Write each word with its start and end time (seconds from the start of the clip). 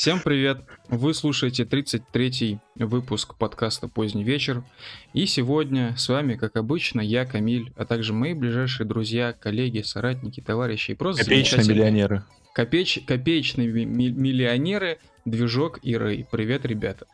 Всем 0.00 0.18
привет! 0.18 0.62
Вы 0.88 1.12
слушаете 1.12 1.64
33-й 1.64 2.58
выпуск 2.76 3.34
подкаста 3.36 3.86
«Поздний 3.86 4.24
вечер». 4.24 4.64
И 5.12 5.26
сегодня 5.26 5.94
с 5.98 6.08
вами, 6.08 6.36
как 6.36 6.56
обычно, 6.56 7.02
я, 7.02 7.26
Камиль, 7.26 7.70
а 7.76 7.84
также 7.84 8.14
мои 8.14 8.32
ближайшие 8.32 8.86
друзья, 8.86 9.34
коллеги, 9.38 9.82
соратники, 9.82 10.40
товарищи 10.40 10.92
и 10.92 10.94
просто 10.94 11.24
Копеечные 11.24 11.68
миллионеры. 11.68 12.24
Копеч... 12.54 13.00
Копеечные 13.06 13.68
ми- 13.68 14.08
миллионеры, 14.10 15.00
движок 15.26 15.80
и 15.82 15.94
Рэй. 15.94 16.26
Привет, 16.30 16.64
ребята. 16.64 17.04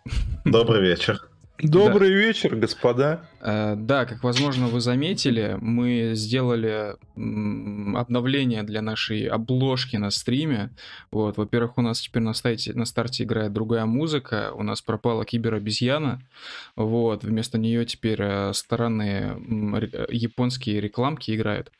Добрый 0.45 0.81
вечер. 0.81 1.29
Добрый 1.59 2.11
да. 2.11 2.15
вечер, 2.15 2.55
господа. 2.57 3.29
Э, 3.41 3.75
да, 3.77 4.05
как 4.05 4.23
возможно 4.23 4.67
вы 4.67 4.81
заметили, 4.81 5.57
мы 5.61 6.13
сделали 6.15 6.97
обновление 7.15 8.63
для 8.63 8.83
нашей 8.83 9.27
обложки 9.27 9.97
на 9.97 10.11
стриме. 10.11 10.71
Вот, 11.11 11.39
во-первых, 11.39 11.79
у 11.79 11.83
нас 11.83 12.01
теперь 12.01 12.23
на 12.23 12.35
старте, 12.35 12.75
на 12.75 12.85
старте 12.85 13.25
играет 13.25 13.53
другая 13.53 13.87
музыка. 13.87 14.53
У 14.55 14.63
нас 14.63 14.83
пропала 14.83 15.25
киберобезьяна. 15.25 16.21
Вот, 16.77 17.25
вместо 17.25 17.59
нее 17.59 17.87
теперь 17.87 18.21
э, 18.21 18.53
странные 18.53 19.37
японские 20.11 20.81
рекламки 20.81 21.35
играют. 21.35 21.73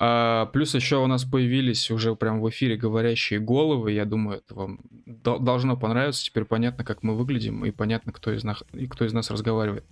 А, 0.00 0.46
плюс 0.46 0.74
еще 0.74 0.96
у 0.96 1.06
нас 1.06 1.24
появились 1.24 1.90
уже 1.90 2.14
прям 2.14 2.40
в 2.40 2.48
эфире 2.50 2.76
говорящие 2.76 3.40
головы. 3.40 3.92
Я 3.92 4.04
думаю, 4.04 4.38
это 4.38 4.54
вам 4.54 4.78
должно 5.06 5.76
понравиться. 5.76 6.24
Теперь 6.24 6.44
понятно, 6.44 6.84
как 6.84 7.02
мы 7.02 7.16
выглядим, 7.16 7.64
и 7.64 7.70
понятно, 7.70 8.12
кто 8.12 8.32
из 8.32 8.44
нас, 8.44 8.62
и 8.72 8.86
кто 8.86 9.04
из 9.04 9.12
нас 9.12 9.30
разговаривает. 9.30 9.84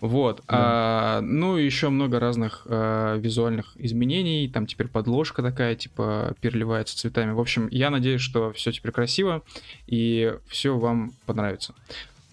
Вот. 0.00 0.38
Да. 0.38 0.42
А, 0.48 1.20
ну 1.20 1.56
и 1.56 1.64
еще 1.64 1.88
много 1.88 2.18
разных 2.18 2.66
а, 2.68 3.16
визуальных 3.16 3.72
изменений. 3.76 4.48
Там 4.48 4.66
теперь 4.66 4.88
подложка 4.88 5.42
такая, 5.42 5.76
типа, 5.76 6.34
переливается 6.40 6.96
цветами. 6.96 7.32
В 7.32 7.40
общем, 7.40 7.68
я 7.70 7.90
надеюсь, 7.90 8.20
что 8.20 8.52
все 8.52 8.72
теперь 8.72 8.92
красиво 8.92 9.42
и 9.86 10.34
все 10.48 10.76
вам 10.76 11.12
понравится. 11.26 11.74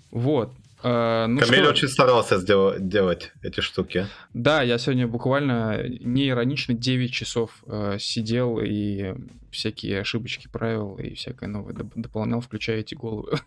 Вот. 0.10 0.52
Uh, 0.84 1.28
ну 1.28 1.40
Камиль 1.40 1.62
что... 1.62 1.70
очень 1.70 1.88
старался 1.88 2.40
сделать, 2.40 2.88
делать 2.88 3.32
эти 3.44 3.60
штуки. 3.60 4.08
Да, 4.34 4.64
я 4.64 4.80
сегодня 4.80 5.08
буквально 5.08 5.88
не 5.88 6.30
иронично 6.30 6.74
9 6.74 7.12
часов 7.12 7.52
uh, 7.66 8.00
сидел 8.00 8.60
и 8.60 9.14
всякие 9.52 10.02
ошибочки 10.02 10.48
правил 10.48 10.96
и 10.96 11.14
всякое 11.14 11.48
новое 11.48 11.74
доп- 11.74 11.92
дополнял, 11.96 12.42
включая 12.42 12.80
эти 12.80 12.96
головы. 12.96 13.38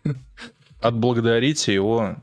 Отблагодарите 0.79 1.73
его 1.73 2.15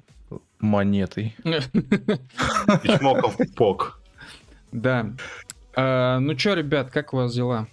монетой. 0.61 1.35
И 1.45 2.89
чмоком 2.99 3.33
в 3.33 3.55
пок. 3.55 4.01
Да. 4.71 5.13
Uh, 5.75 6.19
ну 6.21 6.39
что, 6.39 6.55
ребят, 6.55 6.91
как 6.91 7.13
у 7.13 7.17
вас 7.19 7.35
дела? 7.35 7.67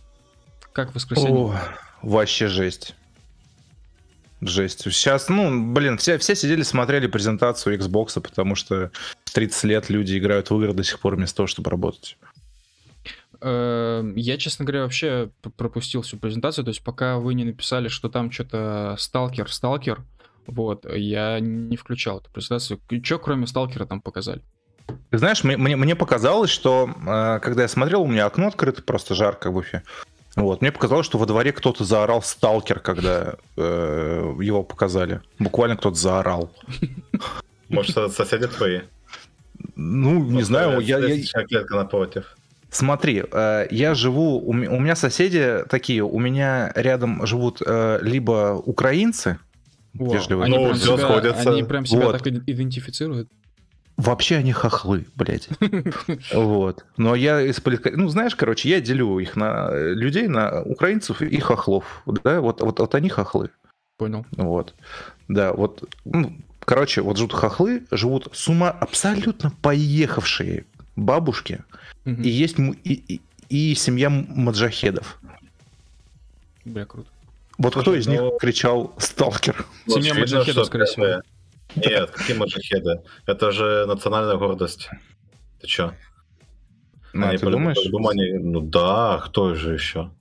Как 0.73 0.93
воскресенье? 0.95 1.33
О, 1.33 1.55
вообще 2.01 2.47
жесть. 2.47 2.95
Жесть. 4.41 4.81
Сейчас, 4.83 5.27
ну, 5.27 5.73
блин, 5.73 5.97
все, 5.97 6.17
все 6.17 6.35
сидели, 6.35 6.63
смотрели 6.63 7.07
презентацию 7.07 7.77
Xbox, 7.77 8.21
потому 8.21 8.55
что 8.55 8.91
30 9.33 9.63
лет 9.65 9.89
люди 9.89 10.17
играют 10.17 10.49
в 10.49 10.57
игры 10.57 10.73
до 10.73 10.83
сих 10.83 10.99
пор 10.99 11.15
вместо 11.15 11.37
того, 11.37 11.47
чтобы 11.47 11.69
работать. 11.69 12.17
Эм, 13.41 14.15
я, 14.15 14.37
честно 14.37 14.65
говоря, 14.65 14.83
вообще 14.83 15.29
пропустил 15.57 16.01
всю 16.01 16.17
презентацию. 16.17 16.63
То 16.63 16.69
есть, 16.69 16.83
пока 16.83 17.17
вы 17.17 17.33
не 17.33 17.43
написали, 17.43 17.89
что 17.89 18.09
там 18.09 18.31
что-то 18.31 18.95
сталкер, 18.97 19.51
сталкер, 19.51 20.03
вот, 20.47 20.85
я 20.91 21.39
не 21.39 21.77
включал 21.77 22.19
эту 22.19 22.31
презентацию. 22.31 22.79
Что 23.03 23.19
кроме 23.19 23.45
сталкера 23.45 23.85
там 23.85 24.01
показали? 24.01 24.41
Ты 25.11 25.17
знаешь, 25.17 25.43
мне, 25.43 25.57
мне, 25.57 25.75
мне 25.75 25.95
показалось, 25.95 26.49
что 26.49 26.89
э, 26.89 27.39
когда 27.41 27.63
я 27.63 27.67
смотрел, 27.67 28.01
у 28.01 28.07
меня 28.07 28.25
окно 28.25 28.47
открыто, 28.47 28.81
просто 28.81 29.15
жарко 29.15 29.51
в 29.51 29.53
буфе. 29.53 29.83
Вот. 30.39 30.61
Мне 30.61 30.71
показалось, 30.71 31.05
что 31.05 31.17
во 31.17 31.25
дворе 31.25 31.51
кто-то 31.51 31.83
заорал 31.83 32.21
«Сталкер», 32.21 32.79
когда 32.79 33.35
э, 33.57 34.33
его 34.41 34.63
показали. 34.63 35.21
Буквально 35.37 35.75
кто-то 35.75 35.95
заорал. 35.95 36.51
Может, 37.69 38.13
соседи 38.13 38.47
твои? 38.47 38.81
Ну, 39.75 40.23
не 40.23 40.43
знаю. 40.43 40.79
Я, 40.79 40.99
я... 40.99 41.43
Клетка 41.43 41.75
напротив. 41.75 42.37
Смотри, 42.71 43.23
э, 43.31 43.67
я 43.71 43.95
живу, 43.95 44.39
у, 44.39 44.53
меня 44.53 44.95
соседи 44.95 45.63
такие, 45.69 46.03
у 46.03 46.19
меня 46.19 46.71
рядом 46.75 47.25
живут 47.25 47.61
э, 47.65 47.99
либо 48.03 48.61
украинцы, 48.63 49.39
Вау, 49.95 50.13
вежливые, 50.13 50.45
они, 50.45 50.57
ну, 50.57 50.65
прям 50.65 50.77
себя, 50.77 51.51
они 51.51 51.63
прям 51.63 51.85
себя 51.87 52.05
вот. 52.05 52.11
так 52.11 52.27
идентифицируют. 52.27 53.27
Вообще 53.99 54.37
они 54.37 54.53
хохлы, 54.53 55.05
блядь. 55.15 55.49
Вот. 56.33 56.85
Но 56.95 57.15
я 57.15 57.41
из 57.41 57.61
Ну, 57.97 58.07
знаешь, 58.07 58.33
короче, 58.33 58.69
я 58.69 58.79
делю 58.79 59.19
их 59.19 59.35
на 59.35 59.69
людей, 59.73 60.29
на 60.29 60.61
украинцев 60.61 61.21
и 61.21 61.37
хохлов. 61.39 62.01
Да, 62.23 62.39
вот, 62.39 62.61
вот, 62.61 62.79
вот 62.79 62.95
они 62.95 63.09
хохлы. 63.09 63.49
Понял. 63.97 64.25
Вот. 64.37 64.73
Да, 65.27 65.51
вот. 65.51 65.83
Ну, 66.05 66.33
короче, 66.61 67.01
вот 67.01 67.17
живут 67.17 67.33
хохлы, 67.33 67.83
живут 67.91 68.29
с 68.31 68.47
ума 68.47 68.69
абсолютно 68.69 69.51
поехавшие 69.61 70.63
бабушки. 70.95 71.65
Угу. 72.05 72.21
И 72.21 72.29
есть 72.29 72.57
и, 72.57 72.93
и, 72.93 73.21
и 73.49 73.75
семья 73.75 74.09
маджахедов. 74.09 75.19
Бля, 76.63 76.85
круто. 76.85 77.09
Вот 77.57 77.73
Слушай, 77.73 77.83
кто 77.83 77.95
из 77.95 78.07
них 78.07 78.21
ну, 78.21 78.37
кричал 78.39 78.93
«Сталкер»? 78.97 79.65
Семья 79.87 80.13
маджахедов, 80.13 80.67
скорее 80.67 80.85
всего. 80.85 81.21
Нет, 81.75 82.11
какие 82.11 82.35
маджахеды? 82.35 83.01
Это 83.25 83.51
же 83.51 83.85
национальная 83.85 84.37
гордость. 84.37 84.89
Ты 85.61 85.67
чё? 85.67 85.93
Ну, 87.13 87.27
они, 87.27 87.37
ты 87.37 87.49
думаешь? 87.49 87.77
Они... 87.77 88.33
Ну 88.33 88.61
да, 88.61 89.21
кто 89.23 89.55
же 89.55 89.73
еще? 89.73 90.11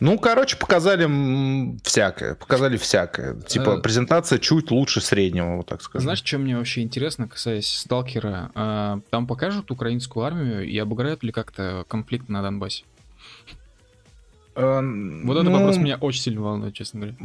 Ну, 0.00 0.16
короче, 0.18 0.56
показали 0.56 1.76
всякое. 1.82 2.36
Показали 2.36 2.76
всякое. 2.76 3.40
Типа, 3.40 3.74
а... 3.74 3.80
презентация 3.80 4.38
чуть 4.38 4.70
лучше 4.70 5.00
среднего, 5.00 5.56
вот 5.56 5.66
так 5.66 5.82
сказать. 5.82 6.04
Знаешь, 6.04 6.22
что 6.24 6.38
мне 6.38 6.56
вообще 6.56 6.82
интересно, 6.82 7.26
касаясь 7.26 7.66
Сталкера? 7.66 8.52
А, 8.54 9.00
там 9.10 9.26
покажут 9.26 9.70
украинскую 9.72 10.24
армию 10.24 10.64
и 10.64 10.78
обыграют 10.78 11.24
ли 11.24 11.32
как-то 11.32 11.84
конфликт 11.88 12.28
на 12.28 12.42
Донбассе? 12.42 12.84
А, 14.54 14.76
вот 14.76 14.84
ну... 14.84 15.32
этот 15.32 15.52
вопрос 15.52 15.76
меня 15.78 15.96
очень 15.96 16.22
сильно 16.22 16.42
волнует, 16.42 16.74
честно 16.74 17.00
говоря. 17.00 17.16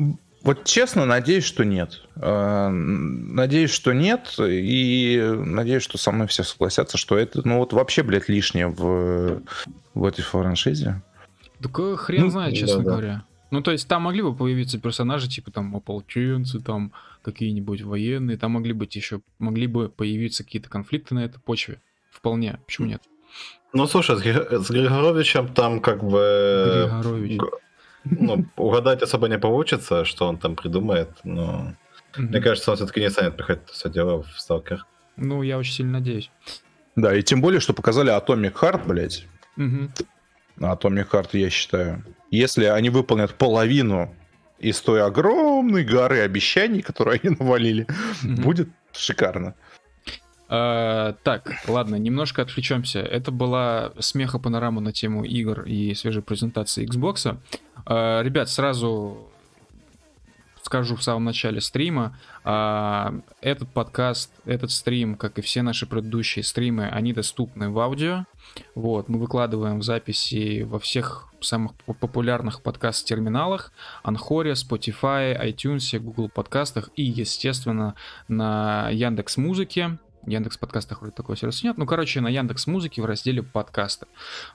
Вот 0.44 0.66
честно, 0.66 1.06
надеюсь, 1.06 1.46
что 1.46 1.64
нет. 1.64 2.02
А, 2.18 2.70
надеюсь, 2.70 3.72
что 3.72 3.94
нет, 3.94 4.36
и 4.40 5.34
надеюсь, 5.34 5.84
что 5.84 5.98
со 5.98 6.12
мной 6.12 6.28
все 6.28 6.44
согласятся, 6.44 6.98
что 6.98 7.18
это, 7.18 7.48
ну 7.48 7.60
вот 7.60 7.72
вообще, 7.72 8.04
блядь, 8.04 8.28
лишнее 8.28 8.68
в, 8.68 9.42
в 9.94 10.06
этой 10.06 10.22
франшизе. 10.22 11.02
Так 11.62 11.80
э, 11.80 11.96
хрен 11.96 12.24
ну, 12.24 12.30
знает, 12.30 12.56
честно 12.56 12.84
да, 12.84 12.84
говоря. 12.84 13.14
Да. 13.14 13.26
Ну, 13.52 13.62
то 13.62 13.72
есть 13.72 13.88
там 13.88 14.02
могли 14.02 14.22
бы 14.22 14.36
появиться 14.36 14.80
персонажи, 14.80 15.30
типа 15.30 15.52
там 15.52 15.74
ополченцы, 15.76 16.60
там 16.60 16.92
какие-нибудь 17.22 17.84
военные, 17.84 18.36
там 18.36 18.52
могли 18.52 18.74
быть 18.74 18.96
еще, 18.98 19.22
могли 19.40 19.68
бы 19.68 19.88
появиться 19.88 20.44
какие-то 20.44 20.70
конфликты 20.70 21.16
на 21.16 21.24
этой 21.24 21.40
почве. 21.40 21.80
Вполне, 22.12 22.60
почему 22.66 22.88
нет? 22.88 23.02
Ну, 23.72 23.88
слушай, 23.88 24.18
с 24.18 24.70
Григоровичем 24.70 25.48
там 25.54 25.80
как 25.80 26.04
бы... 26.04 26.90
Григорович. 26.92 27.40
Ну, 28.06 28.46
угадать 28.58 29.02
особо 29.02 29.28
не 29.28 29.40
получится, 29.40 30.06
что 30.06 30.28
он 30.28 30.38
там 30.38 30.56
придумает, 30.56 31.10
но 31.24 31.74
мне 32.18 32.42
кажется, 32.42 32.72
он 32.72 32.78
все-таки 32.78 33.00
не 33.00 33.10
станет 33.10 33.36
приходить 33.36 33.70
все 33.70 33.90
дело 33.90 34.24
в 34.24 34.40
сталкер. 34.40 34.86
Ну, 35.16 35.42
я 35.42 35.58
очень 35.58 35.74
сильно 35.74 35.94
надеюсь. 35.94 36.32
Да, 36.96 37.16
и 37.16 37.24
тем 37.24 37.42
более, 37.42 37.60
что 37.60 37.74
показали 37.74 38.12
Atomic 38.12 38.54
Heart, 38.54 38.88
блядь. 38.88 39.26
Угу. 39.58 39.90
Atomic 40.60 41.10
Heart, 41.10 41.30
я 41.34 41.50
считаю. 41.50 42.04
Если 42.30 42.66
они 42.66 42.90
выполнят 42.90 43.34
половину 43.36 44.14
из 44.60 44.80
той 44.82 45.04
огромной 45.04 45.84
горы 45.84 46.20
обещаний, 46.22 46.82
которые 46.82 47.20
они 47.24 47.36
навалили, 47.40 47.88
угу. 48.24 48.42
будет 48.42 48.70
шикарно. 48.92 49.56
Uh, 50.50 51.16
так, 51.24 51.52
ладно, 51.68 51.96
немножко 51.96 52.44
отвлечемся. 52.44 53.00
Это 53.00 53.32
была 53.32 53.94
смеха 54.00 54.38
панорама 54.38 54.82
на 54.82 54.92
тему 54.92 55.24
игр 55.24 55.64
и 55.64 55.96
свежей 55.96 56.22
презентации 56.22 56.88
Xbox. 56.88 57.40
Uh, 57.86 58.24
ребят, 58.24 58.50
сразу 58.50 59.28
скажу 60.64 60.96
в 60.96 61.04
самом 61.04 61.26
начале 61.26 61.60
стрима, 61.62 62.18
uh, 62.46 63.22
этот 63.42 63.70
подкаст, 63.70 64.32
этот 64.46 64.72
стрим, 64.72 65.16
как 65.16 65.38
и 65.38 65.42
все 65.42 65.62
наши 65.62 65.86
предыдущие 65.86 66.44
стримы, 66.44 66.88
они 66.88 67.14
доступны 67.14 67.70
в 67.70 67.80
аудио. 67.80 68.26
Вот, 68.74 69.10
мы 69.10 69.20
выкладываем 69.20 69.82
записи 69.82 70.64
во 70.64 70.80
всех 70.80 71.28
самых 71.42 71.74
популярных 71.76 72.62
подкаст-терминалах, 72.62 73.72
Анхоре, 74.02 74.54
Spotify, 74.54 75.38
iTunes, 75.40 76.00
Google 76.00 76.30
подкастах 76.30 76.90
и, 76.96 77.04
естественно, 77.04 77.96
на 78.28 78.90
Яндекс 78.90 79.38
Музыке. 79.38 79.98
Яндекс 80.26 80.58
подкастах 80.58 81.02
вроде 81.02 81.16
такой 81.16 81.38
сервиса 81.38 81.66
нет. 81.66 81.78
Ну, 81.78 81.86
короче, 81.86 82.22
на 82.22 82.30
Яндекс 82.30 82.68
Музыке 82.68 83.02
в 83.02 83.06
разделе 83.06 83.44
подкасты. 83.44 84.08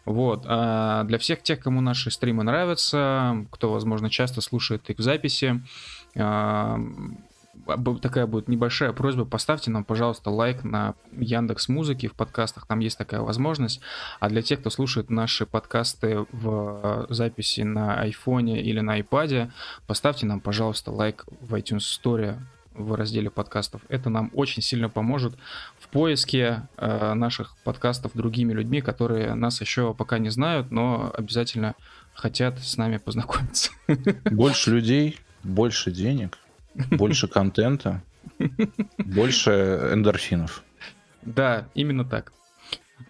Вот. 0.04 0.44
А 0.46 1.04
для 1.04 1.18
всех 1.18 1.42
тех, 1.42 1.60
кому 1.60 1.80
наши 1.80 2.10
стримы 2.10 2.44
нравятся, 2.44 3.46
кто, 3.50 3.72
возможно, 3.72 4.10
часто 4.10 4.40
слушает 4.40 4.88
их 4.90 4.98
в 4.98 5.02
записи, 5.02 5.62
а, 6.16 6.78
такая 8.02 8.26
будет 8.26 8.48
небольшая 8.48 8.92
просьба, 8.92 9.24
поставьте 9.24 9.70
нам, 9.70 9.84
пожалуйста, 9.84 10.30
лайк 10.30 10.64
на 10.64 10.94
Яндекс 11.12 11.68
Музыке 11.68 12.08
в 12.08 12.14
подкастах, 12.14 12.66
там 12.66 12.78
есть 12.80 12.98
такая 12.98 13.20
возможность. 13.20 13.80
А 14.20 14.28
для 14.28 14.42
тех, 14.42 14.60
кто 14.60 14.70
слушает 14.70 15.10
наши 15.10 15.46
подкасты 15.46 16.26
в 16.32 17.06
записи 17.08 17.62
на 17.62 18.00
айфоне 18.00 18.62
или 18.62 18.80
на 18.80 18.94
айпаде, 18.94 19.50
поставьте 19.86 20.26
нам, 20.26 20.40
пожалуйста, 20.40 20.90
лайк 20.92 21.24
в 21.40 21.54
iTunes 21.54 21.80
Store 21.80 22.38
в 22.78 22.94
разделе 22.94 23.30
подкастов. 23.30 23.82
Это 23.88 24.10
нам 24.10 24.30
очень 24.34 24.62
сильно 24.62 24.88
поможет 24.88 25.34
в 25.78 25.88
поиске 25.88 26.68
э, 26.76 27.14
наших 27.14 27.56
подкастов 27.64 28.12
другими 28.14 28.52
людьми, 28.52 28.80
которые 28.80 29.34
нас 29.34 29.60
еще 29.60 29.94
пока 29.94 30.18
не 30.18 30.30
знают, 30.30 30.70
но 30.70 31.12
обязательно 31.16 31.74
хотят 32.14 32.58
с 32.58 32.76
нами 32.76 32.96
познакомиться. 32.96 33.70
Больше 34.30 34.70
людей, 34.70 35.18
больше 35.42 35.90
денег, 35.90 36.38
больше 36.90 37.28
контента, 37.28 38.02
больше 38.98 39.90
эндорфинов. 39.92 40.62
Да, 41.22 41.68
именно 41.74 42.04
так. 42.04 42.32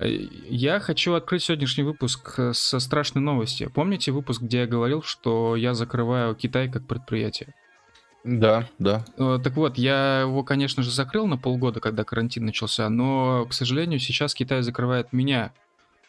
Я 0.00 0.80
хочу 0.80 1.14
открыть 1.14 1.44
сегодняшний 1.44 1.84
выпуск 1.84 2.38
со 2.52 2.78
страшной 2.78 3.22
новостью. 3.22 3.70
Помните 3.70 4.12
выпуск, 4.12 4.42
где 4.42 4.60
я 4.60 4.66
говорил, 4.66 5.02
что 5.02 5.56
я 5.56 5.74
закрываю 5.74 6.34
Китай 6.34 6.70
как 6.70 6.86
предприятие? 6.86 7.54
Да, 8.28 8.68
да. 8.78 9.06
Э, 9.16 9.38
так 9.42 9.56
вот, 9.56 9.78
я 9.78 10.20
его, 10.20 10.42
конечно 10.42 10.82
же, 10.82 10.90
закрыл 10.90 11.26
на 11.26 11.38
полгода, 11.38 11.80
когда 11.80 12.04
карантин 12.04 12.44
начался, 12.44 12.90
но, 12.90 13.46
к 13.48 13.54
сожалению, 13.54 13.98
сейчас 14.00 14.34
Китай 14.34 14.60
закрывает 14.60 15.14
меня, 15.14 15.50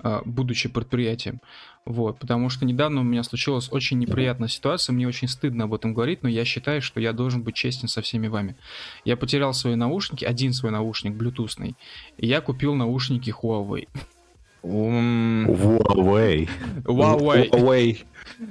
э, 0.04 0.20
будучи 0.26 0.68
предприятием. 0.68 1.40
Вот, 1.86 2.20
потому 2.20 2.50
что 2.50 2.66
недавно 2.66 3.00
у 3.00 3.04
меня 3.06 3.24
случилась 3.24 3.70
очень 3.72 4.00
неприятная 4.00 4.50
ситуация, 4.50 4.94
мне 4.94 5.08
очень 5.08 5.30
стыдно 5.30 5.64
об 5.64 5.74
этом 5.74 5.94
говорить, 5.94 6.22
но 6.22 6.28
я 6.28 6.44
считаю, 6.44 6.82
что 6.82 7.00
я 7.00 7.14
должен 7.14 7.42
быть 7.42 7.56
честен 7.56 7.88
со 7.88 8.02
всеми 8.02 8.28
вами. 8.28 8.58
Я 9.06 9.16
потерял 9.16 9.54
свои 9.54 9.76
наушники, 9.76 10.26
один 10.26 10.52
свой 10.52 10.74
наушник, 10.74 11.14
блютусный, 11.14 11.78
и 12.18 12.28
я 12.28 12.42
купил 12.42 12.76
наушники 12.76 13.30
Huawei. 13.30 13.88
Huawei. 14.62 16.50
Huawei. 16.84 17.50
Huawei. 17.50 17.98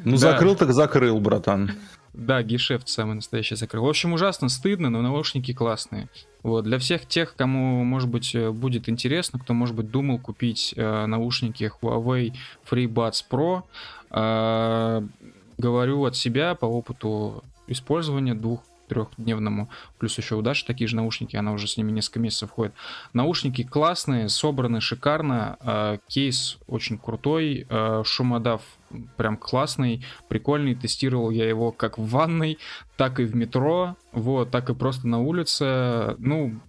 Ну, 0.05 0.17
закрыл 0.17 0.57
так 0.57 0.73
закрыл, 0.73 1.21
братан. 1.21 1.73
Да, 2.19 2.43
гешефт 2.43 2.89
самый 2.89 3.15
настоящий 3.15 3.55
закрыл. 3.55 3.85
В 3.85 3.89
общем, 3.89 4.13
ужасно 4.13 4.49
стыдно, 4.49 4.91
но 4.91 5.03
наушники 5.03 5.53
классные. 5.55 6.09
Вот, 6.43 6.65
для 6.65 6.81
всех 6.81 7.07
тех, 7.07 7.37
кому, 7.37 7.85
может 7.85 8.09
быть, 8.09 8.35
э, 8.35 8.51
будет 8.51 8.89
интересно, 8.89 9.39
кто, 9.39 9.55
может 9.55 9.77
быть, 9.77 9.93
думал 9.93 10.19
купить 10.19 10.75
э, 10.77 11.07
наушники 11.07 11.71
Huawei 11.81 12.33
FreeBuds 12.69 13.23
Pro, 13.31 13.63
э, 14.11 15.07
говорю 15.59 16.07
от 16.07 16.17
себя 16.17 16.57
по 16.57 16.67
опыту 16.67 17.45
использования 17.69 18.35
двух 18.35 18.65
трехдневному. 18.89 19.69
Плюс 19.99 20.17
еще 20.19 20.35
у 20.35 20.43
Даши 20.43 20.67
такие 20.67 20.89
же 20.89 20.97
наушники, 20.97 21.37
она 21.37 21.53
уже 21.53 21.69
с 21.69 21.77
ними 21.77 21.91
несколько 21.91 22.21
месяцев 22.21 22.51
ходит. 22.51 22.75
Наушники 23.13 23.63
классные, 23.63 24.29
собраны 24.29 24.81
шикарно, 24.81 25.57
э, 25.61 25.99
кейс 26.09 26.59
очень 26.67 26.99
крутой, 26.99 27.67
э, 27.69 28.03
шумодав 28.05 28.63
прям 29.17 29.37
классный, 29.37 30.05
прикольный. 30.29 30.75
Тестировал 30.75 31.31
я 31.31 31.49
его 31.49 31.73
как 31.73 31.99
в 31.99 32.09
ванной, 32.09 32.59
так 32.97 33.21
и 33.21 33.25
в 33.25 33.37
метро, 33.37 33.97
вот, 34.13 34.51
так 34.51 34.71
и 34.71 34.75
просто 34.75 35.07
на 35.07 35.21
улице. 35.21 36.17
Ну, 36.19 36.61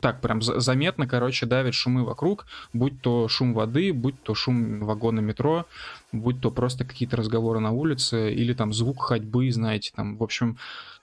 так 0.00 0.20
прям 0.20 0.42
заметно, 0.42 1.06
короче, 1.06 1.46
давит 1.46 1.74
шумы 1.74 2.04
вокруг, 2.04 2.46
будь 2.72 3.00
то 3.00 3.28
шум 3.28 3.54
воды, 3.54 3.92
будь 3.92 4.20
то 4.22 4.34
шум 4.34 4.80
вагона 4.80 5.20
метро, 5.20 5.66
будь 6.12 6.40
то 6.40 6.50
просто 6.50 6.84
какие-то 6.84 7.16
разговоры 7.16 7.60
на 7.60 7.72
улице, 7.72 8.32
или 8.32 8.52
там 8.52 8.72
звук 8.72 9.02
ходьбы, 9.02 9.50
знаете, 9.50 9.92
там, 9.94 10.16
в 10.16 10.22
общем, 10.22 10.58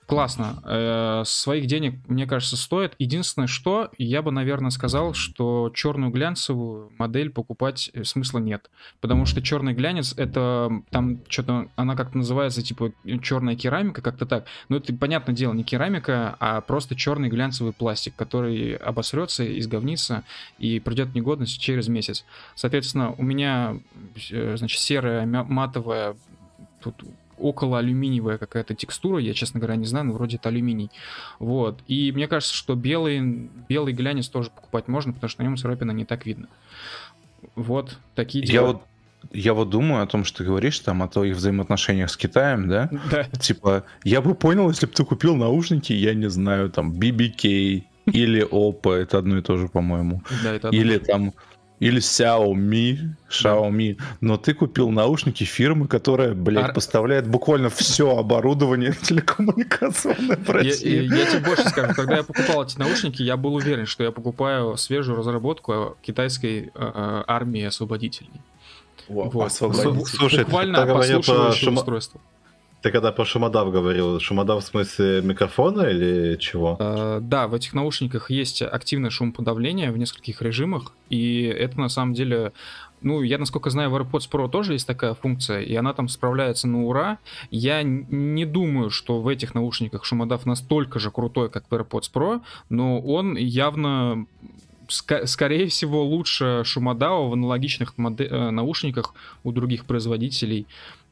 Классно. 0.06 0.62
Э, 0.64 1.22
своих 1.24 1.66
денег, 1.66 1.98
мне 2.08 2.26
кажется, 2.26 2.56
стоит. 2.56 2.94
Единственное, 2.98 3.46
что 3.46 3.90
я 3.96 4.20
бы, 4.20 4.30
наверное, 4.30 4.70
сказал, 4.70 5.14
что 5.14 5.72
черную 5.74 6.12
глянцевую 6.12 6.92
модель 6.98 7.30
покупать 7.30 7.90
э, 7.94 8.04
смысла 8.04 8.38
нет. 8.38 8.70
Потому 9.00 9.24
что 9.24 9.40
черный 9.40 9.72
глянец 9.72 10.12
это 10.16 10.70
там 10.90 11.20
что-то, 11.28 11.68
она 11.76 11.96
как-то 11.96 12.18
называется, 12.18 12.62
типа 12.62 12.92
черная 13.22 13.56
керамика, 13.56 14.02
как-то 14.02 14.26
так. 14.26 14.44
Но 14.68 14.76
это, 14.76 14.94
понятное 14.94 15.34
дело, 15.34 15.54
не 15.54 15.64
керамика, 15.64 16.36
а 16.38 16.60
просто 16.60 16.94
черный 16.94 17.30
глянцевый 17.30 17.72
пластик, 17.72 18.14
который 18.14 18.74
обосрется, 18.74 19.58
изговнится 19.58 20.24
и 20.58 20.80
придет 20.80 21.14
негодность 21.14 21.58
через 21.58 21.88
месяц. 21.88 22.26
Соответственно, 22.54 23.12
у 23.12 23.22
меня, 23.22 23.78
э, 24.30 24.56
значит, 24.58 24.80
серая 24.80 25.24
матовая 25.24 26.14
тут 26.82 27.02
около 27.38 27.78
алюминиевая 27.78 28.38
какая-то 28.38 28.74
текстура, 28.74 29.18
я, 29.18 29.34
честно 29.34 29.60
говоря, 29.60 29.76
не 29.76 29.86
знаю, 29.86 30.06
но 30.06 30.12
вроде 30.12 30.36
это 30.36 30.48
алюминий. 30.48 30.90
Вот. 31.38 31.80
И 31.86 32.12
мне 32.12 32.28
кажется, 32.28 32.54
что 32.54 32.74
белый, 32.74 33.50
белый 33.68 33.92
глянец 33.92 34.28
тоже 34.28 34.50
покупать 34.50 34.88
можно, 34.88 35.12
потому 35.12 35.28
что 35.28 35.42
на 35.42 35.48
нем 35.48 35.56
царапина 35.56 35.92
не 35.92 36.04
так 36.04 36.26
видно. 36.26 36.48
Вот, 37.54 37.98
такие 38.14 38.44
дела. 38.44 38.54
Я 38.54 38.72
вот 38.72 38.82
я 39.32 39.54
вот 39.54 39.70
думаю 39.70 40.02
о 40.02 40.06
том, 40.06 40.24
что 40.24 40.38
ты 40.38 40.44
говоришь 40.44 40.78
там 40.80 41.02
о 41.02 41.08
твоих 41.08 41.36
взаимоотношениях 41.36 42.10
с 42.10 42.16
Китаем, 42.16 42.68
да? 42.68 42.90
Да. 43.10 43.24
Типа, 43.24 43.84
я 44.02 44.20
бы 44.20 44.34
понял, 44.34 44.68
если 44.68 44.86
бы 44.86 44.92
ты 44.92 45.04
купил 45.04 45.34
наушники, 45.36 45.92
я 45.92 46.14
не 46.14 46.28
знаю, 46.28 46.70
там, 46.70 46.92
BBK 46.92 47.84
или 48.06 48.46
Oppo, 48.46 48.92
это 48.92 49.18
одно 49.18 49.38
и 49.38 49.42
то 49.42 49.56
же, 49.56 49.68
по-моему. 49.68 50.22
Да, 50.42 50.52
это 50.52 50.68
одно. 50.68 50.80
Или 50.80 50.98
там 50.98 51.32
или 51.84 52.00
Xiaomi, 52.00 53.10
Xiaomi, 53.28 53.96
да. 53.96 54.04
но 54.22 54.36
ты 54.38 54.54
купил 54.54 54.88
наушники 54.88 55.44
фирмы, 55.44 55.86
которая, 55.86 56.32
блядь, 56.32 56.68
Ар... 56.68 56.72
поставляет 56.72 57.28
буквально 57.28 57.68
все 57.68 58.16
оборудование 58.16 58.94
телекоммуникационное 59.02 60.38
в 60.38 60.48
России. 60.48 61.02
Я, 61.02 61.02
я, 61.02 61.16
я 61.16 61.26
тебе 61.26 61.40
больше 61.40 61.68
скажу, 61.68 61.92
когда 61.96 62.16
я 62.16 62.22
покупал 62.22 62.64
эти 62.64 62.78
наушники, 62.78 63.20
я 63.20 63.36
был 63.36 63.54
уверен, 63.54 63.84
что 63.84 64.02
я 64.02 64.12
покупаю 64.12 64.78
свежую 64.78 65.18
разработку 65.18 65.98
китайской 66.00 66.72
э, 66.74 67.22
армии 67.26 67.64
освободителей. 67.64 68.30
О, 69.10 69.28
вот. 69.28 69.52
Слушай, 69.52 70.44
буквально 70.44 70.86
послушивающее 70.86 71.70
устройство. 71.70 72.18
Ты 72.84 72.90
когда 72.90 73.12
про 73.12 73.24
шумодав 73.24 73.72
говорил, 73.72 74.20
шумодав 74.20 74.62
в 74.62 74.66
смысле 74.66 75.22
микрофона 75.22 75.88
или 75.88 76.36
чего? 76.36 76.76
Э, 76.78 77.18
да, 77.22 77.48
в 77.48 77.54
этих 77.54 77.72
наушниках 77.72 78.30
есть 78.30 78.60
активное 78.60 79.08
шумоподавление 79.08 79.90
в 79.90 79.96
нескольких 79.96 80.42
режимах, 80.42 80.92
и 81.08 81.44
это 81.44 81.80
на 81.80 81.88
самом 81.88 82.12
деле 82.12 82.52
ну, 83.00 83.22
я, 83.22 83.38
насколько 83.38 83.70
знаю, 83.70 83.88
в 83.88 83.96
AirPods 83.96 84.28
Pro 84.30 84.50
тоже 84.50 84.74
есть 84.74 84.86
такая 84.86 85.14
функция, 85.14 85.62
и 85.62 85.74
она 85.74 85.94
там 85.94 86.08
справляется 86.08 86.68
на 86.68 86.84
ура. 86.84 87.16
Я 87.50 87.82
не 87.82 88.44
думаю, 88.44 88.90
что 88.90 89.22
в 89.22 89.28
этих 89.28 89.54
наушниках 89.54 90.04
шумодав 90.04 90.44
настолько 90.44 90.98
же 90.98 91.10
крутой, 91.10 91.48
как 91.48 91.64
в 91.70 91.72
AirPods 91.74 92.10
Pro, 92.12 92.42
но 92.68 93.00
он 93.00 93.34
явно 93.36 94.26
ск- 94.88 95.26
скорее 95.26 95.68
всего 95.68 96.04
лучше 96.04 96.62
шумодава 96.64 97.28
в 97.28 97.32
аналогичных 97.32 97.96
моде- 97.96 98.28
э, 98.30 98.50
наушниках 98.50 99.14
у 99.42 99.52
других 99.52 99.86
производителей. 99.86 100.66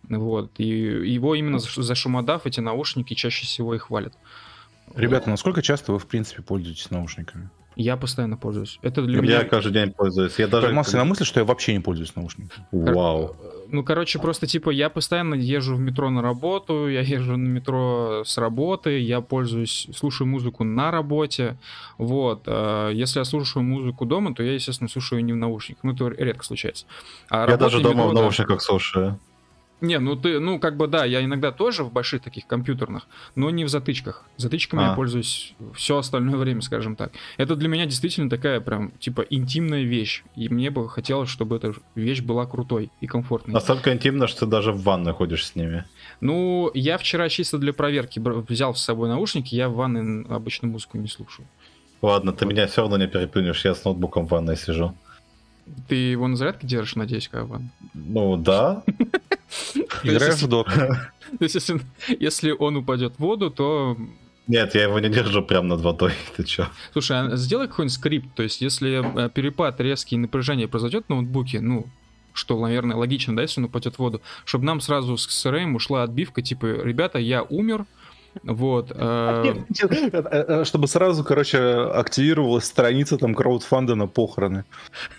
Вот. 0.08 0.52
И 0.58 0.66
его 0.66 1.34
именно 1.34 1.58
за 1.58 1.94
шумодав 1.94 2.46
эти 2.46 2.60
наушники 2.60 3.14
чаще 3.14 3.46
всего 3.46 3.74
и 3.74 3.78
хвалят. 3.78 4.14
Ребята, 4.94 5.30
насколько 5.30 5.62
часто 5.62 5.92
вы, 5.92 5.98
в 5.98 6.06
принципе, 6.06 6.42
пользуетесь 6.42 6.90
наушниками? 6.90 7.50
Я 7.76 7.96
постоянно 7.96 8.36
пользуюсь. 8.36 8.78
Это 8.82 9.02
для 9.02 9.16
я 9.16 9.22
меня... 9.22 9.38
Я 9.38 9.44
каждый 9.44 9.72
день 9.72 9.92
пользуюсь. 9.92 10.38
Я 10.38 10.46
даже... 10.46 10.66
Поймался 10.66 10.96
на 10.98 11.04
мысли, 11.04 11.24
что 11.24 11.40
я 11.40 11.46
вообще 11.46 11.72
не 11.72 11.80
пользуюсь 11.80 12.14
наушниками. 12.14 12.66
Вау. 12.70 13.34
Ну, 13.68 13.82
короче, 13.82 14.18
просто 14.18 14.46
типа 14.46 14.68
я 14.68 14.90
постоянно 14.90 15.34
езжу 15.34 15.76
в 15.76 15.80
метро 15.80 16.10
на 16.10 16.20
работу, 16.20 16.88
я 16.88 17.00
езжу 17.00 17.38
на 17.38 17.48
метро 17.48 18.22
с 18.26 18.36
работы, 18.36 18.98
я 18.98 19.22
пользуюсь, 19.22 19.88
слушаю 19.96 20.28
музыку 20.28 20.64
на 20.64 20.90
работе. 20.90 21.56
Вот. 21.96 22.42
А 22.46 22.90
если 22.90 23.20
я 23.20 23.24
слушаю 23.24 23.62
музыку 23.62 24.04
дома, 24.04 24.34
то 24.34 24.42
я, 24.42 24.52
естественно, 24.52 24.90
слушаю 24.90 25.24
не 25.24 25.32
в 25.32 25.36
наушниках. 25.36 25.82
Ну, 25.84 25.92
это 25.92 26.08
редко 26.08 26.44
случается. 26.44 26.84
А 27.30 27.48
я 27.48 27.56
даже 27.56 27.80
дома 27.80 28.04
метро, 28.04 28.10
в 28.10 28.14
наушниках 28.14 28.58
да. 28.58 28.60
слушаю. 28.60 29.18
Не, 29.82 29.98
ну 29.98 30.14
ты, 30.14 30.38
ну 30.38 30.60
как 30.60 30.76
бы 30.76 30.86
да, 30.86 31.04
я 31.04 31.24
иногда 31.24 31.50
тоже 31.50 31.82
в 31.82 31.92
больших 31.92 32.22
таких 32.22 32.46
компьютерных, 32.46 33.08
но 33.34 33.50
не 33.50 33.64
в 33.64 33.68
затычках. 33.68 34.24
Затычками 34.36 34.84
а. 34.84 34.88
я 34.90 34.94
пользуюсь 34.94 35.54
все 35.74 35.98
остальное 35.98 36.36
время, 36.36 36.62
скажем 36.62 36.94
так. 36.94 37.10
Это 37.36 37.56
для 37.56 37.68
меня 37.68 37.84
действительно 37.84 38.30
такая 38.30 38.60
прям 38.60 38.92
типа 39.00 39.22
интимная 39.28 39.82
вещь, 39.82 40.22
и 40.36 40.48
мне 40.48 40.70
бы 40.70 40.88
хотелось, 40.88 41.28
чтобы 41.28 41.56
эта 41.56 41.74
вещь 41.96 42.22
была 42.22 42.46
крутой 42.46 42.90
и 43.00 43.08
комфортной. 43.08 43.52
Настолько 43.52 43.92
интимно, 43.92 44.28
что 44.28 44.46
ты 44.46 44.46
даже 44.46 44.70
в 44.70 44.82
ванной 44.84 45.12
ходишь 45.14 45.46
с 45.46 45.56
ними. 45.56 45.84
Ну, 46.20 46.70
я 46.74 46.96
вчера 46.96 47.28
чисто 47.28 47.58
для 47.58 47.72
проверки 47.72 48.22
взял 48.48 48.76
с 48.76 48.82
собой 48.82 49.08
наушники, 49.08 49.56
я 49.56 49.68
в 49.68 49.74
ванной 49.74 50.24
обычно 50.28 50.68
музыку 50.68 50.96
не 50.96 51.08
слушаю. 51.08 51.48
Ладно, 52.02 52.32
ты 52.32 52.46
меня 52.46 52.68
все 52.68 52.82
равно 52.82 52.98
не 52.98 53.08
переплюнешь, 53.08 53.64
я 53.64 53.74
с 53.74 53.84
ноутбуком 53.84 54.26
в 54.26 54.30
ванной 54.30 54.56
сижу. 54.56 54.94
Ты 55.88 55.94
его 55.94 56.26
на 56.28 56.36
зарядке 56.36 56.66
держишь, 56.66 56.96
надеюсь, 56.96 57.28
бы? 57.28 57.60
Ну 57.94 58.36
да. 58.36 58.82
Играешь 60.02 60.40
в 60.40 60.48
док. 60.48 60.68
То 61.38 61.42
есть, 61.44 61.54
если, 61.54 61.80
если 62.20 62.50
он 62.50 62.76
упадет 62.76 63.14
в 63.16 63.18
воду, 63.20 63.50
то... 63.50 63.96
Нет, 64.48 64.74
я 64.74 64.84
его 64.84 64.98
не 64.98 65.08
держу 65.08 65.42
прямо 65.42 65.68
над 65.68 65.80
водой, 65.80 66.12
ты 66.36 66.44
чё? 66.44 66.68
Слушай, 66.92 67.20
а 67.20 67.36
сделай 67.36 67.68
какой-нибудь 67.68 67.94
скрипт, 67.94 68.34
то 68.34 68.42
есть 68.42 68.60
если 68.60 69.26
э, 69.26 69.30
перепад 69.30 69.80
резкий 69.80 70.16
напряжение 70.16 70.68
произойдет 70.68 71.08
на 71.08 71.16
ноутбуке, 71.16 71.60
ну, 71.60 71.86
что, 72.32 72.60
наверное, 72.60 72.96
логично, 72.96 73.36
да, 73.36 73.42
если 73.42 73.60
он 73.60 73.66
упадет 73.66 73.96
в 73.96 73.98
воду, 73.98 74.20
чтобы 74.44 74.64
нам 74.64 74.80
сразу 74.80 75.16
с 75.16 75.28
CRM 75.28 75.74
ушла 75.74 76.02
отбивка, 76.02 76.42
типа, 76.42 76.66
ребята, 76.82 77.18
я 77.18 77.42
умер, 77.42 77.86
Вот. 78.42 78.92
Э, 78.94 79.54
э, 79.70 80.64
чтобы 80.64 80.88
сразу, 80.88 81.24
короче, 81.24 81.58
активировалась 81.58 82.64
страница 82.64 83.18
там 83.18 83.34
краудфанда 83.34 83.94
на 83.94 84.06
похороны. 84.06 84.64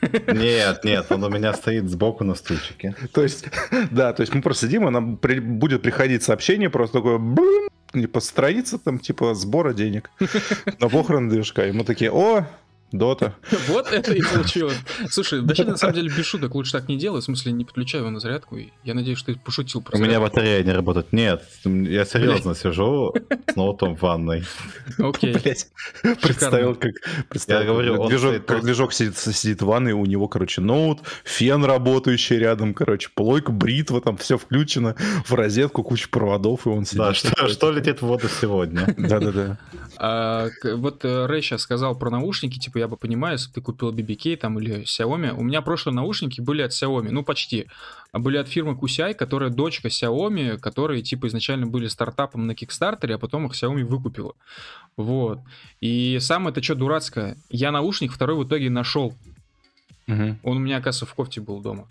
Нет, 0.01 0.83
нет, 0.83 1.05
он 1.09 1.23
у 1.23 1.29
меня 1.29 1.53
стоит 1.53 1.89
сбоку 1.89 2.23
на 2.23 2.35
стульчике. 2.35 2.95
То 3.13 3.23
есть, 3.23 3.45
да, 3.91 4.13
то 4.13 4.21
есть 4.21 4.33
мы 4.33 4.41
просто 4.41 4.67
сидим, 4.67 4.87
и 4.87 4.91
нам 4.91 5.15
будет 5.15 5.81
приходить 5.81 6.23
сообщение, 6.23 6.69
просто 6.69 6.97
такое 6.99 7.19
не 7.93 8.07
по 8.07 8.19
странице 8.19 8.79
там 8.79 8.97
типа 8.99 9.35
сбора 9.35 9.73
денег 9.73 10.09
на 10.79 10.89
похороны 10.89 11.29
движка. 11.29 11.67
И 11.67 11.71
мы 11.71 11.83
такие, 11.83 12.11
о, 12.11 12.47
Дота. 12.93 13.33
Вот 13.67 13.91
это 13.91 14.13
и 14.13 14.21
получилось. 14.21 14.77
Слушай, 15.09 15.41
вообще 15.41 15.65
на 15.65 15.77
самом 15.77 15.95
деле 15.95 16.09
без 16.15 16.25
шуток 16.25 16.53
лучше 16.53 16.71
так 16.71 16.87
не 16.87 16.97
делай, 16.97 17.21
в 17.21 17.23
смысле 17.23 17.51
не 17.51 17.65
подключаю 17.65 18.03
его 18.03 18.11
на 18.11 18.19
зарядку. 18.19 18.57
Я 18.83 18.93
надеюсь, 18.93 19.17
что 19.17 19.33
ты 19.33 19.39
пошутил 19.39 19.81
про 19.81 19.97
У 19.97 20.01
меня 20.01 20.19
батарея 20.19 20.63
не 20.63 20.71
работает. 20.71 21.11
Нет, 21.11 21.43
я 21.65 22.05
серьезно 22.05 22.55
сижу 22.55 23.13
с 23.51 23.55
ноутом 23.55 23.95
в 23.95 24.01
ванной. 24.01 24.45
Окей. 24.99 25.33
Представил, 26.21 26.75
как 26.75 26.93
я 27.47 27.63
говорю, 27.63 28.07
движок, 28.07 28.45
как 28.45 28.63
движок 28.63 28.93
сидит, 28.93 29.17
сидит 29.17 29.61
в 29.63 29.65
ванной, 29.65 29.93
у 29.93 30.05
него, 30.05 30.27
короче, 30.27 30.61
ноут, 30.61 30.99
фен 31.23 31.65
работающий 31.65 32.37
рядом, 32.37 32.75
короче, 32.75 33.09
плойка, 33.13 33.51
бритва, 33.51 34.01
там 34.01 34.17
все 34.17 34.37
включено, 34.37 34.95
в 35.25 35.33
розетку 35.33 35.83
куча 35.83 36.07
проводов, 36.09 36.67
и 36.67 36.69
он 36.69 36.85
сидит. 36.85 36.99
Да, 36.99 37.13
что, 37.15 37.47
что 37.47 37.71
летит 37.71 38.01
в 38.01 38.05
воду 38.05 38.27
сегодня? 38.39 38.93
Да-да-да. 38.97 39.57
А, 40.05 40.49
вот 40.65 41.05
э, 41.05 41.27
Рэй 41.27 41.41
сейчас 41.41 41.61
сказал 41.61 41.97
про 41.97 42.09
наушники, 42.09 42.59
типа 42.59 42.77
я 42.77 42.89
бы 42.89 42.97
понимаю, 42.97 43.35
если 43.35 43.49
ты 43.49 43.61
купил 43.61 43.93
BBK 43.93 44.35
там 44.35 44.59
или 44.59 44.83
Xiaomi. 44.83 45.31
У 45.31 45.43
меня 45.43 45.61
прошлые 45.61 45.95
наушники 45.95 46.41
были 46.41 46.61
от 46.61 46.71
Xiaomi, 46.71 47.09
ну 47.09 47.23
почти. 47.23 47.67
А 48.11 48.19
были 48.19 48.35
от 48.35 48.49
фирмы 48.49 48.75
Кусяй, 48.75 49.13
которая 49.13 49.49
дочка 49.49 49.87
Xiaomi, 49.87 50.57
которые 50.57 51.03
типа 51.03 51.27
изначально 51.27 51.67
были 51.67 51.87
стартапом 51.87 52.47
на 52.47 52.53
Кикстартере, 52.53 53.15
а 53.15 53.17
потом 53.17 53.45
их 53.45 53.53
Xiaomi 53.53 53.85
выкупила. 53.85 54.33
Вот. 54.97 55.39
И 55.79 56.17
самое 56.19 56.51
это 56.51 56.61
что 56.61 56.75
дурацкое, 56.75 57.37
я 57.49 57.71
наушник 57.71 58.11
второй 58.11 58.35
в 58.35 58.45
итоге 58.45 58.69
нашел. 58.69 59.15
Угу. 60.09 60.35
Он 60.43 60.57
у 60.57 60.59
меня, 60.59 60.79
оказывается, 60.79 61.05
в 61.05 61.13
кофте 61.13 61.39
был 61.39 61.61
дома. 61.61 61.87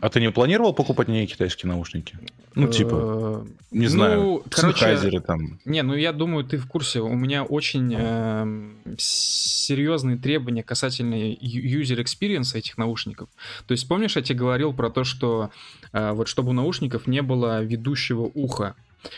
А 0.00 0.10
ты 0.10 0.20
не 0.20 0.30
планировал 0.30 0.74
покупать 0.74 1.08
не 1.08 1.26
китайские 1.26 1.70
наушники? 1.70 2.18
Ну, 2.54 2.68
типа, 2.68 3.46
не 3.70 3.86
знаю, 3.86 4.20
ну, 4.20 4.44
короче, 4.50 5.20
там. 5.20 5.58
Не, 5.64 5.82
ну 5.82 5.94
я 5.94 6.12
думаю, 6.12 6.44
ты 6.44 6.58
в 6.58 6.66
курсе. 6.66 7.00
У 7.00 7.14
меня 7.14 7.42
очень 7.42 7.94
э, 7.96 8.94
серьезные 8.98 10.18
требования 10.18 10.62
касательно 10.62 11.14
user 11.14 12.04
experience 12.04 12.54
этих 12.54 12.76
наушников. 12.76 13.28
То 13.66 13.72
есть, 13.72 13.88
помнишь, 13.88 14.16
я 14.16 14.22
тебе 14.22 14.38
говорил 14.38 14.72
про 14.72 14.90
то, 14.90 15.04
что 15.04 15.50
э, 15.92 16.12
вот 16.12 16.28
чтобы 16.28 16.50
у 16.50 16.52
наушников 16.52 17.06
не 17.06 17.22
было 17.22 17.62
ведущего 17.62 18.30
уха 18.34 18.76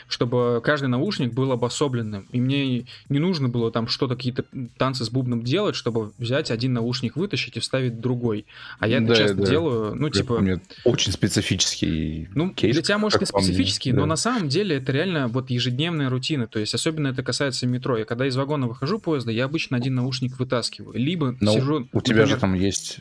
чтобы 0.08 0.60
каждый 0.64 0.86
наушник 0.86 1.32
был 1.32 1.52
обособленным. 1.52 2.26
И 2.32 2.40
мне 2.40 2.86
не 3.08 3.18
нужно 3.18 3.48
было 3.48 3.70
там 3.70 3.88
что-то, 3.88 4.16
какие-то 4.16 4.44
танцы 4.76 5.04
с 5.04 5.10
бубном 5.10 5.42
делать, 5.42 5.76
чтобы 5.76 6.12
взять 6.18 6.50
один 6.50 6.74
наушник, 6.74 7.16
вытащить 7.16 7.56
и 7.56 7.60
вставить 7.60 8.00
другой. 8.00 8.46
А 8.78 8.88
я 8.88 9.00
да, 9.00 9.06
это 9.06 9.16
часто 9.16 9.36
да. 9.36 9.46
делаю, 9.46 9.94
ну, 9.94 10.10
типа... 10.10 10.36
Помню, 10.36 10.60
очень 10.84 11.12
специфический 11.12 12.28
Ну, 12.34 12.50
кейс, 12.50 12.74
для 12.74 12.82
тебя, 12.82 12.98
может, 12.98 13.22
и 13.22 13.26
специфический, 13.26 13.92
но 13.92 14.02
да. 14.02 14.06
на 14.06 14.16
самом 14.16 14.48
деле 14.48 14.76
это 14.76 14.92
реально 14.92 15.28
вот 15.28 15.50
ежедневная 15.50 16.10
рутина. 16.10 16.46
То 16.46 16.58
есть 16.58 16.74
особенно 16.74 17.08
это 17.08 17.22
касается 17.22 17.66
метро. 17.66 17.96
Я 17.96 18.04
когда 18.04 18.26
из 18.26 18.36
вагона 18.36 18.66
выхожу 18.66 18.98
поезда, 18.98 19.30
я 19.30 19.44
обычно 19.44 19.76
один 19.76 19.94
наушник 19.94 20.38
вытаскиваю. 20.38 20.98
Либо 20.98 21.36
но 21.40 21.52
сижу... 21.52 21.88
У 21.92 22.00
тебя 22.00 22.16
например... 22.16 22.26
же 22.28 22.36
там 22.36 22.54
есть... 22.54 22.98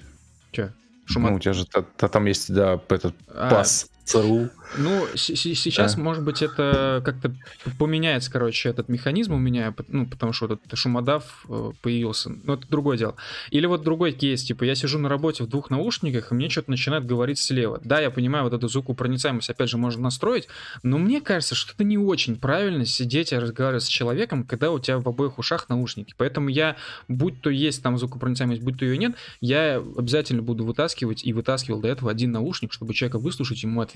Че? 0.52 0.74
Шумат... 1.06 1.32
Ну, 1.32 1.38
у 1.38 1.40
тебя 1.40 1.54
же 1.54 1.66
там 1.66 2.26
есть, 2.26 2.54
да, 2.54 2.82
этот 2.90 3.16
а, 3.28 3.50
пас 3.50 3.90
ЦРУ. 4.06 4.50
Ну, 4.78 5.08
сейчас, 5.16 5.96
да. 5.96 6.02
может 6.02 6.24
быть, 6.24 6.42
это 6.42 7.02
как-то 7.04 7.36
поменяется, 7.80 8.32
короче, 8.32 8.70
этот 8.70 8.88
механизм 8.88 9.34
у 9.34 9.38
меня, 9.38 9.74
ну, 9.88 10.06
потому 10.06 10.32
что 10.32 10.48
вот 10.48 10.60
этот 10.60 10.78
шумодав 10.78 11.46
э, 11.50 11.72
появился. 11.82 12.30
Но 12.44 12.54
это 12.54 12.68
другое 12.68 12.98
дело. 12.98 13.16
Или 13.50 13.66
вот 13.66 13.84
другой 13.84 14.12
кейс, 14.12 14.44
типа, 14.44 14.64
я 14.64 14.76
сижу 14.76 15.00
на 15.00 15.10
работе 15.10 15.44
в 15.44 15.48
двух 15.48 15.70
наушниках, 15.70 16.32
и 16.32 16.36
мне 16.36 16.50
что-то 16.50 16.72
начинает 16.72 17.06
говорить 17.06 17.40
слева. 17.40 17.82
Да, 17.84 18.00
я 18.00 18.12
понимаю, 18.12 18.44
вот 18.44 18.54
эту 18.54 18.68
звукопроницаемость, 18.68 19.50
опять 19.50 19.70
же, 19.70 19.78
можно 19.78 20.04
настроить, 20.04 20.48
но 20.84 20.98
мне 20.98 21.22
кажется, 21.22 21.56
что 21.56 21.74
это 21.74 21.84
не 21.84 21.98
очень 21.98 22.36
правильно 22.36 22.86
сидеть 22.86 23.32
и 23.32 23.38
разговаривать 23.38 23.84
с 23.84 23.88
человеком, 23.88 24.44
когда 24.44 24.72
у 24.72 24.80
тебя 24.80 25.00
в 25.00 25.08
обоих 25.08 25.40
ушах 25.40 25.70
наушники. 25.70 26.14
Поэтому 26.18 26.50
я, 26.50 26.76
будь 27.08 27.42
то 27.42 27.50
есть 27.50 27.82
там 27.82 27.98
звукопроницаемость, 27.98 28.62
будь 28.62 28.78
то 28.78 28.86
ее 28.86 28.98
нет, 28.98 29.16
я 29.42 29.78
обязательно 29.78 30.42
буду 30.42 30.66
вытаскивать 30.66 31.26
и 31.26 31.34
вытаскивал 31.34 31.82
до 31.82 31.88
этого 31.88 32.12
один 32.12 32.32
наушник, 32.32 32.72
чтобы 32.72 32.94
человека 32.94 33.20
выслушать, 33.20 33.64
ему 33.64 33.82
ответить. 33.82 33.95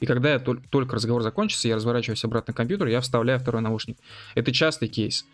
И 0.00 0.06
когда 0.06 0.32
я 0.32 0.38
только 0.38 0.96
разговор 0.96 1.22
закончится, 1.22 1.68
я 1.68 1.76
разворачиваюсь 1.76 2.24
обратно 2.24 2.52
к 2.52 2.56
компьютеру, 2.56 2.90
я 2.90 3.00
вставляю 3.00 3.40
второй 3.40 3.62
наушник. 3.62 3.96
Это 4.34 4.52
частый 4.52 4.88
кейс. 4.88 5.24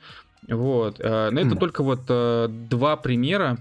Вот. 0.49 1.01
Э, 1.01 1.31
но 1.31 1.41
это 1.41 1.55
mm. 1.55 1.59
только 1.59 1.83
вот 1.83 2.03
э, 2.09 2.49
два 2.49 2.97
примера. 2.97 3.59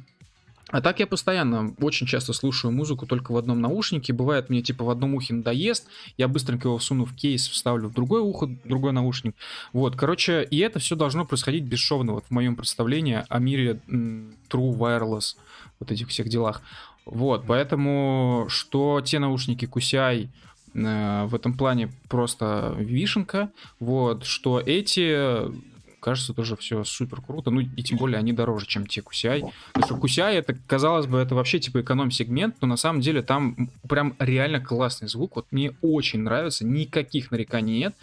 А 0.72 0.79
так 0.79 1.00
я 1.00 1.08
постоянно, 1.08 1.75
очень 1.81 2.08
часто 2.08 2.31
слушаю 2.31 2.72
музыку 2.72 3.05
только 3.05 3.34
в 3.34 3.38
одном 3.38 3.60
наушнике. 3.60 4.13
Бывает 4.13 4.50
мне 4.50 4.62
типа 4.62 4.86
в 4.86 4.89
одном 4.89 5.15
ухе 5.15 5.34
надоест, 5.34 5.88
я 6.17 6.29
быстренько 6.29 6.70
его 6.70 6.77
всуну 6.77 7.03
в 7.03 7.13
кейс, 7.13 7.48
вставлю 7.48 7.89
в 7.89 7.93
другое 7.93 8.22
ухо, 8.22 8.48
другой 8.63 8.93
наушник. 8.93 9.36
Вот, 9.74 9.98
короче, 9.98 10.43
и 10.43 10.58
это 10.60 10.79
все 10.79 10.96
должно 10.96 11.25
происходить 11.25 11.65
бесшовно, 11.65 12.13
вот 12.13 12.25
в 12.25 12.31
моем 12.31 12.55
представлении 12.55 13.24
о 13.27 13.39
мире 13.39 13.81
True 13.89 14.77
Wireless, 14.77 15.36
вот 15.79 15.91
этих 15.91 16.08
всех 16.08 16.29
делах. 16.29 16.62
Вот, 17.05 17.46
поэтому 17.48 18.46
что 18.50 19.01
те 19.01 19.20
наушники 19.20 19.65
QCI, 19.65 20.29
Э, 20.74 21.25
в 21.25 21.36
этом 21.36 21.53
плане 21.53 21.91
просто 22.08 22.75
вишенка, 22.77 23.50
вот, 23.79 24.25
что 24.25 24.60
эти 24.60 25.51
кажется, 26.00 26.34
тоже 26.34 26.58
все 26.58 26.84
супер 26.84 27.22
круто. 27.22 27.51
Ну, 27.51 27.62
и 27.62 27.84
тем 27.84 28.00
более 28.00 28.17
они 28.17 28.34
дороже, 28.34 28.65
чем 28.65 28.88
те 28.88 29.01
QCI. 29.01 29.51
Потому 29.72 29.86
что 29.86 30.08
QCI, 30.08 30.31
это, 30.34 30.58
казалось 30.65 31.05
бы, 31.05 31.20
это 31.20 31.36
вообще 31.36 31.60
типа 31.60 31.81
эконом-сегмент, 31.81 32.55
но 32.60 32.67
на 32.67 32.75
самом 32.75 33.01
деле 33.01 33.22
там 33.22 33.70
прям 33.88 34.15
реально 34.17 34.60
классный 34.60 35.08
звук. 35.08 35.36
Вот 35.36 35.46
мне 35.51 35.75
очень 35.84 36.22
нравится, 36.22 36.65
никаких 36.65 37.29
нареканий 37.29 37.77
нет. 37.77 37.96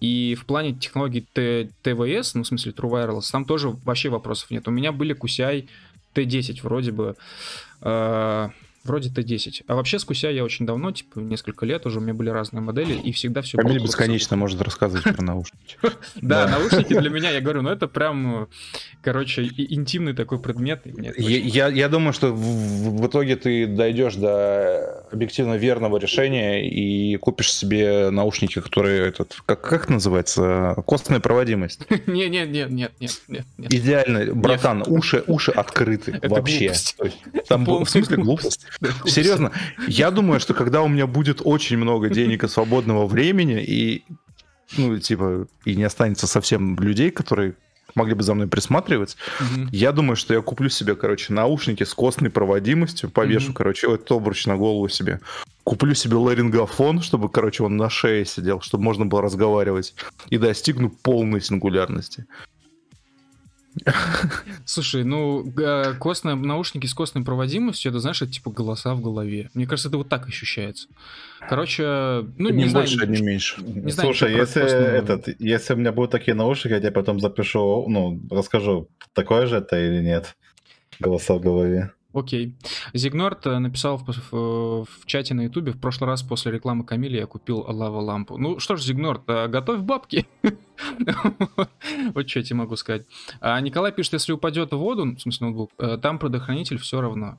И 0.00 0.36
в 0.38 0.44
плане 0.44 0.74
технологий 0.74 1.26
TVS, 1.34 2.32
ну, 2.34 2.42
в 2.42 2.46
смысле 2.46 2.72
True 2.72 2.90
Wireless, 2.90 3.32
там 3.32 3.46
тоже 3.46 3.70
вообще 3.70 4.10
вопросов 4.10 4.50
нет. 4.50 4.68
У 4.68 4.70
меня 4.70 4.92
были 4.92 5.16
QCI 5.16 5.66
T10 6.16 6.62
вроде 6.62 6.92
бы. 6.92 7.16
Э, 7.82 8.48
Вроде 8.86 9.10
Т10. 9.10 9.64
А 9.66 9.74
вообще 9.74 9.98
с 9.98 10.04
Куся 10.04 10.30
я 10.30 10.44
очень 10.44 10.66
давно, 10.66 10.92
типа 10.92 11.18
несколько 11.18 11.66
лет 11.66 11.86
уже, 11.86 11.98
у 11.98 12.02
меня 12.02 12.14
были 12.14 12.30
разные 12.30 12.60
модели, 12.60 12.94
и 12.94 13.12
всегда 13.12 13.42
все... 13.42 13.58
Камиль 13.58 13.82
бесконечно 13.82 14.36
может 14.36 14.60
рассказывать 14.62 15.04
про 15.04 15.22
наушники. 15.22 15.76
Да, 16.16 16.48
наушники 16.48 16.98
для 16.98 17.10
меня, 17.10 17.30
я 17.30 17.40
говорю, 17.40 17.62
ну 17.62 17.70
это 17.70 17.88
прям, 17.88 18.48
короче, 19.02 19.44
интимный 19.44 20.14
такой 20.14 20.38
предмет. 20.38 20.82
Я 21.16 21.88
думаю, 21.88 22.12
что 22.12 22.32
в 22.32 23.06
итоге 23.06 23.36
ты 23.36 23.66
дойдешь 23.66 24.14
до 24.14 25.04
объективно 25.10 25.54
верного 25.54 25.98
решения 25.98 26.68
и 26.68 27.16
купишь 27.16 27.52
себе 27.52 28.10
наушники, 28.10 28.60
которые 28.60 29.08
этот, 29.08 29.36
как 29.44 29.88
называется, 29.88 30.74
костная 30.86 31.20
проводимость. 31.20 31.80
Не, 32.06 32.28
не, 32.28 32.46
не, 32.46 32.66
нет, 32.68 32.92
нет, 33.00 33.16
нет. 33.28 33.46
Идеально, 33.72 34.34
братан, 34.34 34.84
уши, 34.86 35.22
уши 35.26 35.50
открыты 35.50 36.18
вообще. 36.28 36.72
Там 37.48 37.64
в 37.64 37.88
смысле 37.88 38.16
глупость. 38.18 38.66
Серьезно, 39.04 39.52
я 39.88 40.10
думаю, 40.10 40.40
что 40.40 40.54
когда 40.54 40.82
у 40.82 40.88
меня 40.88 41.06
будет 41.06 41.40
очень 41.44 41.76
много 41.76 42.08
денег 42.08 42.44
и 42.44 42.48
свободного 42.48 43.06
времени, 43.06 43.62
и, 43.62 44.04
ну, 44.76 44.98
типа, 44.98 45.46
и 45.64 45.76
не 45.76 45.84
останется 45.84 46.26
совсем 46.26 46.78
людей, 46.78 47.10
которые 47.10 47.54
могли 47.94 48.14
бы 48.14 48.22
за 48.22 48.34
мной 48.34 48.46
присматривать. 48.46 49.16
Mm-hmm. 49.40 49.68
Я 49.72 49.92
думаю, 49.92 50.16
что 50.16 50.34
я 50.34 50.42
куплю 50.42 50.68
себе, 50.68 50.94
короче, 50.94 51.32
наушники 51.32 51.82
с 51.82 51.94
костной 51.94 52.30
проводимостью, 52.30 53.10
повешу, 53.10 53.50
mm-hmm. 53.50 53.54
короче, 53.54 53.92
этот 53.92 54.12
обруч 54.12 54.46
на 54.46 54.56
голову 54.56 54.88
себе. 54.88 55.20
Куплю 55.64 55.94
себе 55.94 56.16
ларингофон, 56.16 57.00
чтобы, 57.00 57.28
короче, 57.28 57.64
он 57.64 57.76
на 57.76 57.90
шее 57.90 58.24
сидел, 58.24 58.60
чтобы 58.60 58.84
можно 58.84 59.06
было 59.06 59.22
разговаривать. 59.22 59.94
И 60.28 60.38
достигну 60.38 60.90
полной 60.90 61.40
сингулярности. 61.40 62.26
Слушай, 64.64 65.04
ну, 65.04 65.52
костные 65.98 66.34
наушники 66.34 66.86
с 66.86 66.94
костной 66.94 67.24
проводимостью, 67.24 67.90
это, 67.90 68.00
знаешь, 68.00 68.22
это 68.22 68.32
типа 68.32 68.50
голоса 68.50 68.94
в 68.94 69.00
голове. 69.00 69.50
Мне 69.54 69.66
кажется, 69.66 69.88
это 69.88 69.98
вот 69.98 70.08
так 70.08 70.26
ощущается. 70.26 70.88
Короче, 71.48 71.82
ну, 72.38 72.50
не, 72.50 72.64
не 72.64 72.68
знаю, 72.68 72.86
больше, 72.86 73.06
не 73.06 73.22
меньше. 73.22 73.62
Не 73.62 73.90
знаю, 73.90 74.08
Слушай, 74.08 74.34
если, 74.34 74.62
этот, 74.62 75.28
если 75.38 75.74
у 75.74 75.76
меня 75.76 75.92
будут 75.92 76.10
такие 76.10 76.34
наушники, 76.34 76.72
я 76.72 76.80
тебе 76.80 76.90
потом 76.90 77.20
запишу, 77.20 77.86
ну, 77.88 78.20
расскажу, 78.30 78.88
такое 79.12 79.46
же 79.46 79.56
это 79.56 79.78
или 79.78 80.02
нет. 80.02 80.36
Голоса 80.98 81.34
в 81.34 81.40
голове. 81.40 81.92
Окей. 82.16 82.54
Зигнорд 82.94 83.46
э, 83.46 83.58
написал 83.58 83.98
в, 83.98 84.06
в, 84.06 84.86
в 84.86 85.04
чате 85.04 85.34
на 85.34 85.42
ютубе, 85.42 85.72
в 85.72 85.78
прошлый 85.78 86.08
раз 86.08 86.22
после 86.22 86.50
рекламы 86.50 86.82
Камиля 86.82 87.20
я 87.20 87.26
купил 87.26 87.58
лава 87.58 88.00
лампу. 88.00 88.38
Ну 88.38 88.58
что 88.58 88.76
ж, 88.76 88.82
Зигнорд, 88.84 89.24
э, 89.26 89.48
готовь 89.48 89.80
бабки. 89.80 90.26
Вот 92.14 92.28
что 92.28 92.38
я 92.38 92.44
тебе 92.44 92.56
могу 92.56 92.76
сказать. 92.76 93.06
А 93.40 93.60
Николай 93.60 93.92
пишет, 93.92 94.14
если 94.14 94.32
упадет 94.32 94.72
в 94.72 94.78
воду, 94.78 95.04
в 95.14 95.20
смысле 95.20 95.48
ноутбук, 95.48 95.72
э, 95.78 95.98
там 96.00 96.18
предохранитель 96.18 96.78
все 96.78 97.02
равно. 97.02 97.38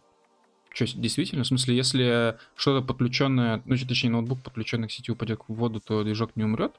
Что, 0.72 0.86
действительно? 0.96 1.44
В 1.44 1.48
смысле, 1.48 1.76
если 1.76 2.38
что-то 2.56 2.86
подключенное, 2.86 3.64
ну, 3.66 3.76
точнее, 3.76 4.12
ноутбук 4.12 4.44
подключенный 4.44 4.88
к 4.90 4.92
сети 4.92 5.12
упадет 5.12 5.42
в 5.48 5.54
воду, 5.56 5.80
то 5.80 6.04
движок 6.04 6.36
не 6.36 6.44
умрет? 6.44 6.74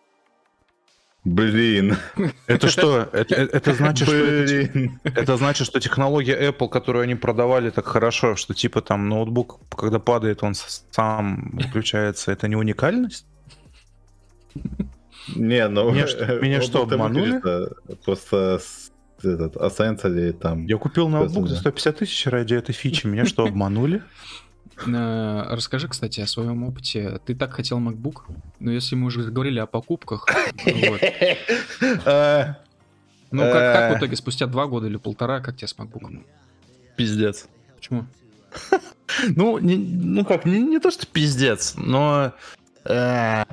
Блин. 1.25 1.97
Это 2.47 2.69
что? 2.69 3.09
Это, 3.13 3.35
это 3.35 3.75
значит, 3.75 4.09
Блин. 4.09 4.99
что 5.01 5.11
это 5.11 5.37
значит, 5.37 5.67
что 5.67 5.81
технология 5.81 6.51
Apple, 6.51 6.69
которую 6.69 7.03
они 7.03 7.17
продавали 7.17 7.71
так 7.71 7.87
хорошо, 7.87 8.37
что 8.37 8.55
типа 8.55 8.81
там 8.81 9.09
ноутбук, 9.09 9.61
когда 9.77 9.99
падает, 9.99 10.43
он 10.43 10.55
сам 10.91 11.51
выключается. 11.53 12.33
Это 12.33 12.49
не 12.49 12.57
уникальность? 12.57 13.27
Не, 15.35 15.69
ну... 15.69 15.91
Меня, 15.91 16.07
что, 16.07 16.41
меня 16.41 16.63
что, 16.63 16.83
обманули? 16.83 17.41
Просто 18.05 18.61
этот, 19.23 19.57
Essentially 19.57 20.33
там... 20.33 20.67
Я 20.67 20.79
купил 20.79 21.09
ноутбук 21.09 21.49
за 21.49 21.57
150 21.57 21.99
тысяч 21.99 22.27
ради 22.27 22.55
этой 22.55 22.73
фичи. 22.73 23.07
Меня 23.07 23.25
что, 23.25 23.45
обманули? 23.45 24.03
Э, 24.87 25.45
расскажи, 25.51 25.89
кстати, 25.89 26.21
о 26.21 26.27
своем 26.27 26.65
опыте. 26.65 27.21
Ты 27.27 27.35
так 27.35 27.53
хотел 27.53 27.79
MacBook, 27.79 28.23
но 28.61 28.71
если 28.71 28.95
мы 28.95 29.07
уже 29.07 29.23
говорили 29.31 29.59
о 29.59 29.67
покупках, 29.67 30.27
ну 33.31 33.43
как, 33.43 33.95
в 33.95 33.99
итоге 33.99 34.17
спустя 34.17 34.47
два 34.47 34.67
года 34.67 34.87
или 34.87 34.97
полтора, 34.97 35.41
как 35.41 35.57
тебе 35.57 35.69
с 35.69 35.77
MacBook? 35.77 36.25
Пиздец. 36.97 37.49
Почему? 37.77 38.07
Ну, 39.35 39.59
не, 39.59 39.77
ну 39.77 40.25
как, 40.25 40.45
не, 40.45 40.61
не 40.61 40.79
то 40.79 40.91
что 40.91 41.07
пиздец, 41.07 41.75
но 41.77 42.35
э, 42.85 43.45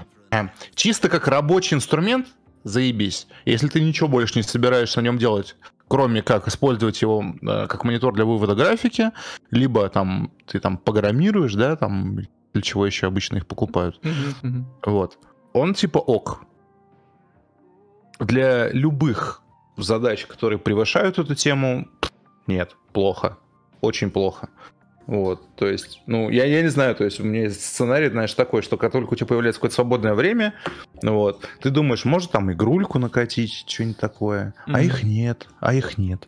чисто 0.75 1.09
как 1.09 1.27
рабочий 1.29 1.75
инструмент, 1.75 2.27
заебись. 2.65 3.27
Если 3.45 3.69
ты 3.69 3.79
ничего 3.79 4.09
больше 4.09 4.33
не 4.35 4.43
собираешься 4.43 4.99
на 4.99 5.05
нем 5.05 5.17
делать, 5.17 5.55
кроме 5.87 6.21
как 6.21 6.47
использовать 6.47 7.01
его 7.01 7.23
э, 7.41 7.67
как 7.67 7.83
монитор 7.83 8.13
для 8.13 8.25
вывода 8.25 8.55
графики, 8.55 9.11
либо 9.51 9.87
там 9.89 10.31
ты 10.45 10.59
там 10.59 10.77
программируешь, 10.77 11.53
да, 11.53 11.75
там 11.75 12.17
для 12.53 12.61
чего 12.61 12.85
еще 12.85 13.07
обычно 13.07 13.37
их 13.37 13.47
покупают. 13.47 13.99
Вот. 14.85 15.19
Он 15.53 15.73
типа 15.73 15.99
ок. 15.99 16.45
Для 18.19 18.69
любых 18.69 19.41
задач, 19.77 20.25
которые 20.25 20.57
превышают 20.57 21.19
эту 21.19 21.35
тему, 21.35 21.87
нет, 22.47 22.75
плохо. 22.93 23.37
Очень 23.81 24.09
плохо. 24.09 24.49
Вот, 25.07 25.43
то 25.55 25.67
есть, 25.67 26.01
ну, 26.07 26.29
я, 26.31 26.45
я 26.45 26.63
не 26.63 26.69
знаю, 26.69 26.95
то 26.95 27.03
есть 27.03 27.19
у 27.19 27.23
меня 27.23 27.43
есть 27.43 27.63
сценарий, 27.63 28.09
знаешь, 28.09 28.33
такой, 28.33 28.63
что 28.63 28.75
как 28.75 28.91
только 28.91 29.13
у 29.13 29.15
тебя 29.15 29.27
появляется 29.27 29.59
какое-то 29.59 29.75
свободное 29.75 30.15
время, 30.15 30.55
вот, 31.03 31.47
ты 31.61 31.69
думаешь, 31.69 32.05
может 32.05 32.31
там 32.31 32.51
игрульку 32.51 32.97
накатить, 32.97 33.65
что-нибудь 33.67 33.97
такое, 33.97 34.55
mm-hmm. 34.67 34.73
а 34.73 34.81
их 34.81 35.03
нет, 35.03 35.47
а 35.59 35.75
их 35.75 35.99
нет. 35.99 36.27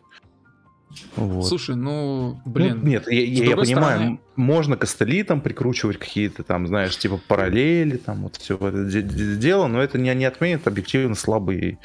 Вот. 1.16 1.46
Слушай, 1.46 1.76
ну, 1.76 2.40
блин. 2.44 2.80
Ну, 2.82 2.88
нет, 2.88 3.10
я, 3.10 3.22
я, 3.22 3.56
понимаю, 3.56 3.98
стороны... 3.98 4.20
можно 4.36 4.76
костыли 4.76 5.22
там 5.22 5.40
прикручивать 5.40 5.98
какие-то 5.98 6.42
там, 6.42 6.66
знаешь, 6.66 6.96
типа 6.96 7.20
параллели, 7.28 7.96
там 7.96 8.22
вот 8.22 8.36
все 8.36 8.56
это 8.56 9.02
дело, 9.36 9.66
но 9.66 9.82
это 9.82 9.98
не, 9.98 10.14
не 10.14 10.24
отменит 10.24 10.66
объективно 10.66 11.14
слабые, 11.14 11.78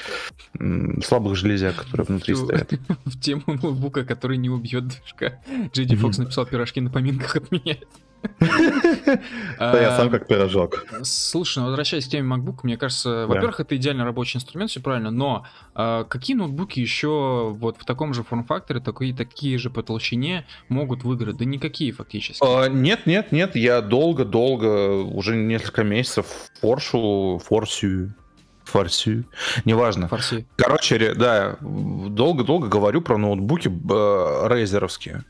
слабых 1.03 1.35
железяк, 1.35 1.75
которые 1.75 2.05
внутри 2.07 2.35
стоят. 2.35 2.71
В 3.05 3.19
тему 3.19 3.43
ноутбука, 3.47 4.05
который 4.05 4.37
не 4.37 4.49
убьет 4.49 4.87
движка. 4.87 5.41
Джейди 5.73 5.95
Фокс 5.95 6.17
написал, 6.17 6.45
пирожки 6.45 6.79
на 6.81 6.89
поминках 6.89 7.35
отменяет. 7.35 7.81
Да 7.81 7.87
я 9.59 9.97
сам 9.97 10.09
как 10.09 10.27
пирожок. 10.27 10.85
Слушай, 11.03 11.59
ну 11.59 11.65
возвращаясь 11.65 12.05
к 12.05 12.09
теме 12.09 12.35
MacBook, 12.35 12.59
мне 12.63 12.77
кажется, 12.77 13.25
во-первых, 13.27 13.59
это 13.59 13.75
идеально 13.75 14.05
рабочий 14.05 14.37
инструмент, 14.37 14.71
все 14.71 14.81
правильно, 14.81 15.11
но 15.11 15.45
а, 15.75 16.03
какие 16.03 16.35
ноутбуки 16.35 16.79
еще 16.79 17.53
вот 17.53 17.77
в 17.77 17.85
таком 17.85 18.13
же 18.13 18.23
форм-факторе, 18.23 18.79
такие, 18.79 19.57
же 19.57 19.69
по 19.69 19.83
толщине 19.83 20.45
могут 20.69 21.03
выиграть? 21.03 21.37
Да 21.37 21.45
никакие 21.45 21.91
фактически. 21.91 22.43
А, 22.43 22.67
нет, 22.67 23.05
нет, 23.05 23.31
нет, 23.31 23.55
я 23.55 23.81
долго-долго, 23.81 25.03
уже 25.03 25.35
несколько 25.35 25.83
месяцев 25.83 26.27
форшу, 26.61 27.41
форсию, 27.43 28.15
форсию, 28.63 29.25
неважно. 29.65 30.07
Форси. 30.07 30.45
Короче, 30.57 31.13
да, 31.13 31.57
долго-долго 31.61 32.67
говорю 32.67 33.01
про 33.01 33.17
ноутбуки 33.17 33.67
э, 33.67 34.47
рейзеровские. 34.49 35.25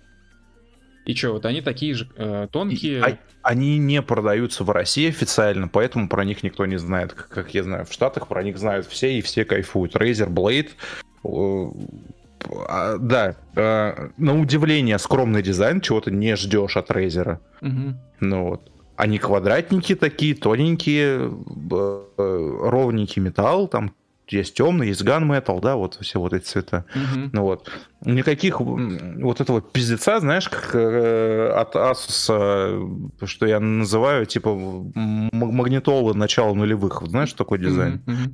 И 1.06 1.16
что, 1.16 1.34
вот 1.34 1.46
они 1.46 1.62
такие 1.62 1.94
же 1.94 2.08
э, 2.16 2.48
тонкие? 2.52 3.00
И, 3.00 3.02
а, 3.02 3.18
они 3.42 3.78
не 3.78 4.02
продаются 4.02 4.64
в 4.64 4.70
России 4.70 5.10
официально, 5.10 5.68
поэтому 5.68 6.08
про 6.08 6.24
них 6.24 6.44
никто 6.44 6.66
не 6.66 6.78
знает. 6.78 7.14
Как, 7.14 7.28
как 7.28 7.54
я 7.54 7.64
знаю, 7.64 7.86
в 7.86 7.92
Штатах 7.92 8.28
про 8.28 8.42
них 8.42 8.58
знают 8.58 8.86
все, 8.86 9.18
и 9.18 9.22
все 9.22 9.44
кайфуют. 9.44 9.96
Razer 9.96 10.30
Blade, 10.30 10.70
э, 11.26 11.72
э, 12.70 12.98
да, 13.00 13.36
э, 13.56 14.10
на 14.18 14.40
удивление 14.40 14.98
скромный 14.98 15.42
дизайн, 15.42 15.82
чего 15.82 16.00
ты 16.00 16.12
не 16.12 16.36
ждешь 16.38 16.78
от 16.78 16.90
Razer. 16.90 17.40
Угу. 17.62 17.94
Ну 18.22 18.50
вот. 18.50 18.72
Они 18.96 19.18
квадратненькие 19.18 19.98
такие, 19.98 20.36
тоненькие, 20.36 21.30
э, 21.72 22.58
ровненький 22.62 23.22
металл, 23.22 23.68
там 23.68 23.94
есть 24.28 24.56
темный, 24.56 24.88
есть 24.88 25.02
gunmetal, 25.02 25.62
да, 25.62 25.76
вот 25.76 25.98
все 26.02 26.20
вот 26.20 26.34
эти 26.34 26.46
цвета. 26.46 26.86
Mm-hmm. 26.96 27.30
Ну 27.34 27.42
вот. 27.44 27.70
Никаких 28.02 28.60
вот 28.60 29.42
этого 29.42 29.62
пиздеца, 29.62 30.20
знаешь, 30.20 30.50
как 30.50 30.72
э, 30.76 31.50
от 31.50 31.76
Asus, 31.76 33.08
что 33.26 33.46
я 33.46 33.60
называю, 33.60 34.26
типа, 34.26 34.54
магнитолы 34.54 36.14
начала 36.14 36.54
нулевых. 36.54 37.02
Вот 37.02 37.12
знаешь, 37.12 37.34
такой 37.34 37.60
дизайн? 37.60 38.02
Mm-hmm. 38.06 38.34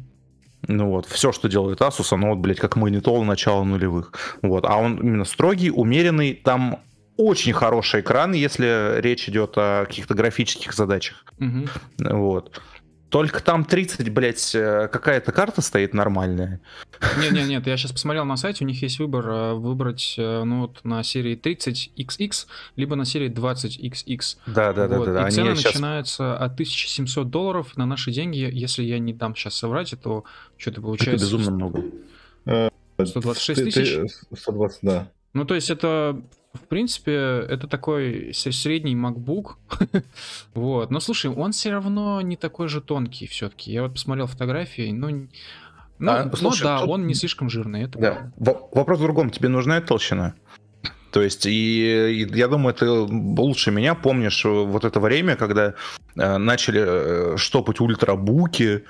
Ну 0.67 0.89
вот, 0.89 1.05
все, 1.05 1.31
что 1.31 1.47
делает 1.47 1.81
Asus, 1.81 2.07
оно 2.11 2.29
вот, 2.29 2.39
блядь, 2.39 2.59
как 2.59 2.75
магнитол 2.75 3.23
начала 3.23 3.63
нулевых. 3.63 4.11
Вот, 4.41 4.65
а 4.65 4.77
он 4.77 4.97
именно 4.97 5.25
строгий, 5.25 5.71
умеренный, 5.71 6.33
там 6.33 6.79
очень 7.17 7.53
хороший 7.53 8.01
экран, 8.01 8.33
если 8.33 8.99
речь 9.01 9.27
идет 9.27 9.53
о 9.57 9.85
каких-то 9.85 10.13
графических 10.13 10.73
задачах. 10.73 11.25
Mm-hmm. 11.39 11.69
Вот. 12.13 12.61
Только 13.09 13.41
там 13.43 13.65
30, 13.65 14.09
блядь, 14.09 14.53
э, 14.53 14.87
какая-то 14.87 15.31
карта 15.31 15.61
стоит 15.61 15.95
нормальная. 15.95 16.61
Нет, 17.19 17.31
нет, 17.31 17.47
нет, 17.47 17.67
я 17.67 17.75
сейчас 17.75 17.91
посмотрел 17.91 18.23
на 18.25 18.37
сайте, 18.37 18.63
у 18.63 18.67
них 18.67 18.81
есть 18.83 18.99
выбор 18.99 19.27
э, 19.27 19.53
выбрать 19.53 20.15
э, 20.17 20.43
ну, 20.43 20.61
вот, 20.61 20.83
на 20.83 21.01
серии 21.01 21.35
30XX, 21.35 22.45
либо 22.75 22.95
на 22.95 23.05
серии 23.05 23.31
20XX. 23.31 24.37
Да, 24.45 24.73
да, 24.73 24.87
вот. 24.87 25.07
да, 25.07 25.13
да. 25.13 25.27
И 25.27 25.31
цены 25.31 25.55
сейчас... 25.55 25.73
начинаются 25.73 26.37
от 26.37 26.53
1700 26.53 27.29
долларов 27.29 27.75
на 27.77 27.87
наши 27.87 28.11
деньги. 28.11 28.47
Если 28.51 28.83
я 28.83 28.99
не 28.99 29.13
дам 29.13 29.35
сейчас 29.35 29.55
соврать, 29.55 29.93
то 30.01 30.23
что-то 30.57 30.81
получается... 30.81 31.25
Это 31.25 31.35
безумно 31.35 31.51
много. 31.51 32.71
126 33.03 33.63
тысяч? 33.63 33.99
120, 34.37 34.79
да. 34.83 35.11
Ну, 35.33 35.45
то 35.45 35.55
есть 35.55 35.69
это 35.69 36.21
в 36.63 36.67
принципе, 36.67 37.11
это 37.11 37.67
такой 37.67 38.31
средний 38.33 38.95
MacBook. 38.95 39.55
вот. 40.53 40.91
Но 40.91 40.99
слушай, 40.99 41.31
он 41.31 41.51
все 41.51 41.71
равно 41.71 42.21
не 42.21 42.35
такой 42.35 42.67
же 42.67 42.81
тонкий 42.81 43.27
все-таки. 43.27 43.71
Я 43.71 43.83
вот 43.83 43.93
посмотрел 43.93 44.27
фотографии, 44.27 44.91
ну, 44.91 45.27
ну, 45.99 46.11
а, 46.11 46.31
слушай, 46.35 46.63
ну 46.63 46.69
да, 46.69 46.79
тут... 46.79 46.89
он 46.89 47.07
не 47.07 47.13
слишком 47.13 47.49
жирный. 47.49 47.83
Это 47.83 47.99
да. 47.99 48.31
Вопрос 48.71 48.99
в 48.99 49.01
другом. 49.01 49.29
Тебе 49.29 49.49
нужна 49.49 49.77
эта 49.77 49.87
толщина? 49.87 50.33
То 51.11 51.21
есть, 51.21 51.45
и, 51.45 51.51
и 51.51 52.37
я 52.37 52.47
думаю, 52.47 52.73
ты 52.73 52.87
лучше 52.87 53.71
меня 53.71 53.95
помнишь 53.95 54.45
вот 54.45 54.85
это 54.85 54.99
время, 54.99 55.35
когда 55.35 55.73
э, 56.15 56.37
начали 56.37 56.81
э, 56.85 57.37
штопать 57.37 57.79
ультрабуки, 57.79 58.83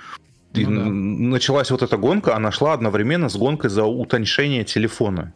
ну, 0.54 0.60
и 0.60 0.66
да. 0.66 0.72
началась 0.72 1.72
вот 1.72 1.82
эта 1.82 1.98
гонка, 1.98 2.36
она 2.36 2.52
шла 2.52 2.74
одновременно 2.74 3.30
с 3.30 3.38
гонкой 3.38 3.70
за 3.70 3.86
утоньшение 3.86 4.64
телефона. 4.64 5.34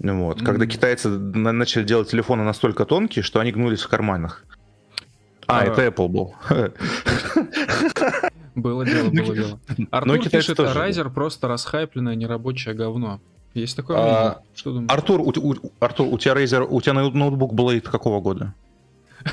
Вот. 0.00 0.40
Mm-hmm. 0.40 0.44
Когда 0.44 0.66
китайцы 0.66 1.08
начали 1.08 1.84
делать 1.84 2.10
телефоны 2.10 2.44
настолько 2.44 2.84
тонкие, 2.84 3.22
что 3.22 3.40
они 3.40 3.52
гнулись 3.52 3.82
в 3.82 3.88
карманах. 3.88 4.44
А, 5.46 5.60
а 5.60 5.64
это 5.64 5.86
Apple 5.86 6.08
был. 6.08 6.34
Было 8.54 8.84
дело, 8.84 9.10
было 9.10 9.34
дело. 9.34 9.60
Артур 9.90 10.28
пишет, 10.28 10.58
Райзер 10.58 11.10
просто 11.10 11.48
расхайпленное 11.48 12.16
нерабочее 12.16 12.74
говно. 12.74 13.20
Есть 13.54 13.76
такое 13.76 13.96
а, 13.98 14.42
Что 14.54 14.72
думаешь? 14.72 14.90
Артур, 14.90 15.20
Артур, 15.80 16.06
у 16.12 16.18
тебя 16.18 16.34
Razer, 16.34 16.66
у 16.68 16.80
тебя 16.80 16.92
ноутбук 16.94 17.52
Blade 17.52 17.80
какого 17.80 18.20
года? 18.20 18.54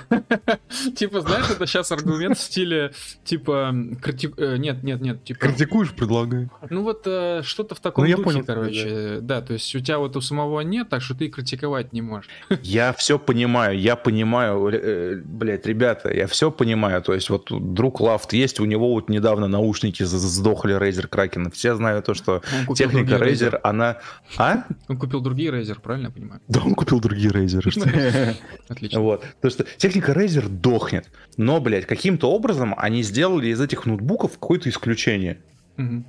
Типа, 0.95 1.21
знаешь, 1.21 1.49
это 1.49 1.65
сейчас 1.65 1.91
аргумент 1.91 2.37
в 2.37 2.41
стиле, 2.41 2.91
типа, 3.23 3.73
э, 3.73 4.57
нет, 4.57 4.83
нет, 4.83 5.01
нет, 5.01 5.23
типа... 5.23 5.39
Критикуешь, 5.41 5.93
предлагаю. 5.93 6.49
Ну 6.69 6.83
вот 6.83 7.03
э, 7.05 7.41
что-то 7.43 7.75
в 7.75 7.79
таком 7.79 8.07
ну, 8.07 8.17
духе, 8.17 8.43
короче. 8.43 9.19
Да, 9.21 9.41
то 9.41 9.53
есть 9.53 9.73
у 9.75 9.79
тебя 9.79 9.99
вот 9.99 10.15
у 10.15 10.21
самого 10.21 10.61
нет, 10.61 10.89
так 10.89 11.01
что 11.01 11.15
ты 11.15 11.29
критиковать 11.29 11.93
не 11.93 12.01
можешь. 12.01 12.29
Я 12.61 12.93
все 12.93 13.19
понимаю, 13.19 13.79
я 13.79 13.95
понимаю, 13.95 14.67
э, 14.67 15.21
блядь, 15.23 15.65
ребята, 15.65 16.13
я 16.13 16.27
все 16.27 16.51
понимаю. 16.51 17.01
То 17.01 17.13
есть 17.13 17.29
вот 17.29 17.47
друг 17.49 17.99
Лафт 17.99 18.33
есть, 18.33 18.59
у 18.59 18.65
него 18.65 18.93
вот 18.93 19.09
недавно 19.09 19.47
наушники 19.47 20.03
сдохли 20.03 20.75
Razer 20.77 21.09
Kraken. 21.09 21.51
Все 21.51 21.75
знают 21.75 22.05
то, 22.05 22.13
что 22.13 22.41
техника 22.75 23.15
Razer, 23.15 23.59
она... 23.63 23.97
А? 24.37 24.63
Он 24.87 24.97
купил 24.97 25.21
другие 25.21 25.51
Razer, 25.51 25.79
правильно 25.79 26.07
я 26.07 26.11
понимаю? 26.11 26.41
Да, 26.47 26.61
он 26.63 26.75
купил 26.75 26.99
другие 26.99 27.29
Razer. 27.29 28.35
Отлично. 28.69 28.99
Вот. 28.99 29.23
То, 29.41 29.49
что 29.49 29.65
техника 29.77 30.11
Razer 30.11 30.47
дохнет. 30.47 31.09
Но, 31.37 31.59
блядь, 31.59 31.85
каким-то 31.85 32.31
образом 32.31 32.73
они 32.77 33.03
сделали 33.03 33.47
из 33.47 33.61
этих 33.61 33.85
ноутбуков 33.85 34.33
какое-то 34.33 34.69
исключение. 34.69 35.41
Угу. 35.77 36.03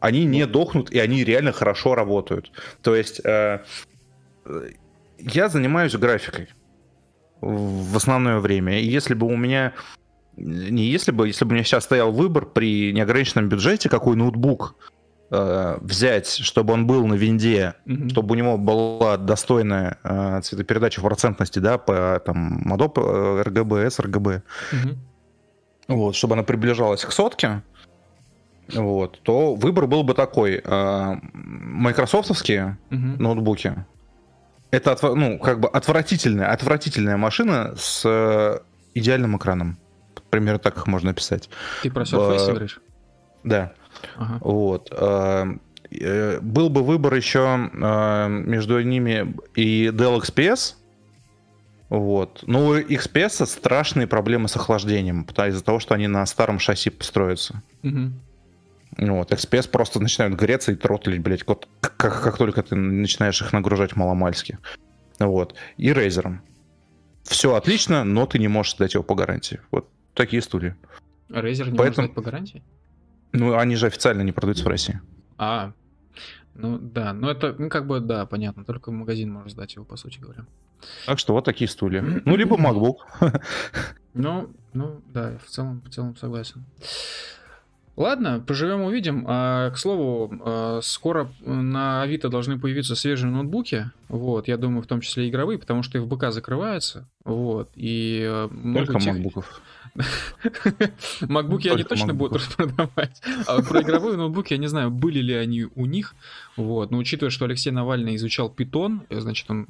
Они 0.00 0.24
не 0.24 0.46
дохнут, 0.46 0.90
и 0.90 0.98
они 0.98 1.24
реально 1.24 1.52
хорошо 1.52 1.94
работают. 1.94 2.52
То 2.82 2.94
есть 2.94 3.20
э, 3.24 3.60
я 5.18 5.48
занимаюсь 5.48 5.94
графикой 5.94 6.48
в 7.40 7.96
основное 7.96 8.38
время. 8.38 8.80
И 8.80 8.86
если 8.86 9.14
бы 9.14 9.26
у 9.26 9.36
меня 9.36 9.72
не 10.36 10.84
если 10.84 11.12
бы, 11.12 11.28
если 11.28 11.44
бы 11.44 11.52
у 11.52 11.54
меня 11.54 11.64
сейчас 11.64 11.84
стоял 11.84 12.12
выбор 12.12 12.46
при 12.46 12.92
неограниченном 12.92 13.48
бюджете, 13.48 13.88
какой 13.88 14.16
ноутбук 14.16 14.76
э, 15.30 15.78
взять, 15.80 16.28
чтобы 16.28 16.74
он 16.74 16.86
был 16.86 17.06
на 17.06 17.14
винде, 17.14 17.74
mm-hmm. 17.86 18.10
чтобы 18.10 18.32
у 18.32 18.36
него 18.36 18.58
была 18.58 19.16
достойная 19.16 19.98
э, 20.02 20.40
цветопередача 20.42 21.00
в 21.00 21.04
процентности, 21.04 21.58
да, 21.58 21.78
по 21.78 22.20
там 22.24 22.60
модоп 22.64 22.98
RGB, 22.98 23.86
sRGB, 23.88 24.42
mm-hmm. 24.72 24.96
вот, 25.88 26.16
чтобы 26.16 26.34
она 26.34 26.42
приближалась 26.42 27.04
к 27.04 27.12
сотке, 27.12 27.62
вот, 28.72 29.20
то 29.22 29.54
выбор 29.54 29.86
был 29.86 30.02
бы 30.02 30.14
такой. 30.14 30.60
Э, 30.64 31.16
майкрософтовские 31.32 32.78
mm-hmm. 32.90 33.22
ноутбуки, 33.22 33.84
это, 34.70 34.96
ну, 35.14 35.38
как 35.38 35.60
бы 35.60 35.68
отвратительная, 35.68 36.52
отвратительная 36.52 37.16
машина 37.16 37.74
с 37.76 38.02
э, 38.04 38.58
идеальным 38.94 39.36
экраном. 39.36 39.78
Примерно 40.30 40.58
так 40.58 40.76
их 40.76 40.86
можно 40.86 41.10
описать. 41.10 41.48
Ты 41.82 41.90
про 41.90 42.02
Surface 42.02 42.46
говоришь? 42.46 42.80
Да. 43.44 43.72
Ага. 44.16 44.38
Вот. 44.40 44.88
Э, 44.92 45.46
э, 45.90 46.40
был 46.40 46.70
бы 46.70 46.82
выбор 46.82 47.14
еще 47.14 47.70
между 48.28 48.80
ними 48.82 49.34
и 49.54 49.86
Dell 49.88 50.20
XPS. 50.20 50.74
Вот. 51.88 52.42
Но 52.46 52.66
у 52.66 52.76
XPS 52.76 53.46
страшные 53.46 54.06
проблемы 54.06 54.48
с 54.48 54.56
охлаждением, 54.56 55.22
из-за 55.24 55.62
того, 55.62 55.78
что 55.78 55.94
они 55.94 56.08
на 56.08 56.26
старом 56.26 56.58
шасси 56.58 56.90
построятся. 56.90 57.62
Угу. 57.82 58.12
Вот, 58.98 59.32
XPS 59.32 59.68
просто 59.68 60.00
начинают 60.00 60.34
греться 60.34 60.72
и 60.72 60.74
тротлить, 60.74 61.20
блядь, 61.20 61.46
вот, 61.46 61.68
как, 61.80 62.22
как 62.22 62.38
только 62.38 62.62
ты 62.62 62.74
начинаешь 62.76 63.40
их 63.42 63.52
нагружать 63.52 63.94
маломальски. 63.94 64.58
Вот. 65.18 65.54
И 65.76 65.90
Razer. 65.90 66.38
Все 67.22 67.54
отлично, 67.54 68.04
но 68.04 68.26
ты 68.26 68.38
не 68.38 68.48
можешь 68.48 68.74
дать 68.74 68.94
его 68.94 69.02
по 69.02 69.14
гарантии. 69.14 69.60
Вот 69.70 69.88
такие 70.14 70.40
стулья. 70.40 70.76
Razer 71.28 71.70
не 71.70 71.76
Поэтому... 71.76 71.78
может 71.78 71.96
дать 71.96 72.14
по 72.14 72.22
гарантии? 72.22 72.62
Ну, 73.36 73.56
они 73.56 73.76
же 73.76 73.86
официально 73.86 74.22
не 74.22 74.32
продаются 74.32 74.64
в 74.64 74.68
России. 74.68 75.00
А, 75.38 75.72
ну 76.54 76.78
да, 76.78 77.12
ну 77.12 77.28
это, 77.28 77.54
ну 77.58 77.68
как 77.68 77.86
бы, 77.86 78.00
да, 78.00 78.24
понятно, 78.26 78.64
только 78.64 78.90
магазин 78.90 79.30
может 79.30 79.52
сдать 79.52 79.74
его, 79.74 79.84
по 79.84 79.96
сути 79.96 80.18
говоря. 80.18 80.46
Так 81.04 81.18
что 81.18 81.32
вот 81.34 81.44
такие 81.44 81.68
стулья. 81.68 82.02
Ну, 82.02 82.36
либо 82.36 82.56
MacBook. 82.56 82.96
Ну, 84.18 84.48
ну, 84.72 85.02
да, 85.12 85.36
в 85.44 85.50
целом, 85.50 85.82
в 85.84 85.90
целом 85.90 86.16
согласен. 86.16 86.64
Ладно, 87.96 88.42
поживем 88.46 88.80
увидим. 88.80 89.26
А, 89.28 89.70
к 89.70 89.76
слову, 89.76 90.32
а, 90.40 90.80
скоро 90.82 91.30
на 91.40 92.00
Авито 92.00 92.30
должны 92.30 92.58
появиться 92.58 92.96
свежие 92.96 93.30
ноутбуки. 93.30 93.90
Вот, 94.08 94.48
я 94.48 94.56
думаю, 94.56 94.80
в 94.80 94.86
том 94.86 95.02
числе 95.02 95.28
игровые, 95.28 95.58
потому 95.58 95.82
что 95.82 96.00
ФБК 96.00 96.30
закрывается. 96.30 97.06
Вот, 97.26 97.68
и 97.74 98.22
а, 98.26 98.48
много 98.48 98.86
Только 98.86 99.00
тех... 99.00 99.12
макбуков. 99.12 99.60
Макбуки 101.28 101.68
они 101.68 101.84
точно 101.84 102.14
будут 102.14 102.42
продавать. 102.56 103.22
А 103.46 103.62
про 103.62 103.82
игровые 103.82 104.16
ноутбуки 104.16 104.52
я 104.52 104.58
не 104.58 104.68
знаю, 104.68 104.90
были 104.90 105.20
ли 105.20 105.34
они 105.34 105.66
у 105.74 105.86
них. 105.86 106.14
Вот. 106.56 106.90
Но 106.90 106.98
учитывая, 106.98 107.30
что 107.30 107.44
Алексей 107.44 107.70
Навальный 107.70 108.16
изучал 108.16 108.50
питон, 108.50 109.02
значит, 109.10 109.50
он 109.50 109.68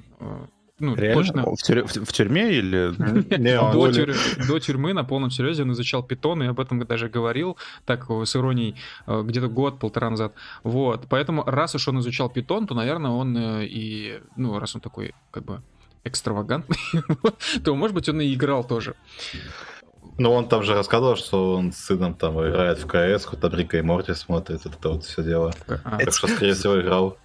ну, 0.79 0.95
Реально? 0.95 1.15
точно. 1.15 1.43
В, 1.43 1.62
тюр... 1.62 1.87
в, 1.87 2.12
тюрьме 2.12 2.53
или... 2.53 2.93
до, 3.73 3.93
тюр... 3.93 4.15
до 4.47 4.59
тюрьмы 4.59 4.93
на 4.93 5.05
полном 5.05 5.31
серьезе 5.31 5.62
он 5.62 5.73
изучал 5.73 6.03
питон, 6.03 6.43
и 6.43 6.47
об 6.47 6.61
этом 6.61 6.85
даже 6.85 7.09
говорил, 7.09 7.57
так, 7.87 8.11
с 8.11 8.37
иронией, 8.37 8.75
э, 9.07 9.23
где-то 9.25 9.49
год-полтора 9.49 10.11
назад. 10.11 10.35
Вот, 10.65 11.07
поэтому 11.09 11.45
раз 11.45 11.75
уж 11.75 11.89
он 11.89 12.01
изучал 12.01 12.29
питон, 12.29 12.67
то, 12.67 12.75
наверное, 12.75 13.11
он 13.11 13.37
э, 13.37 13.67
и, 13.67 14.21
ну, 14.37 14.59
раз 14.59 14.75
он 14.75 14.83
такой, 14.83 15.15
как 15.31 15.45
бы, 15.45 15.62
экстравагантный, 16.05 16.77
то, 17.65 17.75
может 17.75 17.95
быть, 17.95 18.09
он 18.11 18.21
и 18.21 18.35
играл 18.35 18.62
тоже. 18.62 18.95
Ну, 20.18 20.33
он 20.33 20.48
там 20.48 20.62
же 20.62 20.74
рассказывал, 20.74 21.16
что 21.16 21.55
он 21.57 21.72
с 21.72 21.76
сыном 21.76 22.14
там 22.14 22.35
играет 22.40 22.79
в 22.79 22.87
КС, 22.87 23.26
там 23.26 23.55
Рика 23.55 23.79
и 23.79 23.83
Морти 23.83 24.14
смотрит, 24.14 24.64
это 24.64 24.88
вот 24.88 25.05
все 25.05 25.22
дело. 25.22 25.52
А. 25.85 25.98
Так 25.98 26.14
что, 26.14 26.26
скорее 26.29 26.55
всего, 26.55 26.81
играл. 26.81 27.18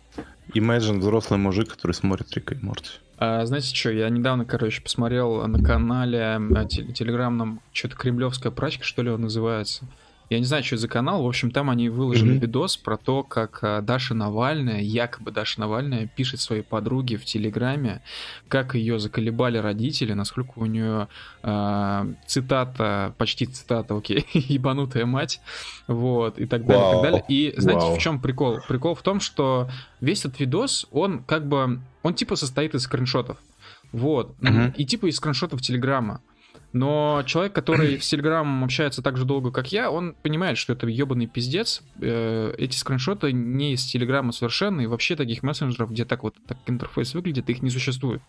Imagine 0.53 0.99
взрослый 0.99 1.39
мужик, 1.39 1.69
который 1.69 1.93
смотрит 1.93 2.33
Рика 2.33 2.55
и 2.55 2.57
Морти. 2.61 2.89
А, 3.17 3.45
знаете 3.45 3.73
что, 3.73 3.91
я 3.91 4.09
недавно, 4.09 4.45
короче, 4.45 4.81
посмотрел 4.81 5.47
на 5.47 5.63
канале 5.63 6.21
а, 6.21 6.65
телеграмном, 6.65 7.61
что-то 7.71 7.95
кремлевская 7.95 8.51
прачка, 8.51 8.83
что 8.83 9.03
ли, 9.03 9.09
он 9.09 9.21
называется. 9.21 9.85
Я 10.31 10.39
не 10.39 10.45
знаю, 10.45 10.63
что 10.63 10.77
за 10.77 10.87
канал. 10.87 11.23
В 11.23 11.27
общем, 11.27 11.51
там 11.51 11.69
они 11.69 11.89
выложили 11.89 12.35
mm-hmm. 12.35 12.39
видос 12.39 12.77
про 12.77 12.95
то, 12.95 13.21
как 13.21 13.59
а, 13.63 13.81
Даша 13.81 14.13
Навальная, 14.13 14.79
якобы 14.79 15.29
Даша 15.29 15.59
Навальная, 15.59 16.07
пишет 16.07 16.39
своей 16.39 16.61
подруге 16.61 17.17
в 17.17 17.25
Телеграме, 17.25 18.01
как 18.47 18.73
ее 18.73 18.97
заколебали 18.97 19.57
родители, 19.57 20.13
насколько 20.13 20.53
у 20.59 20.65
нее 20.67 21.09
э, 21.43 22.13
цитата, 22.27 23.13
почти 23.17 23.45
цитата, 23.45 23.93
окей, 23.93 24.25
ебанутая 24.33 25.05
мать, 25.05 25.41
вот, 25.87 26.39
и 26.39 26.45
так 26.45 26.65
далее, 26.65 26.85
wow. 26.85 26.89
и 26.89 26.93
так 26.93 27.03
далее. 27.03 27.25
И 27.27 27.53
знаете, 27.57 27.87
wow. 27.87 27.95
в 27.97 27.99
чем 27.99 28.21
прикол? 28.21 28.59
Прикол 28.69 28.95
в 28.95 29.01
том, 29.01 29.19
что 29.19 29.69
весь 29.99 30.23
этот 30.23 30.39
видос, 30.39 30.87
он 30.91 31.23
как 31.23 31.45
бы, 31.45 31.81
он 32.03 32.13
типа 32.13 32.37
состоит 32.37 32.73
из 32.73 32.83
скриншотов. 32.83 33.37
Вот. 33.91 34.33
Uh-huh. 34.39 34.73
И 34.77 34.85
типа 34.85 35.07
из 35.07 35.17
скриншотов 35.17 35.61
Телеграма. 35.61 36.21
Но 36.73 37.23
человек, 37.25 37.53
который 37.53 37.99
с 37.99 38.07
Телеграмом 38.07 38.63
общается 38.63 39.01
так 39.01 39.17
же 39.17 39.25
долго, 39.25 39.51
как 39.51 39.71
я, 39.71 39.91
он 39.91 40.15
понимает, 40.21 40.57
что 40.57 40.73
это 40.73 40.87
ебаный 40.87 41.27
пиздец. 41.27 41.81
Э, 41.99 42.53
эти 42.57 42.77
скриншоты 42.77 43.33
не 43.33 43.73
из 43.73 43.83
Телеграма 43.83 44.31
совершенно, 44.31 44.81
и 44.81 44.85
вообще 44.85 45.15
таких 45.15 45.43
мессенджеров, 45.43 45.91
где 45.91 46.05
так 46.05 46.23
вот 46.23 46.35
так 46.47 46.57
интерфейс 46.67 47.13
выглядит, 47.13 47.49
их 47.49 47.61
не 47.61 47.69
существует. 47.69 48.21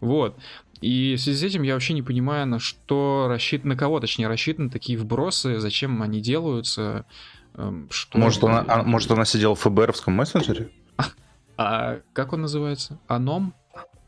Вот. 0.00 0.36
И 0.82 1.14
в 1.16 1.20
связи 1.20 1.38
с 1.38 1.42
этим 1.50 1.62
я 1.62 1.74
вообще 1.74 1.94
не 1.94 2.02
понимаю, 2.02 2.46
на 2.46 2.58
что 2.58 3.26
рассчитан, 3.30 3.70
на 3.70 3.76
кого, 3.76 4.00
точнее, 4.00 4.28
рассчитаны 4.28 4.68
такие 4.68 4.98
вбросы, 4.98 5.58
зачем 5.58 6.02
они 6.02 6.20
делаются. 6.20 7.06
Эм, 7.54 7.88
что 7.90 8.18
может, 8.18 8.42
она, 8.44 8.64
а, 8.68 8.82
может, 8.82 9.10
она 9.10 9.24
сидела 9.24 9.54
в 9.54 9.60
ФБРовском 9.60 10.12
мессенджере? 10.12 10.70
А, 10.98 11.04
а 11.56 12.00
как 12.12 12.32
он 12.32 12.42
называется? 12.42 12.98
Аном? 13.06 13.54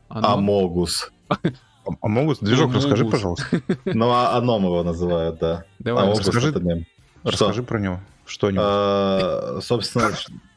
Амогус. 0.09 1.11
А 2.01 2.07
могут? 2.07 2.39
Движок 2.39 2.71
ну, 2.71 2.77
расскажи, 2.77 3.05
пожалуйста. 3.05 3.61
Ну, 3.85 4.09
а 4.09 4.37
Аном 4.37 4.63
его 4.63 4.83
называют, 4.83 5.39
да. 5.39 5.65
Давай, 5.79 6.09
расскажи, 6.09 6.53
расскажи 7.23 7.63
про 7.63 7.79
него. 7.79 7.99
Что-нибудь. 8.25 8.63
А, 8.63 9.59
собственно, 9.61 10.11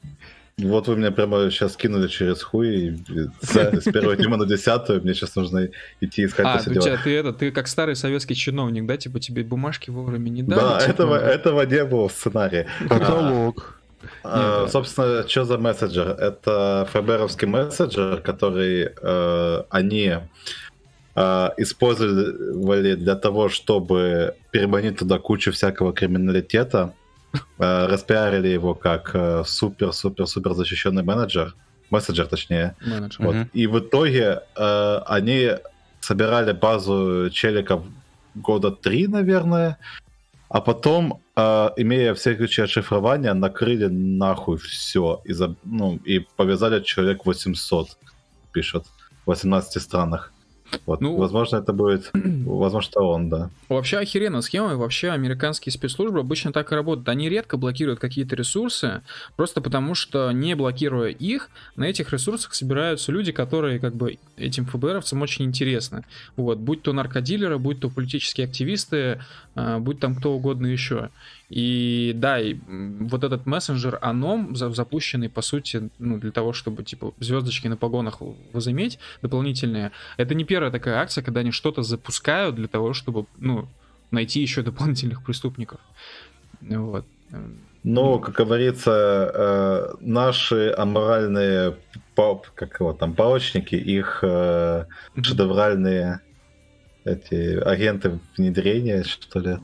вот 0.58 0.88
вы 0.88 0.96
меня 0.96 1.10
прямо 1.10 1.50
сейчас 1.50 1.76
кинули 1.76 2.08
через 2.08 2.42
хуй, 2.42 2.98
с 3.42 3.84
первого 3.84 4.16
тема 4.16 4.36
на 4.36 4.46
десятую, 4.46 5.02
мне 5.02 5.14
сейчас 5.14 5.36
нужно 5.36 5.68
идти 6.00 6.24
искать 6.24 6.46
А, 6.46 6.56
у 6.58 6.74
тебя, 6.74 6.96
ты 6.96 7.16
это, 7.16 7.32
ты 7.32 7.50
как 7.50 7.68
старый 7.68 7.94
советский 7.94 8.34
чиновник, 8.34 8.86
да, 8.86 8.96
типа 8.96 9.20
тебе 9.20 9.44
бумажки 9.44 9.90
вовремя 9.90 10.30
не 10.30 10.42
дали? 10.42 10.60
Да, 10.60 10.80
типа... 10.80 10.90
этого, 10.90 11.14
этого 11.16 11.62
не 11.62 11.84
было 11.84 12.08
в 12.08 12.12
сценарии. 12.12 12.66
Каталог. 12.88 13.78
А, 14.22 14.64
а, 14.64 14.68
собственно, 14.68 15.28
что 15.28 15.44
за 15.44 15.58
мессенджер? 15.58 16.08
Это 16.10 16.88
ФБРовский 16.92 17.48
мессенджер, 17.48 18.20
который 18.20 18.90
э, 19.00 19.62
они 19.70 20.14
э, 21.18 21.50
использовали 21.57 22.94
для 22.94 23.14
того, 23.14 23.48
чтобы 23.48 24.35
переманить 24.50 24.98
туда 24.98 25.18
кучу 25.18 25.50
всякого 25.52 25.92
криминалитета, 25.92 26.94
э, 27.59 27.87
распиарили 27.87 28.48
его 28.48 28.74
как 28.74 29.14
супер-супер-супер 29.44 30.54
защищенный 30.54 31.02
менеджер, 31.02 31.54
мессенджер 31.90 32.26
точнее. 32.26 32.74
Менеджер. 32.87 33.26
Вот. 33.26 33.35
Mm-hmm. 33.35 33.48
И 33.52 33.66
в 33.66 33.78
итоге 33.78 34.42
э, 34.57 34.98
они 35.07 35.50
собирали 36.00 36.52
базу 36.52 37.31
челиков 37.31 37.83
года 38.35 38.70
три, 38.70 39.07
наверное, 39.09 39.78
а 40.48 40.61
потом, 40.61 41.20
э, 41.37 41.70
имея 41.76 42.14
все 42.14 42.35
ключи 42.35 42.62
от 42.62 42.70
шифрования, 42.70 43.35
накрыли 43.35 43.87
нахуй 43.87 44.57
все 44.57 45.20
и, 45.24 45.33
за, 45.33 45.54
ну, 45.64 45.96
и 45.96 46.20
повязали 46.37 46.83
человек 46.83 47.26
800, 47.26 47.88
пишут, 48.52 48.87
в 49.24 49.26
18 49.26 49.83
странах. 49.83 50.33
Вот, 50.87 51.00
ну, 51.00 51.16
возможно, 51.16 51.57
это 51.57 51.72
будет, 51.72 52.11
возможно, 52.14 52.88
это 52.90 53.00
он, 53.00 53.28
да. 53.28 53.50
Вообще 53.68 53.98
охеренная 53.98 54.40
схема, 54.40 54.72
и 54.72 54.76
вообще 54.76 55.11
американские 55.11 55.72
спецслужбы 55.72 56.20
обычно 56.20 56.52
так 56.52 56.72
и 56.72 56.74
работают. 56.74 57.09
Они 57.09 57.28
редко 57.28 57.57
блокируют 57.57 58.00
какие-то 58.00 58.37
ресурсы, 58.37 59.02
просто 59.37 59.61
потому 59.61 59.94
что, 59.94 60.31
не 60.33 60.54
блокируя 60.54 61.11
их, 61.11 61.50
на 61.76 61.85
этих 61.85 62.12
ресурсах 62.12 62.54
собираются 62.54 63.12
люди, 63.12 63.33
которые 63.33 63.78
как 63.78 63.94
бы 63.94 64.18
этим 64.37 64.66
ФБРовцам 64.66 65.22
очень 65.22 65.44
интересны. 65.44 66.04
Вот, 66.37 66.59
будь 66.59 66.83
то 66.83 66.92
наркодилеры, 66.92 67.59
будь 67.59 67.81
то 67.81 67.88
политические 67.88 68.46
активисты, 68.46 69.20
а, 69.54 69.78
будь 69.78 70.00
там 70.00 70.14
кто 70.14 70.33
угодно 70.33 70.66
еще. 70.66 71.11
И 71.48 72.12
да, 72.14 72.38
и 72.38 72.56
вот 72.66 73.24
этот 73.24 73.46
мессенджер 73.46 73.98
Anom, 74.02 74.54
запущенный, 74.54 75.30
по 75.30 75.40
сути, 75.40 75.88
ну, 75.98 76.18
для 76.18 76.30
того, 76.30 76.52
чтобы, 76.52 76.84
типа, 76.84 77.14
звездочки 77.20 77.68
на 77.68 77.76
погонах 77.76 78.18
возыметь 78.52 78.98
дополнительные, 79.22 79.92
это 80.18 80.34
не 80.34 80.44
первая 80.44 80.70
такая 80.70 80.98
акция, 80.98 81.24
когда 81.24 81.40
они 81.40 81.50
что-то 81.50 81.82
запускают 81.82 82.56
для 82.56 82.68
того, 82.68 82.92
чтобы, 82.92 83.24
ну, 83.38 83.66
найти 84.11 84.40
еще 84.40 84.62
дополнительных 84.62 85.24
преступников. 85.24 85.80
Вот. 86.61 87.06
Ну, 87.84 88.18
как 88.18 88.34
говорится, 88.34 89.30
э, 89.32 89.94
наши 90.00 90.74
аморальные, 90.76 91.76
как 92.54 92.80
его 92.80 92.92
там, 92.92 93.14
палочники, 93.14 93.76
их 93.76 94.18
э, 94.22 94.84
шедевральные 95.22 96.20
эти 97.04 97.58
агенты 97.58 98.18
внедрения, 98.37 99.04
что 99.04 99.38
ли. 99.38 99.58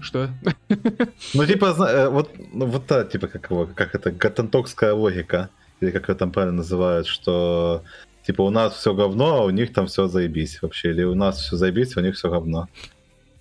Что? 0.00 0.30
Ну, 1.34 1.46
типа, 1.46 1.74
э, 1.88 2.08
вот, 2.08 2.30
ну, 2.52 2.66
вот 2.66 2.86
та, 2.86 3.04
типа, 3.04 3.26
как 3.26 3.50
его, 3.50 3.66
как 3.66 3.94
это, 3.94 4.10
гатантокская 4.10 4.94
логика, 4.94 5.50
или 5.80 5.90
как 5.90 6.08
ее 6.08 6.14
там 6.14 6.30
правильно 6.30 6.58
называют, 6.58 7.06
что, 7.06 7.82
типа, 8.26 8.42
у 8.42 8.50
нас 8.50 8.74
все 8.74 8.94
говно, 8.94 9.40
а 9.40 9.44
у 9.44 9.50
них 9.50 9.72
там 9.72 9.86
все 9.86 10.06
заебись 10.06 10.62
вообще, 10.62 10.90
или 10.90 11.02
у 11.02 11.14
нас 11.14 11.40
все 11.40 11.56
заебись, 11.56 11.96
а 11.96 12.00
у 12.00 12.02
них 12.02 12.14
все 12.14 12.30
говно. 12.30 12.68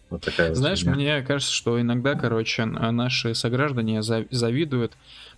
Вот 0.10 0.24
такая 0.24 0.56
Знаешь, 0.56 0.84
вот 0.84 0.96
мне 0.96 1.22
кажется, 1.22 1.54
что 1.54 1.80
иногда, 1.80 2.16
короче, 2.16 2.66
наши 2.66 3.36
сограждане 3.36 4.02
завидуют 4.02 4.94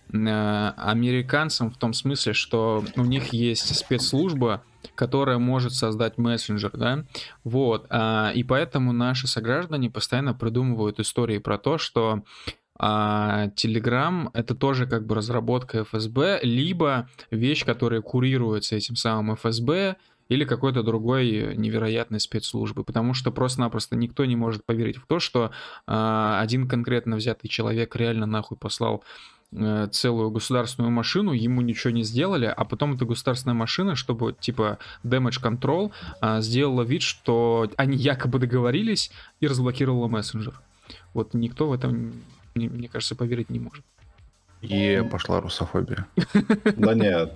американцам 0.10 1.72
в 1.72 1.78
том 1.78 1.94
смысле, 1.94 2.34
что 2.34 2.84
у 2.96 3.04
них 3.04 3.34
есть 3.34 3.76
спецслужба, 3.76 4.64
которая 4.96 5.38
может 5.38 5.74
создать 5.74 6.18
мессенджер, 6.18 6.72
да, 6.74 7.06
вот, 7.44 7.86
а, 7.90 8.32
и 8.34 8.44
поэтому 8.44 8.92
наши 8.92 9.28
сограждане 9.28 9.90
постоянно 9.90 10.34
придумывают 10.34 11.00
истории 11.00 11.38
про 11.38 11.58
то, 11.58 11.78
что 11.78 12.24
Telegram 12.80 14.32
это 14.34 14.56
тоже 14.56 14.88
как 14.88 15.06
бы 15.06 15.14
разработка 15.14 15.84
ФСБ, 15.84 16.40
либо 16.42 17.08
вещь, 17.30 17.64
которая 17.64 18.02
курируется 18.02 18.76
этим 18.76 18.96
самым 18.96 19.36
ФСБ, 19.36 19.98
или 20.30 20.46
какой-то 20.46 20.82
другой 20.82 21.56
невероятной 21.58 22.20
спецслужбы, 22.20 22.84
потому 22.86 23.14
что 23.14 23.32
просто-напросто 23.32 23.98
никто 23.98 24.24
не 24.24 24.38
может 24.38 24.66
поверить 24.66 24.96
в 24.98 25.06
то, 25.06 25.20
что 25.20 25.52
а, 25.86 26.40
один 26.42 26.68
конкретно 26.68 27.18
взятый 27.18 27.50
человек 27.50 27.96
реально 27.96 28.26
нахуй 28.26 28.58
послал 28.58 29.04
Э, 29.04 29.41
целую 29.54 30.32
государственную 30.32 30.92
машину, 30.92 31.34
ему 31.34 31.62
ничего 31.62 31.92
не 31.92 32.04
сделали, 32.04 32.46
а 32.46 32.64
потом 32.64 32.94
эта 32.94 33.06
государственная 33.06 33.56
машина, 33.56 33.96
чтобы 33.96 34.34
типа 34.40 34.80
damage 35.04 35.42
control, 35.42 35.92
а, 36.22 36.40
сделала 36.42 36.84
вид, 36.84 37.02
что 37.02 37.70
они 37.76 37.98
якобы 37.98 38.40
договорились 38.40 39.12
и 39.42 39.48
разблокировала 39.48 40.08
мессенджер. 40.08 40.60
Вот 41.14 41.34
никто 41.34 41.68
в 41.68 41.74
этом, 41.74 42.14
мне 42.56 42.88
кажется, 42.88 43.16
поверить 43.16 43.50
не 43.50 43.60
может. 43.60 43.84
И 44.62 45.04
пошла 45.10 45.42
русофобия. 45.42 46.08
Да 46.78 46.94
нет. 46.94 47.34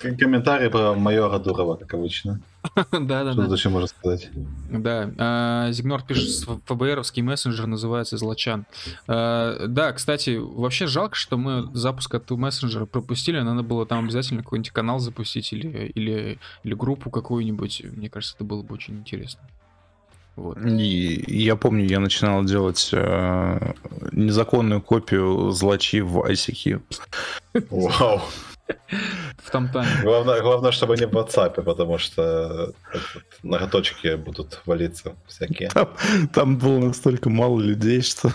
Комментарий 0.00 0.70
про 0.70 0.94
майора 0.94 1.38
Дурова, 1.38 1.76
как 1.76 1.94
обычно. 1.94 2.40
Да, 2.74 3.24
да, 3.24 3.34
да. 3.34 3.48
Зачем 3.48 3.72
можно 3.72 3.86
сказать? 3.88 4.30
Да. 4.70 5.10
А, 5.18 5.70
Зигнор 5.72 6.02
пишет, 6.02 6.48
ФБРовский 6.66 7.22
мессенджер 7.22 7.66
называется 7.66 8.16
Злочан. 8.16 8.66
А, 9.06 9.66
да, 9.66 9.92
кстати, 9.92 10.36
вообще 10.38 10.86
жалко, 10.86 11.14
что 11.14 11.36
мы 11.36 11.70
запуск 11.74 12.14
этого 12.14 12.38
мессенджера 12.38 12.86
пропустили. 12.86 13.40
Надо 13.40 13.62
было 13.62 13.86
там 13.86 14.04
обязательно 14.04 14.42
какой-нибудь 14.42 14.70
канал 14.70 14.98
запустить 14.98 15.52
или, 15.52 15.92
или, 15.94 16.38
или 16.64 16.74
группу 16.74 17.10
какую-нибудь. 17.10 17.82
Мне 17.84 18.10
кажется, 18.10 18.34
это 18.34 18.44
было 18.44 18.62
бы 18.62 18.74
очень 18.74 18.98
интересно. 18.98 19.42
Вот. 20.38 20.58
И 20.64 21.24
я 21.26 21.56
помню, 21.56 21.84
я 21.84 21.98
начинал 21.98 22.44
делать 22.44 22.90
э, 22.92 23.72
незаконную 24.12 24.80
копию 24.80 25.50
злачи 25.50 26.00
в 26.00 26.18
ICQ. 26.20 26.80
Вау. 27.70 28.22
В 29.38 29.50
том 29.50 29.68
тане. 29.68 29.88
Главное, 30.02 30.40
главное, 30.40 30.70
чтобы 30.70 30.96
не 30.96 31.06
в 31.06 31.10
WhatsApp, 31.10 31.62
потому 31.62 31.98
что 31.98 32.72
ноготочки 33.42 34.14
будут 34.14 34.62
валиться 34.64 35.16
всякие. 35.26 35.70
Там, 35.70 35.88
там 36.32 36.56
было 36.56 36.78
настолько 36.78 37.30
мало 37.30 37.60
людей, 37.60 38.02
что, 38.02 38.30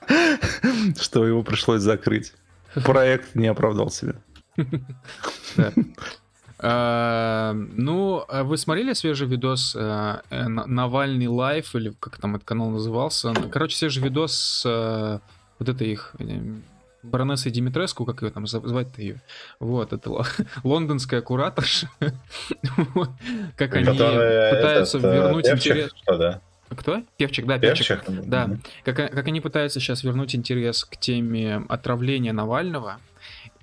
что 0.98 1.26
его 1.26 1.42
пришлось 1.42 1.82
закрыть. 1.82 2.32
Проект 2.84 3.34
не 3.34 3.48
оправдал 3.48 3.90
себя. 3.90 4.14
А, 6.66 7.52
ну, 7.52 8.24
а 8.26 8.42
вы 8.42 8.56
смотрели 8.56 8.94
свежий 8.94 9.28
видос 9.28 9.76
э, 9.78 10.16
э, 10.30 10.48
Навальный 10.48 11.26
лайф, 11.26 11.74
или 11.74 11.92
как 12.00 12.16
там 12.16 12.36
этот 12.36 12.48
канал 12.48 12.70
назывался? 12.70 13.34
Короче, 13.52 13.76
свежий 13.76 14.02
видос 14.02 14.32
с 14.32 14.62
э, 14.64 15.18
вот 15.58 15.68
этой 15.68 15.88
их 15.88 16.14
баронессой 17.02 17.52
Димитреску, 17.52 18.06
как 18.06 18.22
ее 18.22 18.30
там 18.30 18.46
звать-то 18.46 19.02
ее? 19.02 19.20
Вот, 19.60 19.92
это 19.92 20.10
лондонская 20.64 21.20
кураторша. 21.20 21.90
Как 23.56 23.74
они 23.74 23.84
пытаются 23.84 24.96
вернуть 24.96 25.46
интерес... 25.46 25.90
Кто? 26.70 27.02
Певчик, 27.18 27.46
да, 27.46 27.58
Певчик. 27.58 28.02
Да. 28.08 28.56
Как, 28.84 28.96
как 28.96 29.26
они 29.28 29.42
пытаются 29.42 29.80
сейчас 29.80 30.02
вернуть 30.02 30.34
интерес 30.34 30.86
к 30.86 30.96
теме 30.96 31.62
отравления 31.68 32.32
Навального 32.32 33.00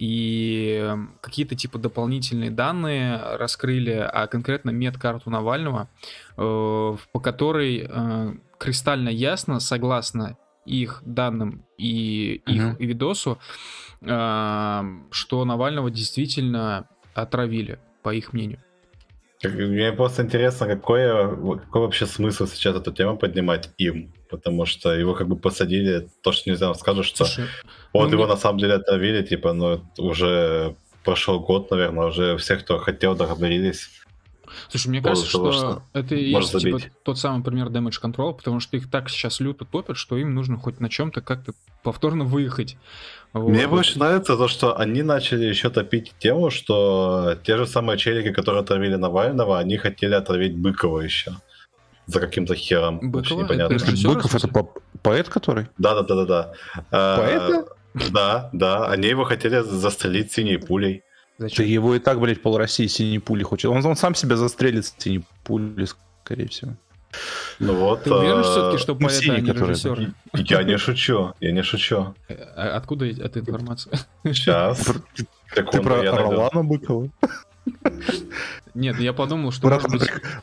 и 0.01 0.97
какие-то 1.21 1.55
типа 1.55 1.77
дополнительные 1.77 2.49
данные 2.49 3.21
раскрыли, 3.37 3.91
а 3.91 4.25
конкретно 4.25 4.71
медкарту 4.71 5.29
Навального, 5.29 5.89
э, 6.37 6.97
по 7.11 7.19
которой 7.19 7.87
э, 7.87 8.33
кристально 8.57 9.09
ясно, 9.09 9.59
согласно 9.59 10.39
их 10.65 11.03
данным 11.05 11.63
и 11.77 12.41
их 12.47 12.63
uh-huh. 12.63 12.77
видосу, 12.79 13.37
э, 14.01 14.81
что 15.11 15.45
Навального 15.45 15.91
действительно 15.91 16.87
отравили, 17.13 17.77
по 18.01 18.11
их 18.11 18.33
мнению. 18.33 18.59
Мне 19.43 19.91
просто 19.91 20.23
интересно, 20.23 20.65
какой, 20.67 21.59
какой 21.59 21.81
вообще 21.81 22.07
смысл 22.07 22.47
сейчас 22.47 22.75
эту 22.75 22.91
тему 22.91 23.17
поднимать 23.17 23.69
им? 23.77 24.13
Потому 24.31 24.65
что 24.65 24.93
его 24.93 25.13
как 25.13 25.27
бы 25.27 25.35
посадили, 25.35 26.09
то, 26.23 26.31
что 26.31 26.49
нельзя 26.49 26.73
скажут, 26.73 27.05
что 27.05 27.25
Слушай, 27.25 27.49
вот 27.93 28.07
ну, 28.07 28.13
его 28.13 28.23
мне... 28.23 28.33
на 28.33 28.37
самом 28.37 28.59
деле 28.59 28.75
отравили, 28.75 29.23
типа, 29.23 29.53
ну, 29.53 29.81
уже 29.97 30.75
прошел 31.03 31.39
год, 31.39 31.71
наверное, 31.71 32.07
уже 32.07 32.37
все, 32.37 32.57
кто 32.57 32.77
хотел, 32.79 33.15
договорились. 33.15 33.89
Слушай, 34.69 34.87
мне 34.87 35.01
кажется, 35.01 35.31
того, 35.31 35.51
что, 35.51 35.61
что 35.61 35.83
это 35.93 36.15
и 36.15 36.29
есть 36.29 36.59
типа, 36.59 36.79
тот 37.03 37.17
самый 37.17 37.43
пример 37.43 37.67
damage 37.67 38.01
control, 38.01 38.33
потому 38.33 38.59
что 38.59 38.77
их 38.77 38.89
так 38.89 39.09
сейчас 39.09 39.39
люто 39.39 39.65
топят, 39.65 39.97
что 39.97 40.17
им 40.17 40.33
нужно 40.33 40.57
хоть 40.57 40.79
на 40.79 40.89
чем-то 40.89 41.21
как-то 41.21 41.53
повторно 41.83 42.25
выехать. 42.25 42.77
Вот. 43.33 43.49
Мне 43.49 43.67
больше 43.67 43.97
нравится 43.97 44.35
то, 44.35 44.47
что 44.47 44.77
они 44.77 45.03
начали 45.03 45.45
еще 45.45 45.69
топить 45.69 46.13
тему, 46.19 46.49
что 46.49 47.37
те 47.43 47.57
же 47.57 47.65
самые 47.65 47.97
челики, 47.97 48.31
которые 48.31 48.61
отравили 48.61 48.95
Навального, 48.95 49.57
они 49.57 49.77
хотели 49.77 50.13
отравить 50.13 50.55
Быкова 50.55 51.01
еще. 51.01 51.31
За 52.07 52.19
каким-то 52.19 52.55
хером. 52.55 52.99
Быкова? 53.11 53.43
непонятно. 53.43 53.75
Это 53.75 54.07
Быков 54.07 54.35
это 54.35 54.47
по 54.47 54.73
поэт, 55.01 55.29
который? 55.29 55.67
Да, 55.77 55.95
да, 55.95 56.01
да, 56.01 56.25
да, 56.25 56.53
да. 56.91 57.17
Поэт? 57.17 57.67
Да, 57.93 58.49
да. 58.53 58.87
Они 58.87 59.07
его 59.07 59.23
хотели 59.23 59.61
застрелить 59.61 60.31
синей 60.31 60.57
пулей. 60.57 61.03
Зачем? 61.37 61.65
Ты 61.65 61.71
его 61.71 61.95
и 61.95 61.99
так, 61.99 62.19
блядь, 62.19 62.41
пол 62.41 62.57
России 62.57 62.87
синей 62.87 63.19
пули 63.19 63.43
хочет. 63.43 63.71
Он, 63.71 63.85
он 63.85 63.95
сам 63.95 64.15
себя 64.15 64.35
застрелит 64.35 64.85
синей 64.97 65.23
пули, 65.43 65.87
скорее 66.23 66.47
всего. 66.47 66.73
Ну 67.59 67.75
вот. 67.75 68.03
Ты 68.03 68.13
уверен 68.13 68.43
все-таки, 68.43 68.77
что 68.77 68.95
поэт, 68.95 69.21
а 69.27 69.39
не 69.39 69.51
режиссер? 69.51 70.13
Я 70.33 70.63
не 70.63 70.77
шучу, 70.77 71.33
я 71.39 71.51
не 71.51 71.63
шучу. 71.63 72.15
А 72.55 72.77
откуда 72.77 73.05
эта 73.05 73.39
информация? 73.39 73.99
Сейчас. 74.23 74.87
Ты 75.53 75.63
про 75.63 76.01
Ролана 76.03 76.63
Быкова? 76.63 77.09
Нет, 78.73 78.99
я 78.99 79.13
подумал, 79.13 79.51
что... 79.51 79.67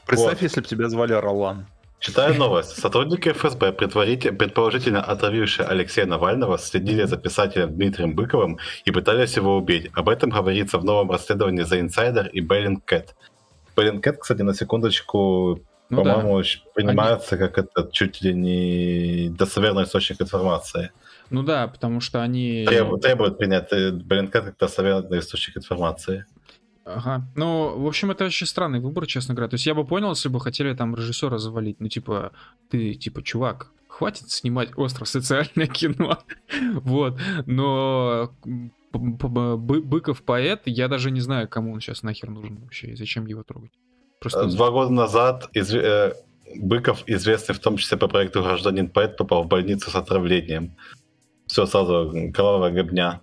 Представь, 0.06 0.42
если 0.42 0.60
бы 0.60 0.66
тебя 0.66 0.88
звали 0.88 1.12
Ролан. 1.14 1.66
Читаю 2.00 2.34
новость. 2.34 2.78
Сотрудники 2.80 3.30
ФСБ, 3.30 3.72
предположительно 3.72 5.02
отравившие 5.02 5.66
Алексея 5.66 6.06
Навального, 6.06 6.56
следили 6.56 7.02
за 7.04 7.16
писателем 7.16 7.74
Дмитрием 7.74 8.14
Быковым 8.14 8.58
и 8.84 8.92
пытались 8.92 9.36
его 9.36 9.56
убить. 9.56 9.90
Об 9.94 10.08
этом 10.08 10.30
говорится 10.30 10.78
в 10.78 10.84
новом 10.84 11.10
расследовании 11.10 11.64
за 11.64 11.80
Insider 11.80 12.30
и 12.30 12.40
Bellingcat. 12.40 13.08
Bellingcat, 13.76 14.18
кстати, 14.18 14.42
на 14.42 14.54
секундочку, 14.54 15.60
ну, 15.90 15.96
по-моему, 15.96 16.40
да. 16.40 16.48
принимается 16.74 17.34
они... 17.34 17.44
как 17.44 17.58
это 17.58 17.90
чуть 17.90 18.22
ли 18.22 18.32
не 18.32 19.30
достоверный 19.30 19.82
источник 19.82 20.22
информации. 20.22 20.92
Ну 21.30 21.42
да, 21.42 21.66
потому 21.66 22.00
что 22.00 22.22
они... 22.22 22.64
Требуют, 22.66 23.02
требуют 23.02 23.38
принять 23.38 23.72
Bellingcat 23.72 24.42
как 24.42 24.56
достоверный 24.56 25.18
источник 25.18 25.56
информации. 25.56 26.26
Ага. 26.88 27.28
Ну, 27.36 27.78
в 27.78 27.86
общем, 27.86 28.10
это 28.10 28.24
очень 28.24 28.46
странный 28.46 28.80
выбор, 28.80 29.06
честно 29.06 29.34
говоря. 29.34 29.50
То 29.50 29.54
есть 29.54 29.66
я 29.66 29.74
бы 29.74 29.84
понял, 29.84 30.10
если 30.10 30.28
бы 30.28 30.40
хотели 30.40 30.74
там 30.74 30.94
режиссера 30.94 31.38
завалить. 31.38 31.80
Ну, 31.80 31.88
типа, 31.88 32.32
ты, 32.70 32.94
типа, 32.94 33.22
чувак, 33.22 33.72
хватит 33.88 34.30
снимать 34.30 34.70
остро 34.76 35.04
социальное 35.04 35.66
кино. 35.78 36.18
вот. 36.82 37.18
Но 37.46 38.32
Быков 38.92 40.22
поэт, 40.22 40.62
я 40.64 40.88
даже 40.88 41.10
не 41.10 41.20
знаю, 41.20 41.48
кому 41.48 41.72
он 41.72 41.80
сейчас 41.80 42.02
нахер 42.02 42.30
нужен 42.30 42.56
вообще 42.56 42.88
и 42.88 42.96
зачем 42.96 43.26
его 43.26 43.42
трогать. 43.42 43.72
Просто... 44.20 44.46
Два 44.46 44.70
года 44.70 44.92
назад 44.92 45.48
из... 45.52 45.74
Э, 45.74 46.14
Быков, 46.56 47.04
известный 47.06 47.54
в 47.54 47.58
том 47.58 47.76
числе 47.76 47.98
по 47.98 48.08
проекту 48.08 48.42
«Гражданин 48.42 48.88
поэт», 48.88 49.18
попал 49.18 49.42
в 49.42 49.48
больницу 49.48 49.90
с 49.90 49.94
отравлением. 49.94 50.76
Все 51.46 51.66
сразу, 51.66 52.32
кровавая 52.32 52.72
гобня. 52.72 53.20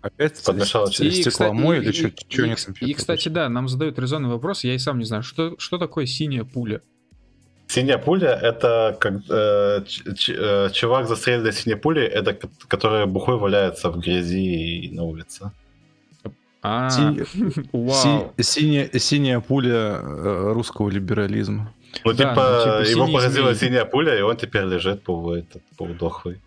Опять 0.00 0.42
подмешалось 0.44 0.94
через 0.94 1.20
стекломой 1.20 1.78
или 1.78 1.92
что, 1.92 2.10
что 2.28 2.44
и, 2.44 2.54
и, 2.80 2.90
и, 2.90 2.94
кстати, 2.94 3.28
да, 3.28 3.48
нам 3.48 3.68
задают 3.68 3.98
резонный 3.98 4.28
вопрос, 4.28 4.62
я 4.62 4.74
и 4.74 4.78
сам 4.78 4.98
не 4.98 5.04
знаю, 5.04 5.22
что, 5.24 5.56
что 5.58 5.76
такое 5.78 6.06
синяя 6.06 6.44
пуля? 6.44 6.82
Синяя 7.66 7.98
пуля 7.98 8.30
это 8.30 8.96
как 9.00 9.14
э, 9.28 9.84
ч, 10.16 10.34
э, 10.34 10.70
чувак 10.72 11.08
застреленный 11.08 11.52
синей 11.52 11.76
пулей, 11.76 12.06
это 12.06 12.38
который 12.68 13.06
бухой 13.06 13.38
валяется 13.38 13.90
в 13.90 13.98
грязи 13.98 14.86
и 14.86 14.90
на 14.94 15.02
улице. 15.02 15.50
А, 16.62 16.88
вау. 17.72 18.32
Синяя, 18.40 18.90
синяя 18.98 19.40
пуля 19.40 20.00
э, 20.00 20.52
русского 20.52 20.90
либерализма. 20.90 21.74
Ну, 22.04 22.12
да, 22.12 22.30
типа, 22.30 22.74
ну, 22.78 22.84
типа, 22.84 22.90
его 22.90 23.12
поразила 23.12 23.54
синяя 23.54 23.84
пуля, 23.84 24.16
и 24.16 24.22
он 24.22 24.36
теперь 24.36 24.64
лежит 24.64 25.02
этот, 25.02 25.62
полудохлый. 25.76 26.40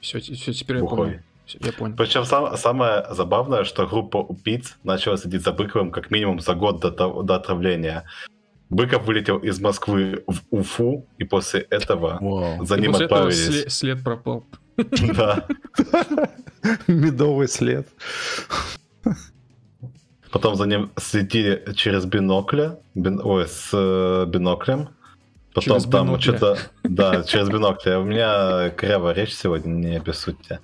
Все, 0.00 0.20
все, 0.20 0.52
теперь 0.52 0.78
я 0.78 0.84
помню. 0.84 1.22
Я 1.60 1.72
понял. 1.72 1.96
Причем 1.96 2.24
сам, 2.24 2.56
самое 2.56 3.06
забавное, 3.10 3.64
что 3.64 3.86
группа 3.86 4.18
убийц 4.18 4.76
начала 4.84 5.16
следить 5.16 5.42
за 5.42 5.52
Быковым 5.52 5.90
как 5.90 6.10
минимум 6.10 6.40
за 6.40 6.54
год 6.54 6.80
до, 6.80 6.90
до 7.22 7.34
отравления. 7.34 8.04
Быков 8.70 9.04
вылетел 9.04 9.38
из 9.38 9.60
Москвы 9.60 10.24
в 10.26 10.40
Уфу, 10.50 11.06
и 11.18 11.24
после 11.24 11.60
этого 11.60 12.18
Вау. 12.20 12.64
за 12.64 12.76
и 12.76 12.80
ним 12.80 12.94
отправились. 12.94 13.40
Этого 13.40 13.52
след, 13.52 13.72
след 13.72 14.04
пропал. 14.04 14.44
Да. 15.14 15.46
Медовый 16.86 17.48
след. 17.48 17.86
Потом 20.30 20.56
за 20.56 20.64
ним 20.64 20.90
следили 20.96 21.62
через 21.76 22.06
бинокля, 22.06 22.78
бин, 22.94 23.20
ой, 23.22 23.46
с 23.46 23.68
э, 23.74 24.24
биноклем. 24.26 24.88
Потом 25.52 25.78
через 25.78 25.90
там 25.90 26.20
что-то... 26.20 26.58
Да, 26.82 27.22
через 27.24 27.50
бинокля. 27.50 28.00
У 28.00 28.04
меня 28.04 28.70
кривая 28.70 29.14
речь 29.14 29.34
сегодня, 29.34 29.70
не 29.70 29.96
обессудьте. 29.96 30.60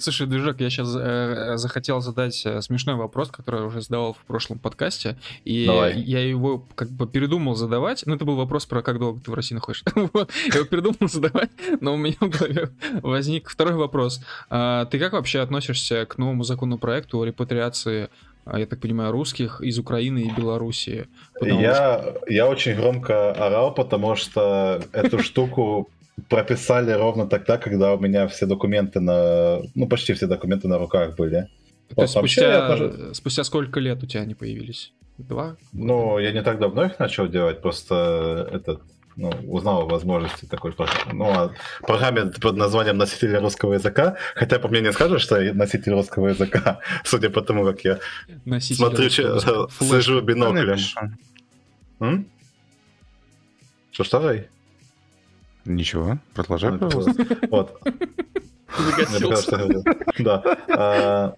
Слушай, 0.00 0.26
Движок, 0.26 0.60
я 0.60 0.70
сейчас 0.70 0.94
э, 0.98 1.56
захотел 1.56 2.00
задать 2.00 2.44
э, 2.44 2.60
смешной 2.62 2.96
вопрос, 2.96 3.30
который 3.30 3.60
я 3.60 3.66
уже 3.66 3.80
задавал 3.80 4.14
в 4.14 4.24
прошлом 4.26 4.58
подкасте, 4.58 5.16
и 5.44 5.66
Давай. 5.66 6.00
я 6.00 6.20
его 6.26 6.66
как 6.74 6.90
бы 6.90 7.06
передумал 7.06 7.54
задавать. 7.54 8.02
Ну, 8.04 8.16
это 8.16 8.24
был 8.24 8.34
вопрос 8.36 8.66
про 8.66 8.82
как 8.82 8.98
долго 8.98 9.20
ты 9.20 9.30
в 9.30 9.34
России 9.34 9.54
находишься. 9.54 9.84
Я 9.94 10.56
его 10.56 10.64
передумал 10.64 11.08
задавать, 11.08 11.50
но 11.80 11.94
у 11.94 11.96
меня 11.96 12.16
в 12.20 12.28
голове 12.28 12.70
возник 13.02 13.48
второй 13.48 13.74
вопрос. 13.74 14.20
А, 14.50 14.86
ты 14.86 14.98
как 14.98 15.12
вообще 15.12 15.40
относишься 15.40 16.06
к 16.06 16.18
новому 16.18 16.42
законопроекту 16.42 17.20
о 17.20 17.24
репатриации 17.24 18.08
а, 18.44 18.58
я 18.58 18.66
так 18.66 18.80
понимаю, 18.80 19.12
русских 19.12 19.60
из 19.60 19.78
Украины 19.78 20.20
и 20.20 20.30
Белоруссии. 20.30 21.06
Я, 21.40 22.14
я 22.28 22.46
очень 22.46 22.74
громко 22.74 23.32
орал, 23.32 23.74
потому 23.74 24.16
что 24.16 24.82
эту 24.92 25.18
штуку 25.18 25.90
прописали 26.28 26.92
ровно 26.92 27.26
тогда, 27.26 27.58
когда 27.58 27.94
у 27.94 27.98
меня 27.98 28.26
все 28.28 28.46
документы 28.46 29.00
на... 29.00 29.60
Ну, 29.74 29.86
почти 29.86 30.14
все 30.14 30.26
документы 30.26 30.68
на 30.68 30.78
руках 30.78 31.16
были. 31.16 31.48
То 31.88 31.94
вот, 31.96 32.02
есть 32.02 32.14
спустя, 32.14 32.68
тоже... 32.68 33.14
спустя 33.14 33.44
сколько 33.44 33.80
лет 33.80 34.02
у 34.02 34.06
тебя 34.06 34.22
они 34.22 34.34
появились? 34.34 34.92
Два? 35.16 35.56
Ну, 35.72 36.18
я 36.18 36.32
не 36.32 36.42
так 36.42 36.58
давно 36.58 36.84
их 36.84 36.98
начал 36.98 37.28
делать, 37.28 37.60
просто 37.60 38.48
этот 38.52 38.82
ну, 39.16 39.30
узнал 39.48 39.82
о 39.82 39.86
возможности 39.86 40.44
такой 40.44 40.74
ну, 41.12 41.24
о 41.24 41.52
программе 41.80 42.26
под 42.26 42.56
названием 42.56 42.98
«Носитель 42.98 43.36
русского 43.38 43.74
языка», 43.74 44.16
хотя 44.34 44.60
по 44.60 44.68
мне 44.68 44.80
не 44.80 44.92
скажешь, 44.92 45.22
что 45.22 45.40
я 45.40 45.52
носитель 45.54 45.92
русского 45.92 46.28
языка, 46.28 46.78
судя 47.04 47.28
по 47.28 47.42
тому, 47.42 47.64
как 47.64 47.80
я 47.80 47.98
носитель 48.44 48.76
смотрю, 48.76 49.10
слежу 49.10 50.20
биноклем. 50.20 50.78
Что-что? 53.90 54.44
Ничего, 55.68 56.18
продолжай, 56.34 56.72
ну, 56.72 56.78
пожалуйста. 56.78 57.36
Вот. 57.50 57.80
Да. 60.18 60.42
А, 60.68 61.34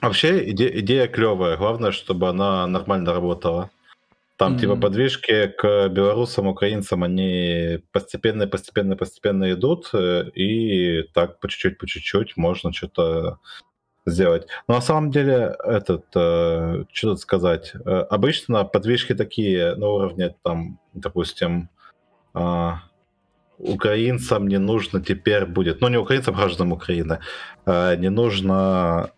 вообще 0.00 0.50
идея 0.50 1.08
клевая. 1.08 1.56
Главное, 1.56 1.90
чтобы 1.90 2.28
она 2.28 2.66
нормально 2.66 3.12
работала. 3.12 3.70
Там 4.36 4.58
типа 4.58 4.76
подвижки 4.76 5.46
к 5.46 5.88
белорусам, 5.88 6.48
украинцам, 6.48 7.04
они 7.04 7.80
постепенно, 7.92 8.48
постепенно, 8.48 8.96
постепенно 8.96 9.52
идут, 9.52 9.90
э, 9.94 10.28
и 10.34 11.02
так 11.14 11.38
по 11.38 11.48
чуть-чуть, 11.48 11.78
по 11.78 11.86
чуть-чуть 11.86 12.36
можно 12.36 12.72
что-то 12.72 13.38
сделать. 14.06 14.48
Но 14.66 14.74
на 14.74 14.80
самом 14.80 15.12
деле, 15.12 15.56
этот, 15.64 16.06
э, 16.16 16.84
что 16.92 17.10
тут 17.10 17.20
сказать, 17.20 17.74
э, 17.74 17.78
обычно 18.10 18.64
подвижки 18.64 19.14
такие 19.14 19.76
на 19.76 19.88
уровне, 19.88 20.34
там, 20.42 20.80
допустим, 20.94 21.68
а, 22.34 22.82
украинцам 23.58 24.48
не 24.48 24.58
нужно 24.58 25.00
теперь 25.00 25.46
будет, 25.46 25.80
ну 25.80 25.88
не 25.88 25.98
украинцам, 25.98 26.34
гражданам 26.34 26.72
Украины, 26.72 27.18
э, 27.66 27.96
не 27.96 28.10
нужно 28.10 29.10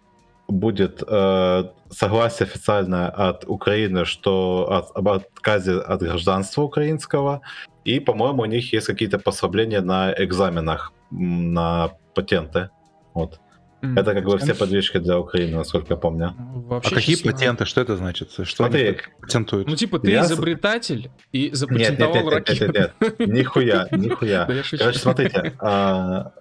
будет 0.49 1.03
э, 1.07 1.64
согласие 1.90 2.46
официальное 2.46 3.09
от 3.09 3.44
Украины, 3.46 4.05
что 4.05 4.66
от, 4.70 4.96
об 4.96 5.09
отказе 5.09 5.79
от 5.79 6.03
гражданства 6.03 6.62
украинского, 6.62 7.40
и, 7.85 8.01
по-моему, 8.01 8.42
у 8.42 8.46
них 8.46 8.72
есть 8.72 8.87
какие-то 8.87 9.18
послабления 9.18 9.81
на 9.81 10.12
экзаменах 10.12 10.92
на 11.11 11.90
патенты. 12.14 12.70
Вот. 13.14 13.40
Mm, 13.87 14.01
это 14.01 14.14
как 14.14 14.25
бы 14.25 14.38
все 14.38 14.55
подвижки 14.55 14.99
для 14.99 15.18
Украины, 15.18 15.57
насколько 15.57 15.94
я 15.94 15.96
помню. 15.96 16.35
Вообще, 16.38 16.94
а 16.94 16.94
какие 16.94 17.16
патенты? 17.22 17.64
Что 17.64 17.81
это 17.81 17.96
значит? 17.96 18.33
Что 18.33 18.44
Смотри, 18.44 18.88
они 18.88 18.99
патентуют? 19.20 19.68
Ну, 19.68 19.77
типа, 19.77 19.99
ты 19.99 20.11
я... 20.11 20.22
изобретатель 20.22 21.11
и 21.33 21.51
запатентовал 21.53 22.14
нет, 22.14 22.25
нет, 22.25 22.35
ракету. 22.35 22.64
Нет, 22.64 22.75
нет, 22.75 22.92
нет, 23.01 23.18
нет. 23.18 23.29
Нихуя, 23.29 23.88
нихуя. 23.92 24.46
Короче, 24.46 24.99
смотрите. 24.99 25.55
А, 25.59 26.33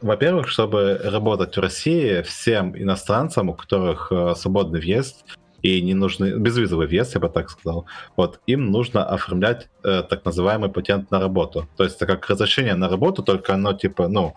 во-первых, 0.00 0.48
чтобы 0.48 1.00
работать 1.02 1.56
в 1.56 1.60
России, 1.60 2.22
всем 2.22 2.76
иностранцам, 2.76 3.48
у 3.48 3.54
которых 3.54 4.10
а, 4.10 4.34
свободный 4.34 4.80
въезд, 4.80 5.24
и 5.62 5.80
не 5.80 5.94
нужны 5.94 6.38
безвизовый 6.38 6.86
въезд, 6.86 7.14
я 7.14 7.20
бы 7.20 7.28
так 7.28 7.48
сказал. 7.50 7.86
Вот 8.16 8.40
им 8.46 8.70
нужно 8.70 9.04
оформлять 9.04 9.68
э, 9.84 10.02
так 10.02 10.24
называемый 10.24 10.70
патент 10.70 11.10
на 11.10 11.20
работу. 11.20 11.68
То 11.76 11.84
есть 11.84 11.96
это 11.96 12.06
как 12.06 12.28
разрешение 12.28 12.74
на 12.74 12.88
работу, 12.88 13.22
только 13.22 13.54
оно 13.54 13.72
типа, 13.72 14.08
ну, 14.08 14.34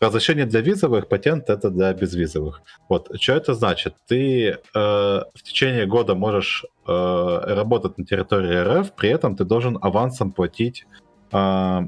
Разрешение 0.00 0.46
для 0.46 0.60
визовых, 0.60 1.08
патент 1.08 1.50
это 1.50 1.70
для 1.70 1.92
безвизовых. 1.92 2.62
Вот, 2.88 3.10
что 3.20 3.32
это 3.32 3.54
значит? 3.54 3.96
Ты 4.06 4.50
э, 4.50 4.58
в 4.72 5.42
течение 5.42 5.86
года 5.86 6.14
можешь 6.14 6.64
э, 6.86 7.54
работать 7.54 7.98
на 7.98 8.04
территории 8.04 8.80
РФ, 8.80 8.92
при 8.92 9.10
этом 9.10 9.34
ты 9.34 9.44
должен 9.44 9.76
авансом 9.82 10.30
платить 10.30 10.86
э, 11.32 11.80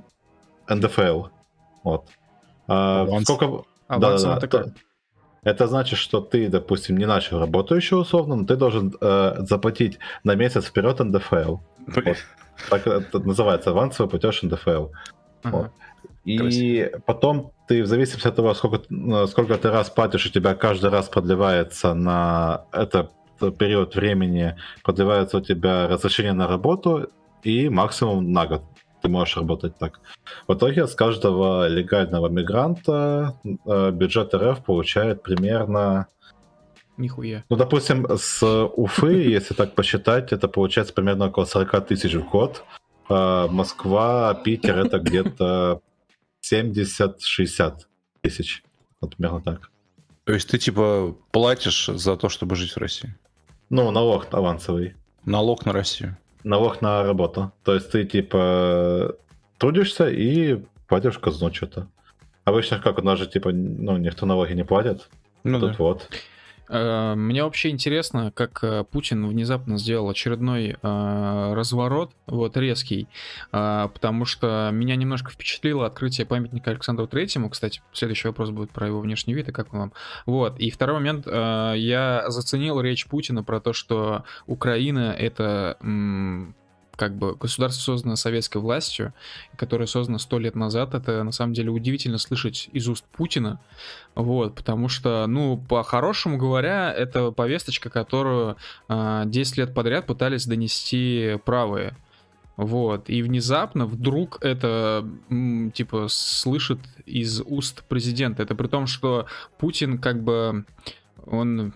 НДФЛ. 0.68 1.26
Вот. 1.84 2.08
Э, 2.66 2.72
Аванс. 2.72 3.24
Сколько... 3.24 3.64
Авансом 3.86 4.30
да, 4.30 4.36
это 4.38 4.48
как? 4.48 4.66
Это 5.42 5.68
значит, 5.68 5.98
что 5.98 6.20
ты, 6.20 6.48
допустим, 6.48 6.96
не 6.96 7.06
начал 7.06 7.38
работу 7.38 7.74
еще 7.74 7.96
условно, 7.96 8.34
но 8.34 8.44
ты 8.44 8.56
должен 8.56 8.94
э, 9.00 9.36
заплатить 9.38 9.98
на 10.24 10.34
месяц 10.34 10.64
вперед 10.64 10.98
НДФЛ. 10.98 11.58
Вот. 11.86 12.16
Так 12.68 12.86
это 12.86 13.18
называется 13.20 13.70
авансовый 13.70 14.08
платеж 14.08 14.42
НДФЛ. 14.42 14.88
Ага. 15.44 15.56
Вот. 15.56 15.70
И 16.24 16.38
Красиво. 16.38 17.00
потом 17.06 17.52
ты 17.70 17.84
в 17.84 17.86
зависимости 17.86 18.26
от 18.28 18.34
того, 18.34 18.54
сколько, 18.54 18.82
э, 18.90 19.26
сколько 19.28 19.56
ты 19.56 19.70
раз 19.70 19.90
платишь, 19.90 20.26
у 20.26 20.30
тебя 20.30 20.54
каждый 20.54 20.90
раз 20.90 21.08
продлевается 21.08 21.94
на 21.94 22.64
это 22.72 23.10
период 23.58 23.94
времени, 23.94 24.56
продлевается 24.82 25.36
у 25.36 25.40
тебя 25.40 25.86
разрешение 25.86 26.32
на 26.32 26.48
работу 26.48 27.08
и 27.44 27.68
максимум 27.68 28.32
на 28.32 28.46
год 28.46 28.62
ты 29.02 29.08
можешь 29.08 29.36
работать 29.36 29.78
так. 29.78 30.00
В 30.48 30.54
итоге 30.54 30.86
с 30.86 30.94
каждого 30.94 31.68
легального 31.68 32.28
мигранта 32.28 33.34
э, 33.44 33.90
бюджет 33.92 34.34
РФ 34.34 34.64
получает 34.64 35.22
примерно... 35.22 36.06
Нихуя. 36.96 37.44
Ну, 37.50 37.56
допустим, 37.56 38.06
с 38.16 38.42
Уфы, 38.76 39.12
если 39.38 39.54
так 39.54 39.74
посчитать, 39.74 40.32
это 40.32 40.48
получается 40.48 40.92
примерно 40.92 41.26
около 41.26 41.44
40 41.44 41.86
тысяч 41.86 42.14
в 42.14 42.28
год. 42.28 42.64
Э, 43.08 43.46
Москва, 43.48 44.34
Питер 44.34 44.78
это 44.78 44.98
где-то 44.98 45.80
70-60 46.52 47.78
тысяч. 48.22 48.62
Вот 49.00 49.16
примерно 49.16 49.40
так. 49.40 49.70
То 50.24 50.34
есть 50.34 50.48
ты 50.48 50.58
типа 50.58 51.16
платишь 51.32 51.86
за 51.86 52.16
то, 52.16 52.28
чтобы 52.28 52.56
жить 52.56 52.72
в 52.72 52.76
России? 52.76 53.14
Ну, 53.68 53.90
налог 53.90 54.26
авансовый. 54.32 54.94
Налог 55.24 55.64
на 55.66 55.72
Россию. 55.72 56.16
Налог 56.44 56.82
на 56.82 57.02
работу. 57.02 57.52
То 57.64 57.74
есть 57.74 57.90
ты 57.90 58.04
типа 58.04 59.16
трудишься 59.58 60.08
и 60.08 60.62
платишь 60.88 61.18
казну 61.18 61.52
что-то. 61.52 61.88
Обычно 62.44 62.78
как 62.78 62.98
у 62.98 63.02
нас 63.02 63.18
же 63.18 63.26
типа, 63.26 63.52
ну, 63.52 63.96
никто 63.96 64.26
налоги 64.26 64.54
не 64.54 64.64
платит. 64.64 65.08
Ну 65.44 65.60
Тут 65.60 65.70
да. 65.70 65.76
вот. 65.78 66.08
Э, 66.70 67.14
мне 67.16 67.42
вообще 67.42 67.70
интересно, 67.70 68.30
как 68.32 68.62
э, 68.62 68.84
Путин 68.84 69.26
внезапно 69.26 69.76
сделал 69.76 70.08
очередной 70.08 70.76
э, 70.80 71.52
разворот, 71.54 72.12
вот 72.26 72.56
резкий, 72.56 73.08
потому 73.50 74.24
что 74.24 74.70
меня 74.72 74.94
немножко 74.94 75.30
впечатлило 75.30 75.86
открытие 75.86 76.26
памятника 76.26 76.70
Александру 76.70 77.06
Третьему. 77.06 77.50
Кстати, 77.50 77.82
следующий 77.92 78.28
вопрос 78.28 78.50
будет 78.50 78.70
про 78.70 78.86
его 78.86 79.00
внешний 79.00 79.34
вид 79.34 79.48
и 79.48 79.52
как 79.52 79.72
вам. 79.72 79.92
Вот. 80.26 80.58
И 80.60 80.70
второй 80.70 80.96
момент, 80.96 81.26
я 81.26 82.24
заценил 82.28 82.80
речь 82.80 83.06
Путина 83.06 83.42
про 83.42 83.60
то, 83.60 83.72
что 83.72 84.24
Украина 84.46 85.14
это 85.18 85.76
как 87.00 87.16
бы 87.16 87.34
государство 87.34 87.80
создано 87.80 88.14
советской 88.14 88.58
властью, 88.58 89.14
которое 89.56 89.86
создано 89.86 90.18
сто 90.18 90.38
лет 90.38 90.54
назад, 90.54 90.92
это 90.94 91.22
на 91.22 91.32
самом 91.32 91.54
деле 91.54 91.70
удивительно 91.70 92.18
слышать 92.18 92.68
из 92.74 92.88
уст 92.88 93.06
Путина, 93.10 93.58
вот, 94.14 94.54
потому 94.54 94.90
что, 94.90 95.24
ну, 95.26 95.56
по-хорошему 95.56 96.36
говоря, 96.36 96.92
это 96.92 97.30
повесточка, 97.30 97.88
которую 97.88 98.50
э, 98.50 98.54
а, 98.88 99.24
10 99.24 99.56
лет 99.56 99.74
подряд 99.74 100.06
пытались 100.06 100.44
донести 100.44 101.38
правые, 101.46 101.96
вот, 102.58 103.08
и 103.08 103.22
внезапно 103.22 103.86
вдруг 103.86 104.36
это, 104.42 105.08
типа, 105.72 106.08
слышит 106.10 106.80
из 107.06 107.40
уст 107.40 107.82
президента, 107.84 108.42
это 108.42 108.54
при 108.54 108.66
том, 108.66 108.86
что 108.86 109.24
Путин 109.56 109.96
как 109.96 110.22
бы, 110.22 110.66
он 111.24 111.72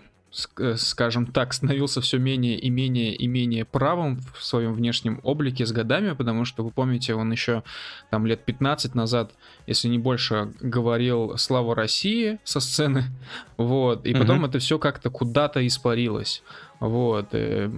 скажем 0.75 1.27
так, 1.27 1.53
становился 1.53 2.01
все 2.01 2.17
менее 2.17 2.59
и 2.59 2.69
менее 2.69 3.15
и 3.15 3.25
менее 3.25 3.63
правым 3.63 4.19
в 4.37 4.43
своем 4.43 4.73
внешнем 4.73 5.21
облике 5.23 5.65
с 5.65 5.71
годами, 5.71 6.13
потому 6.13 6.43
что, 6.43 6.63
вы 6.63 6.71
помните, 6.71 7.15
он 7.15 7.31
еще 7.31 7.63
там 8.09 8.25
лет 8.25 8.43
15 8.43 8.95
назад, 8.95 9.31
если 9.65 9.87
не 9.87 9.97
больше, 9.97 10.53
говорил 10.59 11.37
«Слава 11.37 11.73
России» 11.73 12.39
со 12.43 12.59
сцены, 12.59 13.05
вот, 13.57 14.05
и 14.05 14.13
потом 14.13 14.39
угу. 14.39 14.47
это 14.47 14.59
все 14.59 14.77
как-то 14.77 15.09
куда-то 15.09 15.65
испарилось, 15.65 16.43
вот, 16.81 17.29
э, 17.31 17.71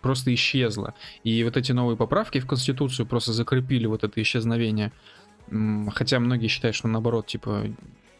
просто 0.00 0.34
исчезло. 0.34 0.94
И 1.22 1.44
вот 1.44 1.56
эти 1.56 1.70
новые 1.70 1.96
поправки 1.96 2.40
в 2.40 2.46
Конституцию 2.46 3.06
просто 3.06 3.32
закрепили 3.32 3.86
вот 3.86 4.02
это 4.02 4.20
исчезновение. 4.20 4.90
Хотя 5.92 6.20
многие 6.20 6.46
считают, 6.46 6.76
что 6.76 6.88
наоборот, 6.88 7.26
типа, 7.26 7.64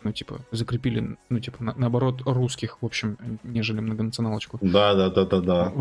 ну, 0.02 0.12
типа, 0.12 0.40
закрепили, 0.50 1.16
ну, 1.28 1.40
типа, 1.40 1.62
на, 1.62 1.74
наоборот, 1.76 2.22
русских, 2.24 2.78
в 2.80 2.86
общем, 2.86 3.18
нежели 3.42 3.80
многонационалочку. 3.80 4.58
Да, 4.60 4.94
да, 4.94 5.10
да, 5.10 5.24
да, 5.24 5.40
да. 5.40 5.72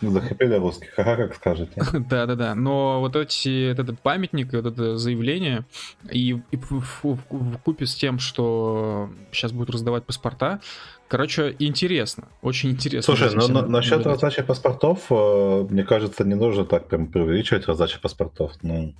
Закрепили 0.00 0.54
русских, 0.54 0.92
ага, 0.96 1.16
как 1.16 1.34
скажете. 1.34 1.82
Да, 2.08 2.26
да, 2.26 2.34
да. 2.34 2.54
Но 2.54 3.00
вот 3.00 3.16
эти, 3.16 3.70
вот 3.70 3.78
этот 3.78 4.00
памятник, 4.00 4.52
вот 4.52 4.66
это 4.66 4.96
заявление, 4.96 5.64
и, 6.10 6.40
и 6.50 6.56
в, 6.56 6.80
в, 6.80 7.04
в, 7.04 7.18
в 7.30 7.58
купе 7.58 7.86
с 7.86 7.94
тем, 7.94 8.18
что 8.18 9.10
сейчас 9.32 9.52
будут 9.52 9.70
раздавать 9.70 10.04
паспорта, 10.04 10.60
Короче, 11.08 11.56
интересно, 11.58 12.28
очень 12.42 12.70
интересно. 12.70 13.14
Слушай, 13.14 13.34
ну 13.34 13.48
на, 13.48 13.66
насчет 13.66 14.04
раздачи 14.04 14.42
паспортов, 14.42 15.06
э, 15.08 15.66
мне 15.70 15.82
кажется, 15.82 16.22
не 16.22 16.34
нужно 16.34 16.66
так 16.66 16.86
прям 16.86 17.06
преувеличивать 17.06 17.66
раздачу 17.66 17.98
паспортов. 17.98 18.52
Ну, 18.60 18.92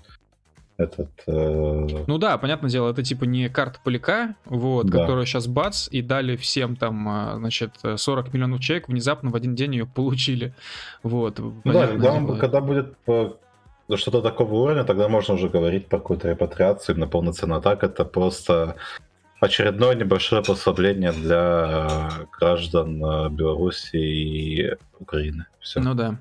этот... 0.78 1.10
Э... 1.26 1.86
Ну 2.06 2.18
да, 2.18 2.38
понятное 2.38 2.70
дело, 2.70 2.90
это 2.90 3.02
типа 3.02 3.24
не 3.24 3.48
карта 3.48 3.80
поляка, 3.82 4.36
вот, 4.46 4.86
да. 4.86 5.00
которая 5.00 5.26
сейчас 5.26 5.46
бац, 5.48 5.88
и 5.90 6.00
дали 6.00 6.36
всем 6.36 6.76
там, 6.76 7.08
а, 7.08 7.36
значит, 7.36 7.72
40 7.96 8.32
миллионов 8.32 8.60
человек, 8.60 8.88
внезапно 8.88 9.30
в 9.30 9.34
один 9.34 9.54
день 9.54 9.74
ее 9.74 9.86
получили. 9.86 10.54
Вот. 11.02 11.38
Ну 11.38 11.60
да, 11.64 11.88
когда, 11.88 12.12
он, 12.12 12.38
когда 12.38 12.60
будет 12.60 12.94
что-то 13.96 14.22
такого 14.22 14.54
уровня, 14.54 14.84
тогда 14.84 15.08
можно 15.08 15.34
уже 15.34 15.48
говорить 15.48 15.88
про 15.88 15.98
какую-то 15.98 16.28
репатриацию, 16.28 16.94
именно 16.94 17.08
полноценно. 17.08 17.60
Так 17.60 17.82
это 17.82 18.04
просто 18.04 18.76
очередное 19.40 19.94
небольшое 19.94 20.42
послабление 20.42 21.12
для 21.12 22.10
граждан 22.38 23.02
э, 23.04 23.28
Беларуси 23.30 23.96
и 23.96 24.74
Украины. 24.98 25.46
Все. 25.60 25.80
Ну 25.80 25.94
да. 25.94 26.18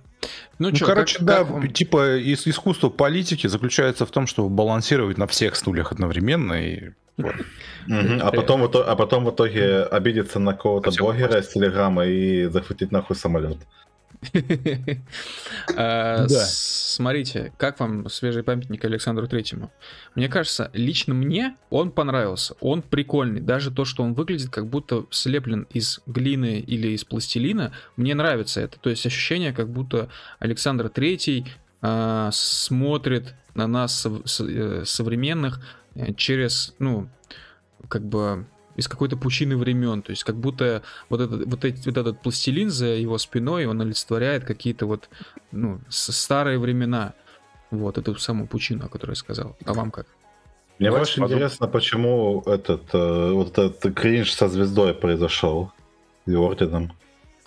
Ну, 0.60 0.70
ну 0.70 0.72
чё, 0.72 0.86
короче, 0.86 1.18
как, 1.20 1.26
да, 1.26 1.44
как 1.46 1.74
типа 1.74 2.20
ис- 2.20 2.50
искусство 2.50 2.90
политики 2.90 3.48
заключается 3.48 4.06
в 4.06 4.12
том, 4.12 4.28
чтобы 4.28 4.50
балансировать 4.50 5.18
на 5.18 5.28
всех 5.28 5.56
стульях 5.56 5.92
одновременно 5.92 6.54
и 6.54 6.92
вот. 7.18 7.34
А 7.90 8.32
потом, 8.32 8.64
а 8.64 8.96
потом 8.96 9.26
в 9.26 9.32
итоге 9.32 9.84
обидеться 9.84 10.40
на 10.40 10.54
кого-то 10.54 10.92
блогера 10.98 11.40
из 11.40 11.48
Телеграма 11.48 12.06
и 12.06 12.46
захватить 12.46 12.92
нахуй 12.92 13.16
самолет. 13.16 13.58
А, 15.76 16.26
смотрите, 16.28 17.54
как 17.58 17.80
вам 17.80 18.10
свежий 18.10 18.44
памятник 18.44 18.84
Александру 18.86 19.28
Третьему? 19.28 19.72
Мне 20.16 20.28
кажется, 20.28 20.72
лично 20.74 21.14
мне 21.14 21.56
он 21.70 21.92
понравился. 21.92 22.56
Он 22.62 22.82
прикольный. 22.82 23.42
Даже 23.42 23.70
то, 23.72 23.86
что 23.86 24.04
он 24.04 24.14
выглядит 24.14 24.50
как 24.50 24.68
будто 24.68 25.06
слеплен 25.12 25.68
из 25.72 26.02
глины 26.08 26.60
или 26.60 26.90
из 26.90 27.04
пластилина, 27.04 27.74
мне 27.96 28.16
нравится 28.16 28.62
это. 28.62 28.80
То 28.80 28.90
есть 28.90 29.06
ощущение, 29.06 29.54
как 29.54 29.70
будто 29.70 30.10
Александр 30.40 30.90
Третий 30.90 31.46
а, 31.82 32.30
смотрит 32.32 33.36
на 33.54 33.68
нас 33.68 34.06
э, 34.06 34.84
современных 34.86 35.60
э, 35.96 36.14
через, 36.14 36.74
ну, 36.80 37.10
как 37.88 38.04
бы 38.04 38.46
из 38.78 38.88
какой-то 38.88 39.18
пучины 39.18 39.58
времен. 39.58 40.02
То 40.02 40.12
есть 40.12 40.24
как 40.24 40.36
будто 40.36 40.82
вот 41.10 41.20
этот, 41.20 41.46
вот, 41.46 41.66
эти, 41.66 41.86
вот 41.86 41.98
этот 41.98 42.22
пластилин 42.22 42.70
за 42.70 42.86
его 42.88 43.18
спиной, 43.18 43.66
он 43.66 43.82
олицетворяет 43.82 44.46
какие-то 44.46 44.86
вот 44.86 45.10
ну, 45.52 45.82
старые 45.90 46.60
времена. 46.60 47.14
Вот 47.70 47.98
эту 47.98 48.16
самую 48.16 48.48
пучину, 48.48 48.86
о 48.86 48.88
которой 48.88 49.12
я 49.12 49.16
сказал. 49.16 49.58
А 49.66 49.74
вам 49.74 49.92
как? 49.92 50.06
Мне 50.80 50.92
больше 50.92 51.20
интересно, 51.20 51.68
почему 51.68 52.44
этот, 52.46 52.94
э, 52.94 53.32
вот 53.32 53.58
этот 53.58 53.94
кринж 53.94 54.32
со 54.32 54.48
звездой 54.48 54.94
произошел 54.94 55.72
и 56.28 56.36
орденом. 56.36 56.94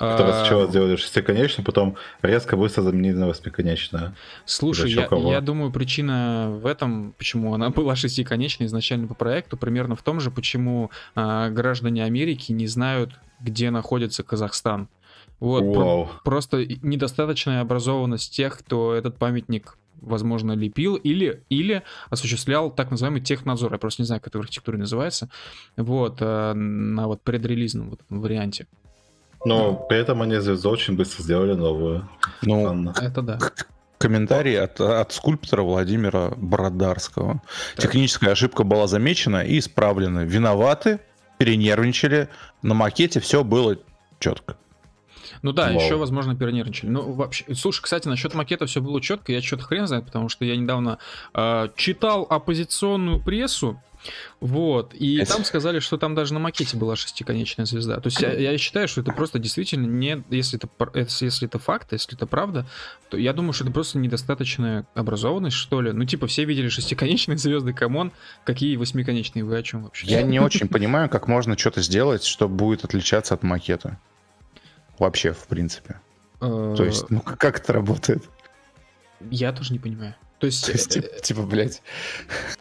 Который 0.01 0.33
а... 0.33 0.41
сначала 0.41 0.67
сделали 0.67 0.97
шестиконечную, 0.97 1.63
потом 1.63 1.97
резко 2.23 2.57
быстро 2.57 2.81
заменили 2.81 3.17
на 3.17 3.27
восьмиконечную. 3.27 4.15
Слушай, 4.47 4.91
я, 4.91 5.07
я 5.11 5.41
думаю, 5.43 5.71
причина 5.71 6.49
в 6.51 6.65
этом, 6.65 7.13
почему 7.19 7.53
она 7.53 7.69
была 7.69 7.95
шестиконечной 7.97 8.65
изначально 8.65 9.09
по 9.09 9.15
проекту, 9.15 9.59
примерно 9.59 9.97
в 9.97 10.03
том 10.03 10.19
же, 10.19 10.31
почему 10.31 10.91
а, 11.15 11.51
граждане 11.51 12.03
Америки 12.05 12.51
не 12.51 12.67
знают, 12.67 13.13
где 13.41 13.71
находится 13.71 14.23
Казахстан. 14.23 14.89
Вот, 15.39 15.75
про- 15.75 16.09
просто 16.25 16.65
недостаточная 16.65 17.61
образованность 17.61 18.35
тех, 18.35 18.59
кто 18.59 18.95
этот 18.95 19.19
памятник 19.19 19.77
возможно, 20.01 20.53
лепил 20.53 20.97
или, 20.97 21.43
или 21.51 21.83
осуществлял 22.09 22.71
так 22.71 22.91
называемый 22.91 23.21
технадзор. 23.21 23.73
Я 23.73 23.79
просто 23.79 24.01
не 24.01 24.07
знаю, 24.07 24.23
как 24.23 24.29
это 24.29 24.39
в 24.39 24.41
архитектуре 24.41 24.79
называется. 24.79 25.29
Вот, 25.77 26.17
э, 26.21 26.53
на 26.55 27.07
вот 27.07 27.21
предрелизном 27.21 27.91
вот 27.91 28.01
варианте. 28.09 28.67
Но 29.45 29.75
при 29.75 29.99
этом 29.99 30.23
они 30.23 30.37
звезду 30.37 30.71
очень 30.71 30.97
быстро 30.97 31.23
сделали 31.23 31.55
новую. 31.55 32.09
Ну, 32.43 32.67
Анна. 32.67 32.95
это 33.01 33.23
да. 33.23 33.39
Комментарий 33.99 34.59
от, 34.59 34.81
от 34.81 35.13
скульптора 35.13 35.63
Владимира 35.63 36.31
Бродарского. 36.37 37.43
Так. 37.77 37.87
Техническая 37.87 38.33
ошибка 38.33 38.65
была 38.65 38.87
замечена 38.87 39.43
и 39.45 39.59
исправлена. 39.59 40.25
Виноваты, 40.25 41.01
перенервничали. 41.39 42.29
На 42.63 42.75
макете 42.75 43.21
все 43.21 43.45
было 43.45 43.77
четко. 44.19 44.57
Ну 45.43 45.53
да, 45.53 45.71
Вау. 45.71 45.81
еще, 45.81 45.97
возможно, 45.97 46.37
перенервничали. 46.37 46.91
Ну, 46.91 47.13
вообще, 47.13 47.45
слушай, 47.55 47.83
кстати, 47.83 48.09
насчет 48.09 48.35
макета 48.35 48.67
все 48.67 48.81
было 48.81 49.01
четко, 49.01 49.33
я 49.33 49.41
что-то 49.41 49.65
хрен 49.65 49.87
знает, 49.87 50.05
потому 50.05 50.29
что 50.29 50.45
я 50.45 50.57
недавно 50.57 50.99
э, 51.35 51.69
читал 51.77 52.27
оппозиционную 52.29 53.23
прессу, 53.23 53.81
вот, 54.41 54.95
и 54.95 55.19
это... 55.19 55.35
там 55.35 55.45
сказали, 55.45 55.81
что 55.81 55.99
там 55.99 56.15
даже 56.15 56.33
на 56.35 56.41
макете 56.41 56.77
была 56.77 56.97
шестиконечная 56.97 57.67
звезда. 57.67 58.01
То 58.01 58.09
есть 58.09 58.21
я, 58.21 58.33
я 58.33 58.57
считаю, 58.59 58.89
что 58.89 59.03
это 59.03 59.13
просто 59.13 59.39
действительно 59.39 59.87
не, 59.87 60.23
если 60.31 60.59
это, 60.59 60.69
если 61.21 61.47
это 61.47 61.59
факт, 61.59 61.93
если 61.93 62.17
это 62.17 62.27
правда, 62.27 62.67
то 63.11 63.17
я 63.17 63.33
думаю, 63.33 63.53
что 63.53 63.65
это 63.65 63.73
просто 63.73 63.99
недостаточная 63.99 64.87
образованность, 64.95 65.57
что 65.57 65.81
ли. 65.81 65.93
Ну, 65.93 66.05
типа, 66.05 66.27
все 66.27 66.45
видели 66.45 66.69
шестиконечные 66.69 67.37
звезды, 67.37 67.73
come 67.73 67.96
on, 67.96 68.13
какие 68.45 68.77
восьмиконечные, 68.77 69.45
вы 69.45 69.59
о 69.59 69.63
чем 69.63 69.85
вообще? 69.85 70.07
Я 70.07 70.23
не 70.23 70.41
очень 70.41 70.69
понимаю, 70.71 71.09
как 71.09 71.29
можно 71.29 71.57
что-то 71.59 71.83
сделать, 71.83 72.25
что 72.25 72.49
будет 72.49 72.85
отличаться 72.85 73.35
от 73.35 73.43
макета. 73.43 73.99
Вообще, 74.99 75.33
в 75.33 75.47
принципе. 75.47 76.01
То 76.41 76.85
есть, 76.85 77.11
ну, 77.11 77.21
как 77.21 77.59
это 77.61 77.73
работает? 77.73 78.25
Я 79.31 79.53
тоже 79.53 79.73
не 79.75 79.79
понимаю. 79.79 80.15
То 80.41 80.47
есть, 80.47 80.65
То 80.65 80.73
есть 80.73 80.89
типа, 80.89 81.09
типа, 81.21 81.43
блядь. 81.43 81.83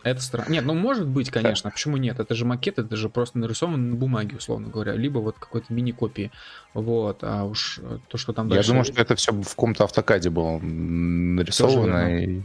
Это 0.04 0.20
странно. 0.22 0.52
Нет, 0.52 0.66
ну 0.66 0.74
может 0.74 1.08
быть, 1.08 1.32
конечно. 1.32 1.72
Почему 1.72 1.96
нет? 1.96 2.20
Это 2.20 2.36
же 2.36 2.44
макет, 2.44 2.78
это 2.78 2.98
же 2.98 3.08
просто 3.08 3.40
нарисован 3.40 3.92
на 3.92 3.96
бумаге, 3.96 4.36
условно 4.36 4.68
говоря. 4.68 4.96
Либо 4.96 5.20
вот 5.20 5.40
какой-то 5.40 5.74
мини-копии. 5.74 6.30
Вот. 6.74 7.24
А 7.24 7.46
уж 7.46 7.80
то, 8.10 8.18
что 8.18 8.34
там 8.34 8.50
дальше... 8.50 8.68
Я 8.68 8.68
думаю, 8.68 8.84
что 8.84 9.02
это 9.02 9.16
все 9.16 9.32
в 9.32 9.48
каком-то 9.48 9.86
автокаде 9.86 10.30
было 10.30 10.60
нарисовано. 10.60 12.22
И... 12.22 12.42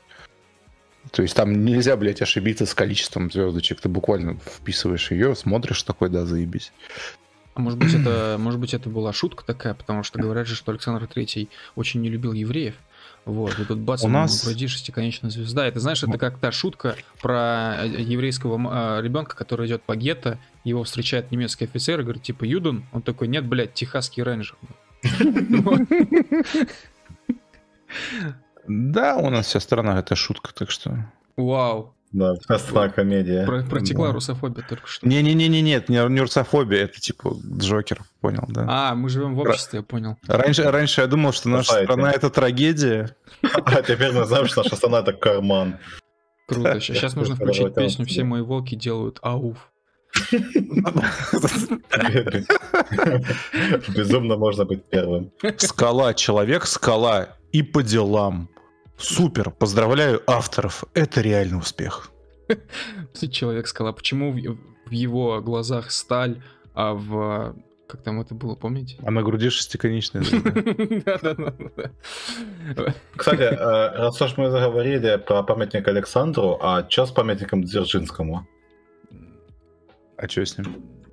То 1.11 1.23
есть 1.23 1.35
там 1.35 1.65
нельзя, 1.65 1.97
блядь, 1.97 2.23
ошибиться 2.23 2.65
с 2.65 2.73
количеством 2.73 3.29
звездочек. 3.29 3.81
Ты 3.81 3.89
буквально 3.89 4.37
вписываешь 4.37 5.11
ее, 5.11 5.35
смотришь 5.35 5.83
такой, 5.83 6.11
да, 6.11 6.25
заебись. 6.27 6.73
А 7.55 7.61
может 7.61 7.81
быть, 7.81 7.93
это, 7.93 8.37
может 8.39 8.61
быть, 8.61 8.73
это 8.73 8.89
была 8.89 9.13
шутка 9.13 9.45
такая, 9.45 9.75
потому 9.75 10.05
что 10.05 10.21
говорят 10.21 10.47
же, 10.47 10.55
что 10.55 10.71
Александр 10.71 11.09
Третий 11.09 11.49
очень 11.75 12.03
не 12.03 12.09
любил 12.09 12.33
евреев. 12.33 12.77
Вот, 13.25 13.59
и 13.59 13.65
тут 13.65 13.79
бац, 13.79 14.05
у 14.05 14.09
нас 14.09 14.43
в 14.43 14.45
груди 14.45 14.67
шестиконечная 14.67 15.31
звезда. 15.31 15.67
Это 15.67 15.81
знаешь, 15.81 16.03
это 16.03 16.19
как 16.19 16.39
та 16.39 16.53
шутка 16.53 16.97
про 17.23 17.85
э, 17.85 18.03
еврейского 18.03 18.61
а, 18.71 19.01
ребенка, 19.01 19.35
который 19.35 19.67
идет 19.67 19.83
по 19.83 19.97
гетто, 19.97 20.39
его 20.63 20.85
встречает 20.85 21.31
немецкий 21.31 21.65
офицер 21.65 22.01
и 22.01 22.03
говорит, 22.03 22.23
типа, 22.23 22.45
Юдун? 22.45 22.85
Он 22.93 23.01
такой, 23.01 23.29
нет, 23.29 23.47
блядь, 23.47 23.73
техасский 23.73 24.23
рейнджер. 24.23 24.57
Да, 28.67 29.19
у 29.19 29.29
нас 29.29 29.47
вся 29.47 29.61
страна 29.61 29.99
это 29.99 30.17
шутка, 30.17 30.53
так 30.55 30.71
что... 30.71 31.07
Вау, 31.37 31.94
да, 32.15 32.35
простая 32.47 32.91
комедия. 32.91 33.45
Про, 33.45 33.63
протекла 33.65 34.07
да. 34.07 34.13
русофобия 34.13 34.65
только 34.69 34.87
что. 34.87 35.07
Не-не-не, 35.07 35.49
нет, 35.49 35.89
не, 35.89 35.97
не 36.09 36.21
русофобия, 36.21 36.85
это 36.85 37.01
типа 37.01 37.37
Джокер, 37.59 38.03
понял, 38.21 38.45
да? 38.49 38.67
А, 38.69 38.95
мы 38.95 39.09
живем 39.09 39.35
в 39.35 39.41
обществе, 39.41 39.81
я 39.81 39.83
понял. 39.83 40.17
Раньше, 40.29 40.63
раньше 40.63 41.01
я 41.01 41.09
думал, 41.09 41.33
что 41.33 41.49
наша 41.49 41.65
Спасайте. 41.65 41.93
страна 41.93 42.13
это 42.13 42.31
трагедия. 42.31 43.17
А 43.43 43.83
теперь 43.83 44.13
мы 44.13 44.25
знаем, 44.25 44.47
что 44.47 44.63
наша 44.63 44.77
страна 44.77 45.01
это 45.01 45.13
карман. 45.13 45.79
Круто, 46.47 46.81
сейчас 46.81 47.17
нужно 47.17 47.35
включить 47.35 47.75
песню 47.75 48.07
«Все 48.07 48.23
мои 48.23 48.43
волки 48.43 48.77
делают 48.77 49.19
ауф». 49.23 49.71
Безумно 53.89 54.37
можно 54.37 54.65
быть 54.65 54.85
первым. 54.85 55.33
Скала, 55.57 56.15
человек, 56.15 56.67
скала 56.67 57.31
и 57.51 57.63
по 57.63 57.83
делам. 57.83 58.49
Супер, 58.97 59.51
поздравляю 59.51 60.23
авторов, 60.27 60.85
это 60.95 61.21
реальный 61.21 61.59
успех. 61.59 62.11
Человек-скала, 63.31 63.93
почему 63.93 64.33
в 64.33 64.91
его 64.91 65.41
глазах 65.41 65.91
сталь, 65.91 66.43
а 66.75 66.95
в 66.95 67.57
Как 67.87 68.03
там 68.03 68.21
это 68.21 68.35
было, 68.35 68.55
помните? 68.55 68.97
А 69.03 69.11
на 69.11 69.23
груди 69.23 69.51
шестиконечная. 69.51 70.23
Кстати, 73.17 73.43
э, 73.43 73.97
раз 73.97 74.21
уж 74.21 74.37
мы 74.37 74.51
заговорили 74.51 75.17
про 75.17 75.43
памятник 75.43 75.87
Александру, 75.89 76.59
а 76.61 76.89
что 76.89 77.07
с 77.07 77.11
памятником 77.13 77.63
Дзержинскому? 77.63 78.47
А 80.17 80.29
что 80.29 80.45
с 80.45 80.59
ним? 80.59 81.04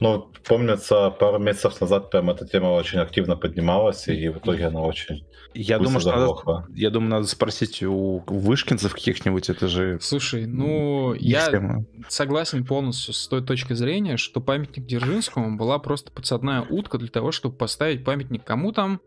Ну, 0.00 0.30
помнится, 0.46 1.10
пару 1.10 1.38
месяцев 1.38 1.80
назад 1.80 2.10
прям 2.10 2.30
эта 2.30 2.46
тема 2.46 2.68
очень 2.68 2.98
активно 2.98 3.36
поднималась, 3.36 4.08
и 4.08 4.28
в 4.28 4.38
итоге 4.38 4.66
она 4.66 4.80
очень 4.80 5.24
я 5.54 5.78
думаю, 5.78 6.00
что 6.00 6.14
надо, 6.44 6.66
я 6.74 6.90
думаю, 6.90 7.10
надо 7.10 7.26
спросить 7.26 7.82
у 7.82 8.22
вышкинцев 8.26 8.92
каких-нибудь, 8.92 9.48
это 9.48 9.66
же... 9.66 9.98
Слушай, 10.00 10.46
ну, 10.46 11.14
я 11.14 11.50
тема. 11.50 11.84
согласен 12.08 12.64
полностью 12.64 13.14
с 13.14 13.26
той 13.28 13.42
точки 13.42 13.72
зрения, 13.72 14.16
что 14.18 14.40
памятник 14.40 14.86
Дзержинскому 14.86 15.56
была 15.56 15.78
просто 15.78 16.12
подсадная 16.12 16.62
утка 16.62 16.98
для 16.98 17.08
того, 17.08 17.32
чтобы 17.32 17.56
поставить 17.56 18.04
памятник 18.04 18.44
кому 18.44 18.72
там, 18.72 19.00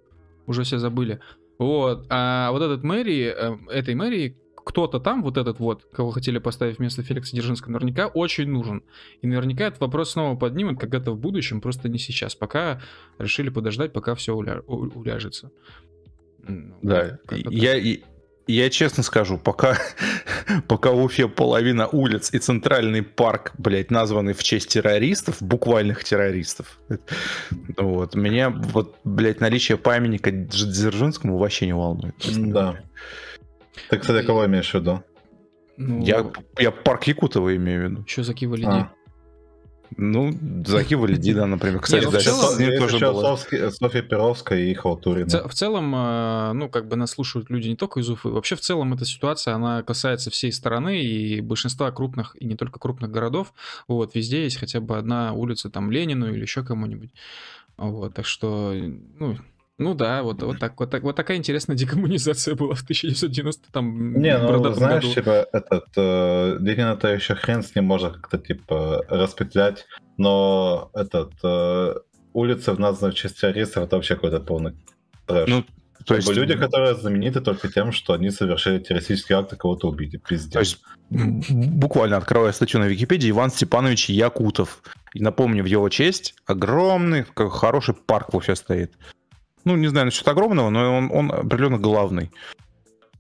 уже 0.48 0.64
все 0.64 0.78
забыли. 0.78 1.20
Вот, 1.60 2.08
а 2.10 2.52
вот 2.52 2.62
этот 2.64 2.84
мэрии, 2.84 3.32
э, 3.34 3.58
этой 3.72 3.94
мэрии, 3.94 4.36
кто-то 4.64 5.00
там, 5.00 5.24
вот 5.24 5.38
этот 5.38 5.60
вот, 5.60 5.86
кого 5.92 6.12
хотели 6.12 6.38
поставить 6.40 6.80
вместо 6.80 7.04
Феликса 7.04 7.36
Дзержинского, 7.36 7.72
наверняка 7.72 8.08
очень 8.08 8.50
нужен. 8.50 8.84
И 9.22 9.28
наверняка 9.28 9.66
этот 9.66 9.82
вопрос 9.82 10.12
снова 10.12 10.38
поднимут 10.38 10.80
когда-то 10.80 11.12
в 11.12 11.20
будущем, 11.20 11.62
просто 11.62 11.90
не 11.90 12.00
сейчас. 12.00 12.36
Пока 12.36 12.82
решили 13.18 13.50
подождать, 13.50 13.94
пока 13.94 14.16
все 14.16 14.36
уля... 14.36 14.62
уляжется. 14.62 15.52
Да, 16.82 17.20
я, 17.30 17.76
я 18.48 18.70
честно 18.70 19.04
скажу, 19.04 19.38
пока, 19.38 19.78
пока 20.68 20.92
в 20.92 21.04
Уфе 21.04 21.28
половина 21.28 21.88
улиц 21.88 22.34
и 22.34 22.40
центральный 22.40 23.04
парк, 23.04 23.54
блядь, 23.58 23.92
названы 23.92 24.34
в 24.34 24.44
честь 24.44 24.70
террористов, 24.70 25.38
буквальных 25.42 26.04
террористов, 26.04 26.80
вот, 27.78 28.16
меня 28.16 28.50
вот, 28.50 28.98
блядь, 29.04 29.40
наличие 29.40 29.78
памятника 29.78 30.32
Дзержинскому 30.32 31.38
вообще 31.38 31.68
не 31.68 31.74
волнует. 31.74 32.16
Да. 32.52 32.80
Ты, 33.90 33.98
кстати, 33.98 34.26
кого 34.26 34.46
имеешь 34.46 34.72
в 34.72 34.74
виду? 34.74 35.04
Ну... 35.78 36.04
Я, 36.04 36.32
я 36.60 36.72
парк 36.72 37.04
Якутова 37.04 37.56
имею 37.56 37.88
в 37.88 37.92
виду. 37.92 38.04
Что 38.08 38.24
за 38.24 38.34
Кива 38.34 38.58
А. 38.66 38.92
Ну, 39.98 40.32
закивали 40.66 41.16
Дида, 41.16 41.46
например. 41.46 41.82
Кстати, 41.82 42.06
ну, 42.06 42.12
да, 42.12 42.20
целом, 42.20 42.50
с 42.54 42.80
тоже 42.80 43.00
было. 43.00 43.36
Софья 43.36 44.02
Перовская 44.02 44.60
и 44.60 44.74
Халтурина. 44.74 45.48
В 45.48 45.54
целом, 45.54 45.94
э, 45.94 46.54
ну, 46.54 46.70
как 46.70 46.88
бы 46.88 46.96
нас 46.96 47.12
слушают 47.12 47.50
люди 47.50 47.68
не 47.68 47.76
только 47.76 48.00
из 48.00 48.10
Уфы. 48.10 48.30
Вообще, 48.30 48.56
в 48.56 48.62
целом, 48.62 48.94
эта 48.94 49.06
ситуация, 49.06 49.54
она 49.54 49.84
касается 49.84 50.30
всей 50.32 50.54
страны 50.54 51.02
и 51.02 51.42
большинства 51.42 51.92
крупных, 51.92 52.38
и 52.40 52.46
не 52.46 52.56
только 52.56 52.80
крупных 52.80 53.12
городов. 53.12 53.54
Вот, 53.88 54.16
везде 54.16 54.44
есть 54.44 54.58
хотя 54.58 54.80
бы 54.80 54.98
одна 54.98 55.34
улица, 55.34 55.70
там, 55.70 55.92
Ленину 55.92 56.32
или 56.32 56.42
еще 56.42 56.64
кому-нибудь. 56.64 57.12
Вот, 57.78 58.14
так 58.14 58.26
что, 58.26 58.74
ну, 59.20 59.38
ну 59.82 59.94
да, 59.96 60.24
вот, 60.24 60.42
вот, 60.44 60.60
так, 60.60 60.80
вот, 60.80 60.90
так, 60.90 61.04
вот 61.04 61.16
такая 61.16 61.38
интересная 61.38 61.76
декоммунизация 61.82 62.56
была 62.56 62.76
в 62.76 62.84
1990 62.84 63.72
там 63.72 64.20
Не, 64.22 64.38
ну 64.38 64.74
знаешь, 64.74 65.04
году. 65.04 65.14
типа, 65.14 65.48
этот, 65.52 65.86
э, 65.96 66.58
Ленина-то 66.60 67.08
еще 67.08 67.36
хрен 67.36 67.64
с 67.64 67.76
ним 67.76 67.86
можно 67.86 68.12
как-то, 68.12 68.38
типа, 68.38 69.06
распетлять, 69.10 69.86
но 70.18 70.92
этот, 70.94 71.34
э, 71.44 71.96
улицы 72.34 72.72
в 72.72 72.80
названных 72.80 73.16
в 73.16 73.18
честь 73.18 73.42
террористов, 73.42 73.84
это 73.84 73.96
вообще 73.96 74.16
какой-то 74.16 74.40
полный 74.40 74.74
трэш. 75.26 75.50
Ну, 75.50 75.66
то 76.06 76.16
есть... 76.16 76.30
люди, 76.30 76.56
которые 76.58 76.96
знамениты 76.96 77.42
только 77.42 77.68
тем, 77.68 77.92
что 77.92 78.14
они 78.14 78.32
совершили 78.32 78.80
террористические 78.80 79.40
акты, 79.40 79.56
кого-то 79.56 79.88
убили, 79.88 80.18
пиздец. 80.18 80.54
То 80.54 80.60
есть, 80.60 80.78
буквально 81.10 82.18
открывая 82.18 82.52
статью 82.52 82.80
на 82.80 82.86
Википедии, 82.86 83.30
Иван 83.30 83.52
Степанович 83.52 84.10
Якутов. 84.10 84.82
И 85.14 85.22
напомню, 85.22 85.64
в 85.64 85.68
его 85.68 85.90
честь 85.90 86.36
огромный, 86.46 87.26
хороший 87.36 87.94
парк 87.94 88.34
в 88.34 88.38
Уфе 88.38 88.56
стоит 88.56 88.94
ну, 89.64 89.76
не 89.76 89.88
знаю 89.88 90.06
насчет 90.06 90.28
огромного, 90.28 90.70
но 90.70 90.98
он, 90.98 91.12
он 91.12 91.32
определенно 91.32 91.78
главный. 91.78 92.32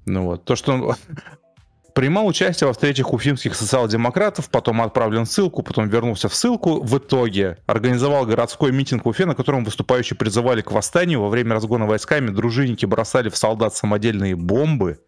Ну 0.05 0.23
вот, 0.23 0.45
то, 0.45 0.55
что 0.55 0.73
он 0.73 0.95
принимал 1.93 2.25
участие 2.27 2.67
во 2.67 2.73
встречах 2.73 3.13
уфимских 3.13 3.55
социал-демократов, 3.55 4.49
потом 4.49 4.81
отправлен 4.81 5.25
в 5.25 5.31
ссылку, 5.31 5.61
потом 5.63 5.87
вернулся 5.87 6.29
в 6.29 6.35
ссылку, 6.35 6.81
в 6.81 6.97
итоге 6.97 7.57
организовал 7.65 8.25
городской 8.25 8.71
митинг 8.71 9.05
в 9.05 9.09
Уфе, 9.09 9.25
на 9.25 9.35
котором 9.35 9.63
выступающие 9.63 10.17
призывали 10.17 10.61
к 10.61 10.71
восстанию, 10.71 11.21
во 11.21 11.29
время 11.29 11.53
разгона 11.53 11.85
войсками 11.85 12.29
дружинники 12.29 12.85
бросали 12.85 13.29
в 13.29 13.37
солдат 13.37 13.75
самодельные 13.75 14.35
бомбы. 14.35 14.99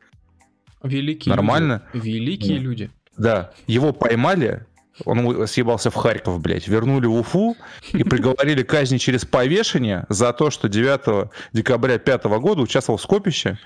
Великие 0.83 1.33
Нормально? 1.33 1.83
Люди. 1.93 2.07
Великие 2.07 2.57
да. 2.57 2.63
люди. 2.63 2.91
Да, 3.15 3.51
его 3.67 3.93
поймали, 3.93 4.65
он 5.05 5.47
съебался 5.47 5.89
в 5.89 5.95
Харьков, 5.95 6.39
блядь, 6.39 6.67
вернули 6.67 7.07
в 7.07 7.15
Уфу 7.15 7.55
и 7.93 8.03
приговорили 8.03 8.63
казни 8.63 8.97
через 8.97 9.25
повешение 9.25 10.05
за 10.09 10.33
то, 10.33 10.49
что 10.49 10.69
9 10.69 11.29
декабря 11.51 11.97
5 11.97 12.23
года 12.25 12.61
участвовал 12.61 12.97
в 12.97 13.01
скопище, 13.01 13.57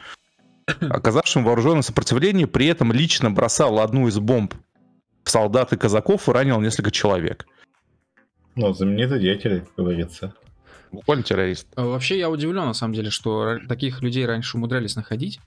оказавшим 0.79 1.43
вооруженное 1.43 1.81
сопротивление, 1.81 2.47
при 2.47 2.67
этом 2.67 2.91
лично 2.91 3.31
бросал 3.31 3.79
одну 3.79 4.07
из 4.07 4.19
бомб 4.19 4.53
в 5.23 5.29
солдат 5.29 5.73
и 5.73 5.77
казаков 5.77 6.29
и 6.29 6.31
ранил 6.31 6.61
несколько 6.61 6.91
человек. 6.91 7.45
Ну, 8.55 8.73
знаменитый 8.73 9.19
деятель, 9.19 9.65
говорится. 9.75 10.33
Буквально 10.91 11.23
террорист. 11.23 11.67
А, 11.75 11.85
вообще 11.85 12.17
я 12.17 12.29
удивлен, 12.29 12.65
на 12.65 12.73
самом 12.73 12.93
деле, 12.93 13.09
что 13.09 13.57
таких 13.67 14.01
людей 14.01 14.25
раньше 14.25 14.57
умудрялись 14.57 14.95
находить. 14.95 15.39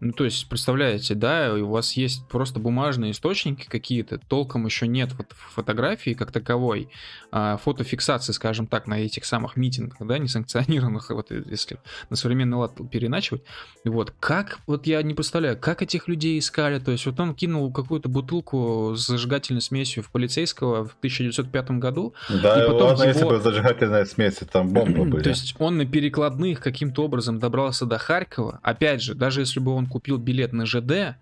Ну, 0.00 0.12
то 0.12 0.24
есть, 0.24 0.48
представляете, 0.48 1.14
да, 1.14 1.52
у 1.54 1.68
вас 1.68 1.92
есть 1.92 2.26
просто 2.26 2.58
бумажные 2.58 3.12
источники 3.12 3.66
какие-то, 3.68 4.18
толком 4.18 4.64
еще 4.64 4.86
нет 4.86 5.12
вот 5.18 5.32
фотографии 5.32 6.14
как 6.14 6.32
таковой, 6.32 6.88
фотофиксации, 7.32 8.32
скажем 8.32 8.66
так, 8.66 8.86
на 8.86 9.00
этих 9.00 9.24
самых 9.24 9.56
митингах, 9.56 9.98
да, 10.06 10.18
несанкционированных, 10.18 11.10
вот 11.10 11.30
если 11.30 11.78
на 12.08 12.16
современный 12.16 12.56
лад 12.56 12.72
переначивать. 12.90 13.42
Вот, 13.84 14.12
как, 14.18 14.58
вот 14.66 14.86
я 14.86 15.02
не 15.02 15.14
представляю, 15.14 15.58
как 15.58 15.82
этих 15.82 16.08
людей 16.08 16.38
искали, 16.38 16.78
то 16.78 16.90
есть, 16.90 17.06
вот 17.06 17.18
он 17.20 17.34
кинул 17.34 17.72
какую-то 17.72 18.08
бутылку 18.08 18.94
с 18.96 19.06
зажигательной 19.06 19.60
смесью 19.60 20.02
в 20.02 20.10
полицейского 20.10 20.86
в 20.86 20.94
1905 20.98 21.70
году. 21.72 22.14
Да, 22.28 22.64
и 22.64 22.66
потом 22.66 22.90
ладно, 22.90 23.02
его... 23.04 23.12
если 23.12 23.24
бы 23.24 23.40
зажигательная 23.40 24.04
смесь, 24.04 24.36
там 24.52 24.68
бомбы 24.70 25.04
были. 25.04 25.22
То 25.22 25.30
есть, 25.30 25.54
он 25.58 25.78
на 25.78 25.86
перекладных 25.86 26.60
каким-то 26.60 27.04
образом 27.04 27.38
добрался 27.38 27.86
до 27.86 27.98
Харькова, 27.98 28.60
опять 28.62 29.02
же, 29.02 29.14
даже 29.14 29.40
если 29.40 29.60
бы 29.60 29.72
он 29.72 29.86
купил 29.86 30.18
билет 30.18 30.52
на 30.52 30.66
ЖД, 30.66 31.16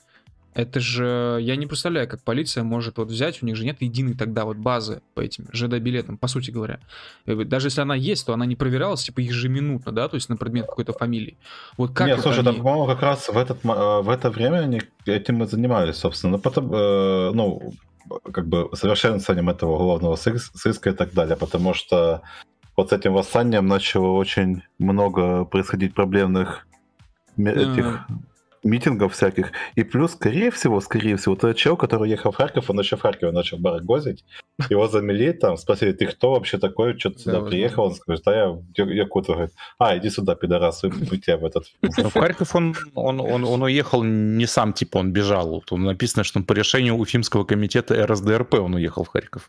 это 0.58 0.80
же, 0.80 1.38
я 1.40 1.54
не 1.54 1.66
представляю, 1.66 2.08
как 2.08 2.20
полиция 2.24 2.64
может 2.64 2.98
вот 2.98 3.10
взять, 3.10 3.44
у 3.44 3.46
них 3.46 3.54
же 3.54 3.64
нет 3.64 3.80
единой 3.80 4.14
тогда 4.14 4.44
вот 4.44 4.56
базы 4.56 5.02
по 5.14 5.20
этим 5.20 5.46
ЖД-билетам, 5.52 6.18
по 6.18 6.26
сути 6.26 6.50
говоря. 6.50 6.80
Даже 7.26 7.68
если 7.68 7.80
она 7.80 7.94
есть, 7.94 8.26
то 8.26 8.34
она 8.34 8.44
не 8.44 8.56
проверялась, 8.56 9.04
типа, 9.04 9.20
ежеминутно, 9.20 9.92
да, 9.92 10.08
то 10.08 10.16
есть 10.16 10.28
на 10.28 10.36
предмет 10.36 10.66
какой-то 10.66 10.92
фамилии. 10.94 11.36
Вот 11.76 11.92
как 11.92 12.08
Нет, 12.08 12.20
слушай, 12.20 12.40
они... 12.40 12.46
там, 12.46 12.56
по-моему, 12.56 12.86
как 12.86 13.02
раз 13.02 13.28
в, 13.28 13.38
этот, 13.38 13.64
э, 13.64 14.02
в 14.02 14.10
это 14.10 14.30
время 14.30 14.58
они 14.58 14.82
этим 15.06 15.44
и 15.44 15.46
занимались, 15.46 15.94
собственно. 15.94 16.32
Ну, 16.32 16.38
потом, 16.40 16.74
э, 16.74 17.30
ну, 17.34 17.72
как 18.32 18.48
бы 18.48 18.68
совершенствованием 18.72 19.50
этого 19.50 19.76
уголовного 19.76 20.16
сыска 20.16 20.90
и 20.90 20.92
так 20.92 21.12
далее, 21.12 21.36
потому 21.36 21.72
что 21.72 22.22
вот 22.76 22.90
с 22.90 22.92
этим 22.92 23.12
восстанием 23.12 23.68
начало 23.68 24.08
очень 24.08 24.62
много 24.80 25.44
происходить 25.44 25.94
проблемных 25.94 26.66
этих 27.36 28.08
митингов 28.62 29.14
всяких. 29.14 29.52
И 29.74 29.82
плюс, 29.82 30.12
скорее 30.12 30.50
всего, 30.50 30.80
скорее 30.80 31.16
всего, 31.16 31.36
тот 31.36 31.56
чел, 31.56 31.76
который 31.76 32.10
ехал 32.10 32.32
в 32.32 32.36
Харьков, 32.36 32.70
он 32.70 32.78
еще 32.80 32.96
в 32.96 33.02
Харькове 33.02 33.32
начал 33.32 33.58
барагозить. 33.58 34.24
Его 34.70 34.88
замели 34.88 35.32
там, 35.32 35.56
спросили, 35.56 35.92
ты 35.92 36.06
кто 36.06 36.32
вообще 36.32 36.58
такой, 36.58 36.98
что 36.98 37.10
ты 37.10 37.20
сюда 37.20 37.40
приехал? 37.40 37.84
Он 37.84 37.94
скажет, 37.94 38.24
да 38.24 38.34
я 38.34 38.84
Якутов. 38.84 39.36
Говорит, 39.36 39.54
а, 39.78 39.96
иди 39.96 40.10
сюда, 40.10 40.34
пидорас, 40.34 40.82
и 40.84 40.90
тебя 40.90 41.36
в 41.36 41.44
этот... 41.44 41.64
Ну, 41.98 42.10
в 42.10 42.12
Харьков 42.12 42.54
он, 42.54 42.74
он, 42.94 43.20
он, 43.20 43.44
он 43.44 43.62
уехал 43.62 44.02
не 44.02 44.46
сам, 44.46 44.72
типа, 44.72 44.98
он 44.98 45.12
бежал. 45.12 45.62
Тут 45.66 45.78
написано, 45.78 46.24
что 46.24 46.40
по 46.40 46.52
решению 46.52 46.96
Уфимского 46.96 47.44
комитета 47.44 48.06
РСДРП 48.06 48.54
он 48.54 48.74
уехал 48.74 49.04
в 49.04 49.08
Харьков. 49.08 49.48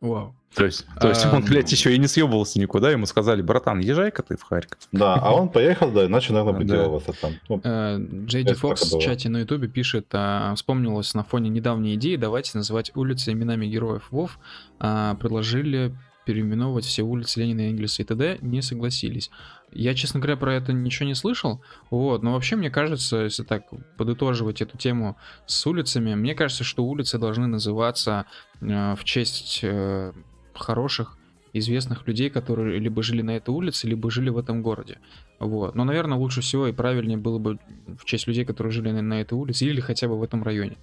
Вау. 0.00 0.34
То 0.54 0.64
есть, 0.64 0.86
то 1.00 1.08
есть 1.08 1.24
он, 1.26 1.44
блядь, 1.44 1.70
еще 1.70 1.94
и 1.94 1.98
не 1.98 2.06
съебывался 2.06 2.58
никуда, 2.58 2.90
ему 2.90 3.06
сказали, 3.06 3.42
братан, 3.42 3.80
езжай-ка 3.80 4.22
ты 4.22 4.36
в 4.36 4.42
Харьков. 4.42 4.80
Да, 4.92 5.14
а 5.14 5.32
он 5.32 5.50
поехал, 5.50 5.90
да, 5.90 6.06
иначе, 6.06 6.32
наверное, 6.32 6.58
выделываться 6.58 7.12
там. 7.12 7.34
Ну, 7.48 7.60
э, 7.62 7.98
Джейди 8.26 8.54
Фокс 8.54 8.90
в 8.90 8.98
чате 8.98 9.28
на 9.28 9.38
ютубе 9.38 9.68
пишет, 9.68 10.06
а, 10.12 10.54
вспомнилось 10.54 11.14
на 11.14 11.22
фоне 11.22 11.50
недавней 11.50 11.94
идеи, 11.94 12.16
давайте 12.16 12.52
называть 12.54 12.90
улицы 12.96 13.32
именами 13.32 13.66
героев 13.66 14.08
ВОВ, 14.10 14.38
а, 14.80 15.14
предложили 15.16 15.94
переименовывать 16.24 16.84
все 16.84 17.02
улицы 17.02 17.40
Ленина, 17.40 17.70
Энгельса 17.70 18.02
и 18.02 18.04
т.д. 18.04 18.38
не 18.42 18.60
согласились. 18.60 19.30
Я, 19.78 19.94
честно 19.94 20.18
говоря, 20.18 20.36
про 20.36 20.54
это 20.54 20.72
ничего 20.72 21.06
не 21.06 21.14
слышал, 21.14 21.62
вот, 21.88 22.24
но 22.24 22.32
вообще 22.32 22.56
мне 22.56 22.68
кажется, 22.68 23.18
если 23.18 23.44
так 23.44 23.62
подытоживать 23.96 24.60
эту 24.60 24.76
тему 24.76 25.16
с 25.46 25.64
улицами, 25.68 26.16
мне 26.16 26.34
кажется, 26.34 26.64
что 26.64 26.84
улицы 26.84 27.16
должны 27.16 27.46
называться 27.46 28.26
э, 28.60 28.96
в 28.96 29.04
честь 29.04 29.60
э, 29.62 30.12
хороших, 30.52 31.16
известных 31.52 32.08
людей, 32.08 32.28
которые 32.28 32.80
либо 32.80 33.04
жили 33.04 33.22
на 33.22 33.36
этой 33.36 33.50
улице, 33.50 33.86
либо 33.86 34.10
жили 34.10 34.30
в 34.30 34.38
этом 34.38 34.62
городе. 34.62 34.98
Вот. 35.38 35.76
Но, 35.76 35.84
наверное, 35.84 36.18
лучше 36.18 36.40
всего 36.40 36.66
и 36.66 36.72
правильнее 36.72 37.16
было 37.16 37.38
бы 37.38 37.60
в 37.86 38.04
честь 38.04 38.26
людей, 38.26 38.44
которые 38.44 38.72
жили 38.72 38.90
на, 38.90 39.00
на 39.00 39.20
этой 39.20 39.34
улице 39.34 39.64
или 39.64 39.80
хотя 39.80 40.08
бы 40.08 40.18
в 40.18 40.24
этом 40.24 40.42
районе. 40.42 40.76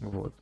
Вот. 0.00 0.34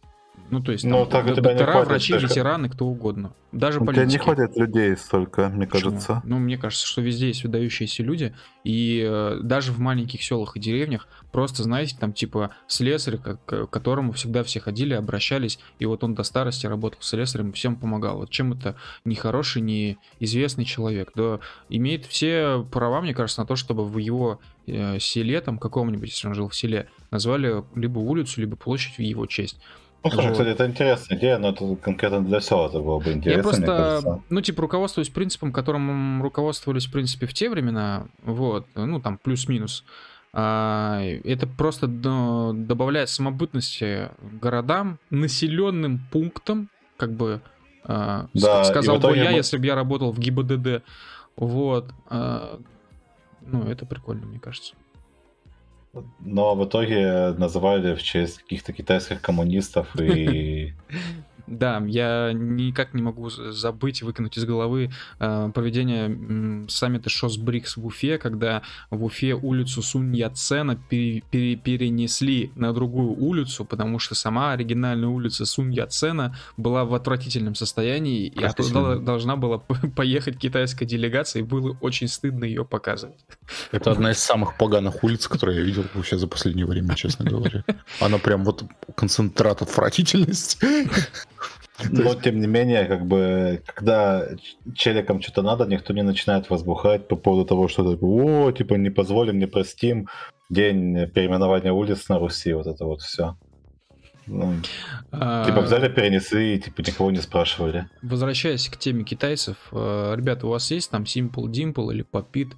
Ну, 0.50 0.60
то 0.60 0.72
есть, 0.72 0.84
ну, 0.84 1.06
там, 1.06 1.26
так 1.26 1.42
доктора, 1.42 1.84
врачи, 1.84 2.12
только... 2.12 2.26
ветераны, 2.26 2.68
кто 2.68 2.86
угодно. 2.86 3.32
Даже 3.50 3.80
У 3.80 3.86
тебя 3.86 4.04
не 4.04 4.18
хватит 4.18 4.56
людей 4.56 4.96
столько, 4.96 5.48
мне 5.48 5.66
Почему? 5.66 5.92
кажется. 5.92 6.22
Ну, 6.24 6.38
мне 6.38 6.58
кажется, 6.58 6.86
что 6.86 7.00
везде 7.00 7.28
есть 7.28 7.44
выдающиеся 7.44 8.02
люди, 8.02 8.34
и 8.62 9.04
э, 9.08 9.40
даже 9.42 9.72
в 9.72 9.78
маленьких 9.78 10.22
селах 10.22 10.56
и 10.56 10.60
деревнях 10.60 11.08
просто, 11.32 11.62
знаете, 11.62 11.96
там 11.98 12.12
типа 12.12 12.50
слесарь, 12.66 13.16
к, 13.16 13.36
к 13.46 13.66
которому 13.66 14.12
всегда 14.12 14.42
все 14.42 14.60
ходили, 14.60 14.92
обращались, 14.94 15.58
и 15.78 15.86
вот 15.86 16.04
он 16.04 16.14
до 16.14 16.22
старости 16.24 16.66
работал 16.66 17.00
слесарем, 17.00 17.52
всем 17.52 17.76
помогал. 17.76 18.18
Вот 18.18 18.30
чем 18.30 18.52
это 18.52 18.76
не 19.04 19.14
хороший, 19.14 19.62
не 19.62 19.98
известный 20.20 20.64
человек, 20.64 21.12
да, 21.14 21.40
имеет 21.68 22.04
все 22.04 22.66
права, 22.70 23.00
мне 23.00 23.14
кажется, 23.14 23.40
на 23.40 23.46
то, 23.46 23.56
чтобы 23.56 23.84
в 23.84 23.96
его 23.98 24.40
э, 24.66 24.98
селе, 24.98 25.40
там 25.40 25.58
каком-нибудь, 25.58 26.10
если 26.10 26.28
он 26.28 26.34
жил 26.34 26.48
в 26.48 26.54
селе, 26.54 26.88
назвали 27.10 27.64
либо 27.74 27.98
улицу, 27.98 28.40
либо 28.40 28.56
площадь 28.56 28.98
в 28.98 29.02
его 29.02 29.26
честь. 29.26 29.58
Ну, 30.04 30.10
слушай, 30.10 30.26
вот. 30.26 30.32
кстати, 30.32 30.48
это 30.48 30.66
интересная 30.66 31.18
идея, 31.18 31.38
но 31.38 31.48
это 31.48 31.76
конкретно 31.76 32.22
для 32.22 32.38
SEO 32.38 32.68
это 32.68 32.78
было 32.80 32.98
бы 32.98 33.12
интересно, 33.12 33.38
Я 33.38 33.42
просто, 33.42 34.22
ну, 34.28 34.40
типа, 34.42 34.62
руководствуюсь 34.62 35.08
принципом, 35.08 35.50
которым 35.50 36.22
руководствовались, 36.22 36.86
в 36.86 36.92
принципе, 36.92 37.26
в 37.26 37.32
те 37.32 37.48
времена, 37.48 38.06
вот, 38.22 38.66
ну, 38.74 39.00
там, 39.00 39.16
плюс-минус. 39.16 39.84
А, 40.34 41.00
это 41.24 41.46
просто 41.46 41.86
добавляет 41.86 43.08
самобытности 43.08 44.10
городам, 44.40 44.98
населенным 45.08 46.00
пунктам, 46.10 46.68
как 46.96 47.12
бы 47.12 47.40
а, 47.84 48.28
да, 48.34 48.64
сказал 48.64 48.98
бы 48.98 49.16
я, 49.16 49.30
мы... 49.30 49.36
если 49.36 49.58
бы 49.58 49.66
я 49.66 49.74
работал 49.74 50.12
в 50.12 50.18
ГИБДД. 50.18 50.82
Вот. 51.36 51.90
А, 52.08 52.58
ну, 53.42 53.62
это 53.64 53.86
прикольно, 53.86 54.26
мне 54.26 54.38
кажется. 54.38 54.74
Но 56.20 56.54
в 56.54 56.66
итоге 56.66 57.34
называли 57.38 57.94
в 57.94 58.02
честь 58.02 58.38
каких-то 58.38 58.72
китайских 58.72 59.20
коммунистов 59.20 59.94
и 60.00 60.72
Да, 61.46 61.82
я 61.86 62.32
никак 62.32 62.94
не 62.94 63.02
могу 63.02 63.28
забыть, 63.28 64.02
выкинуть 64.02 64.38
из 64.38 64.44
головы 64.44 64.90
э, 65.18 65.50
проведение 65.54 66.08
э, 66.08 66.68
саммита 66.68 67.10
Шос 67.10 67.36
Брикс 67.36 67.76
в 67.76 67.84
Уфе, 67.86 68.18
когда 68.18 68.62
в 68.90 69.04
Уфе 69.04 69.34
улицу 69.34 69.82
Сунь 69.82 70.16
Яцена 70.16 70.76
пере, 70.76 71.22
пере, 71.30 71.56
перенесли 71.56 72.50
на 72.54 72.72
другую 72.72 73.10
улицу, 73.10 73.64
потому 73.64 73.98
что 73.98 74.14
сама 74.14 74.52
оригинальная 74.52 75.08
улица 75.08 75.44
Сунь 75.44 75.72
Яцена 75.72 76.36
была 76.56 76.84
в 76.84 76.94
отвратительном 76.94 77.54
состоянии, 77.54 78.26
и 78.26 78.42
оттуда 78.42 78.98
должна 78.98 79.36
была 79.36 79.58
поехать 79.96 80.38
китайская 80.38 80.86
делегация, 80.86 81.40
и 81.40 81.42
было 81.42 81.76
очень 81.80 82.08
стыдно 82.08 82.44
ее 82.44 82.64
показывать. 82.64 83.18
Это 83.70 83.90
одна 83.90 84.12
из 84.12 84.18
самых 84.18 84.56
поганых 84.56 85.04
улиц, 85.04 85.28
которые 85.28 85.58
я 85.58 85.64
видел 85.64 85.84
вообще 85.94 86.16
за 86.16 86.26
последнее 86.26 86.66
время, 86.66 86.94
честно 86.94 87.24
говоря. 87.24 87.64
Она 88.00 88.18
прям 88.18 88.44
вот 88.44 88.64
концентрат 88.94 89.62
отвратительности. 89.62 90.58
Но, 91.90 92.14
тем 92.14 92.40
не 92.40 92.46
менее, 92.46 92.84
как 92.84 93.06
бы, 93.06 93.62
когда 93.66 94.28
челикам 94.74 95.20
что-то 95.20 95.42
надо, 95.42 95.66
никто 95.66 95.92
не 95.92 96.02
начинает 96.02 96.48
возбухать 96.48 97.08
по 97.08 97.16
поводу 97.16 97.44
того, 97.46 97.68
что 97.68 97.82
о, 98.00 98.52
типа, 98.52 98.74
не 98.74 98.90
позволим, 98.90 99.38
не 99.38 99.46
простим, 99.46 100.08
день 100.50 101.08
переименования 101.08 101.72
улиц 101.72 102.08
на 102.08 102.18
Руси, 102.18 102.52
вот 102.52 102.66
это 102.66 102.84
вот 102.84 103.02
все. 103.02 103.36
Ну, 104.26 104.54
а... 105.12 105.44
Типа 105.44 105.60
взяли, 105.60 105.88
перенесли 105.88 106.54
и 106.54 106.60
типа 106.60 106.80
никого 106.80 107.10
не 107.10 107.20
спрашивали. 107.20 107.86
Возвращаясь 108.02 108.68
к 108.68 108.76
теме 108.78 109.04
китайцев, 109.04 109.56
э, 109.72 110.14
ребята, 110.16 110.46
у 110.46 110.50
вас 110.50 110.70
есть 110.70 110.90
там 110.90 111.02
Simple 111.02 111.50
Dimple 111.50 111.92
или 111.92 112.06
Popit? 112.10 112.52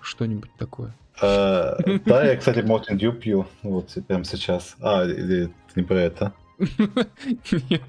Что-нибудь 0.00 0.50
такое? 0.56 0.94
Э, 1.20 1.76
да, 2.06 2.24
я, 2.24 2.36
кстати, 2.36 2.60
Mountain 2.60 2.98
Dew 2.98 3.12
пью 3.12 3.46
вот 3.62 3.90
прямо 4.06 4.24
сейчас. 4.24 4.76
А, 4.80 5.04
или 5.04 5.52
не 5.74 5.82
про 5.82 6.00
это? 6.00 6.32
Нет. 6.58 7.82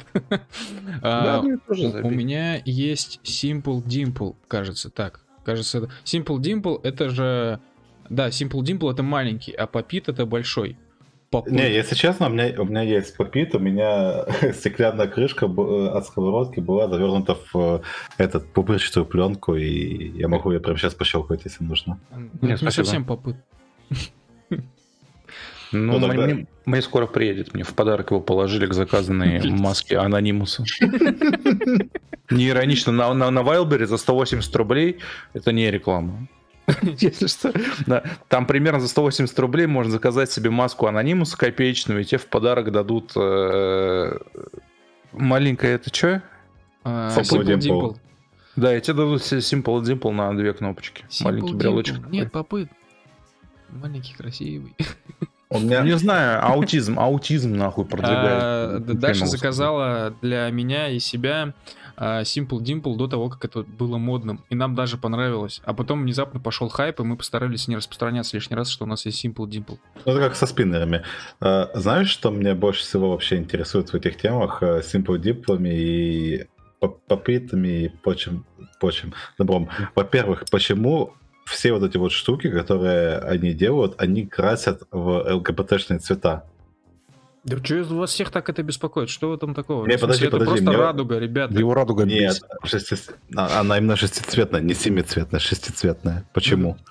А, 1.01 1.41
у 1.41 2.09
меня 2.09 2.61
есть 2.65 3.20
Simple 3.24 3.84
Dimple, 3.84 4.36
кажется, 4.47 4.89
так. 4.89 5.22
Кажется, 5.43 5.89
Simple 6.03 6.38
Dimple 6.38 6.82
это 6.84 7.09
же... 7.09 7.59
Да, 8.09 8.30
Simple 8.30 8.61
Dimple 8.61 8.91
это 8.91 9.03
маленький, 9.03 9.51
а 9.53 9.65
Popit 9.65 10.05
это 10.07 10.26
большой. 10.26 10.78
Не, 11.47 11.74
если 11.74 11.95
честно, 11.95 12.28
у 12.28 12.30
меня, 12.30 12.53
у 12.57 12.63
меня 12.63 12.82
есть 12.82 13.18
попит, 13.18 13.53
у 13.53 13.59
меня 13.59 14.26
стеклянная 14.53 15.07
крышка 15.07 15.45
э, 15.45 15.88
от 15.89 16.05
сковородки 16.05 16.61
была 16.61 16.88
завернута 16.88 17.36
в 17.36 17.55
э, 17.55 17.82
этот 18.18 18.47
пупырчатую 18.53 19.05
пленку, 19.05 19.55
и 19.55 20.18
я 20.18 20.30
могу 20.30 20.51
ее 20.51 20.61
прямо 20.61 20.80
сейчас 20.80 20.93
пощелкать, 20.93 21.41
если 21.43 21.65
нужно. 21.65 21.99
Нет, 22.41 22.61
не 22.61 22.72
совсем 22.72 23.03
попыт. 23.03 23.36
Ну, 25.86 25.99
ну 25.99 26.07
тогда... 26.07 26.25
мне, 26.25 26.47
мне 26.65 26.82
скоро 26.82 27.07
приедет. 27.07 27.53
Мне 27.53 27.63
в 27.63 27.73
подарок 27.73 28.11
его 28.11 28.21
положили 28.21 28.65
к 28.65 28.73
заказанной 28.73 29.49
маске 29.51 29.97
анонимуса. 29.97 30.63
Не 32.30 32.49
иронично, 32.49 32.91
на, 32.91 33.13
на, 33.13 33.32
на 33.32 33.39
Wildberry 33.39 33.86
за 33.86 33.97
180 33.97 34.53
рублей 34.55 34.99
это 35.34 35.53
не 35.53 35.71
реклама. 35.71 36.28
Если 36.82 37.28
что, 37.28 37.53
да. 37.86 38.03
Там 38.28 38.45
примерно 38.45 38.82
за 38.82 38.89
180 38.89 39.39
рублей 39.39 39.67
можно 39.67 39.93
заказать 39.93 40.30
себе 40.30 40.49
маску 40.49 40.88
анонимуса 40.88 41.38
копеечную, 41.38 42.01
и 42.01 42.03
тебе 42.03 42.17
в 42.17 42.25
подарок 42.28 42.71
дадут 42.73 43.13
э, 43.15 44.17
маленькое 45.13 45.75
это 45.75 45.93
что? 45.95 46.21
А, 46.84 47.09
Simple 47.17 47.43
Dimple. 47.45 47.97
Да, 48.57 48.75
и 48.75 48.82
тебе 48.82 48.95
дадут 48.95 49.21
Simple 49.21 49.82
Dimple 49.82 50.11
на 50.11 50.36
две 50.36 50.51
кнопочки. 50.51 51.05
Маленький 51.21 51.53
брелочек. 51.53 52.05
Нет, 52.09 52.32
попыт. 52.32 52.69
Маленький, 53.69 54.13
красивый. 54.15 54.75
У 55.50 55.60
меня... 55.60 55.82
Не 55.82 55.98
знаю, 55.98 56.45
аутизм, 56.45 57.00
аутизм 57.00 57.54
нахуй 57.54 57.86
продвигает. 57.86 58.43
А, 58.43 58.80
Даша 58.80 59.26
заказала 59.26 60.14
для 60.22 60.50
меня 60.50 60.89
и 60.89 61.00
себя 61.00 61.54
а, 61.95 62.24
Simple 62.24 62.60
Dimple 62.60 62.98
до 62.98 63.08
того, 63.08 63.30
как 63.30 63.45
это 63.45 63.64
было 63.64 63.98
модным. 63.98 64.43
И 64.50 64.56
нам 64.56 64.76
даже 64.76 64.98
понравилось. 64.98 65.62
А 65.64 65.74
потом 65.74 66.04
внезапно 66.04 66.39
пошел 66.39 66.68
хайп, 66.68 67.00
и 67.00 67.04
мы 67.04 67.16
постарались 67.16 67.68
не 67.68 67.78
распространяться 67.78 68.36
лишний 68.36 68.56
раз, 68.56 68.70
что 68.70 68.84
у 68.84 68.88
нас 68.88 69.06
есть 69.06 69.24
Simple 69.24 69.48
Dimple. 69.48 69.80
Ну, 70.06 70.12
это 70.12 70.20
как 70.22 70.36
со 70.36 70.48
спиннерами. 70.48 71.04
А, 71.39 71.70
знаешь, 71.74 72.10
что 72.10 72.30
мне 72.32 72.54
больше 72.54 72.82
всего 72.82 73.12
вообще 73.12 73.38
интересует 73.38 73.89
в 73.89 73.95
этих 73.95 74.18
темах? 74.18 74.62
Simple 74.62 75.18
Dimple 75.18 75.68
и 75.70 76.48
попитами 76.80 77.86
и 77.86 77.89
почем, 77.89 78.45
почем 78.80 79.14
добром. 79.38 79.70
Во-первых, 79.95 80.43
почему 80.52 81.14
все 81.48 81.74
вот 81.74 81.84
эти 81.84 81.98
вот 81.98 82.12
штуки, 82.12 82.50
которые 82.50 83.18
они 83.20 83.54
делают, 83.54 83.95
они 83.98 84.26
красят 84.28 84.84
в 84.91 85.34
ЛГБТшные 85.36 86.00
цвета. 86.00 86.45
Да 87.43 87.64
что 87.64 87.82
вас 87.95 88.12
всех 88.12 88.30
так 88.30 88.50
это 88.50 88.62
беспокоит? 88.62 89.10
Что 89.10 89.30
в 89.30 89.34
этом 89.34 89.56
такого? 89.56 89.88
Не, 89.88 89.98
подожди, 89.98 90.26
это 90.26 90.38
подожди, 90.38 90.56
просто 90.56 90.70
мне... 90.70 90.78
радуга, 90.78 91.18
ребята. 91.18 91.54
Его 91.54 91.74
радуга 91.74 92.04
Нет, 92.04 92.41
шести... 92.66 92.95
А, 93.36 93.62
она 93.62 93.78
именно 93.78 93.95
шестицветная, 93.95 94.60
не 94.60 94.74
семицветная, 94.74 95.39
шестицветная. 95.39 96.26
Почему? 96.34 96.78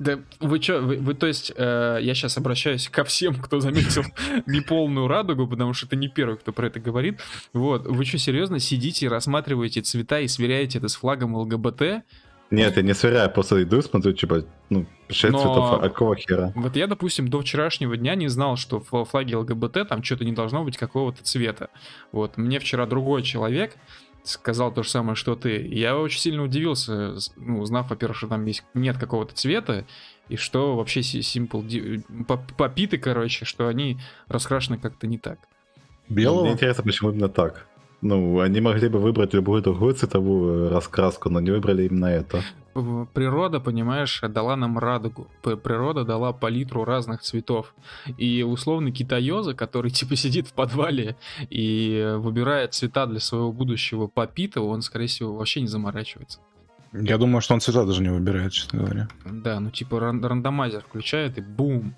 Да 0.00 0.18
вы 0.40 0.62
что, 0.62 0.80
вы, 0.80 0.96
вы 0.96 1.12
то 1.12 1.26
есть, 1.26 1.52
э, 1.54 1.98
я 2.00 2.14
сейчас 2.14 2.38
обращаюсь 2.38 2.88
ко 2.88 3.04
всем, 3.04 3.34
кто 3.34 3.60
заметил 3.60 4.02
неполную 4.46 5.06
радугу, 5.08 5.46
потому 5.46 5.74
что 5.74 5.84
это 5.84 5.94
не 5.94 6.08
первый, 6.08 6.38
кто 6.38 6.54
про 6.54 6.68
это 6.68 6.80
говорит. 6.80 7.20
Вот, 7.52 7.86
вы 7.86 8.06
что, 8.06 8.16
серьезно 8.16 8.60
сидите 8.60 9.04
и 9.04 9.08
рассматриваете 9.10 9.82
цвета 9.82 10.20
и 10.20 10.26
сверяете 10.26 10.78
это 10.78 10.88
с 10.88 10.94
флагом 10.94 11.36
ЛГБТ? 11.36 12.02
Нет, 12.50 12.76
я 12.76 12.82
не 12.82 12.94
сверяю, 12.94 13.30
просто 13.30 13.62
иду 13.62 13.78
и 13.78 13.82
смотрю, 13.82 14.12
типа, 14.12 14.44
ну, 14.70 14.86
6 15.08 15.32
Но... 15.32 15.38
цветов, 15.38 15.72
а 15.72 15.88
какого 15.88 16.16
хера? 16.16 16.52
Вот 16.56 16.74
я, 16.74 16.88
допустим, 16.88 17.28
до 17.28 17.40
вчерашнего 17.40 17.96
дня 17.96 18.16
не 18.16 18.28
знал, 18.28 18.56
что 18.56 18.80
в 18.80 19.04
флаге 19.04 19.36
ЛГБТ 19.36 19.88
там 19.88 20.02
что-то 20.02 20.24
не 20.24 20.32
должно 20.32 20.64
быть 20.64 20.76
какого-то 20.76 21.22
цвета. 21.22 21.68
Вот, 22.10 22.36
мне 22.36 22.58
вчера 22.58 22.86
другой 22.86 23.22
человек 23.22 23.76
сказал 24.24 24.72
то 24.72 24.82
же 24.82 24.90
самое, 24.90 25.14
что 25.14 25.34
ты. 25.34 25.66
Я 25.66 25.96
очень 25.96 26.20
сильно 26.20 26.42
удивился, 26.42 27.14
ну, 27.36 27.60
узнав, 27.60 27.88
во-первых, 27.88 28.18
что 28.18 28.28
там 28.28 28.44
есть, 28.44 28.64
нет 28.74 28.98
какого-то 28.98 29.34
цвета, 29.34 29.86
и 30.28 30.36
что 30.36 30.76
вообще 30.76 31.00
Simple... 31.00 32.04
Попиты, 32.56 32.98
короче, 32.98 33.44
что 33.44 33.68
они 33.68 33.98
раскрашены 34.28 34.78
как-то 34.78 35.06
не 35.06 35.18
так. 35.18 35.38
Белого? 36.08 36.42
Мне 36.42 36.52
интересно, 36.52 36.82
почему 36.82 37.10
именно 37.10 37.28
так. 37.28 37.66
Ну, 38.02 38.40
они 38.40 38.60
могли 38.60 38.88
бы 38.88 38.98
выбрать 38.98 39.34
любую 39.34 39.62
другую 39.62 39.94
цветовую 39.94 40.66
э, 40.66 40.68
раскраску, 40.70 41.28
но 41.28 41.40
не 41.40 41.50
выбрали 41.50 41.84
именно 41.84 42.06
это. 42.06 42.42
Природа, 43.14 43.60
понимаешь, 43.60 44.20
дала 44.22 44.56
нам 44.56 44.78
радугу. 44.78 45.26
Природа 45.42 46.04
дала 46.04 46.32
палитру 46.32 46.84
разных 46.84 47.20
цветов. 47.20 47.74
И 48.16 48.42
условный 48.42 48.92
китаёза, 48.92 49.54
который 49.54 49.90
типа 49.98 50.16
сидит 50.16 50.46
в 50.46 50.52
подвале 50.52 51.16
и 51.50 52.14
выбирает 52.18 52.74
цвета 52.74 53.06
для 53.06 53.20
своего 53.20 53.52
будущего 53.52 54.06
попита, 54.06 54.62
он, 54.62 54.82
скорее 54.82 55.06
всего, 55.06 55.36
вообще 55.36 55.60
не 55.60 55.66
заморачивается. 55.66 56.40
Я 56.92 57.18
думаю, 57.18 57.40
что 57.40 57.54
он 57.54 57.60
цвета 57.60 57.84
даже 57.84 58.02
не 58.02 58.08
выбирает, 58.08 58.52
честно 58.52 58.80
говоря. 58.80 59.08
Да, 59.24 59.60
ну 59.60 59.70
типа 59.70 60.00
рандомайзер 60.00 60.82
включает 60.82 61.38
и 61.38 61.40
бум, 61.40 61.94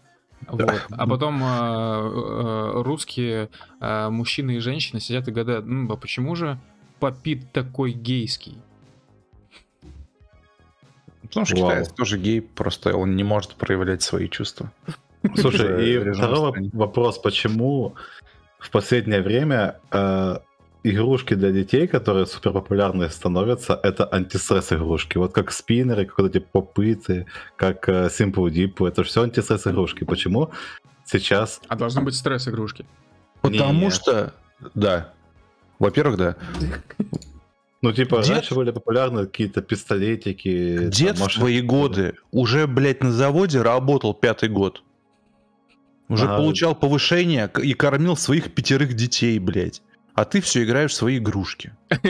вот. 0.48 0.86
А 0.90 1.06
потом 1.06 1.42
э, 1.42 1.46
э, 1.46 2.82
русские 2.82 3.48
э, 3.80 4.08
мужчины 4.08 4.56
и 4.56 4.58
женщины 4.58 5.00
сидят 5.00 5.28
и 5.28 5.32
гадают, 5.32 5.66
ну, 5.66 5.92
а 5.92 5.96
почему 5.96 6.34
же 6.34 6.58
Попит 6.98 7.50
такой 7.50 7.90
гейский? 7.90 8.58
Потому 11.22 11.46
что 11.46 11.56
Вау. 11.56 11.70
китаец 11.70 11.88
тоже 11.88 12.16
гей, 12.16 12.40
просто 12.40 12.96
он 12.96 13.16
не 13.16 13.24
может 13.24 13.54
проявлять 13.54 14.02
свои 14.02 14.28
чувства. 14.28 14.70
Слушай, 15.36 15.96
и 15.96 16.12
второй 16.12 16.70
вопрос, 16.72 17.18
почему 17.18 17.94
в 18.58 18.70
последнее 18.70 19.22
время 19.22 19.80
э, 19.90 20.36
игрушки 20.82 21.34
для 21.34 21.52
детей, 21.52 21.86
которые 21.86 22.26
супер 22.26 22.52
популярные 22.52 23.08
становятся, 23.10 23.78
это 23.82 24.06
антистресс 24.10 24.72
игрушки. 24.72 25.18
Вот 25.18 25.32
как 25.32 25.52
спиннеры, 25.52 26.06
как 26.06 26.18
вот 26.18 26.34
эти 26.34 26.42
попыты, 26.42 27.26
как 27.56 27.88
э, 27.88 28.06
Simple 28.06 28.50
Deep, 28.50 28.86
это 28.86 29.02
все 29.04 29.22
антистресс 29.22 29.66
игрушки. 29.66 30.04
Почему 30.04 30.50
сейчас... 31.04 31.60
А 31.68 31.76
должны 31.76 32.02
быть 32.02 32.14
стресс 32.14 32.48
игрушки. 32.48 32.86
Потому 33.40 33.84
Нет. 33.84 33.94
что... 33.94 34.34
Да. 34.74 35.12
Во-первых, 35.78 36.16
да. 36.16 36.36
Ну, 37.82 37.92
типа, 37.92 38.22
Дед... 38.22 38.30
раньше 38.30 38.54
были 38.54 38.70
популярны 38.70 39.26
какие-то 39.26 39.60
пистолетики. 39.60 40.88
Дед 40.88 41.18
там, 41.18 41.28
в 41.28 41.32
свои 41.32 41.60
годы 41.60 42.14
уже, 42.30 42.68
блядь, 42.68 43.02
на 43.02 43.10
заводе 43.10 43.60
работал 43.60 44.14
пятый 44.14 44.48
год. 44.48 44.82
Уже 46.08 46.26
ага. 46.26 46.36
получал 46.36 46.74
повышение 46.76 47.50
и 47.60 47.74
кормил 47.74 48.16
своих 48.16 48.54
пятерых 48.54 48.94
детей, 48.94 49.38
блядь. 49.38 49.82
А 50.14 50.24
ты 50.24 50.40
все 50.40 50.64
играешь 50.64 50.92
в 50.92 50.96
свои 50.96 51.18
игрушки. 51.18 51.74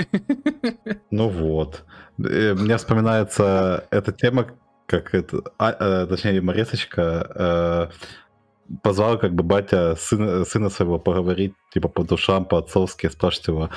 Ну 1.10 1.28
вот. 1.28 1.84
Э, 2.18 2.54
мне 2.54 2.76
вспоминается 2.76 3.86
эта 3.90 4.12
тема, 4.12 4.46
как 4.86 5.14
это, 5.14 5.42
а, 5.58 5.68
а, 5.68 6.06
точнее, 6.06 6.40
Моресочка 6.40 7.26
э, 7.34 8.76
позвал 8.82 9.18
как 9.18 9.34
бы 9.34 9.42
батя 9.42 9.94
сына, 9.96 10.44
сына 10.44 10.70
своего 10.70 10.98
поговорить, 10.98 11.54
типа, 11.72 11.88
по 11.88 12.02
душам, 12.02 12.46
по-отцовски, 12.46 13.08
спрашивать 13.08 13.48
его, 13.48 13.70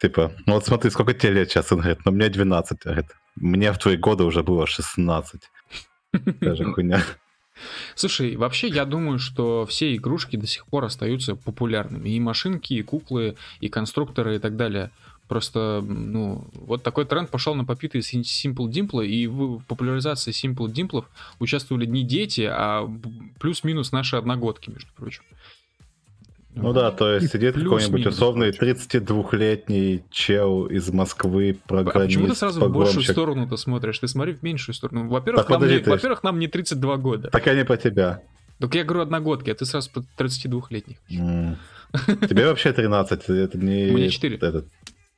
типа, 0.00 0.32
ну 0.46 0.54
вот 0.54 0.66
смотри, 0.66 0.90
сколько 0.90 1.14
тебе 1.14 1.32
лет 1.32 1.50
сейчас? 1.50 1.70
Он 1.72 1.78
говорит, 1.78 2.00
ну 2.04 2.12
мне 2.12 2.28
12. 2.28 2.78
Говорит, 2.84 3.06
мне 3.36 3.72
в 3.72 3.78
твои 3.78 3.96
годы 3.96 4.24
уже 4.24 4.42
было 4.42 4.66
16. 4.66 5.40
Даже 6.12 6.64
хуйня. 6.72 7.00
Слушай, 7.94 8.36
вообще 8.36 8.68
я 8.68 8.84
думаю, 8.84 9.18
что 9.18 9.66
все 9.66 9.94
игрушки 9.94 10.36
до 10.36 10.46
сих 10.46 10.66
пор 10.66 10.84
остаются 10.84 11.36
популярными. 11.36 12.08
И 12.08 12.20
машинки, 12.20 12.74
и 12.74 12.82
куклы, 12.82 13.36
и 13.60 13.68
конструкторы, 13.68 14.36
и 14.36 14.38
так 14.38 14.56
далее. 14.56 14.90
Просто, 15.28 15.82
ну, 15.82 16.46
вот 16.54 16.82
такой 16.82 17.06
тренд 17.06 17.30
пошел 17.30 17.54
на 17.54 17.64
попитые 17.64 18.02
Simple 18.02 18.68
Dimple, 18.68 19.06
и 19.06 19.26
в 19.26 19.60
популяризации 19.60 20.30
Simple 20.30 20.66
Dimple 20.66 21.04
участвовали 21.38 21.86
не 21.86 22.02
дети, 22.02 22.42
а 22.50 22.86
плюс-минус 23.40 23.92
наши 23.92 24.16
одногодки, 24.16 24.70
между 24.70 24.92
прочим. 24.94 25.22
Ну 26.54 26.72
да, 26.72 26.90
то 26.90 27.10
есть 27.12 27.32
сидит 27.32 27.54
какой-нибудь 27.54 28.06
условный 28.06 28.50
32-летний 28.50 30.04
чел 30.10 30.66
из 30.66 30.90
Москвы, 30.90 31.58
программист. 31.66 31.96
А 31.96 32.00
почему 32.00 32.28
ты 32.28 32.34
сразу 32.34 32.60
погромщик? 32.60 32.92
в 32.92 32.94
большую 32.96 33.12
сторону-то 33.14 33.56
смотришь? 33.56 33.98
Ты 33.98 34.08
смотри 34.08 34.34
в 34.34 34.42
меньшую 34.42 34.74
сторону. 34.74 35.08
Во-первых, 35.08 35.48
нам, 35.48 35.66
не, 35.66 35.78
во-первых 35.78 36.22
нам 36.22 36.38
не 36.38 36.48
32 36.48 36.96
года. 36.98 37.30
Так 37.30 37.46
они 37.46 37.64
по 37.64 37.76
тебя. 37.76 38.22
Так 38.58 38.74
я 38.74 38.84
говорю 38.84 39.02
одногодки, 39.02 39.50
а 39.50 39.54
ты 39.54 39.64
сразу 39.64 39.90
по 39.90 40.04
32-летних. 40.18 40.98
Mm. 41.10 41.56
Тебе 42.28 42.46
вообще 42.46 42.72
13, 42.72 43.28
это 43.28 43.58
не... 43.58 43.86
Мне 43.92 44.08
4. 44.08 44.36
Этот... 44.36 44.68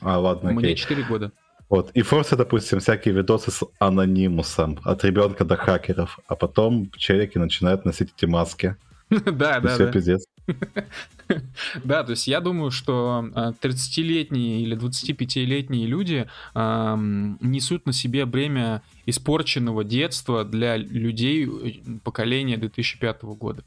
А, 0.01 0.18
ладно, 0.18 0.53
Мне 0.53 0.68
окей. 0.68 0.76
4 0.76 1.03
года. 1.03 1.32
Вот. 1.68 1.91
И 1.95 2.03
форсы, 2.03 2.37
допустим, 2.37 2.78
всякие 2.80 3.14
видосы 3.14 3.51
с 3.51 3.64
анонимусом, 3.78 4.78
от 4.85 5.05
ребенка 5.05 5.45
до 5.45 5.57
хакеров, 5.57 6.18
а 6.28 6.37
потом 6.37 6.91
челики 6.97 7.39
начинают 7.39 7.85
носить 7.85 8.12
эти 8.16 8.26
маски. 8.26 8.76
Да, 9.11 9.61
да, 9.61 9.76
да. 9.76 9.93
пиздец. 9.93 10.24
Да, 11.85 12.05
то 12.05 12.11
есть 12.11 12.27
я 12.27 12.41
думаю, 12.41 12.70
что 12.70 13.25
30-летние 13.62 14.59
а, 14.59 14.61
или 14.61 14.77
25-летние 14.77 15.87
люди 15.87 16.27
несут 16.55 17.87
на 17.87 17.93
себе 17.93 18.27
бремя 18.27 18.83
испорченного 19.07 19.85
детства 19.85 20.45
для 20.45 20.77
людей 20.77 21.47
э, 21.47 21.99
поколения 22.03 22.57
2005 22.57 23.22
года. 23.22 23.64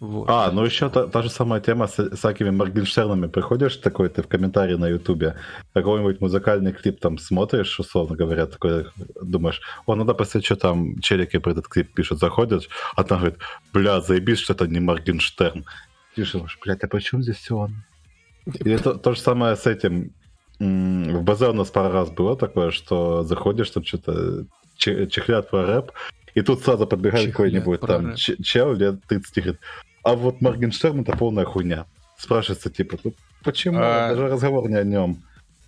Вот. 0.00 0.28
А, 0.28 0.50
ну 0.52 0.64
еще 0.64 0.90
та, 0.90 1.06
та 1.06 1.22
же 1.22 1.30
самая 1.30 1.60
тема 1.60 1.86
с, 1.86 2.10
всякими 2.16 2.50
Моргенштернами. 2.50 3.28
Приходишь 3.28 3.76
такой, 3.76 4.08
ты 4.10 4.22
в 4.22 4.28
комментарии 4.28 4.76
на 4.76 4.88
Ютубе, 4.88 5.36
какой-нибудь 5.72 6.20
музыкальный 6.20 6.72
клип 6.72 7.00
там 7.00 7.18
смотришь, 7.18 7.80
условно 7.80 8.14
говоря, 8.14 8.46
такой 8.46 8.86
думаешь, 9.22 9.62
о, 9.86 9.94
надо 9.94 10.12
посмотреть, 10.12 10.44
что 10.44 10.56
там 10.56 11.00
челики 11.00 11.38
про 11.38 11.52
этот 11.52 11.68
клип 11.68 11.94
пишут, 11.94 12.18
заходят, 12.18 12.68
а 12.94 13.04
там 13.04 13.18
говорит, 13.18 13.38
бля, 13.72 14.00
заебись, 14.02 14.40
что 14.40 14.52
это 14.52 14.66
не 14.66 14.80
Моргенштерн. 14.80 15.64
Пишешь, 16.16 16.58
блядь, 16.64 16.82
а 16.82 16.88
почему 16.88 17.20
здесь 17.20 17.50
он? 17.50 17.84
И 18.46 18.70
это 18.70 18.94
то 18.94 19.14
же 19.14 19.20
самое 19.20 19.54
с 19.54 19.66
этим. 19.66 20.12
В 20.58 21.22
БЗ 21.22 21.42
у 21.42 21.52
нас 21.52 21.70
пару 21.70 21.92
раз 21.92 22.10
было 22.10 22.36
такое, 22.36 22.70
что 22.70 23.22
заходишь, 23.22 23.70
там 23.70 23.84
что-то 23.84 24.46
чехлят 24.76 25.50
про 25.50 25.66
рэп, 25.66 25.92
и 26.34 26.40
тут 26.40 26.62
сразу 26.62 26.86
подбегает 26.86 27.32
какой-нибудь 27.32 27.80
там 27.80 28.14
чел 28.14 28.72
лет 28.72 29.04
30 29.06 29.36
говорит, 29.36 29.60
а 30.02 30.14
вот 30.14 30.40
Моргенштерн 30.40 31.00
это 31.00 31.14
полная 31.16 31.44
хуйня. 31.44 31.84
Спрашивается, 32.16 32.70
типа, 32.70 32.96
ну 33.04 33.12
почему? 33.44 33.78
А... 33.78 34.08
Даже 34.10 34.28
разговор 34.28 34.70
не 34.70 34.76
о 34.76 34.84
нем. 34.84 35.22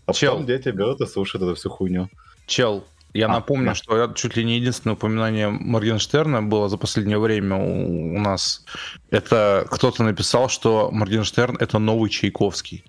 А 0.07 0.15
чел. 0.15 0.33
потом 0.33 0.47
дети 0.47 0.71
берут 0.71 1.03
и 1.03 1.07
слушают 1.07 1.43
эту 1.45 1.57
всю 1.57 1.69
хуйню. 1.69 2.09
Чел, 2.47 2.87
я 3.15 3.27
а, 3.27 3.33
напомню, 3.33 3.69
да. 3.69 3.75
что 3.75 3.97
это 3.97 4.15
чуть 4.15 4.37
ли 4.37 4.45
не 4.45 4.57
единственное 4.57 4.95
упоминание 4.95 5.49
Моргенштерна 5.49 6.43
было 6.43 6.69
за 6.69 6.77
последнее 6.77 7.19
время 7.19 7.57
у, 7.57 8.17
у 8.17 8.21
нас. 8.21 8.65
Это 9.11 9.67
кто-то 9.71 10.03
написал, 10.03 10.49
что 10.49 10.91
Моргенштерн 10.93 11.57
это 11.59 11.79
новый 11.79 12.11
Чайковский. 12.11 12.85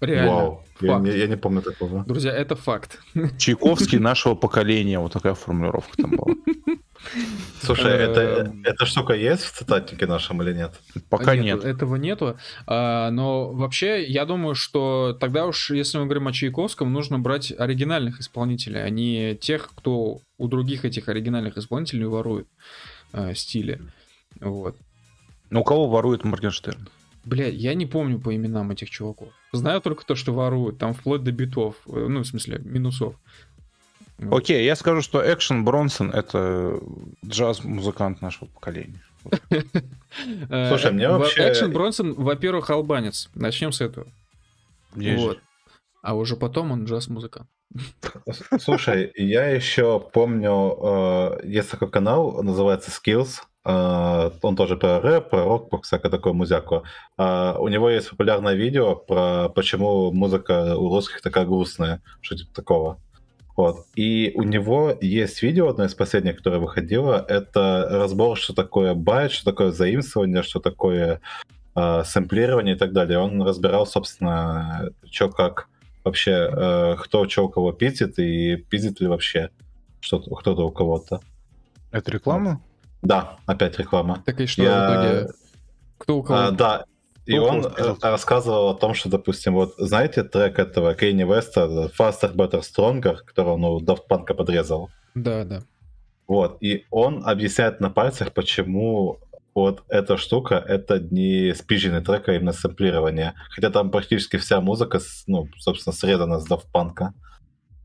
Реально. 0.00 0.32
Вау. 0.32 0.64
Я, 0.80 1.00
я, 1.04 1.14
я 1.14 1.26
не 1.26 1.36
помню 1.36 1.62
такого. 1.62 2.04
Друзья, 2.04 2.32
это 2.32 2.54
факт. 2.54 3.00
Чайковский 3.38 3.98
нашего 3.98 4.34
поколения. 4.34 4.98
Вот 4.98 5.12
такая 5.12 5.34
формулировка 5.34 5.96
там 5.96 6.10
была. 6.10 6.34
Слушай, 7.62 7.92
это, 7.92 8.20
эм. 8.20 8.62
эта 8.64 8.86
штука 8.86 9.14
есть 9.14 9.42
в 9.42 9.52
цитатнике 9.52 10.06
нашем 10.06 10.42
или 10.42 10.52
нет? 10.52 10.74
Пока 11.08 11.36
нет. 11.36 11.64
Этого 11.64 11.96
нету. 11.96 12.38
А, 12.66 13.10
но 13.10 13.52
вообще, 13.52 14.04
я 14.04 14.24
думаю, 14.24 14.54
что 14.54 15.16
тогда 15.18 15.46
уж, 15.46 15.70
если 15.70 15.98
мы 15.98 16.04
говорим 16.04 16.28
о 16.28 16.32
Чайковском, 16.32 16.92
нужно 16.92 17.18
брать 17.18 17.52
оригинальных 17.56 18.20
исполнителей, 18.20 18.84
а 18.84 18.90
не 18.90 19.36
тех, 19.36 19.70
кто 19.74 20.20
у 20.38 20.48
других 20.48 20.84
этих 20.84 21.08
оригинальных 21.08 21.56
исполнителей 21.56 22.04
ворует 22.06 22.48
а, 23.12 23.34
стили. 23.34 23.80
Вот. 24.40 24.76
Но 25.50 25.60
у 25.60 25.64
кого 25.64 25.88
ворует 25.88 26.24
Моргенштерн? 26.24 26.88
Бля, 27.26 27.48
я 27.48 27.74
не 27.74 27.86
помню 27.86 28.20
по 28.20 28.34
именам 28.34 28.70
этих 28.70 28.88
чуваков. 28.88 29.30
Знаю 29.52 29.80
только 29.80 30.06
то, 30.06 30.14
что 30.14 30.32
воруют, 30.32 30.78
там 30.78 30.94
вплоть 30.94 31.24
до 31.24 31.32
битов, 31.32 31.74
э, 31.88 32.06
ну, 32.08 32.20
в 32.20 32.26
смысле, 32.26 32.60
минусов. 32.64 33.16
Окей, 34.18 34.64
я 34.64 34.76
скажу, 34.76 35.02
что 35.02 35.20
Экшен 35.20 35.64
Бронсон— 35.64 36.10
это 36.12 36.80
джаз-музыкант 37.24 38.22
нашего 38.22 38.48
поколения. 38.48 39.02
Э, 40.48 40.68
Слушай, 40.68 40.92
мне 40.92 41.08
вообще... 41.08 41.50
Экшен 41.50 41.72
Бронсон, 41.72 42.14
во-первых, 42.14 42.70
албанец. 42.70 43.28
Начнем 43.34 43.72
с 43.72 43.80
этого. 43.80 44.06
Вот. 44.94 45.38
А 46.02 46.14
уже 46.14 46.36
потом 46.36 46.70
он 46.70 46.84
джаз-музыкант. 46.84 47.48
Слушай, 48.60 49.12
я 49.16 49.48
еще 49.48 50.00
помню, 50.00 50.78
э, 50.80 51.40
есть 51.44 51.70
такой 51.70 51.90
канал, 51.90 52.42
называется 52.42 52.90
Skills. 52.90 53.40
Э, 53.66 54.30
он 54.40 54.56
тоже 54.56 54.76
про 54.76 55.00
рэп, 55.00 55.28
про 55.28 55.44
рок, 55.44 55.68
про 55.68 55.82
всякое 55.82 56.08
такое 56.08 56.32
музяку. 56.32 56.84
У 57.18 57.68
него 57.68 57.90
есть 57.90 58.08
популярное 58.08 58.54
видео 58.54 58.94
про 58.94 59.50
почему 59.50 60.12
музыка 60.12 60.76
у 60.76 60.88
русских 60.88 61.20
такая 61.20 61.44
грустная, 61.44 62.00
что 62.22 62.36
типа 62.36 62.54
такого. 62.54 63.00
Вот. 63.56 63.86
И 63.94 64.32
у 64.34 64.42
него 64.42 64.96
есть 65.00 65.42
видео, 65.42 65.68
одно 65.68 65.84
из 65.84 65.94
последних, 65.94 66.36
которое 66.36 66.58
выходило, 66.58 67.24
это 67.26 67.88
разбор, 67.90 68.36
что 68.36 68.52
такое 68.52 68.94
байт, 68.94 69.32
что 69.32 69.46
такое 69.46 69.70
заимствование, 69.70 70.42
что 70.42 70.60
такое 70.60 71.20
э, 71.74 72.02
сэмплирование 72.04 72.74
и 72.74 72.78
так 72.78 72.92
далее. 72.92 73.18
Он 73.18 73.42
разбирал, 73.42 73.86
собственно, 73.86 74.90
что 75.10 75.30
как 75.30 75.68
вообще, 76.04 76.50
э, 76.52 76.96
кто 76.98 77.26
что 77.28 77.46
у 77.46 77.48
кого 77.48 77.72
пиздит, 77.72 78.18
и 78.18 78.56
пиздит 78.56 79.00
ли 79.00 79.06
вообще 79.06 79.48
что-то, 80.00 80.34
кто-то 80.34 80.66
у 80.66 80.70
кого-то. 80.70 81.20
Это 81.92 82.10
реклама? 82.10 82.60
Да, 83.00 83.38
опять 83.46 83.78
реклама. 83.78 84.22
Так 84.26 84.40
и 84.40 84.46
что 84.46 84.62
Я... 84.62 84.70
в 84.70 84.92
итоге? 84.92 85.32
Кто 85.98 86.18
у 86.18 86.22
кого? 86.22 86.38
А, 86.40 86.50
да, 86.50 86.84
и 87.26 87.38
он 87.38 87.66
рассказывал 88.00 88.68
о 88.70 88.74
том, 88.74 88.94
что, 88.94 89.08
допустим, 89.08 89.54
вот 89.54 89.74
знаете 89.78 90.22
трек 90.22 90.58
этого 90.58 90.94
Кейни 90.94 91.24
Веста 91.24 91.90
Faster, 91.98 92.34
Better, 92.34 92.62
Stronger, 92.62 93.16
который 93.24 93.54
он 93.54 93.64
у 93.64 93.80
Daft 93.80 94.02
Punk 94.08 94.32
подрезал? 94.34 94.90
Да, 95.14 95.44
да. 95.44 95.62
Вот, 96.28 96.58
и 96.60 96.86
он 96.90 97.26
объясняет 97.26 97.80
на 97.80 97.90
пальцах, 97.90 98.32
почему 98.32 99.20
вот 99.54 99.84
эта 99.88 100.16
штука— 100.16 100.62
это 100.68 101.00
не 101.00 101.54
спиженный 101.54 102.02
трек, 102.02 102.28
а 102.28 102.34
именно 102.34 102.52
сэмплирование. 102.52 103.34
Хотя 103.50 103.70
там 103.70 103.90
практически 103.90 104.36
вся 104.36 104.60
музыка, 104.60 105.00
ну, 105.26 105.48
собственно, 105.58 105.94
срезана 105.94 106.40
с 106.40 106.48
Daft 106.48 106.66
Punk. 106.74 107.08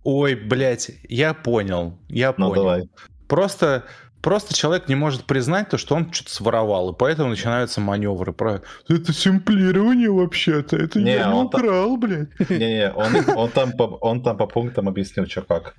Ой, 0.04 0.36
блядь, 0.36 0.92
я 1.08 1.34
понял, 1.34 1.98
я 2.10 2.34
ну, 2.38 2.50
понял. 2.50 2.64
Давай. 2.64 2.90
Просто 3.28 3.86
Просто 4.22 4.54
человек 4.54 4.88
не 4.88 4.96
может 4.96 5.26
признать 5.26 5.70
то, 5.70 5.78
что 5.78 5.96
он 5.96 6.14
что-то 6.14 6.32
своровал, 6.32 6.92
и 6.92 6.96
поэтому 6.96 7.30
начинаются 7.30 7.82
маневры. 7.82 8.34
Про 8.34 8.62
это 8.88 9.14
симплирование 9.14 10.12
вообще-то, 10.12 10.78
это 10.78 11.00
не, 11.00 11.14
я 11.14 11.28
не 11.28 11.42
украл, 11.42 11.92
там... 11.92 12.00
блядь. 12.00 12.50
Не-не, 12.50 12.92
он, 12.92 13.14
он, 13.36 13.50
там 13.50 13.72
по, 13.72 13.84
он 13.84 14.22
там 14.22 14.38
по 14.38 14.46
пунктам 14.46 14.88
объяснил, 14.88 15.26
что 15.28 15.42
как. 15.42 15.76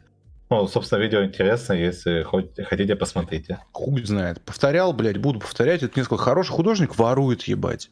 Ну, 0.50 0.66
собственно, 0.66 1.00
видео 1.00 1.24
интересно, 1.24 1.72
если 1.72 2.22
хоть, 2.22 2.50
хотите, 2.66 2.96
посмотрите. 2.96 3.58
Хуй 3.72 4.04
знает. 4.04 4.42
Повторял, 4.42 4.92
блядь, 4.92 5.16
буду 5.18 5.38
повторять. 5.40 5.82
Это 5.82 5.98
несколько 5.98 6.18
хороший 6.18 6.50
художник 6.50 6.98
ворует, 6.98 7.44
ебать. 7.44 7.90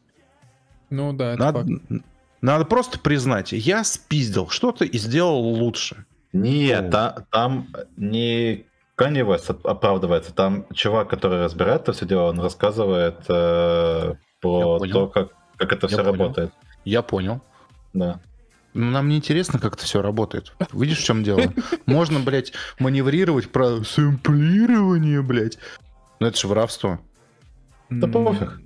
Ну 0.90 1.12
да, 1.12 1.34
это 1.34 1.42
надо, 1.42 1.58
факт. 1.60 2.04
надо 2.42 2.64
просто 2.64 2.98
признать, 2.98 3.52
я 3.52 3.84
спиздил 3.84 4.48
что-то 4.48 4.84
и 4.84 4.98
сделал 4.98 5.40
лучше. 5.40 6.04
Нет, 6.32 6.90
та, 6.90 7.24
там 7.30 7.68
не 7.96 8.66
Kanye 9.00 9.24
West 9.26 9.58
оправдывается, 9.64 10.34
там 10.34 10.66
чувак, 10.74 11.08
который 11.08 11.42
разбирает 11.42 11.82
это 11.82 11.92
все 11.94 12.04
дело, 12.04 12.28
он 12.28 12.38
рассказывает 12.38 13.24
э, 13.28 14.14
про 14.42 14.78
то, 14.78 15.06
как, 15.08 15.30
как 15.56 15.72
это 15.72 15.86
я 15.86 15.88
все 15.88 15.96
понял. 16.04 16.12
работает. 16.12 16.52
Я 16.84 17.02
понял. 17.02 17.40
Да. 17.94 18.20
Ну, 18.74 18.90
нам 18.90 19.08
не 19.08 19.16
интересно, 19.16 19.58
как 19.58 19.74
это 19.74 19.84
все 19.84 20.02
работает. 20.02 20.52
Видишь, 20.72 20.98
в 20.98 21.04
чем 21.04 21.24
дело? 21.24 21.52
Можно, 21.86 22.20
блядь, 22.20 22.52
маневрировать 22.78 23.50
про 23.50 23.82
сэмплирование, 23.82 25.22
блядь. 25.22 25.58
Но 26.20 26.26
это 26.26 26.38
же 26.38 26.46
воровство. 26.46 27.00
Да 27.88 28.06
пофиг. 28.06 28.60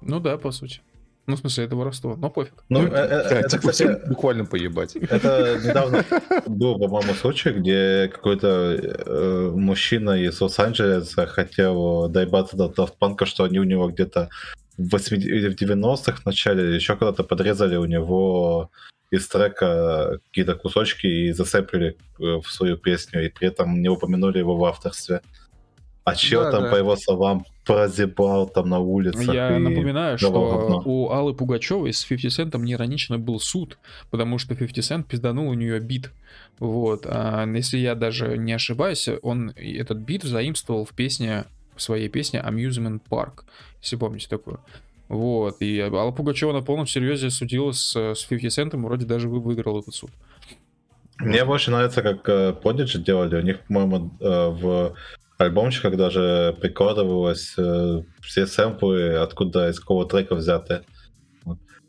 Ну 0.00 0.20
да, 0.20 0.38
по 0.38 0.52
сути. 0.52 0.80
Ну, 1.26 1.36
в 1.36 1.38
смысле, 1.38 1.64
это 1.64 1.76
воровство, 1.76 2.16
но 2.16 2.30
пофиг. 2.30 2.64
Ну, 2.68 2.84
э, 2.84 2.90
э, 2.90 3.38
это, 3.40 3.58
кстати, 3.58 4.08
буквально 4.08 4.44
поебать. 4.44 4.96
Это 4.96 5.56
недавно 5.64 6.04
был, 6.46 6.78
по-моему, 6.78 7.14
случай, 7.14 7.50
где 7.50 8.10
какой-то 8.12 8.74
э, 8.74 9.50
мужчина 9.54 10.20
из 10.20 10.40
Лос-Анджелеса 10.40 11.26
хотел 11.26 12.08
доебаться 12.08 12.56
до 12.56 12.66
Daft 12.66 13.24
что 13.26 13.44
они 13.44 13.60
у 13.60 13.64
него 13.64 13.88
где-то 13.88 14.30
в 14.76 14.94
90-х 14.94 16.22
в 16.22 16.26
начале 16.26 16.74
еще 16.74 16.96
когда-то 16.96 17.22
подрезали 17.22 17.76
у 17.76 17.84
него 17.84 18.70
из 19.10 19.28
трека 19.28 20.18
какие-то 20.26 20.54
кусочки 20.56 21.06
и 21.06 21.32
засеплили 21.32 21.98
в 22.18 22.44
свою 22.44 22.78
песню, 22.78 23.24
и 23.24 23.28
при 23.28 23.48
этом 23.48 23.80
не 23.80 23.88
упомянули 23.88 24.38
его 24.38 24.56
в 24.56 24.64
авторстве. 24.64 25.20
А 26.04 26.16
чё 26.16 26.44
да, 26.44 26.50
там, 26.50 26.62
да. 26.64 26.70
по 26.70 26.76
его 26.76 26.96
словам, 26.96 27.44
прозябал 27.64 28.48
там 28.48 28.68
на 28.68 28.78
улице? 28.78 29.22
Я 29.32 29.58
напоминаю, 29.58 30.18
что 30.18 30.30
говно. 30.30 30.82
у 30.84 31.10
Аллы 31.10 31.34
Пугачевой 31.34 31.92
с 31.92 32.04
50 32.04 32.52
Cent 32.54 32.58
неиронично 32.60 33.18
был 33.18 33.38
суд, 33.40 33.78
потому 34.10 34.38
что 34.38 34.54
50 34.54 34.84
Cent 34.84 35.04
пизданул 35.04 35.48
у 35.48 35.54
нее 35.54 35.80
бит. 35.80 36.12
Вот. 36.58 37.06
А 37.06 37.46
если 37.46 37.78
я 37.78 37.94
даже 37.94 38.36
не 38.36 38.52
ошибаюсь, 38.52 39.08
он 39.22 39.50
этот 39.56 39.98
бит 39.98 40.22
заимствовал 40.22 40.84
в 40.84 40.90
песне, 40.90 41.44
в 41.76 41.82
своей 41.82 42.08
песне 42.08 42.42
Amusement 42.44 43.00
Park, 43.10 43.44
если 43.80 43.96
помните 43.96 44.28
такую. 44.28 44.60
Вот. 45.08 45.60
И 45.60 45.78
Алла 45.80 46.10
Пугачева 46.10 46.52
на 46.52 46.62
полном 46.62 46.86
серьезе 46.86 47.30
судилась 47.30 47.78
с, 47.78 48.14
с 48.14 48.24
50 48.24 48.72
Cent, 48.72 48.76
вроде 48.80 49.06
даже 49.06 49.28
вы 49.28 49.40
выиграл 49.40 49.80
этот 49.80 49.94
суд. 49.94 50.10
Мне 51.18 51.44
больше 51.44 51.70
нравится, 51.70 52.02
как 52.02 52.28
э, 52.28 52.54
Prodigy 52.62 52.98
делали. 52.98 53.36
У 53.36 53.42
них, 53.42 53.60
по-моему, 53.66 54.10
э, 54.20 54.48
в 54.48 54.94
альбомчиках 55.38 55.96
даже 55.96 56.56
прикладывалось 56.60 57.54
э, 57.56 58.02
все 58.22 58.46
сэмплы, 58.46 59.16
откуда 59.16 59.70
из 59.70 59.80
какого 59.80 60.08
трека 60.08 60.34
взяты. 60.34 60.82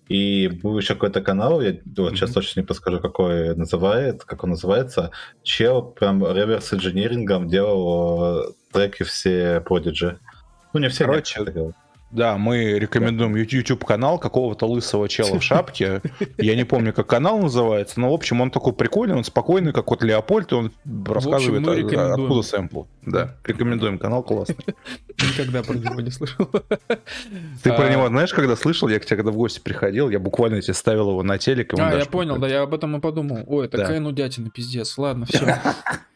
И 0.09 0.47
был 0.61 0.77
еще 0.77 0.95
какой-то 0.95 1.21
канал, 1.21 1.61
я 1.61 1.77
вот 1.97 2.11
сейчас 2.11 2.31
точно 2.31 2.59
не 2.59 2.65
подскажу, 2.65 2.99
какой 2.99 3.55
называет, 3.55 4.23
как 4.25 4.43
он 4.43 4.51
называется. 4.51 5.11
Чел 5.43 5.81
прям 5.81 6.21
реверс 6.25 6.73
инжинирингом 6.73 7.47
делал 7.47 8.53
треки 8.71 9.03
все 9.03 9.63
Prodigy. 9.65 10.17
Ну, 10.73 10.79
не 10.79 10.89
все, 10.89 11.05
Короче, 11.05 11.39
нет, 11.39 11.73
да, 12.13 12.37
мы 12.37 12.77
рекомендуем 12.77 13.35
YouTube 13.35 13.83
канал 13.83 14.19
какого-то 14.19 14.67
лысого 14.67 15.09
чела 15.09 15.39
в 15.39 15.43
шапке. 15.43 15.99
Я 16.37 16.55
не 16.55 16.63
помню, 16.63 16.93
как 16.93 17.07
канал 17.07 17.39
называется, 17.39 17.99
но, 17.99 18.11
в 18.11 18.13
общем, 18.13 18.39
он 18.39 18.51
такой 18.51 18.73
прикольный, 18.73 19.15
он 19.15 19.23
спокойный, 19.23 19.73
как 19.73 19.89
вот 19.89 20.03
Леопольд, 20.03 20.51
и 20.51 20.55
он 20.55 20.71
рассказывает, 21.07 21.67
общем, 21.67 21.99
откуда 21.99 22.41
сэмпл. 22.43 22.83
Да, 23.05 23.35
рекомендуем 23.43 23.99
канал, 23.99 24.23
классный. 24.23 24.55
Никогда 25.21 25.63
про 25.63 25.75
него 25.75 26.01
не 26.01 26.11
слышал. 26.11 26.49
Ты 27.63 27.69
про 27.69 27.85
а, 27.85 27.89
него 27.89 28.07
знаешь, 28.07 28.33
когда 28.33 28.55
слышал? 28.55 28.87
Я 28.87 28.99
к 28.99 29.05
тебе 29.05 29.17
когда 29.17 29.31
в 29.31 29.35
гости 29.35 29.59
приходил, 29.59 30.09
я 30.09 30.19
буквально 30.19 30.61
тебе 30.61 30.73
ставил 30.73 31.09
его 31.09 31.23
на 31.23 31.37
телек. 31.37 31.73
А, 31.77 31.97
я 31.97 32.05
понял, 32.05 32.37
да, 32.37 32.47
я 32.47 32.61
об 32.61 32.73
этом 32.73 32.95
и 32.97 32.99
подумал. 32.99 33.43
Ой, 33.47 33.67
такая 33.67 33.99
нудятина, 33.99 34.49
пиздец. 34.49 34.97
Ладно, 34.97 35.25
все. 35.25 35.61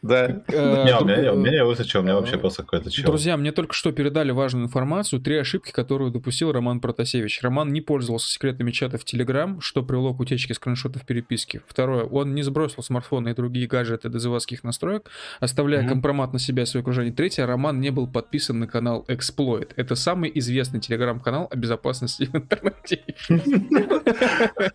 Да. 0.00 0.42
Э, 0.46 0.84
не, 0.84 1.32
у 1.32 1.36
меня 1.36 1.50
не 1.50 1.64
высочил, 1.64 2.00
у 2.00 2.02
меня 2.04 2.14
вообще 2.14 2.38
просто 2.38 2.62
какой-то 2.62 2.88
чел. 2.88 3.04
Друзья, 3.04 3.36
мне 3.36 3.50
только 3.50 3.74
что 3.74 3.90
передали 3.90 4.30
важную 4.30 4.66
информацию, 4.66 5.20
три 5.20 5.36
ошибки, 5.36 5.72
которые 5.72 5.98
которую 5.98 6.12
допустил 6.12 6.52
Роман 6.52 6.80
Протасевич. 6.80 7.42
Роман 7.42 7.72
не 7.72 7.80
пользовался 7.80 8.30
секретными 8.30 8.70
чатами 8.70 9.00
в 9.00 9.04
Telegram, 9.04 9.60
что 9.60 9.82
привело 9.82 10.14
к 10.14 10.20
утечке 10.20 10.54
скриншотов 10.54 11.04
переписки. 11.04 11.60
Второе, 11.66 12.04
он 12.04 12.34
не 12.34 12.42
сбросил 12.42 12.84
смартфоны 12.84 13.30
и 13.30 13.34
другие 13.34 13.66
гаджеты 13.66 14.08
до 14.08 14.20
заводских 14.20 14.62
настроек, 14.62 15.10
оставляя 15.40 15.88
компромат 15.88 16.32
на 16.32 16.38
себя 16.38 16.66
и 16.78 16.80
окружение. 16.82 17.12
Третье, 17.12 17.46
Роман 17.46 17.80
не 17.80 17.90
был 17.90 18.06
подписан 18.06 18.58
на 18.58 18.66
канал 18.66 19.04
Exploit. 19.08 19.72
Это 19.76 19.94
самый 19.94 20.30
известный 20.34 20.80
телеграм-канал 20.80 21.48
о 21.50 21.56
безопасности 21.56 22.24
в 22.32 22.36
интернете. 22.36 23.04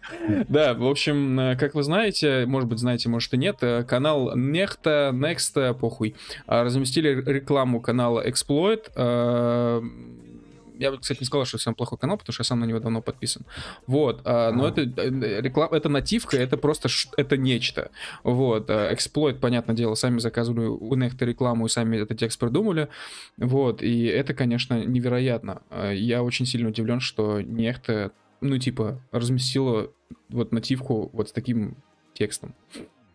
Да, 0.47 0.73
в 0.73 0.85
общем, 0.85 1.39
э, 1.39 1.55
как 1.55 1.75
вы 1.75 1.83
знаете, 1.83 2.45
может 2.45 2.69
быть, 2.69 2.79
знаете, 2.79 3.09
может 3.09 3.33
и 3.33 3.37
нет, 3.37 3.57
э, 3.61 3.83
канал 3.83 4.35
Нехта, 4.35 5.11
Next, 5.13 5.73
похуй, 5.75 6.15
а, 6.47 6.63
разместили 6.63 7.09
рекламу 7.25 7.81
канала 7.81 8.25
Exploit, 8.25 8.91
э, 8.95 9.81
я 10.83 10.91
бы, 10.91 10.99
кстати, 10.99 11.21
не 11.21 11.25
сказал, 11.25 11.45
что 11.45 11.57
это 11.57 11.63
самый 11.63 11.75
плохой 11.75 11.97
канал, 11.97 12.17
потому 12.17 12.33
что 12.33 12.41
я 12.41 12.45
сам 12.45 12.59
на 12.59 12.65
него 12.65 12.79
давно 12.79 13.01
подписан. 13.01 13.45
Вот. 13.87 14.21
А, 14.25 14.51
но 14.51 14.67
это 14.67 14.81
э, 14.81 15.41
реклама, 15.41 15.77
это 15.77 15.87
нативка, 15.87 16.37
это 16.37 16.57
просто 16.57 16.89
это 17.15 17.37
нечто. 17.37 17.89
Вот. 18.23 18.69
А, 18.69 18.93
эксплойт, 18.93 19.39
понятное 19.39 19.75
дело, 19.75 19.95
сами 19.95 20.19
заказывали 20.19 20.65
у 20.65 20.95
Нехта 20.95 21.25
рекламу 21.25 21.65
и 21.65 21.69
сами 21.69 21.97
этот 21.97 22.19
текст 22.19 22.37
придумали. 22.37 22.89
Вот. 23.37 23.81
И 23.81 24.03
это, 24.03 24.33
конечно, 24.33 24.83
невероятно. 24.83 25.61
А, 25.69 25.91
я 25.91 26.21
очень 26.21 26.45
сильно 26.45 26.69
удивлен, 26.69 26.99
что 26.99 27.41
Нехта, 27.41 28.11
ну, 28.41 28.57
типа, 28.57 29.01
разместила 29.11 29.89
вот 30.27 30.51
нативку 30.51 31.09
вот 31.13 31.29
с 31.29 31.31
таким 31.31 31.77
текстом 32.13 32.55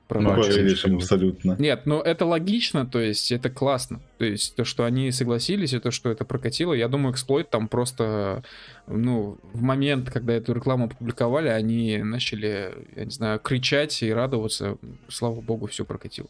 проворачиваешь. 0.09 0.85
Ну, 0.85 0.97
абсолютно. 0.97 1.57
Нет, 1.59 1.87
но 1.87 2.01
это 2.01 2.25
логично, 2.25 2.87
то 2.87 2.99
есть 2.99 3.31
это 3.31 3.51
классно. 3.51 4.01
То 4.17 4.25
есть 4.25 4.57
то, 4.57 4.65
что 4.65 4.85
они 4.85 5.13
согласились, 5.13 5.75
и 5.75 5.79
то, 5.79 5.91
что 5.91 6.11
это 6.11 6.25
прокатило, 6.25 6.73
я 6.73 6.89
думаю, 6.89 7.13
эксплойт 7.13 7.51
там 7.51 7.69
просто, 7.69 8.43
ну, 8.87 9.39
в 9.53 9.63
момент, 9.63 10.11
когда 10.11 10.33
эту 10.33 10.55
рекламу 10.55 10.87
опубликовали, 10.87 11.49
они 11.49 11.99
начали, 11.99 12.75
я 12.97 13.05
не 13.05 13.11
знаю, 13.11 13.39
кричать 13.39 14.03
и 14.03 14.13
радоваться. 14.13 14.79
Слава 15.09 15.41
богу, 15.41 15.67
все 15.67 15.85
прокатило. 15.85 16.29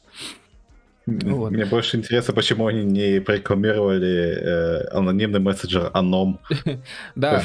Вот. 1.08 1.50
Мне 1.50 1.64
больше 1.64 1.96
интересно, 1.96 2.34
почему 2.34 2.66
они 2.66 2.84
не 2.84 3.20
прорекламировали 3.20 4.08
э, 4.08 4.88
анонимный 4.92 5.40
мессенджер 5.40 5.90
Аном. 5.94 6.40
Да, 7.14 7.42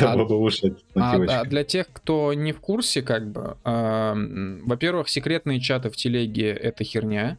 а, 0.95 1.15
а 1.27 1.45
для 1.45 1.63
тех, 1.63 1.87
кто 1.91 2.33
не 2.33 2.51
в 2.51 2.59
курсе, 2.59 3.01
как 3.01 3.31
бы, 3.31 3.55
во-первых, 3.63 5.09
секретные 5.09 5.59
чаты 5.59 5.89
в 5.89 5.95
телеге— 5.95 6.49
это 6.51 6.83
херня 6.83 7.37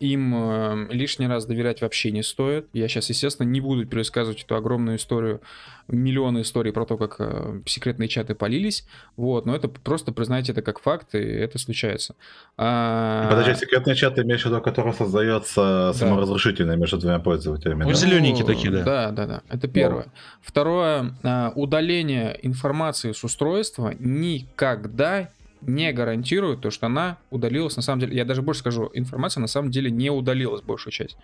им 0.00 0.34
э, 0.34 0.86
лишний 0.90 1.26
раз 1.26 1.46
доверять 1.46 1.80
вообще 1.80 2.10
не 2.10 2.22
стоит. 2.22 2.66
Я 2.72 2.88
сейчас, 2.88 3.08
естественно, 3.08 3.46
не 3.46 3.60
буду 3.60 3.86
пересказывать 3.86 4.42
эту 4.42 4.56
огромную 4.56 4.96
историю, 4.96 5.40
миллионы 5.88 6.42
историй 6.42 6.72
про 6.72 6.84
то, 6.84 6.96
как 6.96 7.16
э, 7.18 7.60
секретные 7.66 8.08
чаты 8.08 8.34
полились, 8.34 8.86
вот, 9.16 9.46
но 9.46 9.56
это 9.56 9.68
просто 9.68 10.12
признайте 10.12 10.52
это 10.52 10.62
как 10.62 10.80
факт, 10.80 11.14
и 11.14 11.18
это 11.18 11.58
случается. 11.58 12.14
А... 12.56 13.28
Подожди, 13.30 13.54
секретные 13.54 13.96
чаты 13.96 14.22
имеешь 14.22 14.42
в 14.42 14.46
виду, 14.46 14.60
который 14.60 14.92
создается 14.92 15.60
да. 15.60 15.92
саморазрушительно 15.94 16.72
между 16.76 16.98
двумя 16.98 17.18
пользователями? 17.18 17.84
Ну, 17.84 17.94
зелененькие 17.94 18.44
такие, 18.44 18.70
да. 18.70 18.84
Да, 18.84 19.10
да, 19.10 19.26
да, 19.26 19.42
это 19.48 19.66
первое. 19.68 20.04
Ну. 20.04 20.12
Второе, 20.42 21.14
а, 21.22 21.52
удаление 21.54 22.38
информации 22.42 23.12
с 23.12 23.24
устройства 23.24 23.94
никогда 23.98 25.30
не 25.60 25.92
гарантирует 25.92 26.60
то, 26.60 26.70
что 26.70 26.86
она 26.86 27.18
удалилась, 27.30 27.76
на 27.76 27.82
самом 27.82 28.00
деле, 28.00 28.16
я 28.16 28.24
даже 28.24 28.42
больше 28.42 28.60
скажу, 28.60 28.90
информация 28.94 29.40
на 29.40 29.46
самом 29.46 29.70
деле 29.70 29.90
не 29.90 30.10
удалилась, 30.10 30.62
большую 30.62 30.92
часть. 30.92 31.16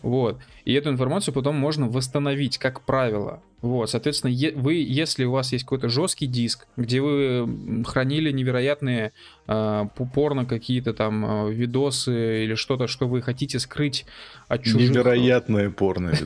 Вот. 0.00 0.38
И 0.64 0.72
эту 0.72 0.90
информацию 0.90 1.34
потом 1.34 1.56
можно 1.56 1.88
восстановить, 1.88 2.58
как 2.58 2.82
правило. 2.82 3.42
Вот, 3.62 3.88
соответственно, 3.88 4.34
вы, 4.56 4.74
если 4.74 5.24
у 5.24 5.30
вас 5.30 5.52
есть 5.52 5.64
какой-то 5.64 5.88
жесткий 5.88 6.26
диск, 6.26 6.66
где 6.76 7.00
вы 7.00 7.84
хранили 7.84 8.32
невероятные 8.32 9.12
э, 9.46 9.84
порно 10.14 10.44
какие-то 10.46 10.92
там 10.92 11.46
э, 11.46 11.52
видосы 11.52 12.44
или 12.44 12.56
что-то, 12.56 12.88
что 12.88 13.06
вы 13.06 13.22
хотите 13.22 13.60
скрыть 13.60 14.04
от 14.48 14.64
чужих... 14.64 14.90
Невероятные 14.90 15.70
порно. 15.70 16.12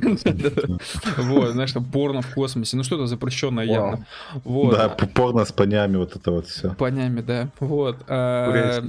Вот, 1.18 1.52
знаешь, 1.52 1.72
там 1.72 1.84
порно 1.84 2.22
в 2.22 2.32
космосе, 2.32 2.76
ну 2.76 2.84
что-то 2.84 3.06
запрещенное 3.06 3.64
явно. 3.64 4.06
Да, 4.44 4.88
порно 4.88 5.44
с 5.44 5.52
понями, 5.52 5.96
вот 5.96 6.16
это 6.16 6.30
вот 6.30 6.46
все. 6.46 6.74
Понями, 6.74 7.20
да. 7.20 7.50
Вот. 7.60 7.98
А, 8.08 8.82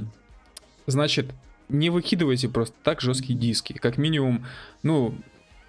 значит, 0.86 1.26
не 1.68 1.90
выкидывайте 1.90 2.48
просто 2.48 2.74
так 2.82 3.02
жесткие 3.02 3.38
диски. 3.38 3.74
Как 3.74 3.98
минимум, 3.98 4.46
ну, 4.82 5.14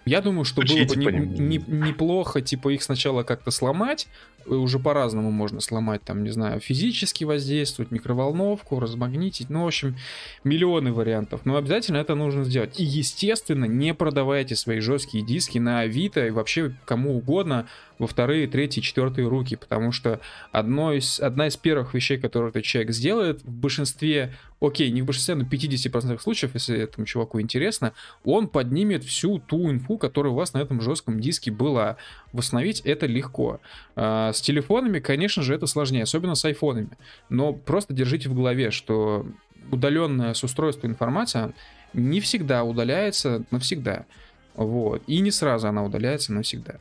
Я 0.10 0.22
думаю, 0.22 0.44
что 0.44 0.62
было 0.62 0.86
бы 0.86 0.96
не, 0.96 1.58
не, 1.58 1.58
неплохо, 1.58 2.42
типа, 2.42 2.70
их 2.70 2.82
сначала 2.82 3.22
как-то 3.24 3.52
сломать, 3.52 4.08
уже 4.46 4.80
по-разному 4.80 5.32
можно 5.32 5.62
сломать, 5.62 6.04
там, 6.04 6.24
не 6.24 6.30
знаю, 6.30 6.60
физически 6.60 7.24
воздействовать, 7.24 7.92
микроволновку, 7.92 8.80
размагнитить, 8.80 9.50
ну, 9.50 9.64
в 9.64 9.68
общем, 9.68 9.96
миллионы 10.44 10.92
вариантов. 10.92 11.42
Но 11.46 11.58
обязательно 11.58 11.98
это 11.98 12.16
нужно 12.16 12.44
сделать. 12.44 12.80
И, 12.80 12.84
естественно, 12.84 13.66
не 13.66 13.94
продавайте 13.94 14.56
свои 14.56 14.80
жесткие 14.80 15.24
диски 15.24 15.58
на 15.58 15.82
Авито 15.82 16.26
и 16.28 16.32
вообще 16.32 16.74
кому 16.86 17.18
угодно 17.18 17.68
во 18.00 18.08
вторые, 18.08 18.48
третьи, 18.48 18.80
четвертые 18.80 19.28
руки, 19.28 19.58
потому 19.58 19.92
что 19.92 20.22
одно 20.52 20.94
из, 20.94 21.20
одна 21.20 21.48
из 21.48 21.58
первых 21.58 21.94
вещей, 21.94 22.18
которые 22.18 22.50
этот 22.50 22.64
человек 22.64 22.94
сделает, 22.94 23.44
в 23.44 23.52
большинстве, 23.52 24.34
окей, 24.62 24.90
не 24.90 25.02
в 25.02 25.06
большинстве, 25.06 25.36
но 25.36 25.44
в 25.44 25.50
50% 25.50 26.20
случаев, 26.20 26.54
если 26.54 26.80
этому 26.80 27.06
чуваку 27.06 27.42
интересно, 27.42 27.94
он 28.24 28.48
поднимет 28.48 29.04
всю 29.04 29.40
ту 29.40 29.70
инфу, 29.70 29.98
которая 29.98 30.32
у 30.32 30.36
вас 30.36 30.54
на 30.54 30.60
этом 30.60 30.82
жестком 30.82 31.20
диске 31.20 31.52
была. 31.52 31.98
Восстановить 32.32 32.82
это 32.82 33.06
легко. 33.06 33.60
А, 34.30 34.34
с 34.34 34.42
телефонами, 34.42 35.00
конечно 35.00 35.44
же, 35.44 35.54
это 35.54 35.68
сложнее, 35.68 36.04
особенно 36.04 36.36
с 36.36 36.46
айфонами. 36.46 36.92
Но 37.30 37.54
просто 37.54 37.94
держите 37.94 38.30
в 38.30 38.36
голове, 38.36 38.72
что 38.72 39.26
удаленная 39.72 40.34
с 40.34 40.44
устройства 40.44 40.88
информация 40.88 41.54
не 41.94 42.20
всегда 42.20 42.64
удаляется 42.64 43.44
навсегда. 43.52 44.06
Вот. 44.56 45.02
И 45.08 45.20
не 45.20 45.32
сразу 45.32 45.68
она 45.68 45.84
удаляется 45.84 46.34
навсегда. 46.34 46.76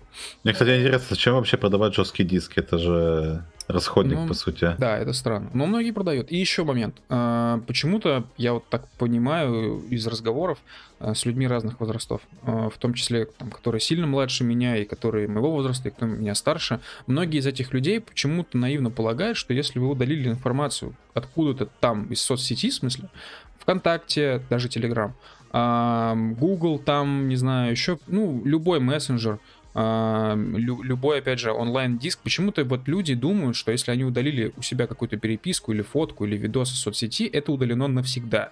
Мне, 0.44 0.52
кстати, 0.52 0.78
интересно, 0.80 1.06
зачем 1.10 1.34
вообще 1.34 1.56
продавать 1.56 1.94
жесткие 1.94 2.28
диски? 2.28 2.58
Это 2.58 2.78
же 2.78 3.44
расходник, 3.68 4.18
ну, 4.18 4.28
по 4.28 4.34
сути. 4.34 4.74
Да, 4.78 4.98
это 4.98 5.12
странно. 5.12 5.50
Но 5.52 5.66
многие 5.66 5.92
продают. 5.92 6.32
И 6.32 6.36
еще 6.36 6.64
момент. 6.64 6.96
А, 7.08 7.60
почему-то, 7.66 8.24
я 8.36 8.54
вот 8.54 8.68
так 8.68 8.88
понимаю 8.98 9.80
из 9.90 10.06
разговоров 10.06 10.58
а, 10.98 11.14
с 11.14 11.26
людьми 11.26 11.46
разных 11.46 11.78
возрастов, 11.78 12.22
а, 12.42 12.70
в 12.70 12.78
том 12.78 12.94
числе, 12.94 13.26
там, 13.26 13.50
которые 13.50 13.80
сильно 13.80 14.06
младше 14.06 14.42
меня, 14.42 14.76
и 14.76 14.84
которые 14.84 15.28
моего 15.28 15.50
возраста, 15.52 15.88
и 15.88 15.92
кто 15.92 16.06
меня 16.06 16.34
старше, 16.34 16.80
многие 17.06 17.38
из 17.38 17.46
этих 17.46 17.72
людей 17.74 18.00
почему-то 18.00 18.56
наивно 18.56 18.90
полагают, 18.90 19.36
что 19.36 19.52
если 19.52 19.78
вы 19.78 19.88
удалили 19.88 20.28
информацию 20.28 20.94
откуда-то 21.14 21.66
там, 21.66 22.06
из 22.06 22.22
соцсети, 22.22 22.70
в 22.70 22.74
смысле, 22.74 23.10
ВКонтакте, 23.60 24.42
даже 24.48 24.68
Телеграм, 24.68 25.14
Google, 25.50 26.78
там, 26.78 27.28
не 27.28 27.36
знаю, 27.36 27.70
еще, 27.70 27.98
ну, 28.06 28.42
любой 28.44 28.80
мессенджер, 28.80 29.38
любой, 29.74 31.18
опять 31.18 31.38
же, 31.38 31.52
онлайн-диск. 31.52 32.20
Почему-то 32.20 32.64
вот 32.64 32.88
люди 32.88 33.14
думают, 33.14 33.56
что 33.56 33.70
если 33.70 33.90
они 33.92 34.04
удалили 34.04 34.52
у 34.56 34.62
себя 34.62 34.86
какую-то 34.86 35.16
переписку 35.16 35.72
или 35.72 35.82
фотку 35.82 36.24
или 36.24 36.36
видос 36.36 36.72
из 36.72 36.80
соцсети, 36.80 37.26
это 37.26 37.52
удалено 37.52 37.86
навсегда. 37.86 38.50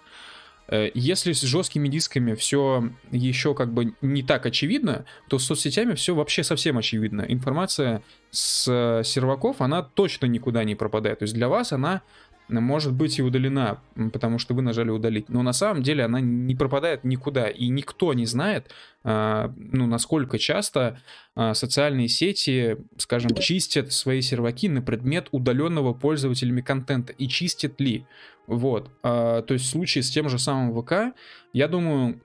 Э, 0.69 0.91
если 0.95 1.33
с 1.33 1.43
жесткими 1.43 1.89
дисками 1.89 2.35
все 2.35 2.91
еще 3.11 3.55
как 3.55 3.73
бы 3.73 3.95
не 4.03 4.23
так 4.23 4.47
очевидно, 4.47 5.05
то 5.29 5.39
с 5.39 5.45
соцсетями 5.45 5.95
все 5.95 6.15
вообще 6.15 6.43
совсем 6.43 6.79
очевидно. 6.79 7.25
Информация 7.29 8.03
с 8.31 8.67
э, 8.69 9.05
серваков, 9.05 9.61
она 9.61 9.83
точно 9.83 10.27
никуда 10.27 10.65
не 10.65 10.75
пропадает. 10.75 11.21
То 11.21 11.25
есть 11.25 11.35
для 11.35 11.49
вас 11.49 11.73
она 11.73 12.03
может 12.49 12.93
быть 12.93 13.19
и 13.19 13.23
удалена, 13.23 13.81
потому 14.13 14.39
что 14.39 14.55
вы 14.55 14.63
нажали 14.63 14.91
удалить. 14.91 15.29
Но 15.29 15.43
на 15.43 15.53
самом 15.53 15.83
деле 15.83 16.05
она 16.05 16.21
не 16.21 16.55
пропадает 16.55 17.05
никуда, 17.05 17.49
и 17.49 17.69
никто 17.69 18.15
не 18.15 18.27
знает, 18.27 18.71
а, 19.03 19.53
ну, 19.57 19.87
насколько 19.87 20.39
часто 20.39 21.01
а, 21.35 21.55
социальные 21.55 22.09
сети, 22.09 22.77
скажем, 22.99 23.35
чистят 23.35 23.93
свои 23.93 24.21
серваки 24.21 24.69
на 24.69 24.83
предмет 24.83 25.29
удаленного 25.33 25.93
пользователями 25.93 26.61
контента, 26.61 27.13
и 27.13 27.29
чистят 27.29 27.81
ли. 27.81 28.07
Вот. 28.47 28.91
А, 29.03 29.43
то 29.43 29.55
есть 29.55 29.67
в 29.67 29.71
случае 29.71 30.03
с 30.03 30.11
тем 30.11 30.29
же 30.29 30.39
самым 30.39 30.81
ВК, 30.81 31.17
я 31.53 31.69
думаю, 31.69 32.21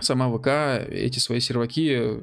сама 0.00 0.34
ВК 0.34 0.88
эти 0.88 1.18
свои 1.18 1.40
серваки 1.40 2.22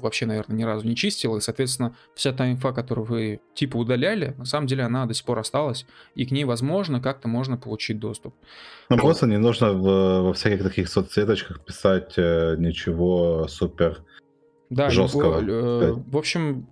вообще, 0.00 0.26
наверное, 0.26 0.56
ни 0.56 0.62
разу 0.62 0.86
не 0.86 0.96
чистил, 0.96 1.36
и, 1.36 1.40
соответственно, 1.40 1.94
вся 2.14 2.32
та 2.32 2.50
инфа, 2.50 2.72
которую 2.72 3.06
вы 3.06 3.40
типа 3.54 3.76
удаляли, 3.76 4.34
на 4.38 4.44
самом 4.44 4.66
деле 4.66 4.84
она 4.84 5.06
до 5.06 5.14
сих 5.14 5.24
пор 5.24 5.38
осталась, 5.38 5.86
и 6.14 6.26
к 6.26 6.30
ней, 6.30 6.44
возможно, 6.44 7.00
как-то 7.00 7.28
можно 7.28 7.56
получить 7.56 7.98
доступ. 7.98 8.34
Ну, 8.88 8.96
вот. 8.96 9.02
просто 9.02 9.26
не 9.26 9.38
нужно 9.38 9.72
в, 9.72 10.22
во 10.22 10.32
всяких 10.32 10.62
таких 10.62 10.88
соцсеточках 10.88 11.64
писать 11.64 12.14
э, 12.16 12.56
ничего 12.58 13.46
супер 13.48 14.02
да, 14.70 14.90
жесткого. 14.90 15.42
Э, 15.42 15.92
в 15.92 16.16
общем, 16.16 16.66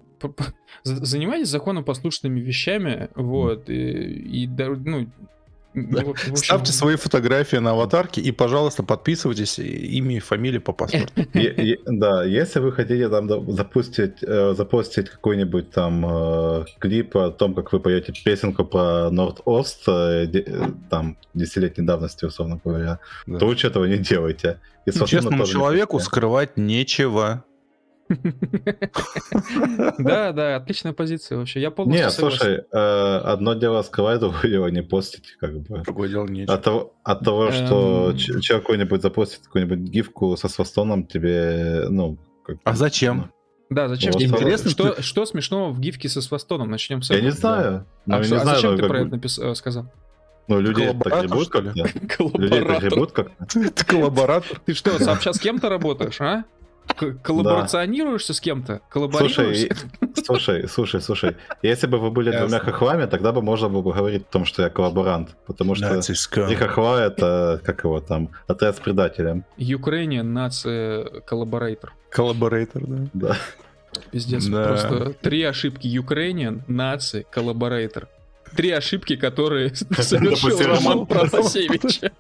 занимайтесь 0.83 1.49
законопослушными 1.49 2.41
вещами, 2.41 3.09
вот, 3.15 3.69
и, 3.69 4.45
и 4.45 4.47
ну, 4.49 5.11
да. 5.77 6.03
Ну, 6.03 6.11
общем... 6.13 6.37
Ставьте 6.37 6.73
свои 6.73 6.97
фотографии 6.97 7.57
на 7.57 7.73
аватарке 7.73 8.23
и, 8.23 8.33
пожалуйста, 8.33 8.83
подписывайтесь 8.83 9.59
имя 9.59 10.17
и 10.17 10.21
фамилия 10.21 10.59
по 10.59 10.73
паспорту. 10.73 11.13
Да, 11.87 12.25
если 12.25 12.61
вы 12.61 12.73
хотите 12.73 13.09
там 13.09 13.29
запустить, 13.53 14.23
э, 14.23 14.55
запустить 14.57 15.11
какой-нибудь 15.11 15.71
там 15.71 16.05
э, 16.07 16.65
клип 16.79 17.17
о 17.17 17.31
том, 17.31 17.55
как 17.55 17.73
вы 17.73 17.81
поете 17.81 18.13
песенку 18.13 18.65
про 18.65 19.11
Норд-Ост, 19.11 19.85
э, 19.89 20.27
там, 20.91 21.19
десятилетней 21.35 21.87
давности, 21.87 22.25
условно 22.25 22.61
говоря, 22.63 22.99
то 23.27 23.47
лучше 23.47 23.67
этого 23.67 23.85
не 23.85 23.99
делайте. 23.99 24.61
Честному 25.07 25.45
человеку 25.45 26.01
скрывать 26.01 26.57
нечего. 26.57 27.45
Да, 29.99 30.33
да, 30.33 30.57
отличная 30.57 30.93
позиция 30.93 31.39
вообще. 31.39 31.61
Я 31.61 31.71
полностью 31.71 32.05
Не, 32.05 32.11
слушай, 32.11 32.65
э, 32.71 33.17
одно 33.25 33.55
дело 33.55 33.83
скрывать, 33.83 34.21
другое 34.21 34.51
дело 34.51 34.67
не 34.69 34.83
постить, 34.83 35.37
как 35.41 35.59
бы. 35.61 35.81
Другое 35.81 36.09
дело 36.09 36.27
не 36.27 36.45
От 36.45 36.63
того, 36.63 36.95
от 37.03 37.21
того 37.25 37.51
что 37.51 38.11
эм. 38.11 38.19
человек 38.41 38.67
какой-нибудь 38.67 39.03
запостит 39.03 39.41
какую-нибудь 39.45 39.79
гифку 39.79 40.37
со 40.37 40.49
свастоном, 40.49 41.07
тебе, 41.07 41.87
ну... 41.89 42.19
А 42.65 42.75
зачем? 42.75 43.33
Ну, 43.71 43.77
да, 43.77 43.89
зачем? 43.89 44.13
Вот 44.13 44.23
Интересно, 44.23 44.71
что, 44.71 45.03
что 45.03 45.27
смешного 45.27 45.71
в 45.71 45.81
гифке 45.81 46.09
со 46.09 46.23
свастоном? 46.23 46.71
Начнем 46.71 47.03
с 47.03 47.11
этого. 47.11 47.19
Я 47.19 47.25
не 47.25 47.31
знаю. 47.33 47.87
А, 48.09 48.23
что, 48.23 48.35
не 48.35 48.41
а 48.41 48.43
знаю, 48.43 48.57
зачем 48.57 48.77
ты 48.77 48.87
про 48.87 49.01
это 49.01 49.11
напис... 49.11 49.39
Э, 49.39 49.55
сказал? 49.57 49.91
Ну, 50.49 50.61
люди 50.61 50.97
так 51.03 51.23
гребут 51.23 51.49
как-то. 51.49 51.73
Люди 52.39 52.61
так 52.65 52.81
гребут 52.81 53.13
как-то. 53.13 53.47
Ты 53.71 53.85
коллаборатор. 53.85 54.61
Ты 54.65 54.75
что, 54.75 54.97
сообща 55.03 55.33
с 55.33 55.41
кем-то 55.41 55.69
работаешь, 55.69 56.21
а? 56.21 56.45
Коллаборационируешься 57.23 58.33
да. 58.33 58.37
с 58.37 58.41
кем-то? 58.41 58.81
Слушай, 58.93 59.71
слушай, 60.25 60.69
слушай, 60.69 61.01
слушай. 61.01 61.37
Если 61.63 61.87
бы 61.87 61.99
вы 61.99 62.11
были 62.11 62.37
двумя 62.37 62.59
хохвами, 62.59 63.07
тогда 63.07 63.33
бы 63.33 63.43
можно 63.43 63.69
было 63.69 63.83
бы 63.83 63.93
говорить 63.93 64.23
о 64.23 64.33
том, 64.33 64.45
что 64.45 64.63
я 64.63 64.71
коллаборант. 64.71 65.37
Потому 65.47 65.75
что 65.75 66.01
и 66.51 66.55
хохва 66.55 67.05
это, 67.05 67.61
как 67.65 67.85
его 67.85 68.01
там, 68.01 68.31
отряд 68.47 68.77
с 68.77 68.81
предателем. 68.81 69.45
Ukrainian 69.59 70.23
Nazi 70.23 71.05
collaborator. 71.27 71.95
Collaborator, 72.11 72.83
да. 72.87 73.09
Да. 73.13 73.37
Пиздец, 74.11 74.47
да. 74.47 74.69
просто 74.69 75.15
три 75.21 75.43
ошибки. 75.43 75.87
Ukrainian, 75.87 76.63
Nazi, 76.67 77.27
collaborator. 77.31 78.09
Три 78.55 78.71
ошибки, 78.71 79.17
которые 79.17 79.75
совершил 79.75 80.59
Роман 80.61 81.07
Протасевич. 81.07 82.01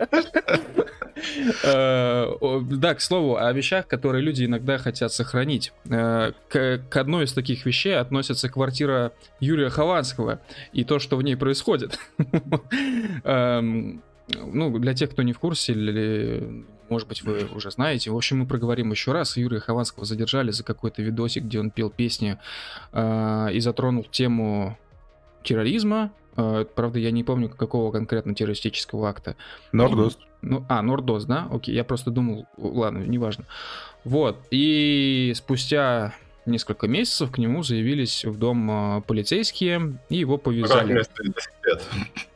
Э, 1.62 2.27
да, 2.62 2.95
к 2.95 3.01
слову, 3.01 3.37
о 3.37 3.51
вещах, 3.53 3.87
которые 3.87 4.22
люди 4.22 4.45
иногда 4.45 4.77
хотят 4.77 5.12
сохранить. 5.12 5.72
Э, 5.89 6.33
к 6.49 6.97
одной 6.97 7.24
из 7.24 7.33
таких 7.33 7.64
вещей 7.64 7.97
относится 7.99 8.49
квартира 8.49 9.12
Юрия 9.41 9.70
Хованского 9.70 10.41
и 10.74 10.85
то, 10.85 10.99
что 10.99 11.16
в 11.16 11.22
ней 11.22 11.37
происходит. 11.37 11.99
Эм, 13.24 14.03
ну, 14.29 14.79
для 14.79 14.95
тех, 14.95 15.11
кто 15.11 15.22
не 15.22 15.33
в 15.33 15.39
курсе, 15.39 15.72
или, 15.72 16.66
может 16.89 17.09
быть, 17.09 17.22
вы 17.22 17.47
уже 17.55 17.70
знаете. 17.70 18.11
В 18.11 18.16
общем, 18.16 18.41
мы 18.41 18.47
проговорим 18.47 18.91
еще 18.91 19.12
раз. 19.12 19.37
Юрия 19.37 19.61
Хованского 19.61 20.05
задержали 20.05 20.51
за 20.51 20.64
какой-то 20.64 21.03
видосик, 21.03 21.45
где 21.45 21.61
он 21.61 21.70
пел 21.70 21.91
песни 21.91 22.39
э, 22.93 23.49
и 23.53 23.61
затронул 23.61 24.05
тему 24.05 24.79
терроризма. 25.47 26.12
Правда, 26.34 26.99
я 26.99 27.11
не 27.11 27.24
помню, 27.24 27.49
какого 27.49 27.90
конкретно 27.90 28.34
террористического 28.34 29.09
акта. 29.09 29.36
Нордост. 29.72 30.18
Ну, 30.42 30.64
а, 30.68 30.82
Нордос, 30.82 31.24
да? 31.24 31.49
Окей, 31.51 31.74
я 31.74 31.82
просто 31.82 32.11
думал, 32.11 32.47
ладно, 32.59 32.99
неважно. 32.99 33.47
Вот, 34.05 34.36
и 34.51 35.32
спустя 35.34 36.14
несколько 36.44 36.86
месяцев 36.86 37.32
к 37.32 37.38
нему 37.38 37.62
заявились 37.62 38.24
в 38.24 38.38
дом 38.38 38.70
а, 38.70 39.01
полицейские, 39.01 39.99
и 40.09 40.16
его 40.16 40.38
повязали. 40.38 40.92
10 40.92 41.11
лет 41.64 41.82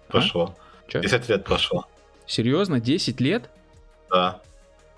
прошло. 0.09 0.57
А? 0.93 0.99
10 0.99 1.29
лет 1.29 1.45
прошло. 1.45 1.87
Серьезно, 2.27 2.81
10 2.81 3.21
лет? 3.21 3.51
Да. 4.11 4.41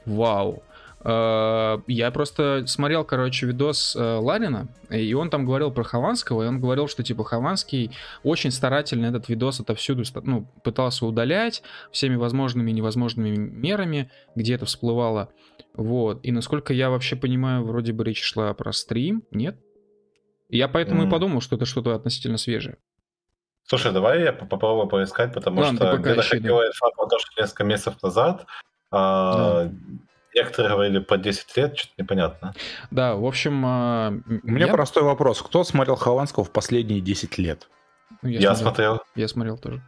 Вау. 0.06 0.62
Э, 1.04 1.78
я 1.86 2.10
просто 2.10 2.64
смотрел, 2.66 3.04
короче, 3.04 3.46
видос 3.46 3.96
э, 3.96 4.00
Ларина, 4.00 4.68
и 4.88 5.12
он 5.14 5.30
там 5.30 5.44
говорил 5.44 5.70
про 5.70 5.82
Хованского, 5.82 6.42
и 6.42 6.46
он 6.46 6.60
говорил, 6.60 6.88
что, 6.88 7.02
типа, 7.02 7.24
Хованский 7.24 7.90
очень 8.22 8.50
старательно 8.50 9.06
этот 9.06 9.28
видос 9.28 9.60
отовсюду 9.60 10.04
ну, 10.22 10.46
пытался 10.62 11.06
удалять 11.06 11.62
всеми 11.90 12.14
возможными 12.14 12.70
и 12.70 12.74
невозможными 12.74 13.36
мерами, 13.36 14.10
где 14.34 14.54
это 14.54 14.66
всплывало. 14.66 15.30
Вот. 15.74 16.20
И 16.22 16.30
насколько 16.30 16.72
я 16.72 16.90
вообще 16.90 17.16
понимаю, 17.16 17.64
вроде 17.64 17.92
бы 17.92 18.04
речь 18.04 18.22
шла 18.22 18.52
про 18.54 18.72
стрим, 18.72 19.24
нет? 19.30 19.56
Я 20.48 20.68
поэтому 20.68 21.04
mm. 21.04 21.06
и 21.06 21.10
подумал, 21.10 21.40
что 21.40 21.56
это 21.56 21.64
что-то 21.64 21.94
относительно 21.94 22.36
свежее. 22.36 22.76
Слушай, 23.64 23.92
давай 23.92 24.22
я 24.22 24.32
попробую 24.32 24.86
поискать, 24.86 25.32
потому 25.32 25.60
Ладно, 25.60 25.78
что 25.78 25.96
где-то 25.96 26.22
ходила 26.22 26.66
инфа 26.66 26.90
про 26.94 27.06
то, 27.06 27.18
что 27.18 27.40
несколько 27.40 27.64
месяцев 27.64 28.02
назад 28.02 28.44
да. 28.92 29.72
Некоторые 30.34 30.72
говорили 30.72 30.98
по 30.98 31.16
10 31.16 31.56
лет, 31.56 31.78
что-то 31.78 31.94
непонятно. 31.98 32.54
Да, 32.90 33.14
в 33.14 33.24
общем... 33.24 33.62
А, 33.64 34.12
У 34.42 34.50
меня 34.50 34.66
я... 34.66 34.72
простой 34.72 35.02
вопрос. 35.02 35.42
Кто 35.42 35.64
смотрел 35.64 35.96
Хованского 35.96 36.44
в 36.44 36.50
последние 36.50 37.00
10 37.00 37.38
лет? 37.38 37.68
Ну, 38.22 38.28
я, 38.28 38.40
я 38.40 38.54
смотрел. 38.54 39.00
Я 39.14 39.28
смотрел 39.28 39.58
тоже. 39.58 39.82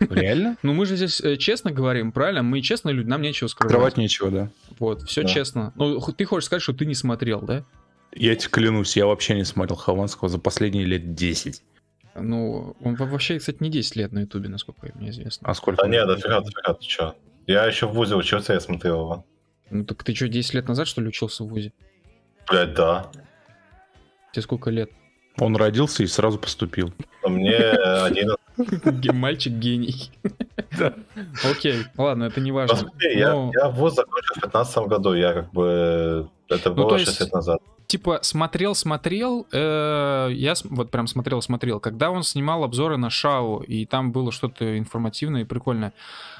Реально? 0.00 0.56
Ну 0.62 0.72
мы 0.72 0.86
же 0.86 0.96
здесь 0.96 1.20
э, 1.20 1.36
честно 1.36 1.70
говорим, 1.70 2.12
правильно? 2.12 2.42
Мы 2.42 2.62
честные 2.62 2.94
люди, 2.94 3.08
нам 3.08 3.22
нечего 3.22 3.48
скрывать. 3.48 3.72
Скрывать 3.72 3.96
нечего, 3.96 4.30
да. 4.30 4.50
Вот, 4.78 5.02
все 5.02 5.22
да. 5.22 5.28
честно. 5.28 5.72
Ну 5.76 6.00
ты 6.00 6.24
хочешь 6.24 6.46
сказать, 6.46 6.62
что 6.62 6.72
ты 6.72 6.86
не 6.86 6.94
смотрел, 6.94 7.40
да? 7.40 7.64
Я 8.12 8.34
тебе 8.36 8.50
клянусь, 8.50 8.96
я 8.96 9.06
вообще 9.06 9.34
не 9.34 9.44
смотрел 9.44 9.76
Хованского 9.76 10.28
за 10.28 10.38
последние 10.38 10.84
лет 10.84 11.14
10. 11.14 11.62
Ну, 12.16 12.76
он 12.80 12.94
вообще, 12.94 13.38
кстати, 13.38 13.56
не 13.60 13.70
10 13.70 13.96
лет 13.96 14.12
на 14.12 14.20
Ютубе, 14.20 14.48
насколько 14.48 14.88
мне 14.94 15.10
известно. 15.10 15.48
А 15.48 15.54
сколько? 15.54 15.82
Да 15.82 15.88
нет, 15.88 16.06
дофига, 16.06 16.40
дофига, 16.40 16.74
ты 16.74 16.84
чё? 16.84 17.14
Я 17.46 17.66
еще 17.66 17.86
в 17.86 17.92
ВУЗе 17.92 18.14
учился, 18.14 18.52
я 18.52 18.60
смотрел 18.60 19.00
его. 19.00 19.26
Ну 19.74 19.84
так 19.84 20.04
ты 20.04 20.14
что, 20.14 20.28
10 20.28 20.54
лет 20.54 20.68
назад, 20.68 20.86
что 20.86 21.00
ли, 21.00 21.08
учился 21.08 21.42
в 21.42 21.48
ВУЗе? 21.48 21.72
Блять, 22.48 22.74
да. 22.74 23.10
Тебе 24.32 24.42
сколько 24.42 24.70
лет? 24.70 24.88
Он 25.40 25.56
родился 25.56 26.04
и 26.04 26.06
сразу 26.06 26.38
поступил. 26.38 26.92
А 27.24 27.28
мне 27.28 27.56
11. 27.56 29.12
Мальчик 29.12 29.52
гений. 29.54 30.12
Окей, 31.44 31.82
ладно, 31.98 32.24
это 32.24 32.40
не 32.40 32.52
важно. 32.52 32.88
Я 33.00 33.34
в 33.34 33.74
ВУЗ 33.74 33.96
закончил 33.96 34.34
в 34.36 34.42
15 34.42 34.86
году, 34.86 35.14
я 35.14 35.32
как 35.32 35.52
бы... 35.52 36.30
Это 36.48 36.70
ну, 36.70 36.76
было 36.76 36.96
6 36.96 37.20
лет 37.20 37.32
назад 37.32 37.60
типа 37.94 38.18
смотрел, 38.22 38.74
смотрел, 38.74 39.46
э, 39.52 40.28
я 40.32 40.54
вот 40.64 40.90
прям 40.90 41.06
смотрел, 41.06 41.40
смотрел, 41.40 41.78
когда 41.78 42.10
он 42.10 42.24
снимал 42.24 42.64
обзоры 42.64 42.96
на 42.96 43.08
Шау 43.08 43.60
и 43.60 43.86
там 43.86 44.10
было 44.10 44.32
что-то 44.32 44.76
информативное 44.76 45.42
и 45.42 45.44
прикольное. 45.44 45.92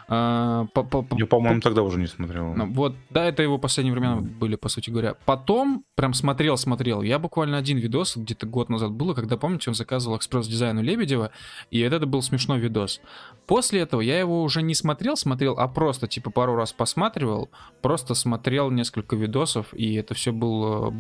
А, 0.06 0.66
Я, 1.12 1.26
по-моему, 1.26 1.60
тогда 1.60 1.82
уже 1.82 1.98
не 1.98 2.06
смотрел. 2.06 2.54
Ну, 2.54 2.66
вот, 2.72 2.94
да, 3.10 3.24
это 3.24 3.42
его 3.42 3.58
последние 3.58 3.92
времена 3.94 4.16
были, 4.16 4.56
по 4.56 4.68
сути 4.68 4.90
говоря. 4.90 5.14
Потом 5.24 5.84
прям 5.94 6.12
смотрел, 6.12 6.56
смотрел. 6.56 7.02
Я 7.02 7.18
буквально 7.18 7.56
один 7.56 7.78
видос, 7.78 8.16
где-то 8.16 8.46
год 8.46 8.68
назад 8.68 8.90
было, 8.90 9.14
когда, 9.14 9.36
помните, 9.36 9.70
он 9.70 9.74
заказывал 9.74 10.18
экспресс-дизайн 10.18 10.76
у 10.78 10.82
Лебедева, 10.82 11.30
и 11.70 11.80
это 11.80 12.04
был 12.04 12.20
смешной 12.20 12.58
видос. 12.58 13.00
После 13.46 13.80
этого 13.80 14.00
я 14.00 14.18
его 14.18 14.42
уже 14.42 14.60
не 14.62 14.74
смотрел, 14.74 15.16
смотрел, 15.16 15.54
а 15.58 15.68
просто, 15.68 16.06
типа, 16.06 16.30
пару 16.30 16.54
раз 16.54 16.72
посматривал, 16.72 17.48
просто 17.80 18.14
смотрел 18.14 18.70
несколько 18.70 19.16
видосов, 19.16 19.72
и 19.72 19.94
это 19.94 20.14
все 20.14 20.32
был 20.32 20.88
э, 20.88 20.90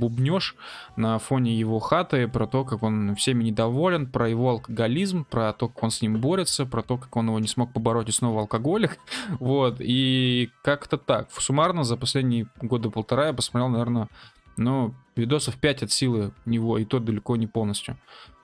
бубнеж 0.44 0.54
на 0.96 1.18
фоне 1.18 1.54
его 1.54 1.80
хаты, 1.80 2.28
про 2.28 2.46
то, 2.46 2.64
как 2.64 2.82
он 2.82 3.14
всеми 3.16 3.44
недоволен, 3.44 4.06
про 4.06 4.28
его 4.28 4.50
алкоголизм, 4.50 5.24
про 5.24 5.52
то, 5.52 5.68
как 5.68 5.82
он 5.82 5.90
с 5.90 6.02
ним 6.02 6.20
борется, 6.20 6.66
про 6.66 6.82
то, 6.82 6.98
как 6.98 7.16
он 7.16 7.26
его 7.26 7.38
не 7.40 7.48
смог 7.48 7.72
побороть 7.72 8.08
и 8.08 8.12
снова 8.12 8.42
алкоголик, 8.42 8.98
Вот, 9.40 9.76
и 9.80 10.50
как-то 10.62 10.96
так. 10.96 11.28
Суммарно 11.32 11.84
за 11.84 11.96
последние 11.96 12.46
года 12.62 12.90
полтора 12.90 13.28
я 13.28 13.32
посмотрел, 13.32 13.68
наверное, 13.68 14.08
ну, 14.56 14.94
видосов 15.16 15.56
5 15.56 15.82
от 15.82 15.90
силы 15.90 16.30
него, 16.46 16.78
и 16.78 16.84
то 16.84 17.00
далеко 17.00 17.36
не 17.36 17.48
полностью. 17.48 17.96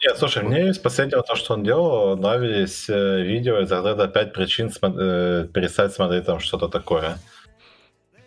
Нет, 0.03 0.19
слушай, 0.19 0.43
мне 0.43 0.71
из 0.71 0.79
последнего 0.79 1.23
то, 1.23 1.37
что 1.37 1.55
он 1.55 1.63
делал, 1.63 2.17
нравились 2.17 2.89
э, 2.89 3.23
видео 3.23 3.61
из 3.61 3.71
разряда 3.71 4.09
5 4.09 4.33
причин 4.33 4.69
смо- 4.69 4.97
э, 4.99 5.49
перестать 5.55 5.93
смотреть 5.93 6.27
там 6.27 6.41
что-то 6.41 6.69
такое. 6.69 7.19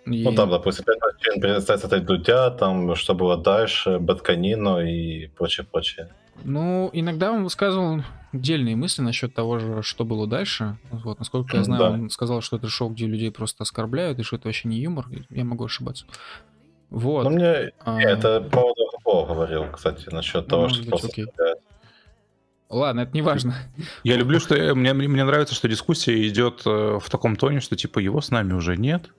И... 0.05 0.23
Ну, 0.23 0.33
там, 0.33 0.49
допустим, 0.49 0.85
5 0.85 0.97
причин 0.99 1.41
перестать 1.41 1.79
смотреть 1.79 2.05
Дудя, 2.05 2.49
там, 2.51 2.95
что 2.95 3.13
было 3.13 3.37
дальше, 3.37 3.99
Батканину 3.99 4.81
и 4.81 5.27
прочее-прочее. 5.27 6.09
Ну, 6.43 6.89
иногда 6.93 7.31
он 7.31 7.43
высказывал 7.43 8.01
дельные 8.33 8.75
мысли 8.75 9.01
насчет 9.01 9.33
того 9.33 9.59
же, 9.59 9.81
что 9.83 10.03
было 10.03 10.27
дальше. 10.27 10.77
Вот, 10.91 11.19
насколько 11.19 11.55
я 11.57 11.63
знаю, 11.63 11.81
да. 11.81 11.89
он 11.91 12.09
сказал, 12.09 12.41
что 12.41 12.57
это 12.57 12.67
шоу, 12.67 12.89
где 12.89 13.05
людей 13.05 13.31
просто 13.31 13.63
оскорбляют, 13.63 14.19
и 14.19 14.23
что 14.23 14.35
это 14.35 14.47
вообще 14.47 14.67
не 14.67 14.77
юмор. 14.77 15.05
Я 15.29 15.45
могу 15.45 15.65
ошибаться. 15.65 16.05
Вот. 16.89 17.23
Ну, 17.23 17.31
мне 17.31 17.71
а... 17.79 18.01
это 18.01 18.41
по 18.41 18.61
поводу 18.61 18.85
Хапова 18.91 19.33
говорил, 19.33 19.65
кстати, 19.71 20.09
насчет 20.11 20.43
ну, 20.43 20.49
того, 20.49 20.69
что 20.69 20.79
быть, 20.79 20.89
просто 20.89 21.07
окей. 21.07 21.25
Ладно, 22.73 23.01
это 23.01 23.11
не 23.13 23.21
важно. 23.21 23.55
Я 24.03 24.15
люблю, 24.17 24.39
что 24.39 24.55
мне, 24.73 24.93
мне 24.93 25.23
нравится, 25.23 25.53
что 25.53 25.67
дискуссия 25.67 26.27
идет 26.27 26.63
э, 26.65 26.99
в 26.99 27.07
таком 27.09 27.35
тоне, 27.35 27.59
что 27.59 27.75
типа 27.75 27.99
его 27.99 28.19
с 28.19 28.31
нами 28.31 28.53
уже 28.53 28.77
нет. 28.77 29.11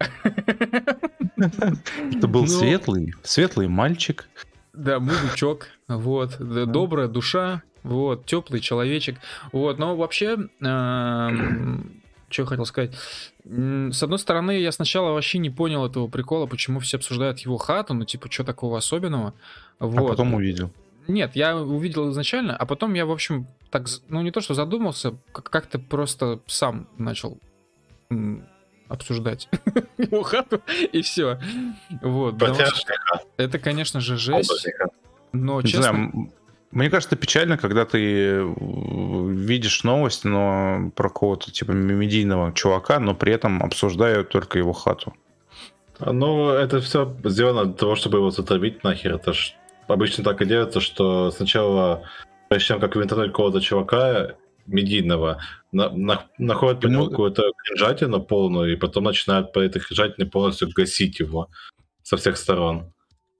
Это 1.36 2.26
был 2.26 2.42
ну. 2.42 2.46
светлый, 2.48 3.14
светлый 3.22 3.68
мальчик. 3.68 4.28
Да, 4.72 4.98
мужичок, 4.98 5.68
вот, 5.86 6.36
добрая 6.40 7.06
душа, 7.06 7.62
вот, 7.84 8.26
теплый 8.26 8.60
человечек, 8.60 9.18
вот, 9.52 9.78
но 9.78 9.94
вообще, 9.94 10.36
э, 10.60 11.28
что 12.28 12.42
я 12.42 12.46
хотел 12.46 12.66
сказать, 12.66 12.92
с 13.44 14.02
одной 14.02 14.18
стороны, 14.18 14.58
я 14.58 14.72
сначала 14.72 15.12
вообще 15.12 15.38
не 15.38 15.50
понял 15.50 15.86
этого 15.86 16.08
прикола, 16.08 16.46
почему 16.46 16.80
все 16.80 16.96
обсуждают 16.96 17.38
его 17.38 17.56
хату, 17.56 17.94
ну, 17.94 18.04
типа, 18.04 18.28
что 18.32 18.42
такого 18.42 18.78
особенного, 18.78 19.32
вот. 19.78 20.06
А 20.06 20.08
потом 20.08 20.34
увидел. 20.34 20.72
Нет, 21.08 21.36
я 21.36 21.56
увидел 21.56 22.10
изначально, 22.10 22.56
а 22.56 22.66
потом 22.66 22.94
я, 22.94 23.06
в 23.06 23.10
общем, 23.10 23.46
так, 23.70 23.86
ну, 24.08 24.22
не 24.22 24.30
то, 24.30 24.40
что 24.40 24.54
задумался, 24.54 25.16
как-то 25.32 25.78
просто 25.78 26.40
сам 26.46 26.88
начал 26.96 27.38
обсуждать 28.88 29.48
его 29.98 30.22
хату, 30.22 30.62
и 30.92 31.02
все. 31.02 31.40
Вот. 32.02 32.42
Это, 33.36 33.58
конечно 33.58 34.00
же, 34.00 34.16
жесть. 34.16 34.66
Но, 35.32 35.62
честно... 35.62 36.10
Мне 36.70 36.90
кажется, 36.90 37.14
печально, 37.14 37.56
когда 37.56 37.84
ты 37.84 38.00
э, 38.00 38.54
видишь 39.28 39.84
новость, 39.84 40.24
но 40.24 40.90
про 40.96 41.08
кого-то 41.08 41.52
типа 41.52 41.70
медийного 41.70 42.52
чувака, 42.52 42.98
но 42.98 43.14
при 43.14 43.32
этом 43.32 43.62
обсуждают 43.62 44.30
только 44.30 44.58
его 44.58 44.72
хату. 44.72 45.14
Ну, 46.00 46.48
это 46.48 46.80
все 46.80 47.16
сделано 47.22 47.66
для 47.66 47.74
того, 47.74 47.94
чтобы 47.94 48.18
его 48.18 48.30
затравить 48.30 48.82
нахер. 48.82 49.14
Это 49.14 49.32
ж 49.32 49.54
обычно 49.88 50.24
так 50.24 50.40
и 50.42 50.46
делается, 50.46 50.80
что 50.80 51.30
сначала, 51.30 52.04
прежде 52.48 52.68
чем 52.68 52.80
как 52.80 52.96
в 52.96 53.02
интернете 53.02 53.30
какого-то 53.30 53.60
чувака, 53.60 54.36
медийного, 54.66 55.42
на, 55.72 55.90
на, 55.90 56.26
находят 56.38 56.80
по 56.80 56.86
нему 56.86 57.08
какую-то 57.08 57.42
кринжатину 57.64 58.22
полную, 58.22 58.72
и 58.72 58.76
потом 58.76 59.04
начинают 59.04 59.52
по 59.52 59.58
этой 59.58 59.80
кринжатине 59.80 60.26
полностью 60.26 60.70
гасить 60.74 61.20
его 61.20 61.48
со 62.02 62.16
всех 62.16 62.36
сторон. 62.36 62.92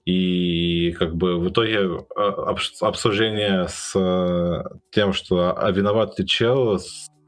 И 0.04 0.92
как 0.98 1.16
бы 1.16 1.38
в 1.38 1.48
итоге 1.48 2.04
а, 2.14 2.54
обсуждение 2.80 3.68
с 3.68 3.98
э, 3.98 4.62
тем, 4.90 5.14
что 5.14 5.58
а 5.58 5.70
виноват 5.70 6.18
ли 6.18 6.26
чел, 6.26 6.78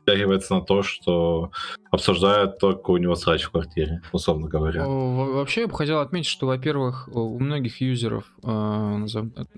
стягивается 0.06 0.54
на 0.54 0.60
то, 0.60 0.82
что 0.84 1.50
обсуждают 1.90 2.58
только 2.58 2.90
у 2.90 2.96
него 2.96 3.16
срач 3.16 3.42
в 3.42 3.50
квартире, 3.50 4.02
условно 4.12 4.46
говоря. 4.46 4.86
Вообще 4.86 5.62
я 5.62 5.66
бы 5.66 5.74
хотел 5.74 5.98
отметить, 5.98 6.28
что, 6.28 6.46
во-первых, 6.46 7.08
у 7.12 7.38
многих 7.40 7.80
юзеров 7.80 8.24
э, 8.44 9.06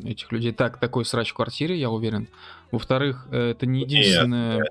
этих 0.05 0.33
людей 0.33 0.53
так 0.53 0.79
такой 0.79 1.05
срач 1.05 1.33
в 1.33 1.35
квартире, 1.35 1.79
я 1.79 1.91
уверен. 1.91 2.29
Во-вторых, 2.73 3.27
это 3.31 3.67
не 3.67 3.81
единственное... 3.81 4.65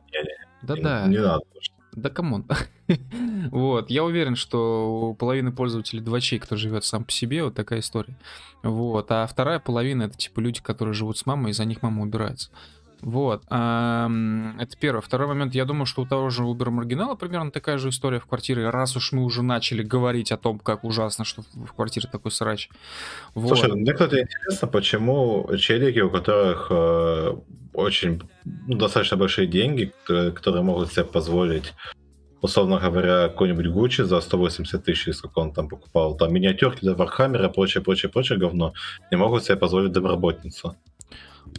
Да-да. 0.64 1.06
Не, 1.06 1.18
не 1.18 1.22
надо. 1.22 1.44
Да 1.92 2.10
come 2.10 2.30
on. 2.30 2.46
вот, 3.52 3.90
я 3.90 4.04
уверен, 4.04 4.36
что 4.36 5.10
у 5.10 5.14
половины 5.16 5.52
пользователей 5.52 6.02
двачей, 6.02 6.38
кто 6.40 6.56
живет 6.56 6.86
сам 6.86 7.04
по 7.04 7.12
себе, 7.12 7.44
вот 7.44 7.56
такая 7.56 7.80
история. 7.80 8.16
Вот, 8.64 9.12
а 9.12 9.26
вторая 9.26 9.60
половина 9.60 10.04
это 10.04 10.18
типа 10.18 10.40
люди, 10.40 10.62
которые 10.62 10.94
живут 10.94 11.18
с 11.18 11.26
мамой, 11.26 11.52
и 11.52 11.54
за 11.54 11.66
них 11.66 11.82
мама 11.82 12.04
убирается. 12.04 12.50
Вот. 13.02 13.44
Это 13.46 14.78
первое. 14.80 15.02
Второй 15.02 15.28
момент. 15.28 15.56
Я 15.56 15.66
думаю, 15.66 15.86
что 15.86 16.02
у 16.02 16.06
того 16.06 16.30
же 16.30 16.44
Uber 16.44 16.70
Маргинала 16.70 17.16
примерно 17.16 17.52
такая 17.52 17.78
же 17.78 17.90
история 17.90 18.20
в 18.20 18.26
квартире. 18.26 18.70
Раз 18.70 18.96
уж 18.96 19.12
мы 19.12 19.24
уже 19.24 19.44
начали 19.44 19.84
говорить 19.84 20.32
о 20.32 20.38
том, 20.38 20.60
как 20.60 20.84
ужасно, 20.84 21.26
что 21.26 21.44
в 21.54 21.74
квартире 21.74 22.10
такой 22.12 22.32
срач. 22.32 22.70
Вот. 23.36 23.58
Слушай, 23.58 23.76
мне, 23.76 23.94
кстати, 23.94 24.22
интересно, 24.22 24.68
почему 24.68 25.50
челики, 25.58 26.00
у 26.00 26.10
которых 26.10 26.68
э, 26.70 27.36
очень 27.74 28.22
ну, 28.46 28.78
достаточно 28.78 29.18
большие 29.18 29.48
деньги, 29.48 29.94
которые, 30.04 30.32
которые 30.32 30.64
могут 30.64 30.92
себе 30.92 31.06
позволить 31.06 31.74
условно 32.42 32.80
говоря, 32.80 33.30
какой-нибудь 33.30 33.68
Гуччи 33.68 34.04
за 34.04 34.22
180 34.22 34.84
тысяч, 34.84 35.16
сколько 35.16 35.40
он 35.40 35.54
там 35.54 35.68
покупал, 35.68 36.16
там 36.16 36.34
миниатюрки 36.34 36.82
для 36.82 36.94
Вархаммера, 36.94 37.50
прочее, 37.50 37.84
прочее, 37.84 38.12
прочее 38.12 38.38
говно, 38.38 38.74
не 39.12 39.18
могут 39.18 39.44
себе 39.44 39.56
позволить 39.56 39.92
домработницу. 39.92 40.76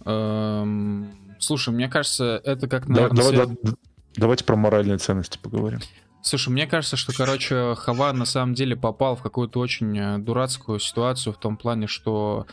Эм, 0.05 1.09
слушай, 1.39 1.73
мне 1.73 1.89
кажется, 1.89 2.41
это 2.45 2.69
как, 2.69 2.89
наверное... 2.89 3.17
Давай, 3.17 3.33
свет... 3.33 3.49
давай, 3.63 3.77
давайте 4.17 4.45
про 4.45 4.57
моральные 4.57 4.99
ценности 4.99 5.39
поговорим. 5.41 5.81
Слушай, 6.23 6.51
мне 6.51 6.67
кажется, 6.67 6.97
что, 6.97 7.13
короче, 7.13 7.75
Хаван 7.77 8.19
на 8.19 8.25
самом 8.25 8.55
деле 8.55 8.77
попал 8.77 9.17
в 9.17 9.23
какую-то 9.23 9.61
очень 9.61 9.97
э, 9.99 10.19
дурацкую 10.19 10.79
ситуацию 10.79 11.33
в 11.33 11.39
том 11.39 11.57
плане, 11.57 11.87
что 11.87 12.47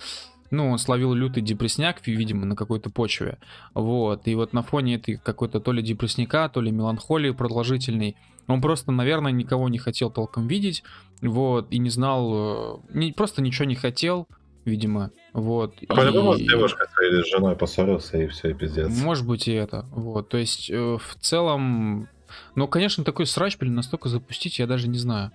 ну, 0.52 0.70
он 0.70 0.78
словил 0.78 1.14
лютый 1.14 1.42
депресняк, 1.42 2.06
видимо, 2.06 2.46
на 2.46 2.56
какой-то 2.56 2.90
почве. 2.90 3.40
Вот. 3.74 4.28
И 4.28 4.36
вот 4.36 4.54
на 4.54 4.62
фоне 4.62 4.96
этой 4.96 5.18
какой-то 5.18 5.60
то 5.60 5.72
ли 5.72 5.82
депресняка, 5.82 6.48
то 6.50 6.62
ли 6.62 6.72
меланхолии 6.72 7.32
продолжительной, 7.32 8.16
он 8.48 8.62
просто, 8.62 8.92
наверное, 8.92 9.32
никого 9.32 9.70
не 9.70 9.80
хотел 9.80 10.12
толком 10.12 10.48
видеть, 10.48 10.84
вот, 11.22 11.68
и 11.72 11.80
не 11.80 11.90
знал, 11.90 12.32
э, 12.34 12.78
не, 12.94 13.12
просто 13.12 13.42
ничего 13.42 13.66
не 13.66 13.76
хотел, 13.76 14.28
видимо, 14.66 15.12
вот. 15.34 15.76
А 15.88 15.96
по-любому 15.96 16.34
и... 16.34 16.44
с 16.44 16.50
девушкой 16.50 16.88
своей 16.94 17.24
с 17.24 17.28
женой 17.30 17.56
поссорился, 17.56 18.18
и 18.18 18.28
все, 18.28 18.50
и 18.50 18.54
пиздец. 18.54 18.90
Может 18.90 19.26
быть 19.26 19.48
и 19.48 19.54
это, 19.54 19.86
вот, 19.92 20.30
то 20.30 20.38
есть, 20.38 20.70
э, 20.70 20.98
в 20.98 21.16
целом, 21.22 22.10
ну, 22.56 22.68
конечно, 22.68 23.04
такой 23.04 23.26
срач, 23.26 23.58
блин, 23.58 23.76
настолько 23.76 24.10
запустить, 24.10 24.60
я 24.60 24.68
даже 24.68 24.88
не 24.88 24.98
знаю. 24.98 25.32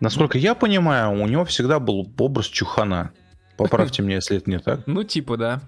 Насколько 0.00 0.36
я 0.36 0.54
понимаю, 0.54 1.22
у 1.22 1.26
него 1.28 1.44
всегда 1.44 1.78
был 1.78 2.12
образ 2.18 2.46
чухана. 2.46 3.12
Поправьте 3.56 4.02
меня, 4.02 4.16
если 4.16 4.38
это 4.38 4.50
не 4.50 4.58
так. 4.58 4.86
Ну, 4.86 5.04
типа, 5.04 5.36
да. 5.36 5.62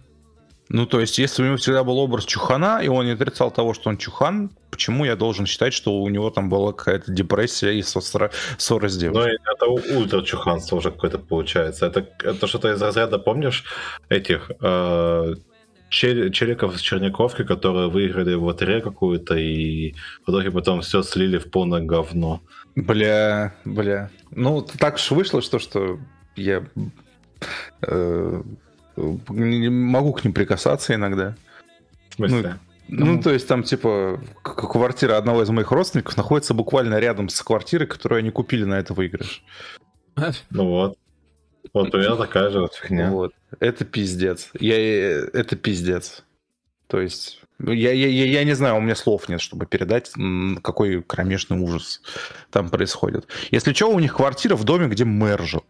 Ну, 0.68 0.86
то 0.86 1.00
есть, 1.00 1.18
если 1.18 1.42
у 1.42 1.46
него 1.46 1.56
всегда 1.56 1.84
был 1.84 1.98
образ 1.98 2.24
чухана, 2.24 2.80
и 2.82 2.88
он 2.88 3.04
не 3.04 3.12
отрицал 3.12 3.50
того, 3.50 3.74
что 3.74 3.90
он 3.90 3.98
чухан, 3.98 4.50
почему 4.70 5.04
я 5.04 5.14
должен 5.14 5.46
считать, 5.46 5.74
что 5.74 6.00
у 6.00 6.08
него 6.08 6.30
там 6.30 6.48
была 6.48 6.72
какая-то 6.72 7.12
депрессия 7.12 7.72
и 7.78 7.82
ссора, 7.82 8.30
ссора 8.56 8.88
с 8.88 8.96
девушкой? 8.96 9.38
Ну, 9.44 9.52
это 9.52 9.96
ультра 9.98 10.22
чуханство 10.22 10.76
уже 10.76 10.90
какое-то 10.90 11.18
получается. 11.18 11.86
Это, 11.86 12.08
это 12.22 12.46
что-то 12.46 12.72
из 12.72 12.80
разряда, 12.80 13.18
помнишь, 13.18 13.64
этих 14.08 14.50
э, 14.60 15.34
чел, 15.90 16.30
челиков 16.30 16.76
с 16.76 16.80
Черняковки, 16.80 17.44
которые 17.44 17.88
выиграли 17.88 18.34
в 18.34 18.44
лотерею 18.44 18.82
какую-то, 18.82 19.34
и 19.36 19.94
в 20.26 20.30
итоге 20.30 20.50
потом 20.50 20.80
все 20.80 21.02
слили 21.02 21.38
в 21.38 21.50
полное 21.50 21.82
говно. 21.82 22.40
Бля, 22.74 23.54
бля. 23.64 24.10
Ну, 24.30 24.62
так 24.62 24.94
уж 24.94 25.10
вышло, 25.10 25.42
что, 25.42 25.58
что 25.58 25.98
я 26.36 26.64
э, 27.82 28.42
могу 28.96 30.12
к 30.12 30.24
ним 30.24 30.32
прикасаться 30.32 30.94
иногда. 30.94 31.34
В 32.10 32.14
смысле? 32.14 32.58
Ну, 32.88 33.06
ну, 33.06 33.22
то 33.22 33.30
есть 33.30 33.48
там, 33.48 33.62
типа, 33.62 34.20
квартира 34.42 35.16
одного 35.16 35.42
из 35.42 35.48
моих 35.48 35.70
родственников 35.70 36.16
находится 36.16 36.52
буквально 36.52 36.98
рядом 36.98 37.28
с 37.28 37.42
квартирой, 37.42 37.86
которую 37.86 38.18
они 38.18 38.30
купили 38.30 38.64
на 38.64 38.74
это 38.74 38.94
выигрыш. 38.94 39.42
Ну 40.50 40.68
вот. 40.68 40.98
Вот 41.72 41.92
у 41.92 41.98
меня 41.98 42.14
такая 42.14 42.50
же 42.50 42.60
вот 42.60 42.74
фигня. 42.74 43.10
Вот. 43.10 43.32
Это 43.58 43.84
пиздец. 43.84 44.50
Я, 44.60 44.76
это 44.76 45.56
пиздец. 45.56 46.22
То 46.86 47.00
есть, 47.00 47.40
я, 47.58 47.92
я, 47.92 48.08
я 48.08 48.44
не 48.44 48.52
знаю, 48.52 48.76
у 48.76 48.80
меня 48.80 48.94
слов 48.94 49.28
нет, 49.28 49.40
чтобы 49.40 49.66
передать, 49.66 50.12
какой 50.62 51.02
кромешный 51.02 51.58
ужас 51.58 52.02
там 52.50 52.68
происходит. 52.68 53.26
Если 53.50 53.72
что, 53.72 53.90
у 53.90 53.98
них 53.98 54.14
квартира 54.14 54.54
в 54.54 54.64
доме, 54.64 54.86
где 54.86 55.04
мэр 55.04 55.42
жил. 55.42 55.64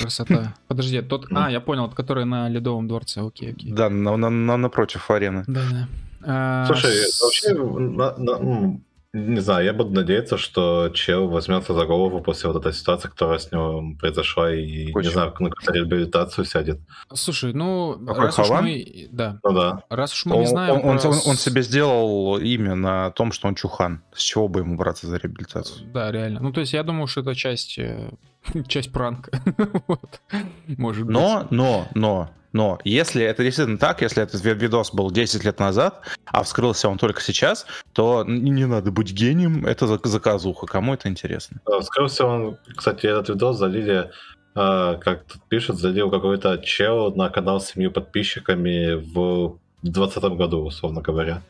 Красота. 0.00 0.54
Подожди, 0.68 1.00
тот... 1.02 1.26
А, 1.32 1.50
я 1.50 1.60
понял, 1.60 1.88
который 1.90 2.24
на 2.24 2.48
Ледовом 2.48 2.88
дворце, 2.88 3.20
окей, 3.20 3.52
окей. 3.52 3.72
Да, 3.72 3.90
на, 3.90 4.16
на, 4.16 4.30
на, 4.30 4.56
напротив 4.56 5.10
арены. 5.10 5.44
Да, 5.46 5.62
да. 5.70 5.88
А, 6.24 6.66
Слушай, 6.66 6.90
с... 6.90 7.20
вообще, 7.20 7.54
на, 7.54 8.16
на, 8.16 8.80
не 9.14 9.40
знаю, 9.40 9.66
я 9.66 9.74
буду 9.74 9.90
надеяться, 9.90 10.38
что 10.38 10.90
чел 10.94 11.28
возьмется 11.28 11.74
за 11.74 11.84
голову 11.84 12.22
после 12.22 12.48
вот 12.48 12.58
этой 12.58 12.72
ситуации, 12.72 13.08
которая 13.08 13.38
с 13.38 13.52
него 13.52 13.84
произошла, 14.00 14.54
и, 14.54 14.90
Очень. 14.92 15.08
не 15.08 15.12
знаю, 15.12 15.34
на 15.38 15.50
какую-то 15.50 15.72
реабилитацию 15.72 16.46
сядет. 16.46 16.80
Слушай, 17.12 17.52
ну, 17.52 18.00
Какой 18.06 18.24
раз 18.24 18.36
Хаван? 18.36 18.64
уж 18.64 18.70
мы... 18.70 19.08
Да. 19.12 19.38
Ну 19.44 19.52
да. 19.52 19.82
Раз 19.90 20.14
уж 20.14 20.24
мы 20.24 20.38
не 20.38 20.46
знаем... 20.46 20.76
Он, 20.82 20.98
про... 20.98 21.10
он, 21.10 21.16
он 21.26 21.36
себе 21.36 21.60
сделал 21.60 22.38
имя 22.38 22.74
на 22.74 23.10
том, 23.10 23.32
что 23.32 23.48
он 23.48 23.54
чухан. 23.54 24.02
С 24.14 24.22
чего 24.22 24.48
бы 24.48 24.60
ему 24.60 24.78
браться 24.78 25.06
за 25.06 25.18
реабилитацию? 25.18 25.92
Да, 25.92 26.10
реально. 26.10 26.40
Ну, 26.40 26.50
то 26.50 26.60
есть 26.60 26.72
я 26.72 26.82
думаю, 26.82 27.06
что 27.06 27.20
это 27.20 27.34
часть, 27.34 27.78
э, 27.78 28.08
часть 28.68 28.92
пранка. 28.92 29.30
вот. 29.86 30.20
Может 30.66 31.06
быть. 31.06 31.12
Но, 31.12 31.46
но, 31.50 31.88
но, 31.94 32.30
но 32.52 32.78
если 32.84 33.24
это 33.24 33.42
действительно 33.42 33.78
так, 33.78 34.02
если 34.02 34.22
этот 34.22 34.42
видос 34.44 34.92
был 34.92 35.10
10 35.10 35.44
лет 35.44 35.58
назад, 35.58 36.02
а 36.26 36.42
вскрылся 36.42 36.88
он 36.88 36.98
только 36.98 37.20
сейчас, 37.20 37.66
то 37.92 38.24
не 38.26 38.66
надо 38.66 38.90
быть 38.90 39.12
гением, 39.12 39.64
это 39.66 39.86
заказуха. 39.86 40.66
Кому 40.66 40.94
это 40.94 41.08
интересно? 41.08 41.60
Вскрылся 41.80 42.26
он, 42.26 42.58
кстати, 42.76 43.06
этот 43.06 43.30
видос 43.30 43.58
залили, 43.58 44.10
а, 44.54 44.96
как 44.96 45.24
тут 45.24 45.42
пишет, 45.48 45.76
залил 45.76 46.10
какой-то 46.10 46.58
чел 46.58 47.14
на 47.14 47.30
канал 47.30 47.60
с 47.60 47.68
семью 47.68 47.90
подписчиками 47.90 48.94
в 48.94 49.58
2020 49.82 50.24
году, 50.36 50.64
условно 50.64 51.00
говоря. 51.00 51.42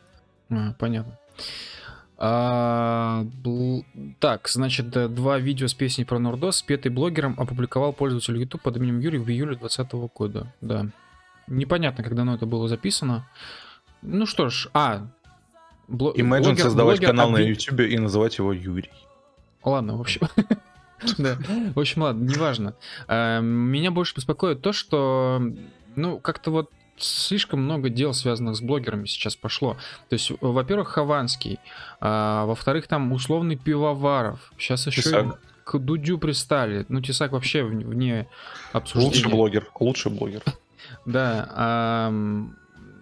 А, 0.49 0.73
понятно. 0.79 1.17
А, 2.25 3.25
бл... 3.43 3.83
Так, 4.21 4.47
значит, 4.47 4.89
два 5.13 5.39
видео 5.39 5.67
с 5.67 5.73
песней 5.73 6.05
про 6.05 6.19
Нордос, 6.19 6.55
спетый 6.55 6.89
блогером, 6.89 7.35
опубликовал 7.37 7.91
пользователь 7.91 8.37
YouTube 8.37 8.61
под 8.61 8.77
именем 8.77 9.01
Юрий 9.01 9.17
в 9.17 9.29
июле 9.29 9.57
2020 9.57 9.91
года. 10.15 10.53
Да. 10.61 10.87
Непонятно, 11.47 12.01
когда 12.01 12.21
оно 12.21 12.35
это 12.35 12.45
было 12.45 12.69
записано. 12.69 13.27
Ну 14.01 14.25
что 14.25 14.47
ж, 14.47 14.69
а... 14.73 15.07
Бл... 15.89 16.13
Imagine 16.13 16.43
блогер, 16.43 16.63
создавать 16.63 16.99
блогер 16.99 17.09
канал 17.09 17.27
обвин... 17.27 17.45
на 17.45 17.49
YouTube 17.49 17.81
и 17.81 17.97
называть 17.97 18.37
его 18.37 18.53
Юрий. 18.53 18.91
Ладно, 19.65 19.97
в 19.97 20.01
общем... 20.01 20.21
Да, 21.17 21.37
в 21.75 21.77
общем, 21.77 22.03
ладно, 22.03 22.23
неважно. 22.23 22.75
А, 23.09 23.41
меня 23.41 23.91
больше 23.91 24.15
беспокоит 24.15 24.61
то, 24.61 24.71
что, 24.71 25.43
ну, 25.97 26.21
как-то 26.21 26.51
вот 26.51 26.71
слишком 26.97 27.63
много 27.63 27.89
дел, 27.89 28.13
связанных 28.13 28.55
с 28.55 28.61
блогерами, 28.61 29.05
сейчас 29.05 29.35
пошло. 29.35 29.77
То 30.09 30.13
есть, 30.13 30.31
во-первых, 30.41 30.89
Хованский, 30.89 31.59
а, 31.99 32.45
во-вторых, 32.45 32.87
там 32.87 33.11
условный 33.11 33.55
пивоваров. 33.55 34.51
Сейчас 34.57 34.87
еще 34.87 35.01
Тесак. 35.01 35.39
к 35.63 35.77
Дудю 35.77 36.17
пристали. 36.17 36.85
Ну, 36.89 37.01
Тесак 37.01 37.31
вообще 37.31 37.63
вне 37.63 38.27
обсуждения. 38.71 39.07
Лучший 39.07 39.31
блогер, 39.31 39.67
лучший 39.79 40.11
блогер. 40.11 40.41
Да, 41.05 42.11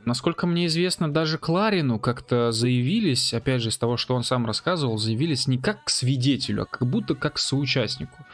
насколько 0.05 0.47
мне 0.47 0.67
известно, 0.67 1.11
даже 1.11 1.37
Кларину 1.37 1.99
как-то 1.99 2.51
заявились, 2.51 3.33
опять 3.33 3.61
же, 3.61 3.69
из 3.69 3.77
того, 3.77 3.97
что 3.97 4.15
он 4.15 4.23
сам 4.23 4.45
рассказывал, 4.45 4.97
заявились 4.97 5.47
не 5.47 5.57
как 5.57 5.83
к 5.85 5.89
свидетелю, 5.89 6.63
а 6.63 6.65
как 6.65 6.87
будто 6.87 7.15
как 7.15 7.33
к 7.33 7.39
соучастнику. 7.39 8.25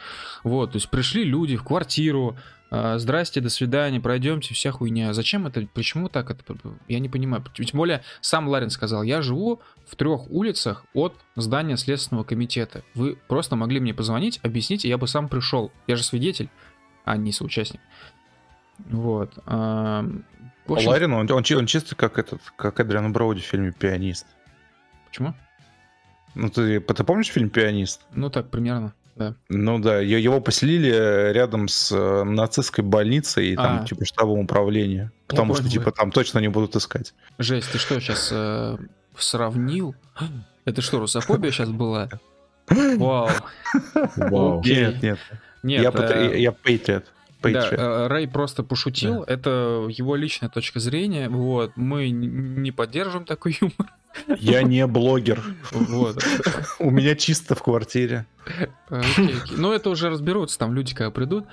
Вот, 0.44 0.72
то 0.72 0.76
есть 0.76 0.90
пришли 0.90 1.24
люди 1.24 1.56
в 1.56 1.64
квартиру, 1.64 2.36
а, 2.70 2.98
здрасте, 2.98 3.40
до 3.40 3.48
свидания, 3.48 4.00
пройдемте, 4.00 4.54
вся 4.54 4.70
хуйня. 4.72 5.12
Зачем 5.14 5.46
это? 5.46 5.66
Почему 5.72 6.08
так 6.08 6.30
это? 6.30 6.42
Я 6.86 6.98
не 6.98 7.08
понимаю. 7.08 7.44
Тем 7.54 7.78
более, 7.78 8.02
сам 8.20 8.48
Ларин 8.48 8.70
сказал, 8.70 9.02
я 9.02 9.22
живу 9.22 9.60
в 9.86 9.96
трех 9.96 10.30
улицах 10.30 10.84
от 10.92 11.14
здания 11.36 11.76
Следственного 11.76 12.24
комитета. 12.24 12.82
Вы 12.94 13.18
просто 13.28 13.56
могли 13.56 13.80
мне 13.80 13.94
позвонить, 13.94 14.40
объяснить, 14.42 14.84
и 14.84 14.88
я 14.88 14.98
бы 14.98 15.08
сам 15.08 15.28
пришел. 15.28 15.72
Я 15.86 15.96
же 15.96 16.02
свидетель, 16.02 16.50
а 17.04 17.16
не 17.16 17.32
соучастник. 17.32 17.80
Вот. 18.90 19.32
Общем... 20.68 20.88
Ларин, 20.88 21.12
он, 21.12 21.30
он, 21.30 21.44
он 21.56 21.66
чисто 21.66 21.96
как 21.96 22.18
этот, 22.18 22.40
как 22.56 22.80
Эдриан 22.80 23.12
Броуди 23.12 23.40
в 23.40 23.44
фильме 23.44 23.72
«Пианист». 23.72 24.26
Почему? 25.08 25.34
Ну, 26.34 26.50
ты, 26.50 26.80
ты 26.80 27.04
помнишь 27.04 27.28
фильм 27.28 27.50
«Пианист»? 27.50 28.02
Ну, 28.12 28.30
так, 28.30 28.50
примерно 28.50 28.92
да. 29.18 29.34
Ну 29.48 29.78
да, 29.78 29.98
его 29.98 30.40
поселили 30.40 31.32
рядом 31.32 31.68
с 31.68 31.90
э, 31.92 32.24
нацистской 32.24 32.84
больницей 32.84 33.48
и 33.48 33.56
там, 33.56 33.80
а. 33.82 33.84
типа, 33.84 34.04
штабом 34.04 34.38
управления. 34.40 35.10
Потому 35.26 35.54
что, 35.54 35.68
типа, 35.68 35.90
там 35.90 36.12
точно 36.12 36.38
не 36.38 36.48
будут 36.48 36.76
искать. 36.76 37.14
Жесть, 37.38 37.70
ты 37.72 37.78
что, 37.78 38.00
сейчас 38.00 38.30
э, 38.32 38.76
сравнил? 39.18 39.94
Это 40.64 40.82
что, 40.82 41.00
русофобия 41.00 41.50
сейчас 41.50 41.70
была? 41.70 42.08
Вау. 42.68 43.28
Вау. 44.16 44.62
Нет, 44.64 45.02
нет. 45.02 45.18
Нет, 45.64 45.82
я, 45.82 45.90
э... 45.90 46.38
я 46.38 46.52
Patriot. 47.42 47.76
Да, 47.76 48.04
э, 48.04 48.06
Рэй 48.08 48.28
просто 48.28 48.62
пошутил, 48.62 49.24
да. 49.24 49.32
это 49.32 49.86
его 49.88 50.16
личная 50.16 50.48
точка 50.48 50.80
зрения, 50.80 51.28
вот, 51.28 51.72
мы 51.76 52.10
не 52.10 52.72
поддерживаем 52.72 53.26
такой 53.26 53.58
юмор. 53.60 53.92
Я 54.38 54.62
не 54.62 54.86
блогер. 54.86 55.42
Вот. 55.70 56.24
У 56.78 56.90
меня 56.90 57.14
чисто 57.14 57.54
в 57.54 57.62
квартире. 57.62 58.26
Ну, 59.50 59.72
это 59.72 59.90
уже 59.90 60.10
разберутся, 60.10 60.58
там 60.58 60.74
люди 60.74 60.94
когда 60.94 61.10
придут. 61.10 61.46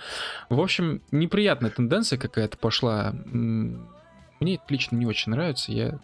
В 0.49 0.59
общем, 0.59 1.01
неприятная 1.11 1.69
тенденция 1.69 2.17
какая-то 2.17 2.57
пошла. 2.57 3.13
Мне 3.25 4.55
это 4.55 4.63
лично 4.69 4.95
не 4.95 5.05
очень 5.05 5.31
нравится, 5.31 5.71
я 5.71 5.99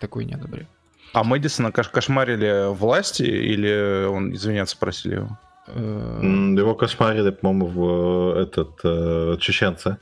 такой 0.00 0.24
не 0.24 0.34
одобряю. 0.34 0.68
А 1.12 1.24
Мэдисона 1.24 1.72
кош 1.72 1.88
кошмарили 1.88 2.72
власти 2.74 3.22
или 3.22 4.06
он 4.06 4.34
извиняться 4.34 4.76
просили 4.76 5.14
его? 5.14 5.38
Э, 5.68 6.20
его 6.56 6.74
кошмарили, 6.74 7.30
по-моему, 7.30 7.66
в 7.66 8.38
этот 8.38 8.80
э, 8.84 9.36
чеченцы. 9.40 9.98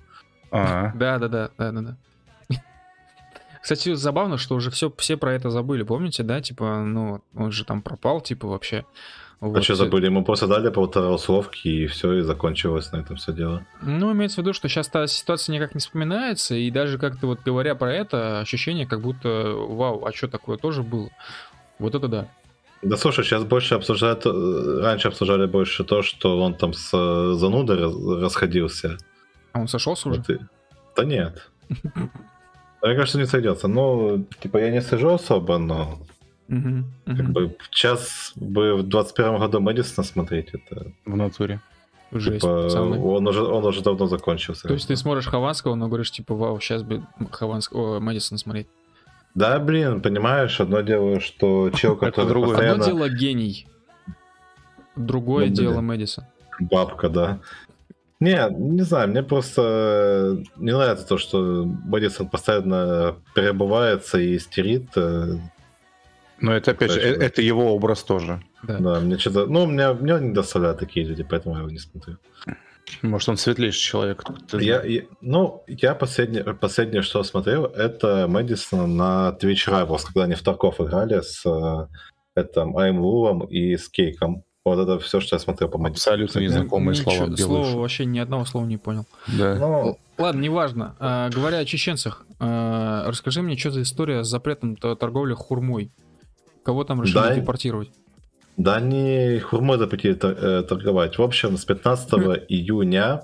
Да, 0.51 0.93
да, 0.95 1.19
да, 1.19 1.29
да, 1.29 1.51
да, 1.59 1.73
да. 1.73 1.97
Кстати, 3.63 3.95
забавно, 3.95 4.39
что 4.39 4.55
уже 4.55 4.71
все, 4.71 4.93
все 4.97 5.17
про 5.17 5.33
это 5.33 5.51
забыли, 5.51 5.83
помните, 5.83 6.23
да? 6.23 6.41
Типа, 6.41 6.81
ну, 6.81 7.23
он 7.35 7.51
же 7.51 7.65
там 7.65 7.83
пропал, 7.83 8.21
типа, 8.21 8.47
вообще. 8.47 8.85
А 9.41 9.47
вот. 9.47 9.59
А 9.59 9.63
что 9.63 9.75
забыли? 9.75 10.07
Ему 10.07 10.25
просто 10.25 10.47
дали 10.47 10.71
полтора 10.71 11.11
условки, 11.11 11.69
и 11.69 11.87
все, 11.87 12.15
и 12.15 12.21
закончилось 12.23 12.93
на 12.93 12.99
этом 12.99 13.17
все 13.17 13.33
дело. 13.33 13.67
Ну, 13.83 14.13
имеется 14.13 14.37
в 14.37 14.39
виду, 14.39 14.53
что 14.53 14.69
сейчас 14.69 14.89
та 14.89 15.07
ситуация 15.07 15.55
никак 15.55 15.75
не 15.75 15.81
вспоминается, 15.81 16.55
и 16.55 16.71
даже 16.71 16.99
как-то 16.99 17.27
вот 17.27 17.41
говоря 17.45 17.75
про 17.75 17.93
это, 17.93 18.41
ощущение, 18.41 18.87
как 18.87 19.01
будто, 19.01 19.55
вау, 19.57 20.05
а 20.05 20.13
что 20.13 20.29
такое 20.29 20.57
тоже 20.57 20.83
было? 20.83 21.11
Вот 21.79 21.95
это 21.95 22.09
да. 22.09 22.29
Да 22.85 22.97
слушай, 22.97 23.25
сейчас 23.25 23.45
больше 23.45 23.75
обсуждают, 23.75 24.27
э, 24.27 24.81
раньше 24.83 25.09
обсуждали 25.09 25.47
больше 25.47 25.85
то, 25.85 26.03
что 26.03 26.41
он 26.41 26.55
там 26.55 26.73
с 26.73 26.91
э, 26.93 27.35
занудой 27.35 27.79
расходился. 28.21 28.99
А 29.53 29.61
он 29.61 29.69
сошелся 29.69 30.09
уже? 30.09 30.19
Вот 30.19 30.31
и... 30.31 30.39
Да 30.97 31.05
нет. 31.05 31.51
Мне 32.83 32.95
кажется, 32.95 33.19
не 33.19 33.27
сойдется. 33.27 33.69
Ну, 33.69 34.27
типа, 34.41 34.59
я 34.59 34.71
не 34.71 34.83
сижу 34.83 35.15
особо, 35.15 35.59
но... 35.59 35.99
Угу, 36.49 37.17
как 37.17 37.31
бы 37.31 37.57
сейчас 37.71 38.33
бы 38.37 38.77
в 38.77 38.83
21 38.83 39.39
году 39.39 39.61
Мэдисона 39.61 40.07
смотреть 40.07 40.51
это... 40.53 40.93
В 41.07 41.17
натуре. 41.17 41.61
Жесть, 42.13 42.43
типа, 42.43 42.69
он 42.77 43.27
уже, 43.27 43.43
он 43.43 43.65
уже 43.65 43.83
давно 43.83 44.07
закончился. 44.07 44.69
То 44.69 44.75
есть 44.75 44.87
ты 44.87 44.95
смотришь 44.97 45.27
Хованского, 45.27 45.75
но 45.75 45.89
говоришь, 45.89 46.11
типа, 46.11 46.35
вау, 46.35 46.61
сейчас 46.61 46.83
бы 46.83 47.03
Хованского, 47.31 47.99
Мэдисона 47.99 48.39
смотреть. 48.39 48.69
Да, 49.35 49.59
блин, 49.59 50.01
понимаешь, 50.01 50.61
одно 50.61 50.81
дело, 50.81 51.21
что 51.21 51.71
чел, 51.71 51.97
который 51.97 52.29
другое. 52.29 52.57
Постоянно... 52.57 52.85
Одно 52.85 52.99
дело 52.99 53.09
гений, 53.09 53.67
другое 54.95 55.49
ну, 55.49 55.55
дело 55.55 55.81
Мэдисон. 55.81 56.25
Бабка, 56.61 57.09
да. 57.09 57.41
Не, 58.21 58.49
не 58.51 58.83
знаю, 58.83 59.09
мне 59.09 59.23
просто 59.23 60.43
не 60.57 60.73
нравится 60.73 61.07
то, 61.07 61.19
что 61.19 61.65
Мэдисон 61.65 62.29
постоянно 62.29 63.17
перебывается 63.35 64.19
и 64.19 64.37
истерит. 64.37 64.89
Э, 64.95 65.37
Но 66.41 66.55
это, 66.55 66.71
опять 66.71 66.93
же, 66.93 67.01
э, 67.01 67.15
это 67.17 67.43
его 67.43 67.75
образ 67.75 68.05
тоже. 68.05 68.41
Да, 68.63 68.79
да 68.79 69.01
мне 69.01 69.19
что-то... 69.19 69.47
Ну, 69.47 69.67
мне, 69.67 69.93
мне 69.93 70.21
не 70.21 70.33
доставляют 70.33 70.79
такие 70.79 71.05
люди, 71.05 71.27
поэтому 71.29 71.57
я 71.57 71.63
его 71.63 71.71
не 71.71 71.79
смотрю. 71.79 72.19
Может, 73.03 73.29
он 73.29 73.37
светлейший 73.37 73.81
человек. 73.81 74.25
Я, 74.53 74.83
я, 74.83 75.03
ну, 75.21 75.63
я 75.67 75.95
последнее, 75.95 76.45
последнее, 76.55 77.03
что 77.03 77.23
смотрел, 77.23 77.65
это 77.65 78.27
Мэдисон 78.29 78.97
на 78.97 79.37
Twitch 79.41 79.69
Rivals, 79.69 80.05
когда 80.07 80.25
они 80.25 80.35
в 80.35 80.43
Тарков 80.43 80.81
играли 80.81 81.21
с 81.21 81.45
э, 81.47 81.87
этим 82.35 82.77
Аймлулом 82.77 83.45
и 83.45 83.77
с 83.77 83.89
Кейком. 83.89 84.45
Вот 84.65 84.79
это 84.79 84.99
все, 84.99 85.21
что 85.21 85.37
я 85.37 85.41
смотрел 85.41 85.69
по 85.69 85.79
Мэдисону. 85.79 86.15
Абсолютно 86.15 86.39
незнакомые 86.41 86.95
слова. 86.95 87.37
Слово 87.37 87.79
вообще 87.79 88.07
ни 88.07 88.19
одного 88.19 88.45
слова 88.45 88.65
не 88.65 88.79
понял. 88.79 89.07
Да. 89.27 89.57
Ну, 89.57 89.99
Ладно, 90.17 90.41
неважно. 90.41 90.95
А, 91.01 91.29
говоря 91.29 91.59
о 91.59 91.65
чеченцах, 91.65 92.25
а, 92.39 93.05
расскажи 93.09 93.43
мне, 93.43 93.57
что 93.57 93.73
за 93.73 93.83
история 93.83 94.25
с 94.25 94.29
запретом 94.29 94.77
торговли 94.77 95.35
хурмой? 95.35 95.91
Кого 96.65 96.85
там 96.85 97.03
решили 97.03 97.15
да, 97.15 97.35
депортировать? 97.35 97.91
Да 98.57 98.81
не 98.81 99.41
хурмой 99.41 99.79
запретили 99.79 100.17
э, 100.23 100.63
торговать. 100.63 101.19
В 101.19 101.23
общем, 101.23 101.57
с 101.57 101.65
15 101.65 102.13
июня 102.49 103.23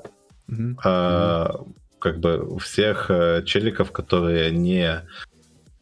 а, 0.82 1.64
как 2.00 2.18
бы 2.18 2.58
всех 2.58 3.10
э, 3.10 3.42
челиков, 3.44 3.92
которые 3.92 4.50
не 4.50 5.06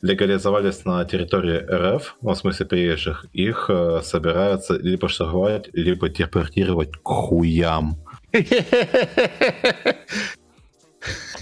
легализовались 0.03 0.85
на 0.85 1.05
территории 1.05 1.59
РФ, 1.59 2.17
ну, 2.21 2.31
в 2.31 2.37
смысле 2.37 2.67
приезжих, 2.67 3.27
их 3.33 3.67
э, 3.69 4.01
собираются 4.05 4.75
либо 4.75 5.09
штрафовать, 5.09 5.71
либо 5.73 6.09
депортировать 6.09 6.93
к 6.93 7.09
хуям. 7.09 7.97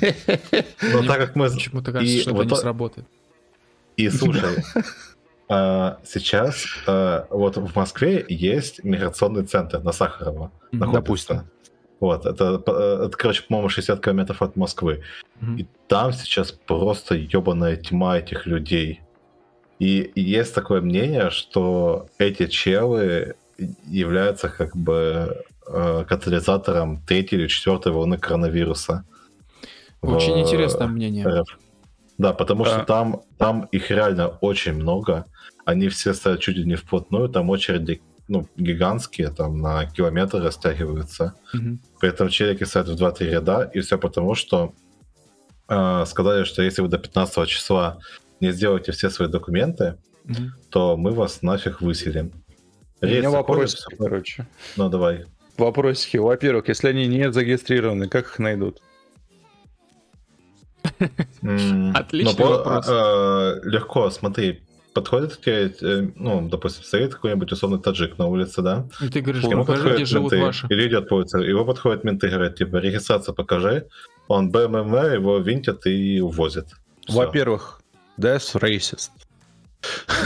Но 0.01 1.03
так 1.07 1.19
как 1.19 1.37
мы... 1.37 1.51
Почему-то 1.51 1.93
кажется, 1.93 2.21
что 2.21 2.43
это 2.43 2.45
не 2.45 2.57
сработает. 2.57 3.07
И 3.97 4.09
слушай, 4.11 4.63
сейчас 5.49 6.65
а, 6.87 7.27
вот 7.31 7.57
в 7.57 7.77
Москве 7.77 8.25
есть 8.29 8.83
миграционный 8.83 9.45
центр 9.45 9.81
на 9.81 9.93
Сахарова. 9.93 10.51
Допустим. 10.73 11.43
Вот, 11.99 12.27
это, 12.27 12.63
это, 12.67 13.11
короче, 13.17 13.43
по-моему, 13.49 13.69
60 13.69 14.05
километров 14.05 14.43
от 14.43 14.57
Москвы. 14.57 15.03
Mm-hmm. 15.41 15.57
И 15.59 15.67
там 15.89 16.13
сейчас 16.13 16.53
просто 16.53 17.15
ебаная 17.15 17.77
тьма 17.77 18.19
этих 18.19 18.47
людей. 18.47 19.01
И, 19.79 20.13
есть 20.15 20.55
такое 20.55 20.81
мнение, 20.81 21.31
что 21.31 22.09
эти 22.19 22.47
челы 22.47 23.37
являются 23.87 24.49
как 24.49 24.77
бы 24.77 25.43
э, 25.67 26.05
катализатором 26.07 27.03
третьей 27.07 27.39
или 27.39 27.47
четвертой 27.47 27.93
волны 27.93 28.19
коронавируса. 28.19 29.05
Очень 30.03 30.35
в, 30.35 30.41
интересное 30.41 30.89
мнение. 30.89 31.27
РФ. 31.27 31.59
Да, 32.19 32.33
потому 32.33 32.65
да. 32.65 32.71
что 32.71 32.85
там, 32.85 33.23
там 33.39 33.69
их 33.73 33.91
реально 33.91 34.29
очень 34.29 34.75
много. 34.75 35.27
Они 35.67 35.89
все 35.89 36.15
стоят 36.15 36.41
чуть 36.41 36.57
ли 36.57 36.65
не 36.65 36.77
вплотную, 36.77 37.29
там 37.29 37.51
очереди 37.51 38.01
ну, 38.29 38.49
гигантские, 38.57 39.31
там 39.31 39.61
на 39.61 39.85
километр 39.87 40.39
растягиваются. 40.43 41.35
Mm-hmm. 41.55 41.79
При 42.01 42.09
этом 42.09 42.29
челики 42.29 42.65
стоят 42.65 42.89
в 42.89 42.95
2-3 42.95 43.31
ряда, 43.31 43.71
и 43.75 43.81
все 43.81 43.99
потому, 43.99 44.35
что 44.35 44.73
э, 45.69 46.05
сказали, 46.07 46.45
что 46.45 46.63
если 46.63 46.83
вы 46.83 46.89
до 46.89 46.99
15 46.99 47.49
числа 47.49 47.99
не 48.41 48.53
сделаете 48.53 48.93
все 48.93 49.11
свои 49.11 49.29
документы, 49.29 49.99
mm-hmm. 50.25 50.49
то 50.71 50.97
мы 50.97 51.11
вас 51.11 51.43
нафиг 51.43 51.81
выселим. 51.81 52.33
У 53.03 53.07
меня 53.07 53.31
вопрос, 53.31 53.87
короче. 53.99 54.47
Ну, 54.77 54.89
давай. 54.89 55.25
Вопросики. 55.59 56.17
Во-первых, 56.17 56.69
если 56.69 56.89
они 56.89 57.09
не 57.09 57.33
зарегистрированы, 57.33 58.09
как 58.09 58.27
их 58.27 58.39
найдут? 58.39 58.83
Отличный 61.95 62.45
вопрос. 62.45 62.87
А, 62.89 63.61
легко, 63.65 64.11
смотри, 64.11 64.63
подходит 64.97 65.37
к 65.37 65.41
тебе, 65.43 65.75
э, 65.83 66.09
ну, 66.15 66.49
допустим, 66.49 66.83
стоит 66.83 67.15
какой-нибудь 67.15 67.53
условный 67.53 67.79
таджик 67.79 68.17
на 68.17 68.27
улице, 68.27 68.63
да? 68.63 68.89
И 69.03 69.09
ты 69.09 69.21
говоришь, 69.21 69.43
ему 69.45 69.67
покажи, 69.67 69.95
где 69.95 70.05
живут 70.07 70.33
менты, 70.33 70.47
ваши. 70.47 70.67
Или 70.71 70.89
идет 70.89 71.09
по 71.09 71.15
улице, 71.15 71.39
его 71.39 71.67
подходят 71.67 72.03
менты, 72.03 72.31
говорят, 72.31 72.57
типа, 72.57 72.77
регистрация 72.77 73.35
покажи, 73.35 73.89
он 74.27 74.51
БМВ, 74.51 75.13
его 75.13 75.39
винтят 75.39 75.87
и 75.87 76.21
увозят. 76.21 76.69
Во-первых, 77.09 77.83
that's 78.19 78.59
racist. 78.59 79.11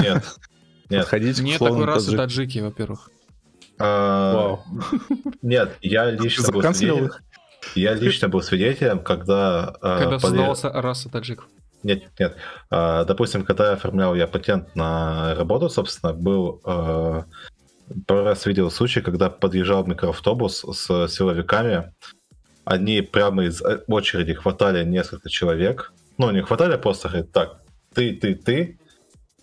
Нет. 0.01 0.25
Нет. 0.89 1.03
Подходите 1.03 1.43
Нет 1.43 1.59
такой 1.59 1.85
расы 1.85 2.17
таджики, 2.17 2.59
во-первых. 2.61 3.11
А, 3.79 4.59
нет, 5.41 5.79
я 5.81 6.11
лично 6.11 6.53
был 6.53 6.63
свидетелем. 6.63 7.11
Я 7.75 7.95
лично 7.95 8.29
был 8.29 8.43
свидетелем, 8.43 9.03
когда... 9.03 9.77
А, 9.81 9.99
когда 9.99 10.19
создавался 10.19 10.71
раса 10.71 11.09
таджиков. 11.09 11.47
Нет, 11.83 12.05
нет. 12.19 12.37
А, 12.71 13.05
допустим, 13.05 13.45
когда 13.45 13.69
я 13.69 13.73
оформлял 13.73 14.15
я 14.15 14.27
патент 14.27 14.75
на 14.77 15.35
работу, 15.35 15.69
собственно, 15.69 16.13
был 16.13 16.61
а, 16.65 17.25
пару 18.07 18.25
раз 18.25 18.47
видел 18.47 18.71
случай, 18.71 19.01
когда 19.01 19.31
подъезжал 19.31 19.87
микроавтобус 19.87 20.65
с 20.65 21.09
силовиками. 21.09 21.93
Они 22.65 23.01
прямо 23.01 23.45
из 23.45 23.63
э, 23.63 23.83
очереди 23.89 24.35
хватали 24.35 24.85
несколько 24.85 25.29
человек. 25.29 25.93
Ну, 26.19 26.31
не 26.31 26.43
хватали, 26.43 26.77
просто 26.77 27.09
говорят, 27.09 27.33
так, 27.33 27.61
ты, 27.95 28.15
ты, 28.15 28.35
ты, 28.35 28.79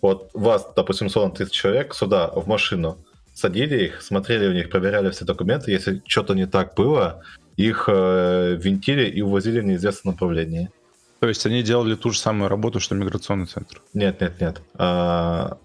вот 0.00 0.30
вас, 0.32 0.66
допустим, 0.76 1.10
40 1.10 1.36
тысяч 1.36 1.52
человек 1.52 1.94
сюда, 1.94 2.28
в 2.28 2.46
машину, 2.46 3.04
садили 3.34 3.86
их, 3.86 4.02
смотрели 4.02 4.46
у 4.46 4.52
них, 4.52 4.70
проверяли 4.70 5.10
все 5.10 5.24
документы. 5.24 5.72
Если 5.72 6.02
что-то 6.06 6.34
не 6.34 6.46
так 6.46 6.74
было, 6.74 7.22
их 7.56 7.88
э, 7.88 8.56
винтили 8.60 9.08
и 9.08 9.20
увозили 9.20 9.60
в 9.60 9.64
неизвестном 9.64 10.14
направлении. 10.14 10.70
То 11.20 11.28
есть 11.28 11.44
они 11.46 11.62
делали 11.62 11.94
ту 11.94 12.10
же 12.10 12.18
самую 12.18 12.48
работу, 12.48 12.80
что 12.80 12.94
миграционный 12.94 13.46
центр? 13.46 13.82
Нет, 13.92 14.20
нет, 14.20 14.40
нет. 14.40 14.62
А, 14.74 15.58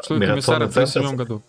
что 0.00 0.16
миграционный 0.16 0.68
центр 0.68 1.00
в 1.00 1.06
1937 1.06 1.16
году? 1.16 1.42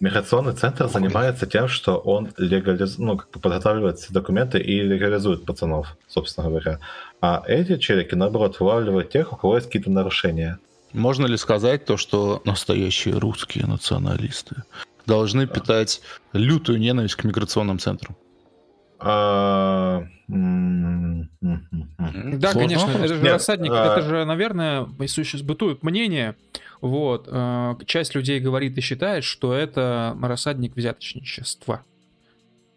Миграционный 0.00 0.52
центр 0.52 0.88
занимается 0.88 1.46
тем, 1.46 1.68
что 1.68 1.96
он 1.96 2.32
легализ... 2.36 2.98
ну, 2.98 3.16
как 3.16 3.30
бы 3.30 3.40
подготавливает 3.40 3.98
все 3.98 4.12
документы 4.12 4.58
и 4.58 4.80
легализует 4.80 5.46
пацанов, 5.46 5.96
собственно 6.08 6.48
говоря. 6.48 6.80
А 7.20 7.42
эти 7.46 7.78
челики, 7.78 8.14
наоборот, 8.14 8.58
вылавливают 8.60 9.10
тех, 9.10 9.32
у 9.32 9.36
кого 9.36 9.56
есть 9.56 9.68
какие-то 9.68 9.90
нарушения. 9.90 10.58
Можно 10.92 11.26
ли 11.26 11.36
сказать 11.36 11.86
то, 11.86 11.96
что 11.96 12.42
настоящие 12.44 13.18
русские 13.18 13.66
националисты 13.66 14.64
должны 15.06 15.46
питать 15.46 16.02
лютую 16.32 16.80
ненависть 16.80 17.14
к 17.14 17.24
миграционным 17.24 17.78
центрам? 17.78 18.16
А... 18.98 20.04
Да, 20.28 21.26
конечно, 22.52 22.90
это 22.90 23.14
же 23.14 23.22
Нет, 23.22 23.32
рассадник, 23.34 23.72
а... 23.72 23.92
это 23.92 24.02
же, 24.02 24.24
наверное, 24.24 24.88
бытует 25.42 25.82
мнение, 25.82 26.36
вот, 26.80 27.28
э, 27.30 27.74
часть 27.86 28.14
людей 28.14 28.40
говорит 28.40 28.76
и 28.78 28.80
считает, 28.80 29.24
что 29.24 29.54
это 29.54 30.16
рассадник 30.22 30.76
взяточничества. 30.76 31.84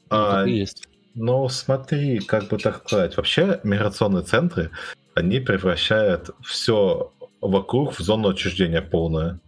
А, 0.10 0.46
есть. 0.46 0.88
Ну, 1.14 1.50
смотри, 1.50 2.20
как 2.20 2.48
бы 2.48 2.58
так 2.58 2.84
сказать, 2.86 3.18
вообще 3.18 3.60
миграционные 3.64 4.24
центры, 4.24 4.72
они 5.16 5.40
превращают 5.40 6.30
все 6.46 7.12
вокруг 7.42 7.98
в 7.98 8.00
зону 8.00 8.30
отчуждения 8.30 8.82
полную. 8.82 9.40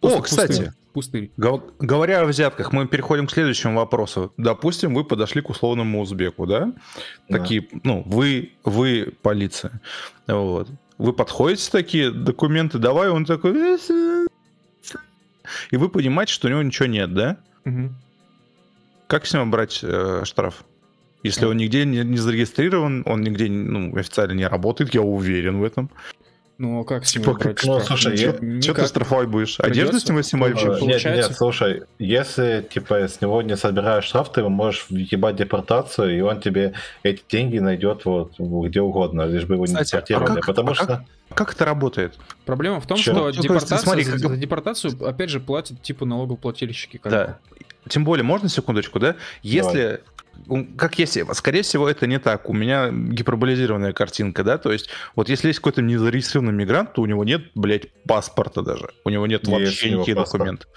О, 0.00 0.20
кстати, 0.20 0.72
пустырь. 0.96 1.30
Говоря 1.36 2.22
о 2.22 2.24
взятках, 2.24 2.72
мы 2.72 2.88
переходим 2.88 3.26
к 3.26 3.30
следующему 3.30 3.76
вопросу. 3.76 4.32
Допустим, 4.38 4.94
вы 4.94 5.04
подошли 5.04 5.42
к 5.42 5.50
условному 5.50 6.00
узбеку, 6.00 6.46
да? 6.46 6.72
да. 7.28 7.38
Такие, 7.38 7.68
ну, 7.82 8.02
вы, 8.06 8.52
вы 8.64 9.12
полиция. 9.20 9.82
Вот. 10.26 10.70
Вы 10.96 11.12
подходите 11.12 11.70
такие 11.70 12.10
документы, 12.10 12.78
давай, 12.78 13.10
он 13.10 13.26
такой... 13.26 13.78
И 15.70 15.76
вы 15.76 15.90
понимаете, 15.90 16.32
что 16.32 16.48
у 16.48 16.50
него 16.50 16.62
ничего 16.62 16.86
нет, 16.86 17.12
да? 17.12 17.36
Угу. 17.66 17.92
Как 19.06 19.26
с 19.26 19.34
него 19.34 19.44
брать 19.44 19.80
э, 19.82 20.22
штраф? 20.24 20.64
Если 21.22 21.44
он 21.44 21.58
нигде 21.58 21.84
не, 21.84 22.04
не 22.04 22.16
зарегистрирован, 22.16 23.02
он 23.04 23.20
нигде 23.20 23.50
ну, 23.50 23.94
официально 23.94 24.32
не 24.32 24.48
работает, 24.48 24.94
я 24.94 25.02
уверен 25.02 25.60
в 25.60 25.64
этом. 25.64 25.90
Ну, 26.58 26.80
а 26.80 26.84
как 26.84 27.04
с 27.04 27.12
типа, 27.12 27.34
брать 27.34 27.62
Ну, 27.64 27.80
слушай, 27.80 28.16
я... 28.16 28.32
что 28.62 28.74
ты 28.74 28.86
штрафовать 28.86 29.28
будешь? 29.28 29.60
Одежду 29.60 30.00
с 30.00 30.08
него 30.08 30.22
снимать? 30.22 30.54
Ну, 30.54 30.86
нет, 30.86 31.04
нет, 31.04 31.32
слушай, 31.36 31.82
если, 31.98 32.66
типа, 32.68 33.08
с 33.08 33.20
него 33.20 33.42
не 33.42 33.56
собираешь 33.56 34.04
штраф, 34.04 34.32
ты 34.32 34.42
можешь 34.42 34.86
въебать 34.88 35.36
депортацию, 35.36 36.16
и 36.16 36.20
он 36.22 36.40
тебе 36.40 36.72
эти 37.02 37.22
деньги 37.28 37.58
найдет 37.58 38.06
вот 38.06 38.32
где 38.38 38.80
угодно, 38.80 39.22
лишь 39.22 39.44
бы 39.44 39.54
его 39.54 39.66
не 39.66 39.72
Кстати, 39.74 39.90
депортировали. 39.90 40.30
А 40.30 40.34
как, 40.36 40.46
потому 40.46 40.70
а 40.70 40.74
что... 40.74 40.86
Как, 40.86 41.04
как 41.34 41.54
это 41.54 41.64
работает? 41.66 42.18
Проблема 42.46 42.80
в 42.80 42.86
том, 42.86 42.96
Чё? 42.96 43.12
что 43.12 43.26
ну, 43.26 43.42
депортация, 43.42 43.78
смотри, 43.78 44.04
как... 44.04 44.18
за 44.18 44.36
депортацию, 44.36 45.06
опять 45.06 45.28
же, 45.28 45.40
платят, 45.40 45.82
типа, 45.82 46.06
налогоплательщики. 46.06 46.98
Да. 47.04 47.38
Тем 47.88 48.04
более, 48.04 48.24
можно 48.24 48.48
секундочку, 48.48 48.98
да? 48.98 49.16
Если 49.42 49.82
Давай 49.82 50.00
как 50.76 50.98
если, 50.98 51.24
скорее 51.32 51.62
всего, 51.62 51.88
это 51.88 52.06
не 52.06 52.18
так. 52.18 52.48
У 52.48 52.52
меня 52.52 52.90
гиперболизированная 52.90 53.92
картинка, 53.92 54.44
да, 54.44 54.58
то 54.58 54.72
есть 54.72 54.88
вот 55.14 55.28
если 55.28 55.48
есть 55.48 55.58
какой-то 55.60 55.82
незарегистрированный 55.82 56.52
мигрант, 56.52 56.92
то 56.94 57.02
у 57.02 57.06
него 57.06 57.24
нет, 57.24 57.42
блядь, 57.54 57.92
паспорта 58.04 58.62
даже. 58.62 58.90
У 59.04 59.10
него 59.10 59.26
нет 59.26 59.46
есть 59.46 59.52
вообще 59.52 59.90
никаких 59.90 60.16
документов. 60.16 60.70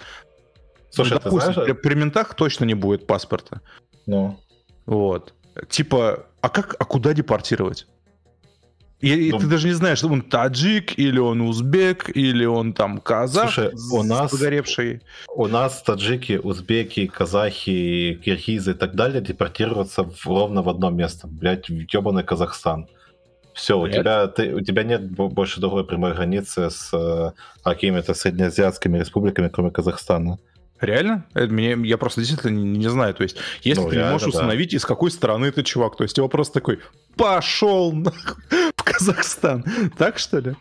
Слушай, 0.90 1.14
ну, 1.14 1.20
допустим, 1.22 1.52
знаешь... 1.52 1.70
при, 1.70 1.88
при 1.88 1.94
ментах 1.94 2.34
точно 2.34 2.64
не 2.64 2.74
будет 2.74 3.06
паспорта. 3.06 3.60
Ну. 4.06 4.38
Вот. 4.86 5.34
Типа, 5.68 6.26
а 6.40 6.48
как, 6.48 6.74
а 6.78 6.84
куда 6.84 7.12
депортировать? 7.12 7.86
И, 9.00 9.30
ну, 9.32 9.38
ты 9.38 9.46
даже 9.46 9.66
не 9.66 9.72
знаешь, 9.72 10.04
он 10.04 10.20
таджик, 10.20 10.98
или 10.98 11.18
он 11.18 11.40
узбек, 11.40 12.14
или 12.14 12.44
он 12.44 12.74
там 12.74 12.98
казах, 12.98 13.50
слушай, 13.50 13.72
у 13.92 14.02
нас, 14.02 14.30
погоревший. 14.30 15.00
У 15.34 15.46
нас 15.46 15.82
таджики, 15.82 16.38
узбеки, 16.42 17.06
казахи, 17.06 18.20
киргизы 18.22 18.72
и 18.72 18.74
так 18.74 18.94
далее 18.94 19.22
депортируются 19.22 20.04
в, 20.04 20.26
ровно 20.26 20.62
в 20.62 20.68
одно 20.68 20.90
место, 20.90 21.26
блядь, 21.28 21.68
в 21.68 21.72
ебаный 21.72 22.24
Казахстан. 22.24 22.88
Все, 23.54 23.78
у 23.78 23.88
тебя, 23.88 24.26
ты, 24.26 24.54
у 24.54 24.60
тебя 24.60 24.84
нет 24.84 25.10
больше 25.10 25.60
другой 25.60 25.84
прямой 25.84 26.14
границы 26.14 26.70
с 26.70 26.90
э, 26.92 27.32
какими-то 27.64 28.14
среднеазиатскими 28.14 28.98
республиками, 28.98 29.48
кроме 29.48 29.70
Казахстана. 29.70 30.38
Реально? 30.80 31.26
Это 31.34 31.52
мне, 31.52 31.76
я 31.84 31.98
просто 31.98 32.20
действительно 32.20 32.52
не, 32.52 32.78
не 32.78 32.88
знаю. 32.88 33.14
То 33.14 33.22
есть, 33.22 33.36
если 33.62 33.82
ну, 33.82 33.90
ты 33.90 33.96
не 33.96 34.04
можешь 34.04 34.28
установить, 34.28 34.70
да. 34.70 34.76
из 34.78 34.84
какой 34.84 35.10
страны 35.10 35.52
ты 35.52 35.62
чувак, 35.62 35.96
то 35.96 36.04
есть 36.04 36.16
его 36.16 36.28
просто 36.28 36.54
такой 36.54 36.80
пошел 37.16 37.92
в 38.76 38.82
Казахстан. 38.82 39.64
Так 39.98 40.18
что 40.18 40.38
ли? 40.38 40.56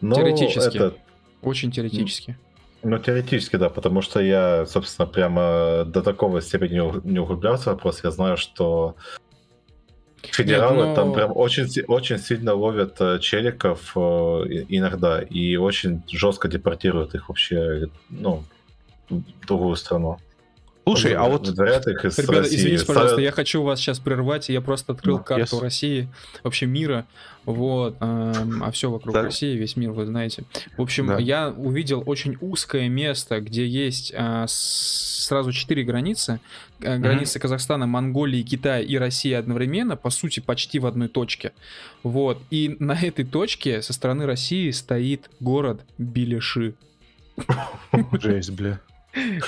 Ну, 0.00 0.14
теоретически. 0.14 0.76
Это... 0.76 0.94
Очень 1.42 1.70
теоретически. 1.70 2.36
Ну, 2.82 2.98
теоретически, 2.98 3.56
да, 3.56 3.68
потому 3.68 4.02
что 4.02 4.20
я, 4.20 4.64
собственно, 4.66 5.06
прямо 5.06 5.84
до 5.84 6.02
такого 6.02 6.40
степени 6.40 6.74
не 7.04 7.18
углублялся 7.18 7.70
в 7.70 7.74
вопрос. 7.74 8.02
Я 8.04 8.10
знаю, 8.10 8.36
что 8.36 8.96
федералы 10.22 10.86
Нет, 10.86 10.88
но... 10.88 10.94
там 10.94 11.12
прям 11.12 11.32
очень, 11.34 11.66
очень 11.86 12.18
сильно 12.18 12.54
ловят 12.54 12.96
э, 13.00 13.18
челиков 13.20 13.92
э, 13.96 14.00
иногда 14.68 15.20
и 15.20 15.56
очень 15.56 16.02
жестко 16.08 16.48
депортируют 16.48 17.14
их 17.14 17.28
вообще, 17.28 17.88
ну, 18.10 18.44
другую 19.46 19.76
страну. 19.76 20.18
Слушай, 20.88 21.14
а 21.14 21.24
вот... 21.24 21.46
Ребята, 21.48 21.92
извините, 22.48 22.86
пожалуйста, 22.86 23.20
я 23.20 23.30
хочу 23.30 23.62
вас 23.62 23.78
сейчас 23.78 23.98
прервать. 23.98 24.48
Я 24.48 24.60
просто 24.60 24.92
открыл 24.92 25.18
карту 25.18 25.56
yes. 25.56 25.62
России, 25.62 26.08
вообще 26.42 26.66
мира. 26.66 27.06
Вот. 27.44 27.96
Эм, 28.00 28.62
а 28.62 28.70
все 28.70 28.90
вокруг 28.90 29.14
да. 29.14 29.22
России, 29.22 29.56
весь 29.56 29.76
мир, 29.76 29.90
вы 29.90 30.06
знаете. 30.06 30.44
В 30.76 30.82
общем, 30.82 31.08
да. 31.08 31.18
я 31.18 31.50
увидел 31.50 32.02
очень 32.06 32.36
узкое 32.40 32.88
место, 32.88 33.40
где 33.40 33.66
есть 33.66 34.12
э, 34.14 34.44
сразу 34.48 35.52
четыре 35.52 35.84
границы. 35.84 36.40
Э, 36.80 36.98
границы 36.98 37.38
mm-hmm. 37.38 37.42
Казахстана, 37.42 37.86
Монголии, 37.86 38.42
Китая 38.42 38.80
и 38.80 38.96
России 38.96 39.32
одновременно, 39.32 39.96
по 39.96 40.10
сути, 40.10 40.40
почти 40.40 40.78
в 40.78 40.86
одной 40.86 41.08
точке. 41.08 41.52
Вот. 42.02 42.38
И 42.50 42.76
на 42.78 42.98
этой 42.98 43.26
точке 43.26 43.82
со 43.82 43.92
стороны 43.92 44.24
России 44.24 44.70
стоит 44.70 45.30
город 45.40 45.82
Билеши. 45.98 46.74
Жесть, 48.12 48.52
бля. 48.52 48.80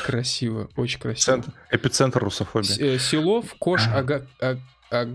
Красиво, 0.05 0.68
очень 0.76 0.98
красиво. 0.98 1.36
Центр, 1.36 1.52
эпицентр 1.70 2.24
русофобии. 2.24 2.80
Э, 2.80 2.98
село 2.98 3.42
в 3.42 3.55
Кош 3.55 3.82
Ага... 3.88 4.26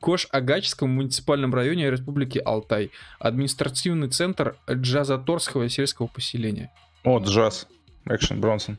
Кош 0.00 0.28
Агачском 0.30 0.90
муниципальном 0.90 1.54
районе 1.54 1.90
Республики 1.90 2.38
Алтай. 2.38 2.90
Административный 3.18 4.08
центр 4.08 4.56
Джазаторского 4.70 5.68
сельского 5.68 6.06
поселения. 6.06 6.70
О, 7.04 7.18
джаз. 7.18 7.66
Экшен 8.06 8.40
Бронсон. 8.40 8.78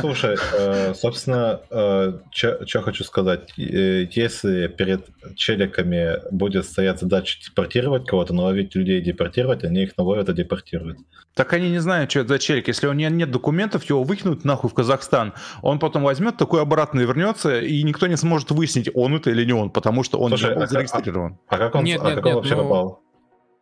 Слушай, 0.00 0.36
э, 0.56 0.94
собственно, 0.94 1.60
э, 1.70 2.18
что 2.30 2.82
хочу 2.82 3.04
сказать. 3.04 3.52
Если 3.56 4.68
перед 4.68 5.08
челиками 5.36 6.18
будет 6.30 6.64
стоять 6.64 7.00
задача 7.00 7.38
депортировать 7.44 8.06
кого-то, 8.06 8.34
наловить 8.34 8.74
людей 8.74 9.00
и 9.00 9.02
депортировать, 9.02 9.64
они 9.64 9.82
их 9.82 9.96
наловят 9.96 10.28
и 10.28 10.34
депортируют. 10.34 10.98
Так 11.34 11.52
они 11.52 11.70
не 11.70 11.78
знают, 11.78 12.10
что 12.10 12.20
это 12.20 12.30
за 12.30 12.38
челик. 12.38 12.68
Если 12.68 12.86
у 12.86 12.92
него 12.92 13.10
нет 13.10 13.30
документов, 13.30 13.84
его 13.84 14.02
выкинут 14.02 14.44
нахуй 14.44 14.70
в 14.70 14.74
Казахстан. 14.74 15.34
Он 15.62 15.78
потом 15.78 16.02
возьмет 16.02 16.36
такой 16.36 16.62
обратно 16.62 17.00
и 17.00 17.06
вернется, 17.06 17.60
и 17.60 17.82
никто 17.82 18.06
не 18.06 18.16
сможет 18.16 18.50
выяснить, 18.50 18.90
он 18.94 19.16
это 19.16 19.30
или 19.30 19.44
не 19.44 19.52
он, 19.52 19.70
потому 19.70 20.02
что 20.02 20.18
он 20.18 20.30
Слушай, 20.30 20.50
не 20.50 20.54
был 20.56 20.62
а 20.62 20.66
зарегистрирован. 20.66 21.38
А, 21.48 21.54
а 21.54 21.58
как 21.58 21.74
он, 21.76 21.84
нет, 21.84 22.00
а 22.02 22.06
нет, 22.06 22.14
как 22.16 22.24
он 22.24 22.30
нет, 22.30 22.36
вообще 22.36 22.56
но... 22.56 22.62
попал? 22.62 23.02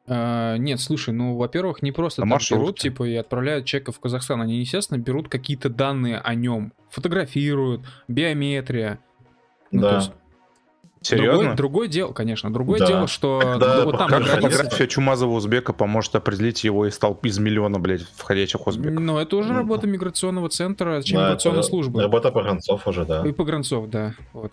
А, 0.08 0.56
нет, 0.56 0.80
слушай, 0.80 1.12
ну, 1.12 1.36
во-первых, 1.36 1.82
не 1.82 1.92
просто 1.92 2.22
а 2.22 2.28
так 2.28 2.40
берут, 2.50 2.78
типа, 2.78 3.04
и 3.08 3.14
отправляют 3.14 3.64
человека 3.64 3.92
в 3.92 4.00
Казахстан. 4.00 4.40
Они, 4.40 4.60
естественно, 4.60 4.98
берут 4.98 5.28
какие-то 5.28 5.68
данные 5.68 6.18
о 6.18 6.34
нем, 6.34 6.72
фотографируют, 6.90 7.82
биометрия. 8.08 9.00
Ну, 9.72 9.82
да. 9.82 9.96
есть, 9.96 10.12
Серьезно? 11.06 11.34
Другое, 11.34 11.56
другое 11.56 11.88
дело, 11.88 12.12
конечно. 12.12 12.52
Другое 12.52 12.80
да. 12.80 12.86
дело, 12.86 13.06
что 13.06 13.56
да, 13.60 13.84
вот 13.84 13.98
там 13.98 14.08
как 14.08 14.24
фотография 14.24 14.88
Чумазова 14.88 15.32
узбека 15.32 15.72
поможет 15.72 16.16
определить 16.16 16.64
его 16.64 16.86
из 16.86 16.98
толпы 16.98 17.28
из 17.28 17.38
миллиона, 17.38 17.78
блядь, 17.78 18.02
входящих 18.02 18.66
узбеков. 18.66 19.00
Ну, 19.00 19.18
это 19.18 19.36
уже 19.36 19.54
работа 19.54 19.86
миграционного 19.86 20.48
центра, 20.48 21.02
чем 21.02 21.18
да, 21.18 21.26
миграционной 21.26 21.62
службы. 21.62 22.02
Работа 22.02 22.32
погранцов 22.32 22.86
уже, 22.86 23.04
да. 23.04 23.26
И 23.26 23.32
погранцов, 23.32 23.88
да. 23.88 24.14
Вот. 24.32 24.52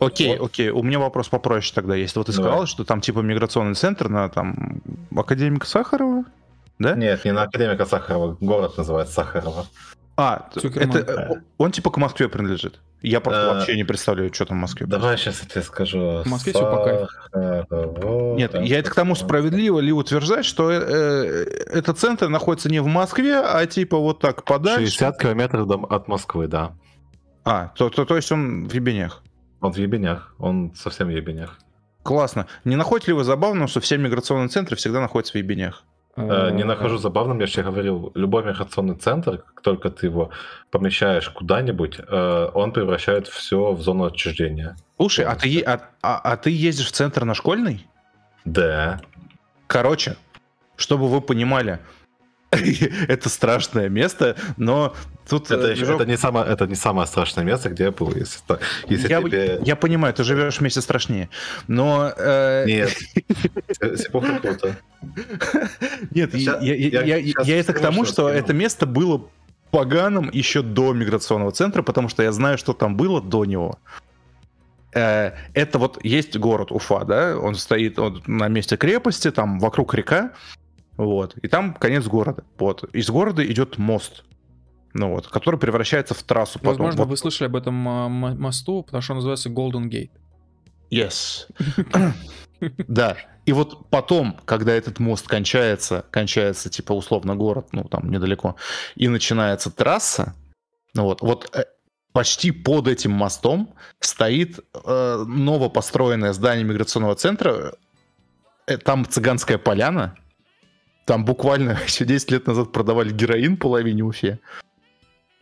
Окей, 0.00 0.38
вот. 0.38 0.50
окей, 0.50 0.70
у 0.70 0.82
меня 0.82 0.98
вопрос 0.98 1.28
попроще 1.28 1.72
тогда 1.74 1.94
есть. 1.96 2.14
Вот 2.16 2.26
ты 2.26 2.32
Давай. 2.32 2.50
сказал, 2.50 2.66
что 2.66 2.84
там 2.84 3.00
типа 3.00 3.20
миграционный 3.20 3.74
центр 3.74 4.08
на 4.08 4.28
там 4.28 4.80
Академика 5.14 5.66
Сахарова, 5.66 6.24
да? 6.78 6.94
Нет, 6.94 7.24
не 7.24 7.32
на 7.32 7.42
Академика 7.42 7.84
Сахарова, 7.84 8.36
город 8.40 8.76
называется 8.76 9.14
Сахарова. 9.14 9.66
А, 10.16 10.48
это, 10.56 11.42
он 11.58 11.70
типа 11.70 11.90
к 11.90 11.96
Москве 11.96 12.28
принадлежит. 12.28 12.80
Я 13.02 13.20
просто 13.20 13.50
а, 13.50 13.54
вообще 13.54 13.76
не 13.76 13.84
представляю, 13.84 14.34
что 14.34 14.46
там 14.46 14.58
в 14.58 14.60
Москве. 14.62 14.84
Давай 14.84 15.16
сейчас 15.16 15.40
я 15.42 15.48
тебе 15.48 15.62
скажу. 15.62 16.22
В 16.24 16.26
Москве 16.26 16.52
все 16.52 16.68
по 16.68 16.82
кайфу. 16.82 18.34
Нет, 18.36 18.52
я 18.60 18.80
это 18.80 18.90
к 18.90 18.94
тому 18.96 19.14
справедливо 19.14 19.78
ли 19.78 19.92
утверждать, 19.92 20.44
что 20.44 20.72
э, 20.72 20.80
э, 20.80 21.44
этот 21.72 22.00
центр 22.00 22.28
находится 22.28 22.68
не 22.68 22.80
в 22.80 22.86
Москве, 22.86 23.36
а 23.38 23.64
типа 23.66 23.96
вот 23.96 24.18
так 24.18 24.44
подальше. 24.44 24.86
60 24.86 25.20
километров 25.20 25.70
от 25.88 26.08
Москвы, 26.08 26.48
да. 26.48 26.72
А, 27.44 27.68
то, 27.76 27.88
то, 27.88 28.04
то 28.04 28.16
есть 28.16 28.32
он 28.32 28.66
в 28.66 28.74
Ебенях. 28.74 29.22
Он 29.60 29.72
в 29.72 29.76
ебенях, 29.76 30.34
он 30.38 30.72
совсем 30.74 31.08
в 31.08 31.10
ебенях. 31.10 31.58
Классно. 32.02 32.46
Не 32.64 32.76
находите 32.76 33.12
ли 33.12 33.18
вы 33.18 33.24
забавным, 33.24 33.68
что 33.68 33.80
все 33.80 33.98
миграционные 33.98 34.48
центры 34.48 34.76
всегда 34.76 35.00
находятся 35.00 35.32
в 35.32 35.36
ебенях? 35.36 35.84
Э, 36.16 36.50
не 36.50 36.64
нахожу 36.64 36.98
забавным, 36.98 37.38
я 37.38 37.46
же 37.46 37.62
говорил, 37.62 38.10
любой 38.14 38.44
миграционный 38.44 38.96
центр, 38.96 39.38
как 39.38 39.60
только 39.62 39.90
ты 39.90 40.06
его 40.06 40.30
помещаешь 40.70 41.28
куда-нибудь, 41.28 42.00
э, 42.00 42.50
он 42.54 42.72
превращает 42.72 43.28
все 43.28 43.72
в 43.72 43.80
зону 43.82 44.06
отчуждения. 44.06 44.76
Слушай, 44.96 45.26
а 45.26 45.36
ты, 45.36 45.60
а, 45.60 45.80
а, 46.02 46.18
а 46.18 46.36
ты 46.36 46.50
ездишь 46.50 46.88
в 46.88 46.92
центр 46.92 47.24
на 47.24 47.34
школьный? 47.34 47.86
Да. 48.44 49.00
Короче, 49.68 50.16
чтобы 50.76 51.08
вы 51.08 51.20
понимали, 51.20 51.78
это 52.50 53.28
страшное 53.28 53.88
место, 53.88 54.34
но 54.56 54.94
тут... 55.28 55.50
Это, 55.50 55.68
еще, 55.68 55.94
это, 55.94 56.06
не 56.06 56.16
самое, 56.16 56.46
это 56.46 56.66
не 56.66 56.74
самое 56.74 57.06
страшное 57.06 57.44
место, 57.44 57.68
где 57.70 57.84
я 57.84 57.90
был, 57.90 58.14
если, 58.14 58.40
если 58.88 59.08
я, 59.08 59.20
тебе... 59.22 59.60
Я 59.64 59.76
понимаю, 59.76 60.14
ты 60.14 60.24
живешь 60.24 60.60
вместе 60.60 60.80
страшнее, 60.80 61.28
но... 61.66 62.12
Э... 62.16 62.64
Нет, 62.66 62.90
Сипуха 63.98 64.38
круто. 64.40 64.76
Нет, 66.10 66.34
я 66.34 67.58
это 67.58 67.72
к 67.72 67.80
тому, 67.80 68.04
что 68.04 68.28
это 68.28 68.52
место 68.52 68.86
было 68.86 69.28
поганым 69.70 70.30
еще 70.32 70.62
до 70.62 70.92
миграционного 70.94 71.52
центра, 71.52 71.82
потому 71.82 72.08
что 72.08 72.22
я 72.22 72.32
знаю, 72.32 72.58
что 72.58 72.72
там 72.72 72.96
было 72.96 73.20
до 73.20 73.44
него. 73.44 73.78
Э, 74.94 75.32
это 75.52 75.78
вот 75.78 76.02
есть 76.02 76.36
город 76.38 76.72
Уфа, 76.72 77.04
да, 77.04 77.36
он 77.38 77.54
стоит 77.54 77.98
он 77.98 78.22
на 78.26 78.48
месте 78.48 78.76
крепости, 78.76 79.30
там 79.30 79.58
вокруг 79.58 79.92
река, 79.94 80.32
вот. 80.98 81.36
И 81.42 81.48
там 81.48 81.74
конец 81.74 82.06
города. 82.06 82.44
Вот. 82.58 82.82
Из 82.92 83.08
города 83.08 83.46
идет 83.46 83.78
мост. 83.78 84.24
Ну 84.94 85.10
вот, 85.10 85.28
который 85.28 85.58
превращается 85.58 86.14
в 86.14 86.22
трассу. 86.22 86.58
Потом. 86.58 86.72
Возможно, 86.72 87.02
вот. 87.02 87.10
вы 87.10 87.16
слышали 87.16 87.48
об 87.48 87.56
этом 87.56 87.88
а, 87.88 88.08
мосту, 88.08 88.82
потому 88.82 89.02
что 89.02 89.12
он 89.12 89.18
называется 89.18 89.50
Golden 89.50 89.88
Gate. 89.88 90.10
Yes. 90.90 91.46
да. 92.88 93.16
И 93.44 93.52
вот 93.52 93.88
потом, 93.88 94.38
когда 94.44 94.72
этот 94.72 94.98
мост 94.98 95.26
кончается, 95.26 96.04
кончается, 96.10 96.68
типа, 96.68 96.92
условно, 96.92 97.34
город, 97.34 97.68
ну, 97.72 97.84
там, 97.84 98.10
недалеко, 98.10 98.56
и 98.94 99.08
начинается 99.08 99.70
трасса, 99.70 100.34
ну 100.94 101.04
вот, 101.04 101.22
вот 101.22 101.48
э, 101.56 101.64
почти 102.12 102.50
под 102.50 102.88
этим 102.88 103.12
мостом 103.12 103.74
стоит 104.00 104.58
э, 104.74 105.24
новопостроенное 105.26 106.32
здание 106.32 106.64
миграционного 106.64 107.14
центра, 107.14 107.74
э, 108.66 108.76
там 108.76 109.06
цыганская 109.06 109.56
поляна, 109.56 110.16
там 111.06 111.24
буквально 111.24 111.78
еще 111.86 112.04
10 112.04 112.30
лет 112.30 112.46
назад 112.46 112.72
продавали 112.72 113.12
героин 113.12 113.56
половине 113.56 114.02
Уфе. 114.02 114.40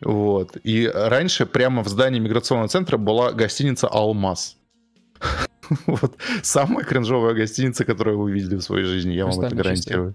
Вот. 0.01 0.56
И 0.62 0.86
раньше 0.86 1.47
прямо 1.47 1.82
в 1.82 1.89
здании 1.89 2.20
миграционного 2.20 2.68
центра 2.68 2.97
была 2.97 3.32
гостиница 3.32 3.89
«Алмаз». 3.89 4.56
Вот 5.86 6.16
самая 6.43 6.85
кринжовая 6.85 7.35
гостиница, 7.35 7.85
которую 7.85 8.20
вы 8.20 8.31
видели 8.31 8.55
в 8.55 8.62
своей 8.62 8.85
жизни, 8.85 9.14
я 9.14 9.27
вам 9.27 9.40
это 9.40 9.56
гарантирую. 9.56 10.14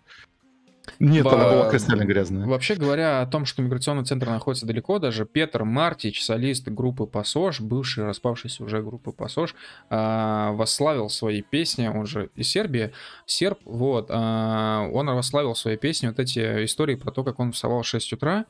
Нет, 0.99 1.25
она 1.25 1.49
была 1.49 1.69
кристально 1.69 2.05
грязная. 2.05 2.45
Вообще 2.45 2.75
говоря 2.75 3.21
о 3.21 3.27
том, 3.27 3.45
что 3.45 3.61
миграционный 3.61 4.03
центр 4.03 4.27
находится 4.27 4.65
далеко, 4.65 4.99
даже 4.99 5.25
Петр 5.25 5.63
Мартич, 5.63 6.23
солист 6.23 6.67
группы 6.67 7.05
Пассож, 7.05 7.59
бывший 7.59 8.05
распавшийся 8.05 8.63
уже 8.63 8.81
группы 8.81 9.11
Пассож, 9.11 9.55
а, 9.89 10.51
восславил 10.53 11.09
свои 11.09 11.41
песни, 11.41 11.87
он 11.87 12.05
же 12.05 12.29
из 12.35 12.47
Сербии, 12.47 12.91
серб, 13.25 13.59
вот, 13.65 14.07
а, 14.09 14.87
он 14.91 15.07
восславил 15.07 15.55
свои 15.55 15.77
песни, 15.77 16.07
вот 16.07 16.19
эти 16.19 16.65
истории 16.65 16.95
про 16.95 17.11
то, 17.11 17.23
как 17.23 17.39
он 17.39 17.51
вставал 17.51 17.81
в 17.81 17.87
6 17.87 18.13
утра, 18.13 18.45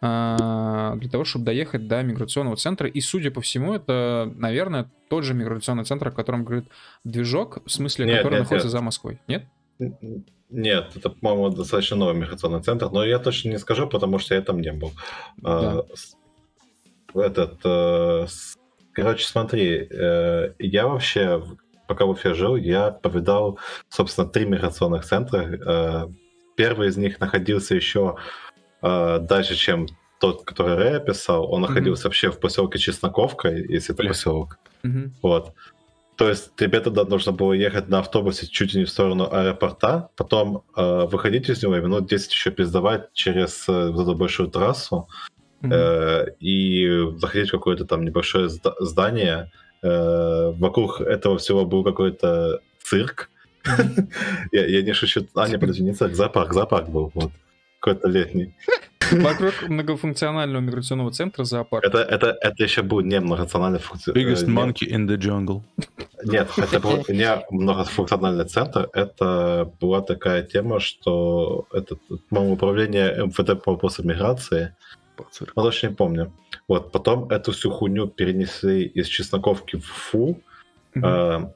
а, 0.00 0.94
для 0.96 1.08
того, 1.08 1.24
чтобы 1.24 1.44
доехать 1.44 1.88
до 1.88 2.02
миграционного 2.02 2.56
центра. 2.56 2.88
И, 2.88 3.00
судя 3.00 3.30
по 3.30 3.40
всему, 3.40 3.74
это, 3.74 4.30
наверное, 4.36 4.90
тот 5.08 5.24
же 5.24 5.34
миграционный 5.34 5.84
центр, 5.84 6.08
о 6.08 6.10
котором 6.10 6.44
говорит 6.44 6.66
движок, 7.04 7.58
в 7.64 7.70
смысле, 7.70 8.06
нет, 8.06 8.16
который 8.18 8.34
нет, 8.34 8.42
находится 8.42 8.66
нет. 8.66 8.72
за 8.72 8.80
Москвой. 8.80 9.20
Нет? 9.26 9.44
Нет, 10.48 10.92
это, 10.94 11.10
по-моему, 11.10 11.50
достаточно 11.50 11.96
новый 11.96 12.14
миграционный 12.14 12.62
центр, 12.62 12.88
но 12.90 13.04
я 13.04 13.18
точно 13.18 13.50
не 13.50 13.58
скажу, 13.58 13.88
потому 13.88 14.18
что 14.18 14.34
я 14.34 14.42
там 14.42 14.60
не 14.60 14.72
был. 14.72 14.92
Да. 15.38 15.82
Этот, 17.14 17.60
э, 17.64 18.26
короче, 18.92 19.26
смотри, 19.26 19.88
э, 19.90 20.52
я 20.58 20.86
вообще, 20.86 21.42
пока 21.88 22.04
в 22.04 22.10
Уфе 22.10 22.34
жил, 22.34 22.56
я 22.56 22.90
повидал, 22.90 23.58
собственно, 23.88 24.28
три 24.28 24.44
миграционных 24.44 25.04
центра. 25.04 25.38
Э, 25.38 26.06
первый 26.56 26.88
из 26.88 26.96
них 26.96 27.20
находился 27.20 27.74
еще 27.74 28.16
дальше, 28.82 29.56
чем 29.56 29.86
тот, 30.20 30.44
который 30.44 30.76
Рэя 30.76 31.00
писал. 31.00 31.50
Он 31.50 31.62
находился 31.62 32.02
mm-hmm. 32.02 32.08
вообще 32.08 32.30
в 32.30 32.38
поселке 32.38 32.78
Чесноковка, 32.78 33.48
если 33.48 33.94
это 33.94 34.04
поселок. 34.04 34.58
Mm-hmm. 34.84 35.10
Вот. 35.22 35.54
То 36.16 36.28
есть 36.30 36.56
тебе 36.56 36.80
туда 36.80 37.04
нужно 37.04 37.32
было 37.32 37.52
ехать 37.52 37.88
на 37.88 37.98
автобусе 37.98 38.46
чуть 38.46 38.72
ли 38.72 38.80
не 38.80 38.84
в 38.86 38.90
сторону 38.90 39.28
аэропорта, 39.30 40.08
потом 40.16 40.62
э, 40.74 41.06
выходить 41.06 41.50
из 41.50 41.62
него 41.62 41.76
и 41.76 41.80
минут 41.80 42.08
10 42.08 42.32
еще 42.32 42.50
пиздовать 42.50 43.12
через 43.12 43.68
э, 43.68 43.90
эту 43.90 44.14
большую 44.14 44.48
трассу 44.48 45.08
mm-hmm. 45.62 45.72
э, 45.72 46.26
и 46.40 47.18
заходить 47.18 47.48
в 47.48 47.52
какое-то 47.52 47.84
там 47.84 48.04
небольшое 48.04 48.48
здание. 48.48 49.52
Э, 49.82 50.52
вокруг 50.52 51.02
этого 51.02 51.36
всего 51.36 51.66
был 51.66 51.84
какой-то 51.84 52.60
цирк. 52.82 53.28
я, 54.52 54.66
я 54.66 54.82
не 54.82 54.94
шучу. 54.94 55.26
А, 55.34 55.48
не, 55.48 55.58
подожди, 55.58 55.82
не 55.82 55.92
цирк, 55.92 56.14
зоопарк, 56.14 56.54
зоопарк 56.54 56.88
был. 56.88 57.10
Вот 57.14 57.30
какой-то 57.86 58.08
летний. 58.08 58.54
Вокруг 59.12 59.68
многофункционального 59.68 60.60
миграционного 60.60 61.12
центра 61.12 61.44
зоопарк. 61.44 61.84
Это, 61.84 61.98
это, 61.98 62.36
это 62.40 62.64
еще 62.64 62.82
был 62.82 63.00
не 63.00 63.20
многофункциональный 63.20 63.78
функциональный... 63.78 64.32
Biggest 64.32 64.48
monkey 64.48 64.88
in 64.90 65.06
the 65.06 65.16
jungle. 65.16 65.62
Нет, 66.24 66.50
это 66.56 66.80
был 66.80 67.04
не 67.08 67.44
многофункциональный 67.50 68.44
центр, 68.44 68.88
это 68.92 69.72
была 69.80 70.00
такая 70.00 70.42
тема, 70.42 70.80
что 70.80 71.66
это, 71.72 71.96
по-моему, 72.28 72.54
управление 72.54 73.26
МФТ 73.26 73.62
по 73.62 73.72
вопросам 73.72 74.08
миграции, 74.08 74.74
я 75.18 75.62
точно 75.62 75.88
не 75.88 75.94
помню. 75.94 76.32
Вот, 76.68 76.90
потом 76.90 77.30
эту 77.30 77.52
всю 77.52 77.70
хуйню 77.70 78.08
перенесли 78.08 78.82
из 78.82 79.06
Чесноковки 79.06 79.76
в 79.76 79.86
Фу, 79.86 80.42
mm-hmm. 80.96 81.52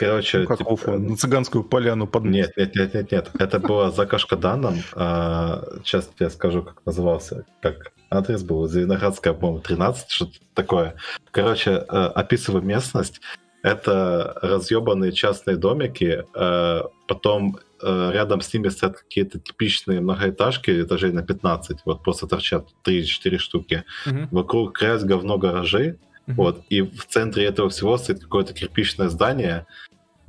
Короче, 0.00 0.38
ну, 0.38 0.46
как 0.46 0.58
типа, 0.58 0.68
Уфа, 0.70 0.98
на 0.98 1.14
цыганскую 1.14 1.62
поляну 1.62 2.06
под 2.06 2.24
Нет, 2.24 2.56
нет, 2.56 2.74
нет, 2.74 2.94
нет, 2.94 3.12
нет. 3.12 3.30
Это 3.38 3.58
было 3.58 3.90
за 3.90 4.06
Кашкаданом. 4.06 4.76
А, 4.94 5.62
сейчас 5.84 6.10
я 6.18 6.30
скажу, 6.30 6.62
как 6.62 6.86
назывался. 6.86 7.44
Как 7.60 7.92
адрес 8.08 8.42
был. 8.42 8.66
Зеленоградская, 8.66 9.34
по-моему, 9.34 9.60
13, 9.60 10.10
что-то 10.10 10.38
такое. 10.54 10.94
Короче, 11.30 11.72
э, 11.72 11.82
описываю 11.82 12.62
местность. 12.62 13.20
Это 13.62 14.38
разъебанные 14.40 15.12
частные 15.12 15.58
домики. 15.58 16.24
Э, 16.34 16.80
потом 17.06 17.58
э, 17.82 18.10
рядом 18.14 18.40
с 18.40 18.54
ними 18.54 18.70
стоят 18.70 18.96
какие-то 18.96 19.38
типичные 19.38 20.00
многоэтажки 20.00 20.80
этажей 20.80 21.12
на 21.12 21.22
15. 21.22 21.80
Вот 21.84 22.02
просто 22.02 22.26
торчат 22.26 22.68
3-4 22.86 23.36
штуки. 23.36 23.84
Угу. 24.06 24.28
Вокруг 24.30 24.78
грязь, 24.80 25.04
говно, 25.04 25.36
гаражи. 25.36 25.98
Вот, 26.36 26.62
и 26.68 26.82
в 26.82 27.06
центре 27.06 27.44
этого 27.44 27.68
всего 27.70 27.96
стоит 27.98 28.20
какое-то 28.20 28.52
кирпичное 28.52 29.08
здание, 29.08 29.66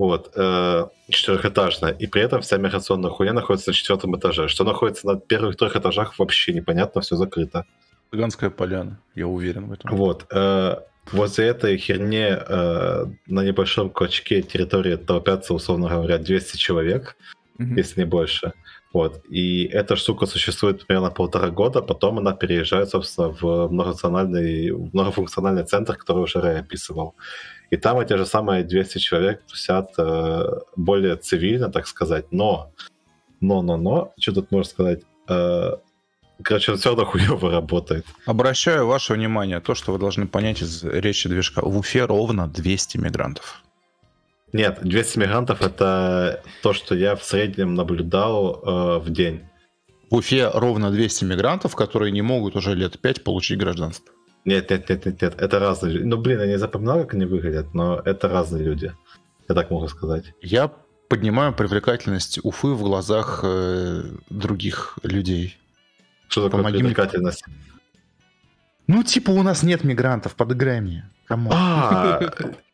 вот, 0.07 0.31
э, 0.35 0.87
четырехэтажная, 1.09 1.91
и 1.91 2.07
при 2.07 2.23
этом 2.23 2.41
вся 2.41 2.57
миграционная 2.57 3.11
хуйня 3.11 3.33
находится 3.33 3.69
на 3.69 3.73
четвертом 3.73 4.17
этаже. 4.17 4.47
Что 4.47 4.63
находится 4.63 5.05
на 5.07 5.19
первых 5.19 5.57
трех 5.57 5.75
этажах, 5.75 6.17
вообще 6.17 6.53
непонятно, 6.53 7.01
все 7.01 7.15
закрыто. 7.15 7.65
Цыганская 8.11 8.49
поляна, 8.49 8.99
я 9.15 9.27
уверен 9.27 9.67
в 9.67 9.73
этом. 9.73 9.95
Вот, 9.95 10.25
э, 10.31 10.75
возле 11.11 11.45
этой 11.45 11.77
херни 11.77 12.29
э, 12.29 13.05
на 13.27 13.43
небольшом 13.43 13.89
клочке 13.89 14.41
территории 14.41 14.95
толпятся, 14.95 15.53
условно 15.53 15.87
говоря, 15.89 16.17
200 16.17 16.57
человек, 16.57 17.15
mm-hmm. 17.59 17.77
если 17.77 18.01
не 18.01 18.07
больше. 18.07 18.53
Вот. 18.93 19.21
И 19.29 19.65
эта 19.65 19.95
штука 19.95 20.25
существует 20.25 20.85
примерно 20.85 21.11
полтора 21.11 21.49
года, 21.49 21.81
потом 21.81 22.17
она 22.17 22.33
переезжает, 22.33 22.89
собственно, 22.89 23.29
в 23.29 23.69
многофункциональный, 23.69 24.71
многофункциональный 24.71 25.63
центр, 25.63 25.95
который 25.95 26.23
уже 26.23 26.41
Рэй 26.41 26.59
описывал. 26.59 27.15
И 27.71 27.77
там 27.77 27.99
эти 27.99 28.13
же 28.13 28.25
самые 28.25 28.63
200 28.63 28.97
человек 28.97 29.43
тусят 29.49 29.93
э, 29.97 30.59
более 30.75 31.15
цивильно, 31.15 31.71
так 31.71 31.87
сказать, 31.87 32.25
но, 32.31 32.73
но, 33.39 33.61
но, 33.61 33.77
но, 33.77 34.13
что 34.19 34.33
тут 34.33 34.51
можно 34.51 34.69
сказать, 34.69 35.01
э, 35.29 35.71
короче, 36.43 36.75
все 36.75 36.89
равно 36.89 37.05
хуево 37.05 37.49
работает. 37.49 38.05
Обращаю 38.25 38.87
ваше 38.87 39.13
внимание, 39.13 39.61
то, 39.61 39.73
что 39.73 39.93
вы 39.93 39.99
должны 39.99 40.27
понять 40.27 40.61
из 40.61 40.83
речи 40.83 41.29
движка, 41.29 41.61
в 41.61 41.77
Уфе 41.77 42.03
ровно 42.03 42.49
200 42.49 42.97
мигрантов. 42.97 43.63
Нет, 44.51 44.79
200 44.81 45.19
мигрантов 45.19 45.61
это 45.61 46.43
то, 46.61 46.73
что 46.73 46.93
я 46.93 47.15
в 47.15 47.23
среднем 47.23 47.75
наблюдал 47.75 48.61
э, 48.63 48.99
в 48.99 49.09
день. 49.09 49.45
В 50.09 50.15
Уфе 50.15 50.49
ровно 50.53 50.91
200 50.91 51.23
мигрантов, 51.23 51.77
которые 51.77 52.11
не 52.11 52.21
могут 52.21 52.57
уже 52.57 52.75
лет 52.75 52.99
5 52.99 53.23
получить 53.23 53.57
гражданство. 53.57 54.13
Нет, 54.45 54.69
нет, 54.71 54.89
нет, 54.89 55.05
нет, 55.05 55.21
нет, 55.21 55.41
это 55.41 55.59
разные 55.59 55.93
люди. 55.93 56.05
Ну, 56.05 56.17
блин, 56.17 56.39
я 56.39 56.47
не 56.47 56.57
запоминал, 56.57 57.01
как 57.01 57.13
они 57.13 57.25
выглядят, 57.25 57.73
но 57.73 58.01
это 58.03 58.27
разные 58.27 58.63
люди. 58.63 58.93
Я 59.47 59.55
так 59.55 59.69
могу 59.69 59.87
сказать. 59.87 60.33
Я 60.41 60.71
поднимаю 61.09 61.53
привлекательность 61.53 62.39
Уфы 62.43 62.67
в 62.69 62.81
глазах 62.81 63.41
э, 63.43 64.03
других 64.29 64.97
людей. 65.03 65.57
Что 66.27 66.45
такое 66.45 66.63
Помоги 66.63 66.79
привлекательность? 66.79 67.43
Мне... 67.47 67.57
Ну, 68.87 69.03
типа, 69.03 69.31
у 69.31 69.43
нас 69.43 69.63
нет 69.63 69.83
мигрантов, 69.83 70.35
подыграй 70.35 70.81
мне. 70.81 71.09
А, 71.29 72.19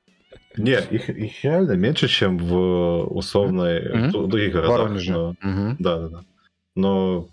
нет, 0.58 0.92
их, 0.92 1.10
их 1.10 1.44
реально 1.44 1.74
меньше, 1.74 2.08
чем 2.08 2.38
в 2.38 3.06
условной 3.10 4.12
других 4.12 4.54
городах. 4.54 4.92
Да, 5.80 5.98
да, 6.00 6.08
да. 6.08 6.24
Но 6.76 7.28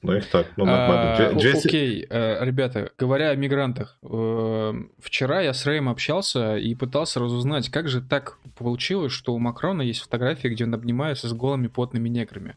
ну, 0.00 0.14
их 0.14 0.30
так, 0.30 0.46
ну, 0.56 0.64
нормально. 0.64 1.16
А, 1.16 1.32
окей, 1.34 2.06
э, 2.08 2.44
ребята, 2.44 2.92
говоря 2.96 3.30
о 3.30 3.34
мигрантах, 3.34 3.98
э, 4.02 4.72
вчера 5.00 5.40
я 5.40 5.52
с 5.52 5.66
Рэем 5.66 5.88
общался 5.88 6.56
и 6.56 6.74
пытался 6.76 7.18
разузнать, 7.18 7.68
как 7.68 7.88
же 7.88 8.00
так 8.00 8.38
получилось, 8.56 9.10
что 9.10 9.34
у 9.34 9.40
Макрона 9.40 9.82
есть 9.82 10.00
фотографии, 10.00 10.48
где 10.48 10.64
он 10.64 10.74
обнимается 10.74 11.28
с 11.28 11.32
голыми 11.32 11.66
потными 11.66 12.08
неграми. 12.08 12.54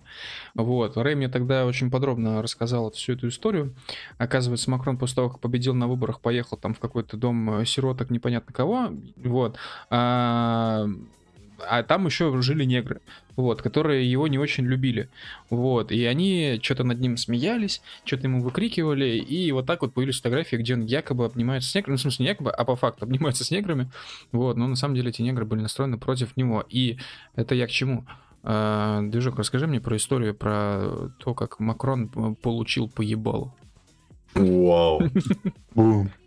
Вот, 0.53 0.97
Рэй 0.97 1.15
мне 1.15 1.29
тогда 1.29 1.65
очень 1.65 1.89
подробно 1.89 2.43
рассказал 2.43 2.91
всю 2.91 3.13
эту 3.13 3.29
историю. 3.29 3.75
Оказывается, 4.19 4.69
Макрон 4.69 4.97
после 4.97 5.15
того, 5.15 5.29
как 5.31 5.39
победил 5.39 5.73
на 5.73 5.87
выборах, 5.87 6.21
поехал 6.21 6.57
там 6.57 6.75
в 6.75 6.79
какой-то 6.79 7.17
дом 7.17 7.65
сироток 7.65 8.11
непонятно 8.11 8.53
кого, 8.53 8.91
вот, 9.15 9.57
а 9.89 10.85
а 11.67 11.83
там 11.83 12.05
еще 12.05 12.41
жили 12.41 12.63
негры, 12.65 13.01
вот, 13.35 13.61
которые 13.61 14.09
его 14.09 14.27
не 14.27 14.37
очень 14.37 14.65
любили, 14.65 15.09
вот, 15.49 15.91
и 15.91 16.05
они 16.05 16.59
что-то 16.61 16.83
над 16.83 16.99
ним 16.99 17.17
смеялись, 17.17 17.81
что-то 18.05 18.23
ему 18.23 18.41
выкрикивали, 18.41 19.17
и 19.17 19.51
вот 19.51 19.65
так 19.65 19.81
вот 19.81 19.93
появились 19.93 20.17
фотографии, 20.17 20.55
где 20.57 20.73
он 20.73 20.81
якобы 20.81 21.25
обнимается 21.25 21.69
с 21.69 21.75
неграми, 21.75 21.93
ну, 21.93 21.97
в 21.97 22.01
смысле, 22.01 22.23
не 22.23 22.29
якобы, 22.29 22.51
а 22.51 22.65
по 22.65 22.75
факту 22.75 23.05
обнимается 23.05 23.43
с 23.43 23.51
неграми, 23.51 23.91
вот, 24.31 24.57
но 24.57 24.67
на 24.67 24.75
самом 24.75 24.95
деле 24.95 25.09
эти 25.09 25.21
негры 25.21 25.45
были 25.45 25.61
настроены 25.61 25.97
против 25.97 26.35
него, 26.37 26.65
и 26.69 26.97
это 27.35 27.55
я 27.55 27.67
к 27.67 27.71
чему? 27.71 28.05
А, 28.43 29.01
Движок, 29.01 29.37
расскажи 29.37 29.67
мне 29.67 29.79
про 29.79 29.97
историю, 29.97 30.33
про 30.33 31.11
то, 31.19 31.33
как 31.33 31.59
Макрон 31.59 32.35
получил 32.35 32.89
поебалу. 32.89 33.53
Вау. 34.33 35.01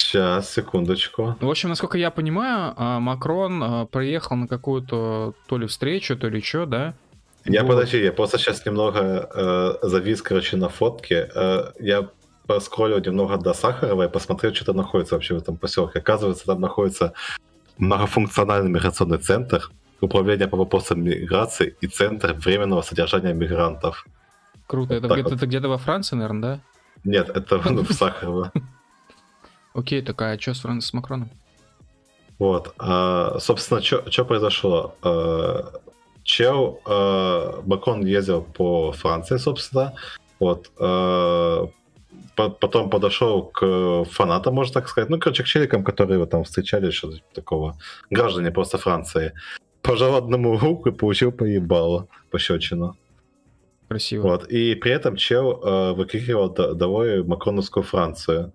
Сейчас, 0.00 0.50
секундочку. 0.50 1.36
В 1.40 1.48
общем, 1.48 1.68
насколько 1.68 1.98
я 1.98 2.10
понимаю, 2.10 2.72
а, 2.76 3.00
Макрон 3.00 3.62
а, 3.62 3.86
приехал 3.86 4.34
на 4.34 4.48
какую-то 4.48 5.34
то 5.46 5.58
ли 5.58 5.66
встречу, 5.66 6.16
то 6.16 6.28
ли 6.28 6.40
что, 6.40 6.64
да? 6.64 6.94
Я 7.44 7.62
вот. 7.62 7.72
подожди, 7.72 8.02
я 8.02 8.12
просто 8.12 8.38
сейчас 8.38 8.64
немного 8.66 9.30
э, 9.32 9.74
завис, 9.82 10.22
короче, 10.22 10.56
на 10.56 10.68
фотке. 10.68 11.30
Э, 11.34 11.72
я 11.80 12.08
проскроллил 12.46 12.98
немного 13.00 13.36
до 13.36 13.52
Сахарова 13.52 14.06
и 14.06 14.08
посмотрел, 14.08 14.54
что 14.54 14.64
там 14.64 14.76
находится 14.76 15.14
вообще 15.14 15.34
в 15.34 15.38
этом 15.38 15.56
поселке. 15.56 15.98
Оказывается, 15.98 16.46
там 16.46 16.60
находится 16.60 17.12
многофункциональный 17.78 18.70
миграционный 18.70 19.18
центр, 19.18 19.70
управление 20.00 20.48
по 20.48 20.56
вопросам 20.56 21.04
миграции 21.04 21.76
и 21.80 21.86
центр 21.86 22.32
временного 22.32 22.82
содержания 22.82 23.34
мигрантов. 23.34 24.06
Круто. 24.66 24.94
Вот 24.94 25.04
это 25.04 25.14
где-то 25.14 25.30
вот. 25.30 25.42
где 25.42 25.60
во 25.60 25.78
Франции, 25.78 26.16
наверное, 26.16 26.42
да? 26.42 26.60
Нет, 27.04 27.28
это 27.28 27.60
ну, 27.70 27.84
в 27.84 27.92
Сахарово. 27.92 28.52
Окей, 29.74 30.02
такая, 30.02 30.36
а 30.36 30.40
что 30.40 30.54
с, 30.54 30.80
с 30.80 30.92
Макроном? 30.92 31.30
Вот, 32.38 32.74
а, 32.78 33.38
собственно, 33.38 33.82
что 33.82 34.24
произошло? 34.24 34.94
А, 35.02 35.72
чел, 36.22 36.80
э, 36.86 37.60
Бакон 37.62 38.04
ездил 38.06 38.42
по 38.42 38.92
Франции, 38.92 39.36
собственно, 39.36 39.94
вот, 40.38 40.70
э, 40.78 41.66
потом 42.36 42.88
подошел 42.90 43.42
к 43.42 44.04
фанатам, 44.04 44.54
можно 44.54 44.74
так 44.74 44.88
сказать, 44.88 45.10
ну, 45.10 45.18
короче, 45.18 45.42
к 45.42 45.46
челикам, 45.46 45.84
которые 45.84 46.16
его 46.16 46.26
там 46.26 46.44
встречали, 46.44 46.90
что 46.90 47.12
такого, 47.34 47.76
граждане 48.10 48.50
просто 48.50 48.78
Франции. 48.78 49.32
Пожал 49.82 50.14
одному 50.14 50.58
руку 50.62 50.88
и 50.88 50.92
получил 50.92 51.32
поебало, 51.32 52.06
пощечину. 52.30 52.96
Красиво. 53.88 54.22
Вот, 54.22 54.46
и 54.48 54.74
при 54.76 54.92
этом 54.92 55.16
чел 55.16 55.60
э, 55.62 55.92
выкрикивал 55.94 56.48
довольно 56.50 57.24
Макроновскую 57.24 57.82
Францию. 57.82 58.52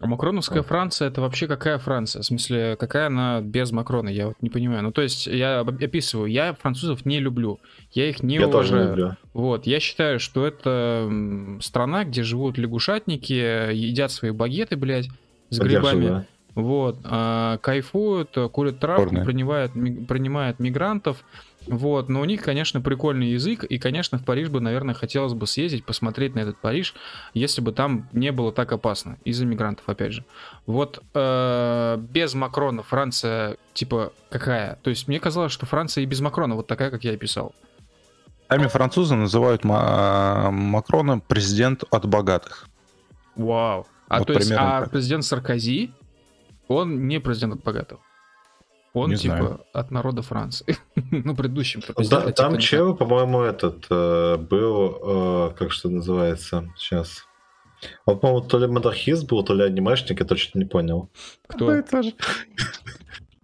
А 0.00 0.06
Макроновская. 0.06 0.62
Франция 0.62 1.08
это 1.08 1.20
вообще 1.20 1.46
какая 1.46 1.78
Франция? 1.78 2.22
В 2.22 2.24
смысле, 2.24 2.76
какая 2.78 3.06
она 3.06 3.40
без 3.40 3.72
Макрона? 3.72 4.08
Я 4.08 4.28
вот 4.28 4.36
не 4.40 4.50
понимаю. 4.50 4.82
Ну, 4.82 4.92
то 4.92 5.02
есть, 5.02 5.26
я 5.26 5.60
описываю, 5.60 6.30
я 6.30 6.54
французов 6.54 7.06
не 7.06 7.20
люблю. 7.20 7.60
Я 7.92 8.08
их 8.08 8.22
не 8.22 8.36
я 8.36 8.48
уважаю. 8.48 8.62
Тоже 8.62 8.74
не 8.74 8.88
люблю. 8.88 9.16
Вот, 9.32 9.66
я 9.66 9.80
считаю, 9.80 10.18
что 10.20 10.46
это 10.46 11.10
страна, 11.60 12.04
где 12.04 12.22
живут 12.22 12.58
лягушатники, 12.58 13.72
едят 13.72 14.10
свои 14.10 14.30
багеты, 14.30 14.76
блядь, 14.76 15.08
с 15.50 15.58
грибами. 15.58 16.06
Да. 16.08 16.26
Вот, 16.54 16.98
а, 17.04 17.58
кайфуют, 17.58 18.36
курят 18.52 18.80
травку, 18.80 19.14
принимают, 19.24 19.72
принимают 19.72 20.58
мигрантов. 20.58 21.22
Вот, 21.66 22.08
но 22.08 22.20
у 22.20 22.24
них, 22.24 22.42
конечно, 22.42 22.80
прикольный 22.80 23.28
язык, 23.30 23.64
и, 23.64 23.78
конечно, 23.78 24.18
в 24.18 24.24
Париж 24.24 24.48
бы, 24.48 24.60
наверное, 24.60 24.94
хотелось 24.94 25.34
бы 25.34 25.46
съездить, 25.46 25.84
посмотреть 25.84 26.34
на 26.34 26.40
этот 26.40 26.58
Париж, 26.58 26.94
если 27.34 27.60
бы 27.60 27.72
там 27.72 28.08
не 28.12 28.30
было 28.30 28.52
так 28.52 28.70
опасно, 28.72 29.18
из-за 29.24 29.46
мигрантов, 29.46 29.88
опять 29.88 30.12
же. 30.12 30.24
Вот 30.66 31.02
э, 31.14 31.96
без 31.98 32.34
Макрона 32.34 32.82
Франция, 32.82 33.56
типа, 33.74 34.12
какая? 34.30 34.78
То 34.82 34.90
есть 34.90 35.08
мне 35.08 35.18
казалось, 35.18 35.52
что 35.52 35.66
Франция 35.66 36.02
и 36.02 36.06
без 36.06 36.20
Макрона 36.20 36.54
вот 36.54 36.66
такая, 36.66 36.90
как 36.90 37.02
я 37.02 37.14
и 37.14 37.16
писал. 37.16 37.54
Сами 38.48 38.68
французы 38.68 39.16
называют 39.16 39.64
Макрона 39.64 41.18
президент 41.18 41.82
от 41.90 42.06
богатых. 42.06 42.68
Вау. 43.34 43.86
А 44.08 44.18
вот 44.18 44.28
то 44.28 44.34
есть, 44.34 44.52
а 44.52 44.82
так. 44.82 44.90
президент 44.92 45.24
Саркози, 45.24 45.90
он 46.68 47.08
не 47.08 47.18
президент 47.18 47.54
от 47.54 47.64
богатых. 47.64 47.98
Он 48.96 49.10
не 49.10 49.16
типа 49.16 49.36
знаю. 49.36 49.60
от 49.74 49.90
народа 49.90 50.22
Франции. 50.22 50.78
ну, 51.10 51.36
предыдущим. 51.36 51.82
Да, 52.08 52.32
там 52.32 52.52
типа, 52.52 52.62
чел, 52.62 52.96
по-моему, 52.96 53.42
этот 53.42 53.84
э, 53.90 54.36
был, 54.38 54.98
э, 55.02 55.54
как 55.58 55.70
что 55.70 55.90
называется, 55.90 56.72
сейчас. 56.78 57.26
Он, 58.06 58.18
по-моему, 58.18 58.48
то 58.48 58.58
ли 58.58 58.66
монархист 58.66 59.26
был, 59.26 59.44
то 59.44 59.52
ли 59.52 59.64
анимешник, 59.64 60.20
я 60.20 60.26
точно 60.26 60.60
не 60.60 60.64
понял. 60.64 61.10
Кто? 61.46 61.72
Это 61.72 62.02
же. 62.02 62.12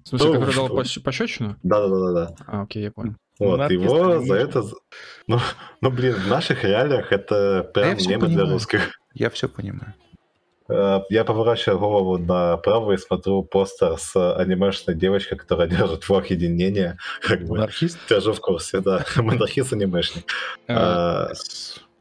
В 0.04 0.08
смысле, 0.08 0.32
который 0.32 0.54
дал 0.54 0.68
пощечину? 1.04 1.56
Да-да-да. 1.62 2.34
А, 2.46 2.62
окей, 2.62 2.84
я 2.84 2.90
понял. 2.90 3.16
Вот, 3.38 3.70
его 3.70 4.22
за 4.22 4.34
это... 4.36 4.64
Ну, 5.26 5.38
ну, 5.82 5.90
блин, 5.90 6.14
в 6.14 6.28
наших 6.28 6.64
реалиях 6.64 7.12
это 7.12 7.70
прям 7.74 7.98
мемы 7.98 8.28
для 8.28 8.46
русских. 8.46 8.98
Я 9.12 9.28
все 9.28 9.48
понимаю. 9.48 9.94
Э, 10.72 11.00
я 11.10 11.24
поворачиваю 11.24 11.78
голову 11.78 12.18
направо 12.18 12.92
и 12.92 12.96
смотрю 12.96 13.42
постер 13.42 13.98
с 13.98 14.16
анимешной 14.36 14.94
девочкой, 14.94 15.38
которая 15.38 15.68
держит 15.68 16.04
флаг 16.04 16.30
единения. 16.30 16.98
Как 17.20 17.42
бы, 17.42 17.56
Монархист? 17.56 17.98
Держу 18.08 18.32
в 18.32 18.40
курсе, 18.40 18.80
да. 18.80 19.04
Монархист 19.16 19.72
анимешник. 19.72 20.24
Э, 20.68 21.28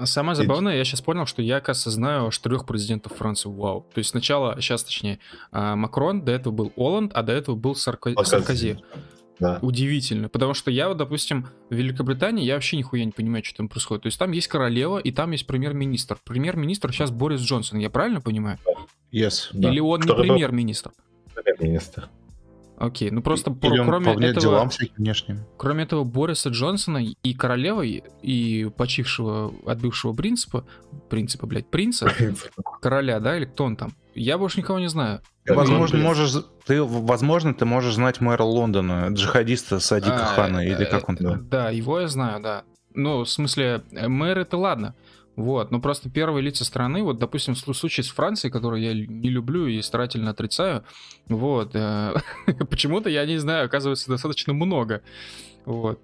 а, 0.01 0.05
самое 0.05 0.35
забавное, 0.35 0.77
я 0.77 0.83
сейчас 0.83 1.01
понял, 1.01 1.25
что 1.25 1.41
я, 1.41 1.57
оказывается, 1.57 1.91
знаю 1.91 2.27
аж 2.27 2.37
трех 2.39 2.65
президентов 2.65 3.13
Франции. 3.15 3.49
Вау. 3.49 3.85
То 3.93 3.99
есть 3.99 4.11
сначала, 4.11 4.59
сейчас 4.59 4.83
точнее, 4.83 5.19
а, 5.51 5.75
Макрон, 5.75 6.23
до 6.23 6.31
этого 6.31 6.53
был 6.53 6.73
Оланд, 6.75 7.11
а 7.13 7.21
до 7.23 7.33
этого 7.33 7.55
был 7.55 7.75
Саркози. 7.75 8.79
Да. 9.41 9.57
Удивительно. 9.63 10.29
Потому 10.29 10.53
что 10.53 10.69
я, 10.69 10.87
вот, 10.87 10.97
допустим, 10.97 11.47
в 11.71 11.73
Великобритании, 11.73 12.45
я 12.45 12.53
вообще 12.53 12.77
нихуя 12.77 13.03
не 13.03 13.11
понимаю, 13.11 13.43
что 13.43 13.57
там 13.57 13.69
происходит. 13.69 14.03
То 14.03 14.07
есть 14.07 14.19
там 14.19 14.31
есть 14.31 14.47
королева, 14.47 14.99
и 14.99 15.11
там 15.11 15.31
есть 15.31 15.47
премьер-министр. 15.47 16.19
Премьер-министр 16.23 16.93
сейчас 16.93 17.09
Борис 17.09 17.41
Джонсон, 17.41 17.79
я 17.79 17.89
правильно 17.89 18.21
понимаю? 18.21 18.59
Yes, 19.11 19.49
Или 19.51 19.79
да. 19.79 19.83
он 19.83 20.01
Который 20.01 20.21
не 20.21 20.29
премьер-министр? 20.29 20.91
Премьер-министр. 21.33 22.07
Окей, 22.77 23.09
ну 23.11 23.21
просто 23.21 23.51
про, 23.51 23.83
кроме 23.83 24.13
этого, 24.13 24.41
делам 24.41 24.69
внешним. 24.97 25.39
кроме 25.57 25.83
этого 25.83 26.03
Бориса 26.03 26.49
Джонсона 26.49 26.97
и 26.97 27.33
королевы 27.35 28.03
и 28.23 28.69
почившего, 28.75 29.53
отбывшего 29.67 30.13
принципа, 30.13 30.65
принципа, 31.07 31.45
блядь, 31.45 31.67
принца, 31.67 32.11
короля, 32.81 33.19
да, 33.19 33.37
или 33.37 33.45
кто 33.45 33.65
он 33.65 33.75
там, 33.75 33.93
я 34.15 34.39
больше 34.39 34.59
никого 34.59 34.79
не 34.79 34.89
знаю. 34.89 35.21
Ты, 35.43 35.53
возможно, 35.53 35.97
можешь, 35.97 36.33
ты, 36.65 36.83
возможно, 36.83 37.53
ты 37.53 37.65
можешь 37.65 37.95
знать 37.95 38.21
мэра 38.21 38.43
Лондона, 38.43 39.07
джихадиста 39.09 39.79
Садика 39.79 40.23
а, 40.23 40.35
Хана, 40.35 40.65
или 40.65 40.85
как 40.85 41.09
он 41.09 41.17
там. 41.17 41.49
Да, 41.49 41.69
его 41.71 41.99
я 41.99 42.07
знаю, 42.07 42.41
да. 42.41 42.63
Ну, 42.93 43.23
в 43.23 43.29
смысле, 43.29 43.81
э, 43.91 44.07
мэр 44.07 44.39
это 44.39 44.57
ладно. 44.57 44.93
Вот, 45.35 45.71
но 45.71 45.79
просто 45.79 46.09
первые 46.09 46.43
лица 46.43 46.65
страны, 46.65 47.03
вот, 47.03 47.17
допустим, 47.17 47.55
в 47.55 47.59
случае 47.59 48.03
с 48.03 48.09
Францией, 48.09 48.51
которую 48.51 48.81
я 48.81 48.93
не 48.93 49.29
люблю 49.29 49.65
и 49.65 49.81
старательно 49.81 50.31
отрицаю, 50.31 50.83
вот, 51.27 51.71
э, 51.73 52.13
почему-то, 52.69 53.09
я 53.09 53.25
не 53.25 53.37
знаю, 53.37 53.65
оказывается, 53.65 54.09
достаточно 54.09 54.53
много, 54.53 55.01
вот. 55.65 55.99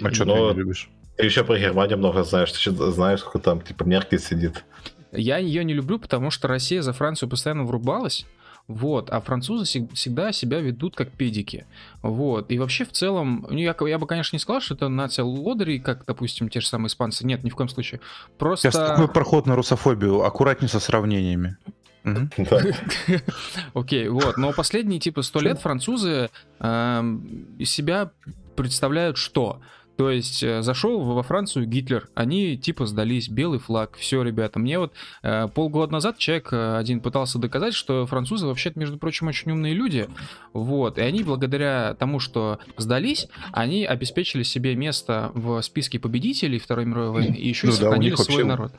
А 0.00 0.12
что 0.12 0.24
ты 0.24 0.30
не 0.30 0.54
любишь? 0.54 0.90
Ты 1.16 1.24
еще 1.24 1.42
про 1.42 1.58
Германию 1.58 1.98
много 1.98 2.22
знаешь, 2.22 2.52
ты 2.52 2.70
знаешь, 2.70 3.20
сколько 3.20 3.38
там, 3.40 3.60
типа, 3.60 3.84
Меркель 3.84 4.20
сидит. 4.20 4.64
Я 5.10 5.38
ее 5.38 5.64
не 5.64 5.74
люблю, 5.74 5.98
потому 5.98 6.30
что 6.30 6.46
Россия 6.46 6.82
за 6.82 6.92
Францию 6.92 7.28
постоянно 7.28 7.64
врубалась, 7.64 8.26
вот, 8.70 9.10
а 9.10 9.20
французы 9.20 9.64
всегда 9.64 10.30
себя 10.30 10.60
ведут 10.60 10.94
как 10.94 11.10
педики. 11.10 11.66
Вот. 12.02 12.52
И 12.52 12.58
вообще 12.58 12.84
в 12.84 12.92
целом, 12.92 13.44
ну, 13.50 13.58
я, 13.58 13.74
я 13.80 13.98
бы, 13.98 14.06
конечно, 14.06 14.36
не 14.36 14.38
сказал, 14.38 14.60
что 14.60 14.74
это 14.74 14.88
нация 14.88 15.24
лодырей, 15.24 15.80
как, 15.80 16.04
допустим, 16.06 16.48
те 16.48 16.60
же 16.60 16.68
самые 16.68 16.86
испанцы. 16.86 17.26
Нет, 17.26 17.42
ни 17.42 17.50
в 17.50 17.56
коем 17.56 17.68
случае. 17.68 18.00
Просто... 18.38 18.70
Сейчас 18.70 18.88
такой 18.88 19.08
проход 19.08 19.46
на 19.46 19.56
русофобию. 19.56 20.22
Аккуратнее 20.22 20.68
со 20.68 20.78
сравнениями. 20.78 21.56
Окей, 23.74 24.08
вот. 24.08 24.36
Но 24.36 24.52
последние 24.52 25.00
типа 25.00 25.22
сто 25.22 25.40
лет 25.40 25.60
французы 25.60 26.30
эм, 26.60 27.56
себя 27.64 28.12
представляют 28.54 29.16
что? 29.16 29.60
То 30.00 30.08
есть 30.08 30.42
э, 30.42 30.62
зашел 30.62 30.98
во 31.02 31.22
Францию 31.22 31.66
Гитлер, 31.66 32.08
они 32.14 32.56
типа 32.56 32.86
сдались, 32.86 33.28
белый 33.28 33.58
флаг, 33.58 33.98
все, 33.98 34.22
ребята. 34.22 34.58
Мне 34.58 34.78
вот 34.78 34.94
э, 35.22 35.46
полгода 35.48 35.92
назад 35.92 36.16
человек 36.16 36.54
э, 36.54 36.78
один 36.78 37.00
пытался 37.00 37.38
доказать, 37.38 37.74
что 37.74 38.06
французы 38.06 38.46
вообще-то, 38.46 38.78
между 38.78 38.96
прочим, 38.96 39.28
очень 39.28 39.52
умные 39.52 39.74
люди, 39.74 40.08
вот, 40.54 40.96
и 40.96 41.02
они 41.02 41.22
благодаря 41.22 41.94
тому, 41.98 42.18
что 42.18 42.60
сдались, 42.78 43.28
они 43.52 43.84
обеспечили 43.84 44.42
себе 44.42 44.74
место 44.74 45.32
в 45.34 45.60
списке 45.60 45.98
победителей 45.98 46.58
Второй 46.58 46.86
мировой 46.86 47.10
войны 47.10 47.34
и 47.34 47.46
еще 47.46 47.66
ну, 47.66 47.74
и 47.74 47.76
сохранили 47.76 48.10
да, 48.12 48.16
свой 48.16 48.36
вообще... 48.36 48.48
народ. 48.48 48.72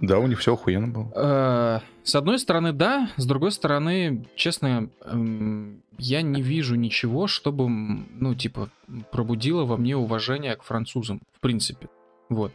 Да, 0.00 0.18
у 0.18 0.26
них 0.26 0.38
все 0.38 0.54
охуенно 0.54 0.88
было. 0.88 1.12
Э, 1.14 1.80
с 2.04 2.14
одной 2.14 2.38
стороны, 2.38 2.72
да, 2.72 3.10
с 3.16 3.26
другой 3.26 3.50
стороны, 3.50 4.26
честно, 4.36 4.90
эм, 5.04 5.82
я 5.98 6.22
не 6.22 6.40
вижу 6.40 6.76
ничего, 6.76 7.26
чтобы, 7.26 7.68
ну, 7.68 8.34
типа, 8.34 8.70
пробудило 9.10 9.64
во 9.64 9.76
мне 9.76 9.96
уважение 9.96 10.54
к 10.56 10.62
французам, 10.62 11.20
в 11.36 11.40
принципе. 11.40 11.88
Вот. 12.28 12.52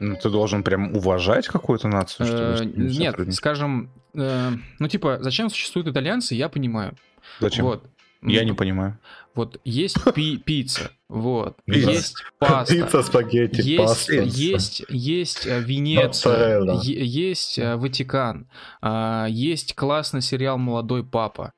Ну, 0.00 0.16
ты 0.16 0.28
должен 0.28 0.64
прям 0.64 0.94
уважать 0.96 1.46
какую-то 1.46 1.86
нацию? 1.86 2.26
Что 2.26 2.64
Нет, 2.64 3.32
скажем, 3.32 3.90
э, 4.14 4.50
ну, 4.80 4.88
типа, 4.88 5.18
зачем 5.20 5.48
существуют 5.50 5.88
итальянцы, 5.88 6.34
я 6.34 6.48
понимаю. 6.48 6.96
Зачем? 7.38 7.64
Вот. 7.64 7.84
Я 8.24 8.44
не 8.44 8.52
понимаю. 8.52 8.98
Вот 9.34 9.60
есть 9.64 9.96
пи 10.14 10.38
пицца, 10.38 10.92
вот, 11.08 11.56
пицца. 11.64 11.90
есть 11.90 12.16
паста. 12.38 12.74
Пицца, 12.74 13.02
спагетти, 13.02 13.60
есть, 13.62 13.78
паста. 13.78 14.22
Есть, 14.22 14.84
есть 14.88 15.46
э, 15.46 15.60
Венеция, 15.60 16.80
есть 16.82 17.58
э, 17.58 17.74
Ватикан, 17.76 18.48
а, 18.80 19.26
есть 19.28 19.74
классный 19.74 20.22
сериал 20.22 20.56
«Молодой 20.58 21.04
папа». 21.04 21.52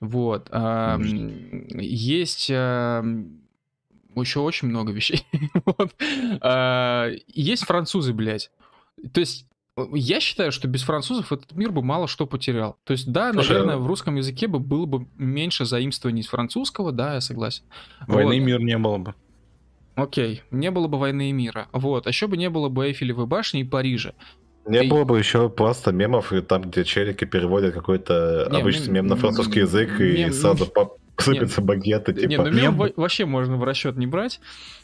Вот. 0.00 0.48
А, 0.50 0.98
есть 0.98 2.50
а, 2.52 3.04
еще 4.16 4.40
очень 4.40 4.68
много 4.68 4.92
вещей. 4.92 5.24
вот. 5.64 5.94
Есть 7.28 7.64
французы, 7.64 8.12
блядь. 8.12 8.50
То 9.12 9.20
есть 9.20 9.46
я 9.92 10.20
считаю, 10.20 10.52
что 10.52 10.68
без 10.68 10.82
французов 10.82 11.32
этот 11.32 11.52
мир 11.52 11.70
бы 11.70 11.82
мало 11.82 12.06
что 12.06 12.26
потерял. 12.26 12.76
То 12.84 12.92
есть, 12.92 13.10
да, 13.10 13.32
Слушай, 13.32 13.52
наверное, 13.52 13.76
в 13.76 13.86
русском 13.86 14.16
языке 14.16 14.46
бы 14.46 14.58
было 14.58 14.86
бы 14.86 15.06
меньше 15.16 15.64
заимствований 15.64 16.20
из 16.20 16.28
французского, 16.28 16.92
да, 16.92 17.14
я 17.14 17.20
согласен. 17.20 17.64
Войны 18.06 18.26
вот. 18.26 18.34
и 18.34 18.40
мир 18.40 18.60
не 18.60 18.78
было 18.78 18.98
бы. 18.98 19.14
Окей, 19.94 20.42
не 20.50 20.70
было 20.70 20.86
бы 20.86 20.98
войны 20.98 21.30
и 21.30 21.32
мира. 21.32 21.68
Вот, 21.72 22.06
а 22.06 22.10
еще 22.10 22.26
бы 22.26 22.36
не 22.36 22.48
было 22.48 22.68
бы 22.68 22.86
Эйфелевой 22.86 23.26
башни 23.26 23.60
и 23.60 23.64
Парижа. 23.64 24.14
Не 24.66 24.84
и... 24.84 24.88
было 24.88 25.04
бы 25.04 25.18
еще 25.18 25.48
просто 25.48 25.92
мемов, 25.92 26.32
и 26.32 26.40
там, 26.40 26.62
где 26.62 26.84
челики 26.84 27.24
переводят 27.24 27.74
какой-то 27.74 28.48
не, 28.50 28.60
обычный 28.60 28.86
мем, 28.86 28.94
мем 28.94 29.06
на 29.08 29.16
французский 29.16 29.60
язык, 29.60 29.98
мем, 29.98 30.28
и 30.28 30.30
сразу 30.30 30.70
мем... 30.76 30.90
сыпятся 31.18 31.60
багеты. 31.60 32.12
Типа. 32.12 32.28
Не, 32.28 32.36
ну 32.36 32.50
мем 32.50 32.78
не... 32.78 32.92
вообще 32.96 33.24
можно 33.26 33.56
в 33.56 33.64
расчет 33.64 33.96
не 33.96 34.06
брать. 34.06 34.40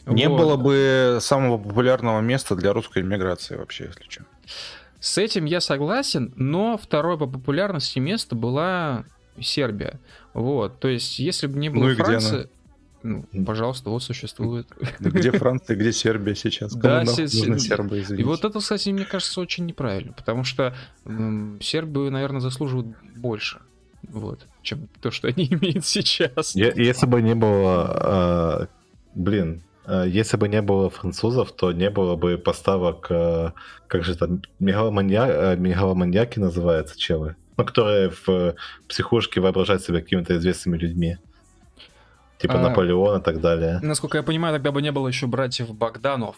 Не 0.07 0.29
вот. 0.29 0.39
было 0.39 0.57
бы 0.57 1.19
самого 1.21 1.59
популярного 1.59 2.21
места 2.21 2.57
для 2.57 2.73
русской 2.73 3.03
иммиграции 3.03 3.57
вообще, 3.57 3.85
если 3.85 4.05
что. 4.09 4.25
С 5.01 5.19
этим 5.19 5.45
я 5.45 5.61
согласен, 5.61 6.33
но 6.37 6.77
второе 6.77 7.17
по 7.17 7.27
популярности 7.27 7.99
место 7.99 8.35
была 8.35 9.05
Сербия. 9.41 10.01
Вот, 10.35 10.81
то 10.81 10.89
есть, 10.89 11.19
если 11.19 11.47
бы 11.47 11.59
не 11.59 11.69
было 11.69 11.89
ну 11.89 11.95
Франции... 11.95 12.49
ну, 13.03 13.25
пожалуйста, 13.45 13.91
вот 13.91 14.03
существует. 14.03 14.67
Где 14.99 15.31
Франция, 15.31 15.77
где 15.77 15.93
Сербия 15.93 16.35
сейчас? 16.35 16.75
Да, 16.75 17.05
сербы, 17.05 17.99
И 17.99 18.23
вот 18.25 18.45
это, 18.45 18.59
кстати, 18.59 18.89
мне 18.91 19.05
кажется, 19.05 19.41
очень 19.41 19.67
неправильно, 19.67 20.13
потому 20.13 20.45
что 20.45 20.75
сербы, 21.61 22.11
наверное, 22.11 22.41
заслуживают 22.41 22.89
больше. 23.17 23.61
Вот, 24.09 24.47
чем 24.63 24.89
то, 25.01 25.11
что 25.11 25.29
они 25.29 25.47
имеют 25.51 25.85
сейчас. 25.85 26.55
Если 26.55 27.07
бы 27.07 27.23
не 27.23 27.35
было, 27.35 27.87
а, 27.89 28.69
блин, 29.15 29.63
если 30.07 30.37
бы 30.37 30.49
не 30.49 30.63
было 30.63 30.91
французов, 30.91 31.53
то 31.53 31.73
не 31.73 31.91
было 31.91 32.17
бы 32.17 32.39
поставок, 32.39 33.07
а, 33.11 33.53
как 33.87 34.05
же 34.05 34.17
там, 34.17 34.43
мегаломанья... 34.59 35.57
мегаломаньяки 35.57 36.39
называются, 36.39 36.99
челы, 36.99 37.37
ну, 37.57 37.65
которые 37.65 38.11
в 38.11 38.55
психушке 38.89 39.41
воображают 39.41 39.83
себя 39.83 40.01
какими-то 40.01 40.37
известными 40.37 40.77
людьми. 40.77 41.19
Типа 42.39 42.55
а, 42.55 42.59
Наполеон 42.59 43.21
и 43.21 43.23
так 43.23 43.41
далее. 43.41 43.79
Насколько 43.83 44.19
я 44.19 44.23
понимаю, 44.23 44.55
тогда 44.55 44.73
бы 44.73 44.83
не 44.83 44.93
было 44.93 45.09
еще 45.09 45.27
братьев 45.27 45.73
Богданов. 45.75 46.37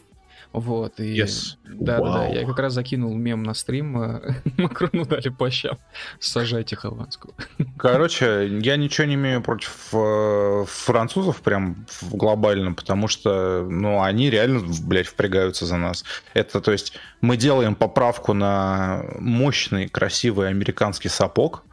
Вот, 0.53 0.99
и 0.99 1.15
yes. 1.15 1.57
да, 1.65 1.99
wow. 1.99 2.05
да, 2.05 2.12
да, 2.12 2.27
я 2.27 2.47
как 2.47 2.59
раз 2.59 2.73
закинул 2.73 3.15
мем 3.15 3.43
на 3.43 3.53
стрим, 3.53 4.01
э, 4.01 4.35
Макрону 4.57 5.05
дали 5.05 5.29
по 5.29 5.51
щам, 5.51 5.79
сажайте 6.20 6.75
Хованскую. 6.75 7.35
Короче, 7.77 8.49
я 8.62 8.77
ничего 8.77 9.07
не 9.07 9.15
имею 9.15 9.43
против 9.43 9.89
э, 9.93 10.65
французов 10.66 11.43
прям 11.43 11.87
глобально, 12.11 12.73
потому 12.73 13.09
что, 13.09 13.66
ну, 13.69 14.01
они 14.01 14.31
реально, 14.31 14.66
блядь, 14.85 15.07
впрягаются 15.07 15.66
за 15.66 15.77
нас. 15.77 16.05
Это, 16.33 16.62
то 16.62 16.73
есть, 16.73 16.95
мы 17.20 17.37
делаем 17.37 17.75
поправку 17.75 18.33
на 18.33 19.05
мощный, 19.19 19.87
красивый 19.89 20.49
американский 20.49 21.09
сапог 21.09 21.65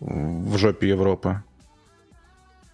в 0.00 0.58
жопе 0.58 0.88
Европы. 0.88 1.42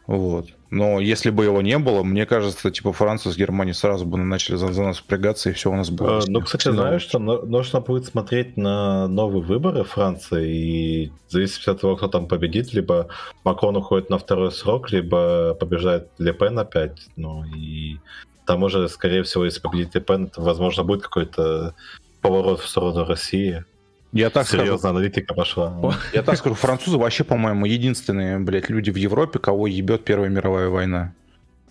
Вот. 0.06 0.48
Но 0.72 1.00
если 1.00 1.28
бы 1.28 1.44
его 1.44 1.60
не 1.60 1.78
было, 1.78 2.02
мне 2.02 2.24
кажется, 2.24 2.70
типа 2.70 2.94
Франция 2.94 3.30
с 3.30 3.36
Германией 3.36 3.74
сразу 3.74 4.06
бы 4.06 4.16
начали 4.16 4.56
за, 4.56 4.72
за 4.72 4.82
нас 4.84 4.96
впрягаться, 4.96 5.50
и 5.50 5.52
все 5.52 5.70
у 5.70 5.76
нас 5.76 5.90
было. 5.90 6.16
А, 6.16 6.20
ну, 6.26 6.40
кстати, 6.40 6.70
знаешь, 6.70 7.02
что 7.02 7.18
нужно 7.18 7.82
будет 7.82 8.06
смотреть 8.06 8.56
на 8.56 9.06
новые 9.06 9.42
выборы 9.42 9.84
Франции, 9.84 10.48
и 10.50 11.12
зависимости 11.28 11.68
от 11.68 11.82
того, 11.82 11.96
кто 11.96 12.08
там 12.08 12.26
победит, 12.26 12.72
либо 12.72 13.08
Макрон 13.44 13.76
уходит 13.76 14.08
на 14.08 14.16
второй 14.16 14.50
срок, 14.50 14.90
либо 14.90 15.52
побеждает 15.60 16.08
Лепен 16.16 16.58
опять. 16.58 17.06
Ну, 17.16 17.44
и 17.44 17.98
там 18.46 18.62
уже, 18.62 18.88
скорее 18.88 19.24
всего, 19.24 19.44
если 19.44 19.60
победит 19.60 19.94
Лепен, 19.94 20.28
то, 20.28 20.40
возможно, 20.40 20.84
будет 20.84 21.02
какой-то 21.02 21.74
поворот 22.22 22.60
в 22.60 22.66
сторону 22.66 23.04
России. 23.04 23.66
Я 24.12 24.28
так 24.28 24.46
Серьезно, 24.46 24.78
скажу. 24.78 24.94
аналитика 24.94 25.32
пошла. 25.34 25.96
Я 26.12 26.22
так 26.22 26.36
скажу, 26.36 26.54
французы 26.54 26.98
вообще, 26.98 27.24
по-моему, 27.24 27.64
единственные, 27.64 28.38
блядь, 28.38 28.68
люди 28.68 28.90
в 28.90 28.96
Европе, 28.96 29.38
кого 29.38 29.66
ебет 29.66 30.04
Первая 30.04 30.28
мировая 30.28 30.68
война. 30.68 31.14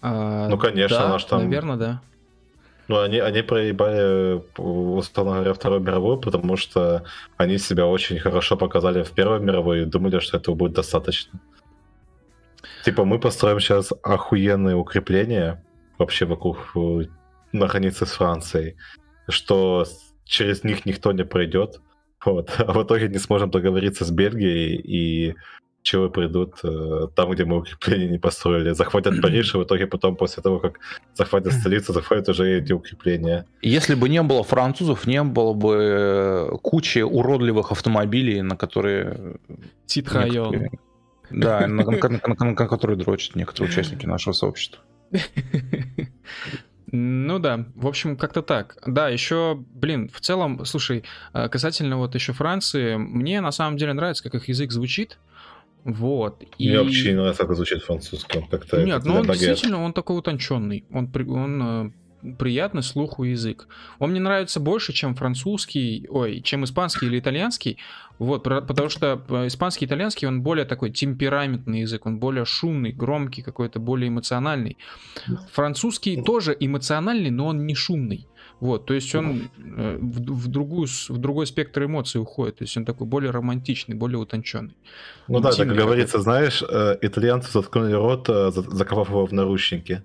А, 0.01 0.47
ну, 0.47 0.57
конечно, 0.57 0.97
да, 0.97 1.09
наш 1.09 1.23
там... 1.25 1.43
Наверное, 1.43 1.77
да. 1.77 2.01
Ну, 2.87 2.99
они, 2.99 3.19
они 3.19 3.43
проебали, 3.43 4.41
условно 4.57 5.35
говоря, 5.35 5.53
Вторую 5.53 5.81
мировую, 5.81 6.17
потому 6.17 6.57
что 6.57 7.03
они 7.37 7.59
себя 7.59 7.85
очень 7.85 8.19
хорошо 8.19 8.57
показали 8.57 9.03
в 9.03 9.11
Первой 9.11 9.39
мировой 9.39 9.83
и 9.83 9.85
думали, 9.85 10.19
что 10.19 10.37
этого 10.37 10.55
будет 10.55 10.73
достаточно. 10.73 11.39
Типа, 12.83 13.05
мы 13.05 13.19
построим 13.19 13.59
сейчас 13.59 13.93
охуенные 14.01 14.75
укрепления 14.75 15.63
вообще 15.99 16.25
вокруг 16.25 16.71
э, 16.75 17.05
на 17.51 17.67
границе 17.67 18.07
с 18.07 18.11
Францией, 18.11 18.75
что 19.29 19.85
через 20.25 20.63
них 20.63 20.87
никто 20.87 21.11
не 21.11 21.23
пройдет 21.23 21.79
вот. 22.25 22.51
А 22.59 22.73
в 22.73 22.83
итоге 22.83 23.07
не 23.07 23.19
сможем 23.19 23.49
договориться 23.49 24.05
с 24.05 24.11
Бельгией, 24.11 24.75
и 24.75 25.35
чего 25.83 26.09
придут 26.09 26.55
э, 26.63 27.07
там, 27.15 27.31
где 27.31 27.45
мы 27.45 27.57
укрепления 27.57 28.07
не 28.07 28.19
построили. 28.19 28.73
Захватят 28.73 29.21
Париж, 29.21 29.55
и 29.55 29.57
в 29.57 29.63
итоге 29.63 29.87
потом, 29.87 30.15
после 30.15 30.43
того, 30.43 30.59
как 30.59 30.79
захватят 31.13 31.53
столицу, 31.53 31.93
захватят 31.93 32.29
уже 32.29 32.57
эти 32.57 32.73
укрепления. 32.73 33.45
Если 33.61 33.95
бы 33.95 34.09
не 34.09 34.21
было 34.21 34.43
французов, 34.43 35.07
не 35.07 35.23
было 35.23 35.53
бы 35.53 35.75
э, 35.79 36.57
кучи 36.61 36.99
уродливых 36.99 37.71
автомобилей, 37.71 38.41
на 38.41 38.55
которые... 38.55 39.37
Титхайон. 39.85 40.69
Да, 41.29 41.67
на, 41.67 41.83
на, 41.83 41.91
на, 41.91 42.21
на, 42.27 42.45
на 42.45 42.55
которые 42.55 42.97
дрочат 42.97 43.35
некоторые 43.35 43.71
участники 43.71 44.05
нашего 44.05 44.33
сообщества. 44.33 44.81
Ну 46.91 47.39
да, 47.39 47.65
в 47.75 47.87
общем, 47.87 48.17
как-то 48.17 48.41
так. 48.41 48.77
Да, 48.85 49.07
еще, 49.09 49.55
блин, 49.55 50.09
в 50.13 50.19
целом, 50.19 50.65
слушай, 50.65 51.03
э, 51.33 51.47
касательно 51.47 51.97
вот 51.97 52.15
еще 52.15 52.33
Франции, 52.33 52.97
мне 52.97 53.39
на 53.39 53.51
самом 53.51 53.77
деле 53.77 53.93
нравится, 53.93 54.23
как 54.23 54.35
их 54.35 54.49
язык 54.49 54.71
звучит. 54.71 55.17
Вот. 55.83 56.43
И... 56.57 56.69
Мне 56.69 56.79
вообще 56.79 57.09
не 57.09 57.15
нравится, 57.15 57.45
как 57.45 57.55
звучит 57.55 57.83
французский. 57.83 58.45
Как-то 58.51 58.83
Нет, 58.83 59.03
ну 59.03 59.15
он 59.15 59.27
багет. 59.27 59.41
действительно, 59.41 59.83
он 59.83 59.93
такой 59.93 60.17
утонченный. 60.17 60.85
Он, 60.91 61.09
он 61.15 61.93
приятный 62.37 62.83
слуху 62.83 63.23
язык. 63.23 63.67
Он 63.99 64.11
мне 64.11 64.19
нравится 64.19 64.59
больше, 64.59 64.93
чем 64.93 65.15
французский, 65.15 66.07
ой, 66.09 66.41
чем 66.41 66.63
испанский 66.63 67.07
или 67.07 67.19
итальянский, 67.19 67.77
вот, 68.19 68.43
потому 68.43 68.89
что 68.89 69.19
э, 69.29 69.47
испанский, 69.47 69.85
итальянский, 69.85 70.27
он 70.27 70.43
более 70.43 70.65
такой 70.65 70.91
темпераментный 70.91 71.81
язык, 71.81 72.05
он 72.05 72.19
более 72.19 72.45
шумный, 72.45 72.91
громкий, 72.91 73.41
какой-то 73.41 73.79
более 73.79 74.09
эмоциональный. 74.09 74.77
Французский 75.51 76.21
тоже 76.21 76.55
эмоциональный, 76.59 77.31
но 77.31 77.47
он 77.47 77.65
не 77.65 77.73
шумный. 77.73 78.27
Вот, 78.59 78.85
то 78.85 78.93
есть 78.93 79.15
он 79.15 79.49
э, 79.57 79.97
в, 79.99 80.19
в, 80.19 80.47
другую, 80.49 80.87
в 81.09 81.17
другой 81.17 81.47
спектр 81.47 81.85
эмоций 81.85 82.21
уходит, 82.21 82.57
то 82.57 82.63
есть 82.63 82.77
он 82.77 82.85
такой 82.85 83.07
более 83.07 83.31
романтичный, 83.31 83.95
более 83.95 84.19
утонченный. 84.19 84.75
Ну 85.27 85.39
да, 85.39 85.51
так 85.51 85.67
говорится, 85.67 86.21
знаешь, 86.21 86.61
э, 86.61 86.97
итальянцы 87.01 87.51
заткнули 87.51 87.93
рот, 87.93 88.27
заковав 88.27 89.09
его 89.09 89.25
в 89.25 89.31
наручники. 89.31 90.03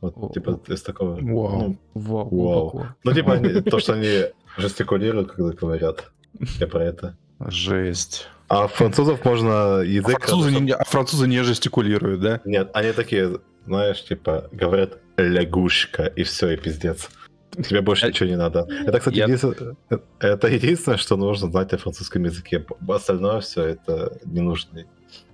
Вот, 0.00 0.14
О, 0.16 0.30
типа, 0.32 0.60
из 0.68 0.82
такого. 0.82 1.14
Вау. 1.14 1.20
Ну, 1.22 1.78
вау. 1.94 2.28
вау. 2.30 2.86
Ну, 3.04 3.12
типа, 3.12 3.34
они, 3.34 3.60
то, 3.60 3.78
что 3.78 3.94
они 3.94 4.24
жестикулируют, 4.56 5.32
когда 5.32 5.52
говорят. 5.52 6.10
Я 6.58 6.66
про 6.66 6.84
это. 6.84 7.16
Жесть. 7.40 8.28
А 8.48 8.66
французов 8.66 9.24
можно 9.24 9.80
язык... 9.80 10.16
А 10.16 10.26
французы, 10.26 10.60
не, 10.60 10.72
а 10.72 10.84
французы 10.84 11.28
не 11.28 11.42
жестикулируют, 11.42 12.20
да? 12.20 12.40
Нет, 12.44 12.70
они 12.74 12.92
такие, 12.92 13.38
знаешь, 13.66 14.02
типа, 14.04 14.48
говорят 14.52 14.98
лягушка, 15.16 16.06
и 16.06 16.22
все, 16.22 16.50
и 16.50 16.56
пиздец. 16.56 17.10
Тебе 17.52 17.80
больше 17.80 18.08
ничего 18.08 18.28
не 18.28 18.36
надо. 18.36 18.66
Это, 18.86 18.98
кстати, 18.98 19.16
единственное, 19.16 19.76
это 20.18 20.48
единственное, 20.48 20.98
что 20.98 21.16
нужно 21.16 21.50
знать 21.50 21.72
о 21.72 21.78
французском 21.78 22.24
языке. 22.24 22.64
Остальное 22.88 23.40
все 23.40 23.64
это 23.64 24.18
не 24.24 24.40
нужно. 24.40 24.84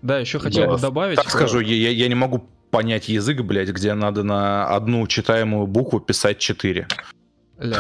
Да, 0.02 0.18
еще 0.18 0.38
хотел 0.38 0.70
бы 0.70 0.78
добавить. 0.78 1.16
Так 1.16 1.30
скажу, 1.30 1.60
я, 1.60 1.90
я 1.90 2.08
не 2.08 2.14
могу 2.14 2.48
понять 2.70 3.08
язык, 3.08 3.42
блядь, 3.42 3.70
где 3.70 3.94
надо 3.94 4.22
на 4.22 4.66
одну 4.68 5.06
читаемую 5.06 5.66
букву 5.66 6.00
писать 6.00 6.38
4. 6.38 6.86
Ля. 7.58 7.78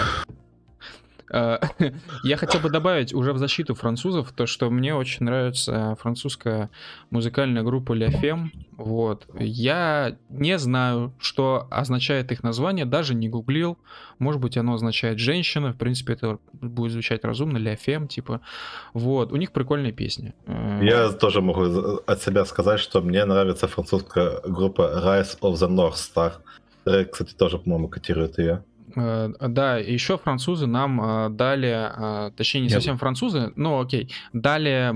Э, 1.32 1.58
я 2.24 2.36
хотел 2.36 2.60
бы 2.60 2.70
добавить 2.70 3.14
уже 3.14 3.32
в 3.32 3.38
защиту 3.38 3.74
французов 3.74 4.32
то, 4.32 4.46
что 4.46 4.70
мне 4.70 4.94
очень 4.94 5.24
нравится 5.24 5.96
французская 6.00 6.70
музыкальная 7.10 7.62
группа 7.62 7.92
Ля 7.92 8.10
Фем. 8.10 8.52
Вот. 8.76 9.26
Я 9.38 10.16
не 10.28 10.58
знаю, 10.58 11.12
что 11.18 11.66
означает 11.70 12.32
их 12.32 12.42
название, 12.42 12.84
даже 12.84 13.14
не 13.14 13.28
гуглил. 13.28 13.78
Может 14.18 14.40
быть, 14.40 14.56
оно 14.56 14.74
означает 14.74 15.18
женщина. 15.18 15.72
В 15.72 15.76
принципе, 15.76 16.14
это 16.14 16.38
будет 16.52 16.92
звучать 16.92 17.24
разумно. 17.24 17.58
Ля 17.58 17.76
Фем, 17.76 18.08
типа. 18.08 18.40
Вот. 18.92 19.32
У 19.32 19.36
них 19.36 19.52
прикольная 19.52 19.92
песня. 19.92 20.34
Э, 20.46 20.80
я 20.82 21.10
тоже 21.10 21.40
могу 21.40 22.00
от 22.06 22.22
себя 22.22 22.44
сказать, 22.44 22.80
что 22.80 23.00
мне 23.00 23.24
нравится 23.24 23.68
французская 23.68 24.40
группа 24.44 24.82
Rise 25.04 25.38
of 25.40 25.54
the 25.54 25.68
North 25.68 25.94
Star. 25.94 26.32
Кстати, 27.10 27.34
тоже, 27.34 27.58
по-моему, 27.58 27.88
котирует 27.88 28.38
ее. 28.38 28.62
Э, 28.96 29.30
да, 29.40 29.76
еще 29.76 30.16
французы 30.16 30.66
нам 30.66 31.00
э, 31.00 31.28
дали, 31.30 32.28
э, 32.28 32.30
точнее 32.32 32.62
не 32.62 32.68
совсем 32.70 32.96
французы, 32.96 33.52
но 33.54 33.80
окей, 33.80 34.10
дали 34.32 34.92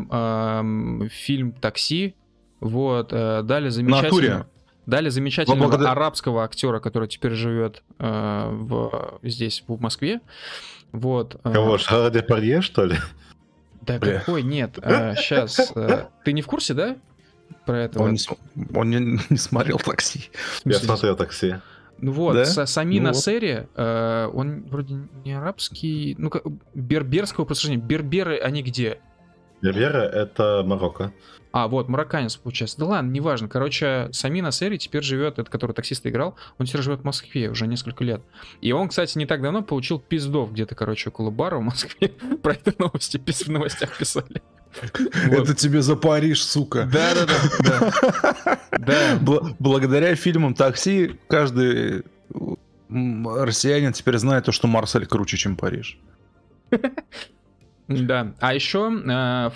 э, 1.04 1.08
фильм 1.08 1.52
«Такси», 1.52 2.14
вот, 2.60 3.08
дали 3.08 3.68
замечательного, 3.70 4.46
дали 4.86 5.08
замечательного 5.08 5.68
благодаря... 5.68 5.92
арабского 5.92 6.44
актера, 6.44 6.78
который 6.80 7.08
теперь 7.08 7.32
живет 7.32 7.82
э, 7.98 8.48
в, 8.50 9.18
здесь, 9.22 9.64
в 9.66 9.80
Москве, 9.80 10.20
вот. 10.92 11.40
Кого, 11.42 11.78
Шара 11.78 12.10
Депардье, 12.10 12.62
что 12.62 12.84
ли? 12.84 12.96
Да 13.82 13.98
Бля. 13.98 14.18
какой, 14.18 14.42
нет, 14.42 14.78
э, 14.82 15.14
сейчас, 15.16 15.72
э, 15.74 16.06
ты 16.24 16.32
не 16.32 16.42
в 16.42 16.46
курсе, 16.46 16.74
да? 16.74 16.96
Про 17.66 17.84
это? 17.84 18.00
Он, 18.00 18.12
не, 18.12 18.18
он 18.76 18.90
не, 18.90 19.20
не 19.30 19.36
смотрел 19.36 19.78
«Такси». 19.78 20.30
Я 20.64 20.78
смотрел 20.78 21.16
«Такси». 21.16 21.56
Ну 22.00 22.12
вот, 22.12 22.34
да? 22.34 22.44
Сами 22.44 22.98
ну 22.98 23.00
вот. 23.08 23.16
э, 23.74 24.30
он 24.32 24.62
вроде 24.68 24.94
не 25.24 25.32
арабский, 25.32 26.14
ну 26.18 26.30
как 26.30 26.44
берберского 26.74 27.44
происхождения. 27.44 27.82
Берберы, 27.82 28.38
они 28.38 28.62
где? 28.62 29.00
Берберы 29.60 30.00
это 30.00 30.62
Марокко. 30.64 31.12
А, 31.52 31.66
вот, 31.66 31.88
марокканец, 31.88 32.36
получается. 32.36 32.78
Да 32.78 32.86
ладно, 32.86 33.10
неважно. 33.10 33.48
Короче, 33.48 34.08
Сами 34.12 34.40
Насери 34.40 34.78
теперь 34.78 35.02
живет, 35.02 35.38
это 35.38 35.50
который 35.50 35.72
таксиста 35.72 36.08
играл, 36.08 36.36
он 36.58 36.66
теперь 36.66 36.82
живет 36.82 37.00
в 37.00 37.04
Москве 37.04 37.50
уже 37.50 37.66
несколько 37.66 38.04
лет. 38.04 38.22
И 38.60 38.70
он, 38.72 38.88
кстати, 38.88 39.18
не 39.18 39.26
так 39.26 39.42
давно 39.42 39.62
получил 39.62 39.98
пиздов 39.98 40.52
где-то, 40.52 40.74
короче, 40.74 41.10
около 41.10 41.30
бара 41.30 41.58
в 41.58 41.62
Москве. 41.62 42.08
Про 42.42 42.52
это 42.52 42.72
новости 42.78 43.18
в 43.18 43.48
новостях 43.48 43.96
писали. 43.98 44.42
Это 45.30 45.54
тебе 45.54 45.82
за 45.82 45.96
Париж, 45.96 46.44
сука. 46.44 46.88
Да, 46.92 47.14
да, 47.60 48.62
да. 48.78 49.18
Благодаря 49.58 50.14
фильмам 50.14 50.54
«Такси» 50.54 51.18
каждый 51.28 52.04
россиянин 52.88 53.92
теперь 53.92 54.18
знает 54.18 54.44
то, 54.44 54.52
что 54.52 54.68
Марсель 54.68 55.06
круче, 55.06 55.36
чем 55.36 55.56
Париж. 55.56 55.98
Да, 57.88 58.34
а 58.38 58.54
еще 58.54 58.88
э, 59.04 59.50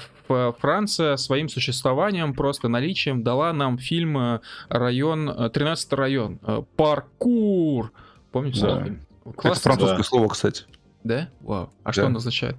Франция 0.58 1.16
своим 1.16 1.48
существованием, 1.48 2.34
просто 2.34 2.66
наличием 2.66 3.22
дала 3.22 3.52
нам 3.52 3.78
фильм 3.78 4.18
э, 4.18 4.40
«Район», 4.68 5.50
13 5.52 5.92
э, 5.92 5.96
район, 5.96 6.40
«Паркур». 6.76 7.92
Помните? 8.32 8.60
Да. 8.60 8.86
Это 9.24 9.54
французское 9.60 9.98
да. 9.98 10.02
слово, 10.02 10.28
кстати. 10.28 10.64
Да? 11.04 11.28
Вау. 11.42 11.70
А 11.84 11.86
да. 11.86 11.92
что 11.92 12.06
он 12.06 12.16
означает? 12.16 12.56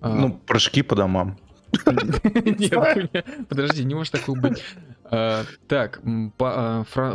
А. 0.00 0.08
Ну, 0.08 0.32
прыжки 0.32 0.82
по 0.82 0.96
домам. 0.96 1.38
Нет, 2.24 3.26
подожди, 3.48 3.84
не 3.84 3.94
может 3.94 4.12
такого 4.12 4.38
быть. 4.38 4.62
А, 5.04 5.44
так, 5.68 6.00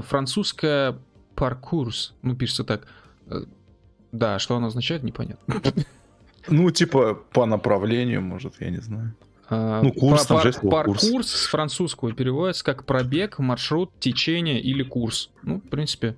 французская 0.07 0.97
паркурс, 1.35 2.13
ну, 2.21 2.35
пишется 2.35 2.63
так. 2.63 2.87
Да, 4.11 4.39
что 4.39 4.55
оно 4.55 4.67
означает, 4.67 5.03
непонятно. 5.03 5.61
Ну, 6.49 6.71
типа, 6.71 7.13
по 7.13 7.45
направлению, 7.45 8.21
может, 8.21 8.61
я 8.61 8.69
не 8.69 8.77
знаю. 8.77 9.13
А, 9.49 9.81
ну, 9.81 9.91
курс, 9.91 10.25
там 10.25 10.41
же 10.41 10.53
Паркурс 10.53 11.09
курс. 11.09 11.27
с 11.29 11.47
французского 11.47 12.13
переводится 12.13 12.63
как 12.63 12.85
пробег, 12.85 13.39
маршрут, 13.39 13.91
течение 13.99 14.61
или 14.61 14.81
курс. 14.83 15.29
Ну, 15.43 15.57
в 15.57 15.69
принципе, 15.69 16.15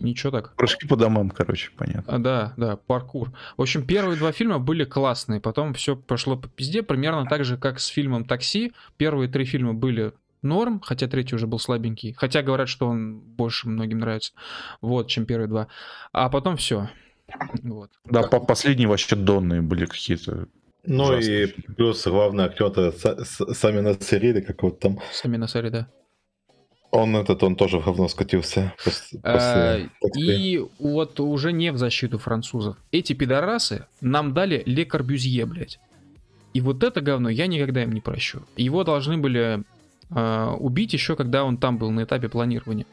ничего 0.00 0.32
так. 0.32 0.54
Прыжки 0.56 0.86
по 0.86 0.96
домам, 0.96 1.30
короче, 1.30 1.70
понятно. 1.76 2.14
А, 2.14 2.18
да, 2.18 2.54
да, 2.56 2.76
паркур. 2.76 3.32
В 3.56 3.62
общем, 3.62 3.86
первые 3.86 4.18
два 4.18 4.32
фильма 4.32 4.58
были 4.58 4.84
классные, 4.84 5.40
потом 5.40 5.74
все 5.74 5.96
пошло 5.96 6.36
по 6.36 6.48
пизде, 6.48 6.82
примерно 6.82 7.26
так 7.26 7.44
же, 7.44 7.56
как 7.56 7.80
с 7.80 7.86
фильмом 7.86 8.24
«Такси». 8.24 8.72
Первые 8.96 9.28
три 9.28 9.44
фильма 9.44 9.74
были 9.74 10.12
норм, 10.42 10.80
хотя 10.80 11.08
третий 11.08 11.34
уже 11.34 11.46
был 11.46 11.58
слабенький. 11.58 12.12
Хотя 12.12 12.42
говорят, 12.42 12.68
что 12.68 12.86
он 12.86 13.18
больше 13.18 13.68
многим 13.68 13.98
нравится, 13.98 14.32
вот, 14.80 15.08
чем 15.08 15.26
первые 15.26 15.48
два. 15.48 15.68
А 16.12 16.28
потом 16.28 16.56
все. 16.56 16.88
Вот. 17.62 17.90
Да, 18.04 18.22
по 18.22 18.40
последние 18.40 18.88
вообще 18.88 19.16
донные 19.16 19.62
были 19.62 19.86
какие-то. 19.86 20.48
Ну 20.84 21.04
ужасные. 21.04 21.48
и 21.48 21.72
плюс 21.72 22.06
главный 22.06 22.44
актер 22.44 22.92
сами 22.94 23.80
Насариды, 23.80 24.42
как 24.42 24.62
вот 24.62 24.78
там. 24.78 25.00
Сами 25.12 25.36
Насари, 25.36 25.70
да. 25.70 25.88
Он 26.90 27.16
этот, 27.16 27.42
он 27.42 27.56
тоже 27.56 27.78
в 27.78 27.84
говно 27.84 28.08
скатился. 28.08 28.72
После, 28.82 29.20
а, 29.22 29.78
и 30.16 30.64
вот 30.78 31.20
уже 31.20 31.52
не 31.52 31.72
в 31.72 31.76
защиту 31.76 32.18
французов. 32.18 32.76
Эти 32.92 33.12
пидорасы 33.12 33.86
нам 34.00 34.32
дали 34.32 34.62
Ле 34.66 34.84
Корбюзье, 34.84 35.44
блядь. 35.46 35.78
И 36.54 36.60
вот 36.60 36.82
это 36.82 37.00
говно 37.00 37.28
я 37.28 37.48
никогда 37.48 37.82
им 37.82 37.92
не 37.92 38.00
прощу. 38.00 38.42
Его 38.56 38.82
должны 38.82 39.18
были 39.18 39.64
э, 40.10 40.56
убить 40.58 40.94
еще, 40.94 41.16
когда 41.16 41.44
он 41.44 41.58
там 41.58 41.76
был 41.76 41.90
на 41.90 42.04
этапе 42.04 42.28
планирования. 42.28 42.86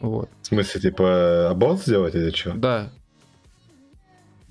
Вот. 0.00 0.30
В 0.40 0.46
смысле, 0.46 0.80
типа, 0.80 1.50
аборт 1.50 1.82
сделать 1.82 2.14
или 2.14 2.30
что? 2.30 2.54
Да, 2.54 2.90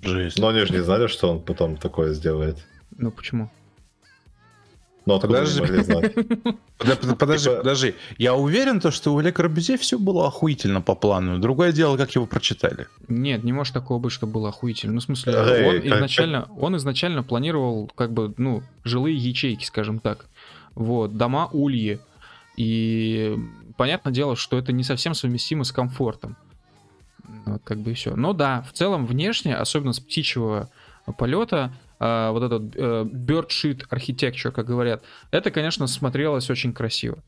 Жесть. 0.01 0.39
Но 0.39 0.47
они 0.47 0.61
же 0.61 0.73
не 0.73 0.83
знали, 0.83 1.07
что 1.07 1.29
он 1.29 1.41
потом 1.41 1.77
такое 1.77 2.13
сделает. 2.13 2.57
Ну 2.97 3.11
почему? 3.11 3.49
Ну, 5.05 5.15
откуда 5.15 5.33
подожди. 5.33 5.61
могли 5.61 5.83
знать? 5.83 6.13
Подожди, 6.77 7.07
типа... 7.07 7.15
подожди. 7.15 7.95
Я 8.17 8.35
уверен, 8.35 8.79
то, 8.79 8.91
что 8.91 9.13
у 9.13 9.17
Олега 9.17 9.37
Корбюзе 9.37 9.77
все 9.77 9.97
было 9.97 10.27
охуительно 10.27 10.81
по 10.81 10.95
плану. 10.95 11.39
Другое 11.39 11.71
дело, 11.71 11.97
как 11.97 12.11
его 12.11 12.25
прочитали. 12.27 12.87
Нет, 13.07 13.43
не 13.43 13.53
может 13.53 13.73
такого 13.73 13.99
быть, 13.99 14.11
что 14.11 14.27
было 14.27 14.49
охуительно. 14.49 14.93
Ну, 14.93 14.99
в 14.99 15.03
смысле, 15.03 15.33
Эй, 15.33 15.67
он, 15.67 15.75
как, 15.75 15.85
изначально, 15.85 16.47
он 16.57 16.77
изначально 16.77 17.23
планировал, 17.23 17.91
как 17.95 18.11
бы, 18.11 18.33
ну, 18.37 18.63
жилые 18.83 19.15
ячейки, 19.15 19.65
скажем 19.65 19.99
так. 19.99 20.25
Вот, 20.75 21.17
дома 21.17 21.49
ульи. 21.51 21.99
И 22.55 23.37
понятное 23.77 24.13
дело, 24.13 24.35
что 24.35 24.57
это 24.57 24.71
не 24.71 24.83
совсем 24.83 25.13
совместимо 25.13 25.63
с 25.63 25.71
комфортом. 25.71 26.37
Вот 27.45 27.61
как 27.63 27.79
бы 27.79 27.91
и 27.91 27.93
все. 27.93 28.15
Но 28.15 28.33
да, 28.33 28.61
в 28.63 28.73
целом 28.73 29.05
внешне, 29.05 29.55
особенно 29.55 29.93
с 29.93 29.99
птичьего 29.99 30.69
полета, 31.17 31.73
вот 32.01 32.43
этот 32.43 32.75
э, 32.75 33.03
bird 33.03 33.49
shit 33.49 33.87
architecture, 33.89 34.51
как 34.51 34.65
говорят, 34.65 35.03
это, 35.29 35.51
конечно, 35.51 35.85
смотрелось 35.87 36.49
очень 36.49 36.73
красиво. 36.73 37.19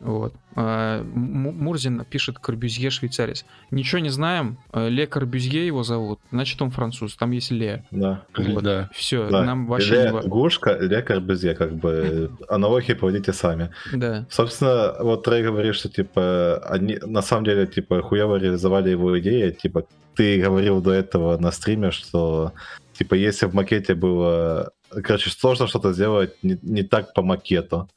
Вот. 0.00 0.32
А, 0.54 1.02
Мурзин 1.02 2.04
пишет 2.04 2.38
Корбюзье 2.38 2.90
швейцарец. 2.90 3.44
Ничего 3.70 3.98
не 3.98 4.10
знаем. 4.10 4.58
Э, 4.72 4.88
Ле 4.88 5.06
Корбюзье 5.06 5.66
его 5.66 5.82
зовут. 5.82 6.20
Значит, 6.30 6.62
он 6.62 6.70
француз. 6.70 7.16
Там 7.16 7.32
есть 7.32 7.50
Ле. 7.50 7.84
Да. 7.90 8.22
Вот. 8.36 8.62
да. 8.62 8.90
Все, 8.92 9.28
да. 9.28 9.42
нам 9.42 9.66
вообще 9.66 10.04
Ле 10.04 10.12
не... 10.12 10.28
Гушка, 10.28 10.78
Ле 10.78 11.02
Корбюзье, 11.02 11.54
как 11.54 11.74
бы 11.74 12.30
аналогии 12.48 12.92
проводите 12.92 13.32
сами. 13.32 13.70
Да. 13.92 14.26
Собственно, 14.30 14.94
вот 15.00 15.24
Трей 15.24 15.42
говорит, 15.42 15.74
что 15.74 15.88
типа 15.88 16.58
они 16.68 16.98
на 17.04 17.22
самом 17.22 17.44
деле 17.44 17.66
типа 17.66 18.00
хуево 18.02 18.36
реализовали 18.36 18.90
его 18.90 19.18
идеи. 19.18 19.50
Типа 19.50 19.84
ты 20.14 20.40
говорил 20.40 20.80
до 20.80 20.92
этого 20.92 21.38
на 21.38 21.50
стриме, 21.50 21.90
что 21.90 22.52
типа 22.98 23.14
если 23.14 23.46
в 23.46 23.54
макете 23.54 23.94
было 23.94 24.72
Короче, 24.90 25.30
сложно 25.30 25.66
что-то 25.66 25.92
сделать 25.92 26.32
не, 26.42 26.58
не 26.62 26.82
так 26.82 27.12
по 27.14 27.22
макету. 27.22 27.88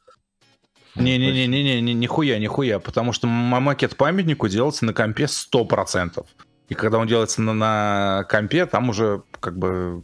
Не-не-не-не-не, 0.96 1.94
нихуя, 1.94 2.38
нихуя, 2.38 2.80
потому 2.80 3.14
что 3.14 3.28
макет 3.28 3.96
памятнику 3.96 4.50
делается 4.50 4.86
на 4.86 4.94
компе 4.94 5.24
100%. 5.24 6.26
И 6.68 6.74
когда 6.74 6.98
он 6.98 7.08
делается 7.08 7.42
на, 7.42 7.54
на 7.54 8.26
компе, 8.30 8.66
там 8.66 8.90
уже 8.90 9.24
как 9.40 9.58
бы 9.58 10.04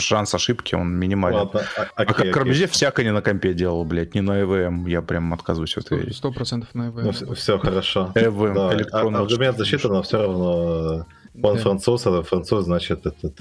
шанс 0.00 0.34
ошибки, 0.34 0.74
он 0.74 0.92
минимален. 0.98 1.38
Ладно, 1.38 1.62
а, 1.76 1.86
а 1.94 2.04
как 2.04 2.32
Корбюзье 2.32 2.66
всякое 2.66 3.04
не 3.04 3.12
на 3.12 3.22
компе 3.22 3.54
делал, 3.54 3.84
блядь, 3.84 4.14
не 4.16 4.22
на 4.22 4.42
EVM, 4.42 4.90
я 4.90 5.02
прям 5.02 5.32
отказываюсь 5.32 5.76
от 5.76 5.86
этого. 5.86 6.12
Сто 6.12 6.32
процентов 6.32 6.74
на 6.74 6.88
EVM. 6.88 7.02
Ну, 7.02 7.12
все, 7.12 7.34
все 7.34 7.58
хорошо. 7.58 8.10
EVM, 8.16 8.54
да, 8.54 8.74
электронный. 8.74 9.20
Аргумент 9.20 9.56
защиты, 9.56 9.86
но 9.86 10.02
все 10.02 10.18
равно 10.20 11.06
он 11.40 11.56
да. 11.56 11.62
француз, 11.62 12.06
а 12.06 12.22
француз, 12.22 12.64
значит, 12.64 13.06
этот... 13.06 13.38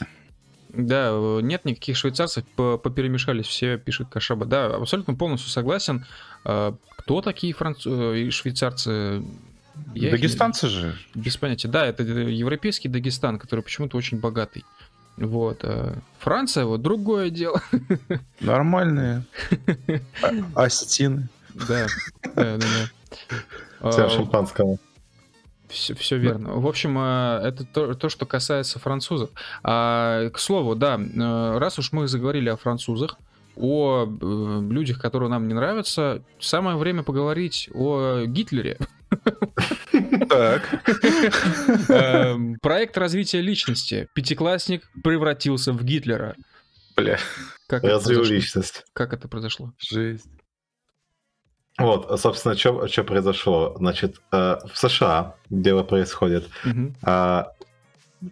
Да, 0.73 1.11
нет 1.41 1.65
никаких 1.65 1.97
швейцарцев, 1.97 2.45
поперемешались 2.55 3.45
все, 3.45 3.77
пишет 3.77 4.07
Кашаба. 4.09 4.45
Да, 4.45 4.67
абсолютно 4.67 5.15
полностью 5.15 5.49
согласен. 5.49 6.05
А, 6.45 6.75
кто 6.95 7.21
такие 7.21 7.53
французы, 7.53 8.27
э, 8.27 8.31
швейцарцы? 8.31 9.23
Я 9.93 10.11
Дагестанцы 10.11 10.67
их... 10.67 10.71
же. 10.71 10.97
Без 11.13 11.35
понятия. 11.35 11.67
Да, 11.67 11.85
это 11.85 12.03
европейский 12.03 12.87
Дагестан, 12.87 13.37
который 13.37 13.61
почему-то 13.61 13.97
очень 13.97 14.19
богатый. 14.19 14.63
Вот. 15.17 15.59
А 15.63 15.97
Франция, 16.19 16.65
вот 16.65 16.81
другое 16.81 17.29
дело. 17.29 17.61
Нормальные. 18.39 19.23
Астины. 20.55 21.27
Да, 21.53 21.87
да, 22.35 22.57
да. 22.57 23.91
Всем 23.91 24.05
а, 24.05 24.09
шампанского. 24.09 24.77
Все, 25.71 25.95
все 25.95 26.17
верно. 26.17 26.53
В 26.53 26.67
общем, 26.67 26.97
это 26.99 27.65
то, 27.65 27.93
то, 27.93 28.09
что 28.09 28.25
касается 28.25 28.79
французов. 28.79 29.29
А, 29.63 30.29
к 30.29 30.39
слову, 30.39 30.75
да, 30.75 30.99
э, 30.99 31.57
раз 31.57 31.79
уж 31.79 31.91
мы 31.91 32.07
заговорили 32.07 32.49
о 32.49 32.57
французах, 32.57 33.17
о 33.55 34.05
э, 34.05 34.61
людях, 34.69 34.99
которые 34.99 35.29
нам 35.29 35.47
не 35.47 35.53
нравятся, 35.53 36.23
самое 36.39 36.77
время 36.77 37.03
поговорить 37.03 37.69
о 37.73 38.23
Гитлере. 38.25 38.77
Так. 40.29 40.63
Эм, 41.89 42.57
проект 42.61 42.97
развития 42.97 43.41
личности. 43.41 44.07
Пятиклассник 44.13 44.89
превратился 45.03 45.73
в 45.73 45.83
Гитлера. 45.83 46.35
Бля. 46.95 47.17
Как 47.67 47.83
Развил 47.83 48.23
личность. 48.23 48.85
Как 48.93 49.13
это 49.13 49.27
произошло? 49.27 49.73
Жесть. 49.77 50.27
Вот, 51.77 52.19
собственно, 52.19 52.55
что 52.55 53.03
произошло? 53.03 53.75
Значит, 53.77 54.17
э, 54.31 54.57
в 54.71 54.77
США 54.77 55.35
дело 55.49 55.83
происходит. 55.83 56.49
Угу 56.65 56.93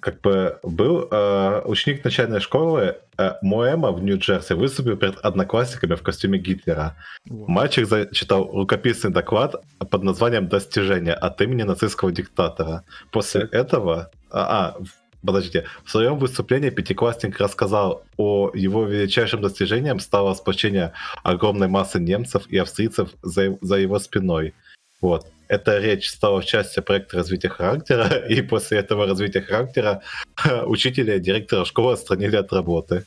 как 0.02 0.22
бы 0.22 0.60
был 0.64 1.08
э, 1.10 1.62
ученик 1.66 2.04
начальной 2.04 2.40
школы 2.40 2.98
э, 3.18 3.32
Моэма 3.42 3.92
в 3.92 4.04
Нью-Джерси 4.04 4.54
выступил 4.54 4.98
перед 4.98 5.18
одноклассниками 5.18 5.96
в 5.96 6.04
костюме 6.04 6.38
Гитлера. 6.38 6.96
Wow. 7.28 7.46
Мальчик 7.48 7.88
зачитал 7.88 8.50
рукописный 8.52 9.12
доклад 9.12 9.56
под 9.80 10.04
названием 10.04 10.48
«Достижение» 10.48 11.16
от 11.16 11.42
имени 11.42 11.64
нацистского 11.64 12.12
диктатора. 12.12 12.84
После 13.12 13.42
этого... 13.52 14.12
А, 14.32 14.76
а, 14.76 14.78
подождите. 15.26 15.66
В 15.84 15.92
своем 15.92 16.18
выступлении 16.18 16.70
пятиклассник 16.70 17.40
рассказал 17.40 18.04
о 18.18 18.52
его 18.54 18.86
величайшем 18.86 19.42
достижением 19.42 20.00
стало 20.00 20.34
спасение 20.34 20.94
огромной 21.24 21.68
массы 21.68 22.00
немцев 22.00 22.44
и 22.48 22.58
австрийцев 22.58 23.10
за, 23.22 23.58
за 23.62 23.76
его 23.76 24.00
спиной. 24.00 24.54
Вот 25.02 25.26
эта 25.48 25.80
речь 25.80 26.10
стала 26.10 26.44
частью 26.44 26.84
проекта 26.84 27.18
развития 27.18 27.50
характера, 27.50 28.08
и 28.30 28.42
после 28.42 28.80
этого 28.80 29.06
развития 29.06 29.42
характера 29.42 30.02
учителя 30.66 31.16
и 31.16 31.20
директора 31.20 31.66
школы 31.66 31.94
отстранили 31.94 32.36
от 32.36 32.54
работы. 32.54 33.06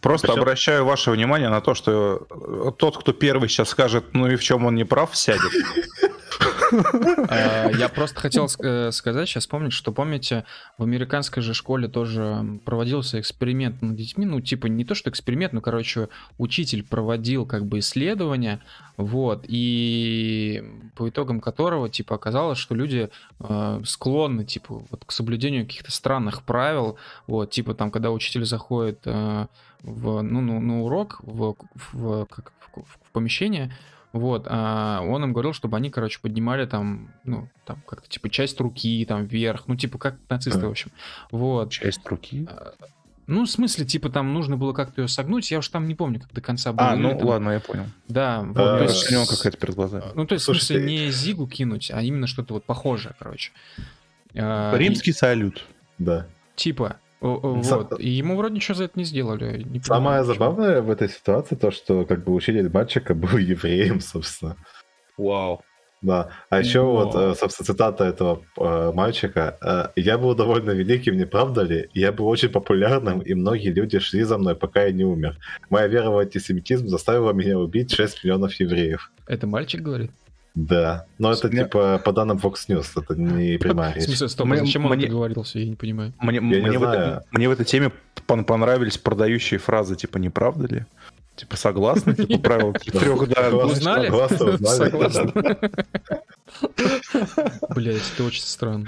Просто 0.00 0.28
Причем... 0.28 0.42
обращаю 0.42 0.84
ваше 0.84 1.10
внимание 1.10 1.48
на 1.48 1.60
то, 1.60 1.74
что 1.74 2.26
тот, 2.78 2.98
кто 2.98 3.12
первый 3.12 3.48
сейчас 3.48 3.70
скажет, 3.70 4.04
ну 4.12 4.28
и 4.28 4.36
в 4.36 4.42
чем 4.42 4.64
он 4.64 4.76
не 4.76 4.84
прав, 4.84 5.16
сядет. 5.16 5.50
А, 7.28 7.70
я 7.70 7.88
просто 7.88 8.20
хотел 8.20 8.48
э, 8.58 8.90
сказать, 8.90 9.28
сейчас 9.28 9.46
помнить, 9.46 9.72
что 9.72 9.92
помните, 9.92 10.44
в 10.78 10.82
американской 10.82 11.42
же 11.42 11.54
школе 11.54 11.88
тоже 11.88 12.60
проводился 12.64 13.20
эксперимент 13.20 13.82
над 13.82 13.96
детьми, 13.96 14.26
ну 14.26 14.40
типа 14.40 14.66
не 14.66 14.84
то 14.84 14.94
что 14.94 15.10
эксперимент, 15.10 15.52
но 15.52 15.60
короче 15.60 16.08
учитель 16.38 16.82
проводил 16.82 17.46
как 17.46 17.66
бы 17.66 17.78
исследования, 17.78 18.60
вот, 18.96 19.44
и 19.46 20.64
по 20.96 21.08
итогам 21.08 21.40
которого 21.40 21.88
типа 21.88 22.16
оказалось, 22.16 22.58
что 22.58 22.74
люди 22.74 23.10
э, 23.40 23.80
склонны 23.84 24.44
типа 24.44 24.82
вот 24.90 25.04
к 25.04 25.12
соблюдению 25.12 25.66
каких-то 25.66 25.92
странных 25.92 26.42
правил, 26.42 26.96
вот, 27.26 27.50
типа 27.50 27.74
там, 27.74 27.90
когда 27.90 28.10
учитель 28.10 28.44
заходит 28.44 29.00
э, 29.04 29.46
в, 29.82 30.22
ну, 30.22 30.40
ну, 30.40 30.60
на 30.60 30.82
урок, 30.82 31.18
в, 31.22 31.54
в, 31.92 32.26
как, 32.26 32.52
в, 32.74 32.82
в 32.82 33.12
помещение, 33.12 33.72
вот, 34.12 34.46
а 34.48 35.02
он 35.02 35.24
им 35.24 35.32
говорил, 35.32 35.52
чтобы 35.52 35.76
они, 35.76 35.90
короче, 35.90 36.20
поднимали 36.20 36.66
там, 36.66 37.10
ну, 37.24 37.48
там, 37.64 37.82
как-то, 37.86 38.08
типа, 38.08 38.30
часть 38.30 38.60
руки, 38.60 39.04
там, 39.06 39.26
вверх, 39.26 39.64
ну, 39.66 39.76
типа, 39.76 39.98
как 39.98 40.16
нацисты, 40.28 40.66
в 40.66 40.70
общем. 40.70 40.90
Вот. 41.30 41.70
Часть 41.70 42.06
руки? 42.06 42.46
А, 42.48 42.72
ну, 43.26 43.44
в 43.44 43.50
смысле, 43.50 43.84
типа, 43.84 44.08
там 44.08 44.32
нужно 44.32 44.56
было 44.56 44.72
как-то 44.72 45.02
ее 45.02 45.08
согнуть, 45.08 45.50
я 45.50 45.58
уж 45.58 45.68
там 45.68 45.88
не 45.88 45.94
помню, 45.94 46.20
как 46.20 46.32
до 46.32 46.40
конца 46.40 46.72
было. 46.72 46.90
А, 46.90 46.96
ну, 46.96 47.18
там... 47.18 47.28
ладно, 47.28 47.50
я 47.50 47.60
понял. 47.60 47.86
Да. 48.08 48.42
Вот, 48.42 48.56
а, 48.56 48.78
то 48.78 48.84
есть, 48.84 49.10
у 49.10 49.14
него 49.14 49.26
какая-то 49.26 49.58
перед 49.58 49.74
глазами. 49.74 50.04
Ну, 50.14 50.26
то 50.26 50.34
есть, 50.34 50.44
Слушайте... 50.44 50.74
в 50.74 50.76
смысле, 50.78 51.06
не 51.06 51.10
зигу 51.10 51.46
кинуть, 51.46 51.90
а 51.92 52.02
именно 52.02 52.26
что-то 52.26 52.54
вот 52.54 52.64
похожее, 52.64 53.14
короче. 53.18 53.50
А, 54.34 54.74
Римский 54.76 55.10
и... 55.10 55.14
салют. 55.14 55.64
Да. 55.98 56.26
Типа, 56.54 56.98
вот. 57.20 58.00
И 58.00 58.08
ему 58.08 58.36
вроде 58.36 58.54
ничего 58.56 58.74
за 58.74 58.84
это 58.84 58.98
не 58.98 59.04
сделали. 59.04 59.62
Не 59.62 59.80
Самое 59.80 60.24
забавное 60.24 60.82
в 60.82 60.90
этой 60.90 61.08
ситуации 61.08 61.54
то, 61.54 61.70
что 61.70 62.04
как 62.04 62.24
бы 62.24 62.34
учитель 62.34 62.70
мальчика 62.70 63.14
был 63.14 63.38
евреем, 63.38 64.00
собственно. 64.00 64.56
Вау. 65.16 65.62
Да. 66.02 66.28
А 66.50 66.60
еще 66.60 66.80
Вау. 66.80 67.06
вот, 67.06 67.14
э, 67.14 67.34
собственно, 67.34 67.66
цитата 67.66 68.04
этого 68.04 68.42
э, 68.58 68.92
мальчика. 68.92 69.56
Э, 69.96 70.00
«Я 70.00 70.18
был 70.18 70.34
довольно 70.34 70.70
великим, 70.72 71.16
не 71.16 71.26
правда 71.26 71.62
ли? 71.62 71.88
Я 71.94 72.12
был 72.12 72.28
очень 72.28 72.50
популярным, 72.50 73.20
и 73.20 73.34
многие 73.34 73.70
люди 73.70 73.98
шли 73.98 74.22
за 74.22 74.36
мной, 74.36 74.54
пока 74.54 74.84
я 74.84 74.92
не 74.92 75.04
умер. 75.04 75.38
Моя 75.70 75.88
вера 75.88 76.10
в 76.10 76.18
антисемитизм 76.18 76.86
заставила 76.86 77.32
меня 77.32 77.58
убить 77.58 77.92
6 77.92 78.24
миллионов 78.24 78.52
евреев». 78.60 79.10
Это 79.26 79.46
мальчик 79.46 79.80
говорит? 79.80 80.10
Да, 80.56 81.04
но 81.18 81.32
это 81.32 81.48
мне... 81.48 81.64
типа 81.64 82.00
по 82.02 82.12
данным 82.12 82.38
Fox 82.38 82.66
News, 82.68 82.86
это 82.96 83.14
не 83.14 83.58
прямая 83.58 83.92
речь. 83.92 84.04
В 84.04 84.06
смысле, 84.06 84.28
стоп, 84.28 84.46
мне, 84.46 84.60
зачем 84.60 84.86
он 84.86 84.92
мне... 84.92 85.06
договорился, 85.06 85.58
я 85.58 85.66
не 85.66 85.76
понимаю. 85.76 86.14
Мне, 86.18 86.36
я 86.36 86.40
мне, 86.40 86.60
не 86.60 86.78
в 86.78 86.82
этой, 86.82 87.20
мне 87.30 87.48
в 87.50 87.52
этой 87.52 87.66
теме 87.66 87.92
понравились 88.26 88.96
продающие 88.96 89.60
фразы, 89.60 89.96
типа, 89.96 90.16
не 90.16 90.30
правда 90.30 90.66
ли? 90.66 90.86
Типа, 91.36 91.58
согласны? 91.58 92.14
Типа, 92.14 92.38
правило 92.38 92.72
трех, 92.72 93.28
да. 93.28 93.50
Узнали? 93.50 94.08
Согласны. 94.08 95.32
Блять, 97.74 98.02
это 98.14 98.24
очень 98.24 98.42
странно. 98.42 98.86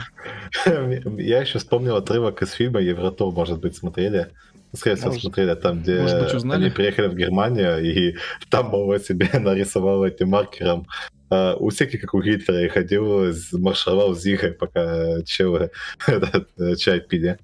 Я 0.64 1.42
еще 1.42 1.58
вспомнил 1.58 1.96
отрывок 1.96 2.40
из 2.40 2.52
фильма 2.52 2.80
Евротур, 2.80 3.34
может 3.34 3.60
быть, 3.60 3.76
смотрели. 3.76 4.28
Скорее 4.74 4.96
всего, 4.96 5.12
смотрели 5.12 5.54
там, 5.54 5.82
где 5.82 6.00
они 6.00 6.70
приехали 6.70 7.08
в 7.08 7.14
Германию, 7.14 7.84
и 7.84 8.16
там 8.48 8.68
Мова 8.68 8.98
себе 8.98 9.28
нарисовал 9.34 10.06
этим 10.06 10.30
маркером 10.30 10.86
а, 11.30 11.54
у 11.56 11.70
всяких, 11.70 12.00
как 12.00 12.14
у 12.14 12.22
Гитлера, 12.22 12.64
и 12.64 12.68
ходил, 12.68 13.32
маршировал 13.52 14.14
Зигой, 14.14 14.52
пока 14.52 15.22
челы 15.22 15.70
этот, 16.06 16.48
э, 16.58 16.76
чай 16.76 17.00
пили. 17.00 17.38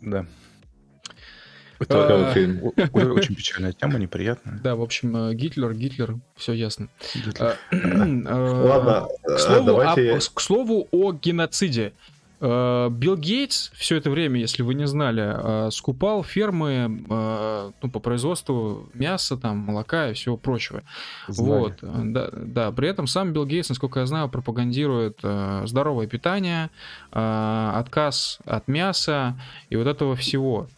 Да. 0.00 0.26
Это 1.80 2.32
фильм. 2.34 2.72
Очень 2.92 3.36
печальная 3.36 3.72
тема, 3.72 3.98
неприятная. 3.98 4.58
Да, 4.62 4.74
в 4.74 4.82
общем, 4.82 5.16
э, 5.16 5.34
Гитлер, 5.34 5.74
Гитлер, 5.74 6.16
все 6.36 6.52
ясно. 6.52 6.88
А, 7.38 7.54
Ладно, 7.72 9.08
к 9.22 10.40
слову 10.40 10.88
о 10.90 11.12
геноциде. 11.12 11.92
Э, 12.40 12.88
Билл 12.90 13.16
Гейтс 13.16 13.70
все 13.74 13.96
это 13.96 14.10
время, 14.10 14.38
если 14.38 14.62
вы 14.62 14.74
не 14.74 14.86
знали, 14.86 15.66
э, 15.66 15.70
скупал 15.72 16.22
фермы 16.22 17.04
э, 17.08 17.70
ну, 17.82 17.90
по 17.90 17.98
производству 17.98 18.88
мяса, 18.94 19.36
там, 19.36 19.58
молока 19.58 20.10
и 20.10 20.14
всего 20.14 20.36
прочего. 20.36 20.82
Знали. 21.26 21.48
Вот, 21.48 21.74
да, 21.82 22.30
да, 22.32 22.72
при 22.72 22.88
этом 22.88 23.06
сам 23.06 23.32
Билл 23.32 23.44
Гейтс, 23.44 23.70
насколько 23.70 24.00
я 24.00 24.06
знаю, 24.06 24.28
пропагандирует 24.28 25.20
здоровое 25.64 26.06
питание, 26.06 26.70
отказ 27.10 28.38
от 28.44 28.68
мяса 28.68 29.38
и 29.70 29.76
вот 29.76 29.86
этого 29.86 30.14
всего. 30.14 30.68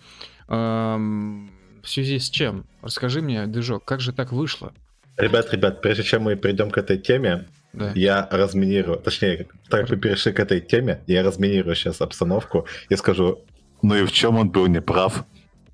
Эм, 0.49 1.51
в 1.83 1.89
связи 1.89 2.19
с 2.19 2.31
чем? 2.31 2.65
Расскажи 2.83 3.21
мне, 3.21 3.47
Движок, 3.47 3.85
как 3.85 4.01
же 4.01 4.13
так 4.13 4.33
вышло? 4.33 4.73
Ребят, 5.17 5.53
ребят, 5.53 5.83
прежде 5.83 6.03
чем 6.03 6.23
мы 6.23 6.37
перейдем 6.37 6.71
к 6.71 6.79
этой 6.79 6.99
теме, 6.99 7.47
да. 7.73 7.93
Я 7.95 8.29
разминирую, 8.31 8.99
точнее, 8.99 9.49
так 9.69 9.83
как 9.83 9.91
мы 9.91 9.97
перешли 9.97 10.33
к 10.33 10.41
этой 10.41 10.61
теме, 10.61 11.03
я 11.07 11.23
разминирую 11.23 11.75
сейчас 11.77 12.01
обстановку 12.01 12.67
и 12.89 12.97
скажу, 12.97 13.45
ну 13.83 13.95
и 13.95 14.05
в 14.05 14.13
чем 14.13 14.37
он 14.37 14.51
был 14.51 14.67
неправ? 14.67 15.25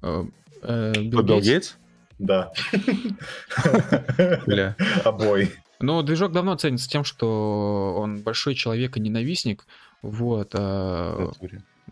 Э, 0.02 0.24
э, 0.62 0.92
Билл 1.00 1.40
Гейтс? 1.40 1.76
Да. 2.18 2.52
Бля. 4.46 4.76
Обой. 5.04 5.52
Ну, 5.80 6.02
движок 6.02 6.32
давно 6.32 6.56
ценится 6.56 6.88
тем, 6.88 7.04
что 7.04 7.94
он 7.98 8.22
большой 8.22 8.54
человек 8.54 8.96
и 8.96 9.00
ненавистник. 9.00 9.66
Вот. 10.02 10.50
А... 10.54 11.30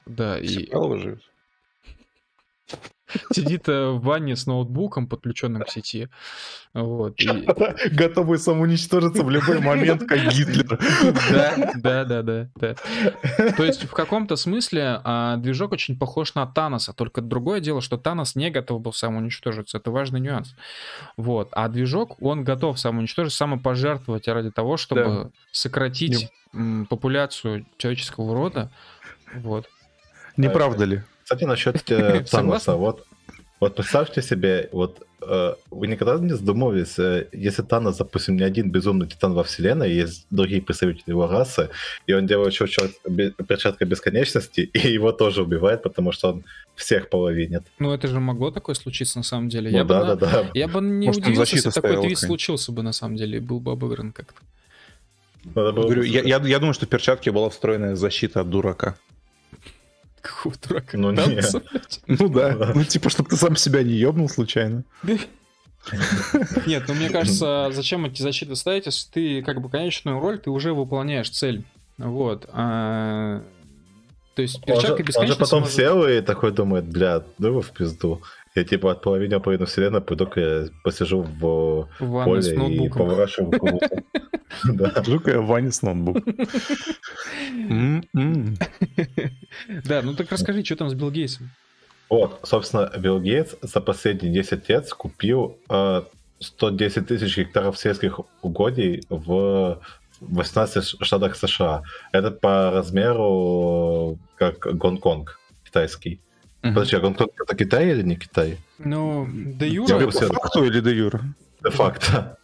Да, 0.07 0.39
и... 0.39 0.47
живет 0.47 1.21
сидит 3.33 3.69
э, 3.69 3.91
в 3.91 4.01
ванне 4.03 4.37
с 4.37 4.47
ноутбуком, 4.47 5.07
подключенным 5.07 5.63
к 5.63 5.71
сети. 5.71 6.09
Вот, 6.73 7.21
и... 7.21 7.27
Готовый 7.93 8.39
самоуничтожиться 8.39 9.23
в 9.23 9.31
любой 9.31 9.61
момент, 9.61 10.05
как 10.05 10.29
Гитлер. 10.33 10.79
Да, 11.31 11.73
да, 11.77 12.05
да, 12.05 12.23
да, 12.23 12.49
да. 12.57 12.75
То 13.57 13.65
есть 13.65 13.85
в 13.85 13.93
каком-то 13.93 14.37
смысле 14.37 15.01
а, 15.05 15.37
движок 15.37 15.73
очень 15.73 15.99
похож 15.99 16.35
на 16.35 16.47
Таноса, 16.47 16.93
только 16.93 17.21
другое 17.21 17.61
дело, 17.61 17.81
что 17.81 17.97
Танос 17.97 18.35
не 18.35 18.51
готов 18.51 18.81
был 18.81 18.93
самоуничтожиться. 18.93 19.79
Это 19.79 19.91
важный 19.91 20.21
нюанс. 20.21 20.55
Вот. 21.17 21.49
А 21.53 21.69
движок, 21.69 22.21
он 22.23 22.45
готов 22.45 22.79
самоуничтожить, 22.79 23.33
самопожертвовать 23.33 24.29
ради 24.29 24.51
того, 24.51 24.77
чтобы 24.77 25.05
да. 25.05 25.31
сократить 25.53 26.31
м, 26.53 26.87
популяцию 26.87 27.67
человеческого 27.77 28.35
рода. 28.35 28.71
Вот. 29.35 29.69
Не 30.37 30.51
правда 30.51 30.85
ли? 30.85 31.03
Кстати, 31.25 31.45
насчет 31.45 31.91
э, 31.91 32.23
Таноса, 32.31 32.77
вот, 32.77 33.07
вот 33.59 33.77
представьте 33.77 34.21
себе, 34.21 34.69
вот 34.73 35.07
э, 35.27 35.55
вы 35.71 35.87
никогда 35.87 36.19
не 36.19 36.35
задумывались, 36.35 36.99
э, 36.99 37.29
если 37.33 37.63
Танос, 37.63 37.97
допустим, 37.97 38.37
не 38.37 38.45
один 38.45 38.71
безумный 38.71 39.07
титан 39.07 39.33
во 39.33 39.43
вселенной, 39.43 39.91
есть 39.91 40.27
другие 40.31 40.61
представители 40.61 41.11
его 41.11 41.27
расы, 41.27 41.71
и 42.07 42.13
он 42.13 42.27
делает 42.27 42.53
еще 42.53 42.67
перчатка 43.49 43.87
бесконечности, 43.87 44.61
и 44.75 44.93
его 44.93 45.13
тоже 45.13 45.43
убивает, 45.43 45.83
потому 45.83 46.13
что 46.13 46.29
он 46.29 46.45
всех 46.75 47.09
половинит. 47.09 47.63
Ну, 47.79 47.95
это 47.95 48.07
же 48.07 48.21
могло 48.21 48.51
такое 48.51 48.75
случиться 48.75 49.19
на 49.19 49.25
самом 49.25 49.49
деле. 49.49 49.71
Ну, 49.71 49.79
я 49.79 49.85
да, 49.85 50.01
бы, 50.01 50.07
да, 50.07 50.17
да. 50.17 50.51
Я 50.53 50.69
бы 50.69 50.83
не 50.83 51.07
Может, 51.07 51.23
удивился, 51.23 51.57
если 51.57 51.71
такой 51.71 52.03
твист 52.03 52.27
случился 52.27 52.71
бы 52.71 52.83
на 52.83 52.93
самом 52.93 53.17
деле, 53.17 53.39
и 53.39 53.41
был 53.41 53.61
бы 53.61 53.73
обыгран 53.73 54.13
как-то. 54.13 54.43
Говорю, 55.55 56.03
я, 56.03 56.21
я, 56.21 56.39
я 56.39 56.59
думаю, 56.59 56.75
что 56.75 56.85
в 56.85 56.89
перчатке 56.91 57.31
была 57.33 57.49
встроенная 57.49 57.97
защита 57.97 58.41
от 58.41 58.51
дурака. 58.51 58.97
Какого 60.25 60.55
дурака? 60.67 60.97
Ну, 60.97 61.11
нет. 61.13 61.45
ну 62.07 62.29
да. 62.31 62.73
Ну, 62.75 62.83
типа, 62.83 63.11
чтобы 63.11 63.29
ты 63.29 63.37
сам 63.37 63.57
себя 63.57 63.83
не 63.83 63.93
ебнул 63.93 64.29
случайно. 64.31 64.85
Нет, 66.67 66.85
ну 66.89 66.95
мне 66.95 67.11
кажется, 67.11 67.69
зачем 67.71 68.07
эти 68.07 68.23
защиты 68.23 68.57
ставить, 68.57 68.87
если 68.87 69.11
ты 69.11 69.43
как 69.43 69.61
бы 69.61 69.69
конечную 69.69 70.19
роль, 70.19 70.39
ты 70.39 70.49
уже 70.49 70.73
выполняешь 70.73 71.29
цель. 71.29 71.63
Вот. 71.99 72.49
А... 72.53 73.43
То 74.35 74.41
есть 74.41 74.65
перчатка 74.65 75.03
бесконечности... 75.03 75.21
Он 75.21 75.27
же 75.27 75.37
потом 75.37 75.61
может... 75.61 75.77
сел 75.77 76.07
и 76.09 76.23
такой 76.23 76.53
думает, 76.53 76.87
бля, 76.87 77.23
ну 77.37 77.49
его 77.49 77.61
в 77.61 77.71
пизду. 77.71 78.23
Я 78.55 78.65
типа 78.65 78.93
от 78.93 79.03
половины 79.03 79.41
половину 79.41 79.67
вселенной 79.67 80.01
пойду-ка 80.01 80.41
я 80.41 80.69
посижу 80.85 81.23
в, 81.23 81.89
в 81.99 82.25
поле 82.25 82.75
и 82.75 82.89
поворачиваю 82.89 83.81
Да. 84.65 85.03
Жука 85.05 85.33
я 85.33 85.41
в 85.41 85.47
ванне 85.47 85.73
с 85.73 85.83
ноутбуком. 85.83 86.37
Да, 89.85 90.03
ну 90.03 90.15
так 90.15 90.31
расскажи, 90.31 90.65
что 90.65 90.77
там 90.77 90.91
с 90.91 90.95
Билл 90.95 91.11
Гейтсом? 91.11 91.51
Вот, 92.09 92.39
собственно, 92.45 92.93
Билл 92.97 93.21
Гейтс 93.21 93.57
за 93.63 93.81
последние 93.81 94.33
10 94.33 94.69
лет 94.69 94.89
купил 94.93 95.59
110 96.39 96.97
э, 96.97 97.01
тысяч 97.03 97.37
гектаров 97.37 97.77
сельских 97.79 98.21
угодий 98.43 99.03
в 99.09 99.83
18 100.21 101.03
штатах 101.03 101.37
США. 101.37 101.83
Это 102.13 102.31
по 102.31 102.71
размеру 102.71 104.19
как 104.37 104.59
Гонконг 104.61 105.41
китайский. 105.65 106.21
Угу. 106.65 106.73
Подожди, 106.73 106.97
а 106.97 107.01
Гонконг 107.01 107.31
это 107.41 107.57
Китай 107.57 107.91
или 107.91 108.03
не 108.03 108.17
Китай? 108.17 108.59
Ну, 108.79 109.29
де 109.33 109.69
юра. 109.69 110.07
По 110.07 110.11
факту 110.11 110.65
или 110.65 110.81
де 110.81 110.91
юра? 110.91 111.21
Де 111.63 111.71
факто. 111.71 112.37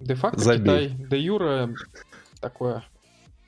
Де 0.00 0.14
факто 0.14 0.56
Китай. 0.58 0.94
Де 1.10 1.18
юра 1.18 1.68
такое. 2.40 2.82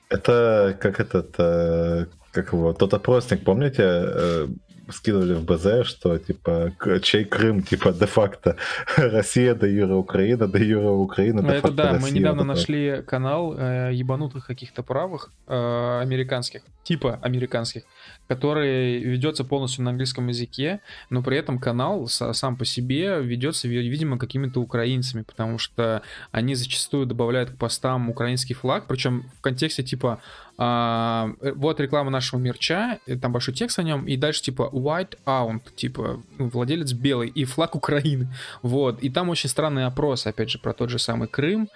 Это 0.09 0.77
как 0.81 0.99
этот, 0.99 1.35
э, 1.39 2.07
как 2.31 2.53
его, 2.53 2.73
тот 2.73 2.93
опросник, 2.93 3.43
помните, 3.43 3.83
э, 3.83 4.47
скинули 4.89 5.33
в 5.33 5.43
БЗ, 5.45 5.85
что 5.87 6.17
типа 6.17 6.73
чей 7.01 7.25
Крым, 7.25 7.61
типа 7.61 7.91
де-факто 7.91 8.57
Россия, 8.97 9.55
да 9.55 9.67
Юра 9.67 9.95
Украина, 9.95 10.47
да 10.47 10.59
Юра 10.59 10.91
Украина. 10.91 11.39
Это 11.47 11.71
да, 11.71 11.93
Россия, 11.93 12.01
мы 12.01 12.19
недавно 12.19 12.43
вот 12.43 12.47
нашли 12.47 13.01
канал 13.05 13.55
э, 13.57 13.91
ебанутых 13.93 14.47
каких-то 14.47 14.83
правых 14.83 15.31
э, 15.47 15.99
американских, 16.01 16.61
типа 16.83 17.19
американских, 17.21 17.83
который 18.27 18.99
ведется 18.99 19.43
полностью 19.43 19.83
на 19.83 19.91
английском 19.91 20.27
языке, 20.27 20.81
но 21.09 21.21
при 21.21 21.37
этом 21.37 21.59
канал 21.59 22.07
сам 22.07 22.55
по 22.57 22.65
себе 22.65 23.21
ведется, 23.21 23.67
видимо, 23.67 24.17
какими-то 24.17 24.59
украинцами, 24.61 25.23
потому 25.23 25.57
что 25.57 26.01
они 26.31 26.55
зачастую 26.55 27.05
добавляют 27.05 27.51
к 27.51 27.57
постам 27.57 28.09
украинский 28.09 28.55
флаг, 28.55 28.85
причем 28.87 29.25
в 29.37 29.41
контексте 29.41 29.83
типа 29.83 30.21
а, 30.57 31.31
э, 31.41 31.53
вот 31.53 31.79
реклама 31.79 32.11
нашего 32.11 32.39
мерча, 32.39 32.99
э, 33.07 33.17
там 33.17 33.31
большой 33.31 33.53
текст 33.53 33.79
о 33.79 33.83
нем, 33.83 34.05
и 34.05 34.17
дальше 34.17 34.43
типа 34.43 34.69
White 34.71 35.17
Aunt, 35.25 35.61
типа 35.75 36.21
ну, 36.37 36.49
владелец 36.49 36.93
белый, 36.93 37.29
и 37.29 37.45
флаг 37.45 37.75
Украины. 37.75 38.27
Вот. 38.61 39.01
И 39.01 39.09
там 39.09 39.29
очень 39.29 39.49
странный 39.49 39.85
опрос, 39.85 40.27
опять 40.27 40.49
же, 40.49 40.59
про 40.59 40.73
тот 40.73 40.89
же 40.89 40.99
самый 40.99 41.27
Крым. 41.27 41.69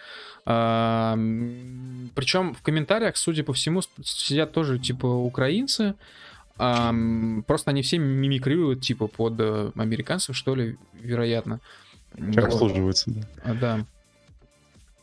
А, 0.45 1.15
причем 2.13 2.53
в 2.53 2.61
комментариях, 2.61 3.17
судя 3.17 3.43
по 3.43 3.53
всему, 3.53 3.81
сидят 4.03 4.51
тоже 4.51 4.77
типа 4.77 5.07
украинцы. 5.07 5.95
А, 6.57 6.93
просто 7.47 7.71
они 7.71 7.81
все 7.81 7.97
мимикрируют 7.97 8.81
типа 8.81 9.07
под 9.07 9.33
э, 9.39 9.71
американцев, 9.75 10.35
что 10.35 10.55
ли, 10.55 10.77
вероятно. 10.93 11.59
Как 12.33 12.45
обслуживаются, 12.45 13.11
да. 13.11 13.21
А, 13.43 13.85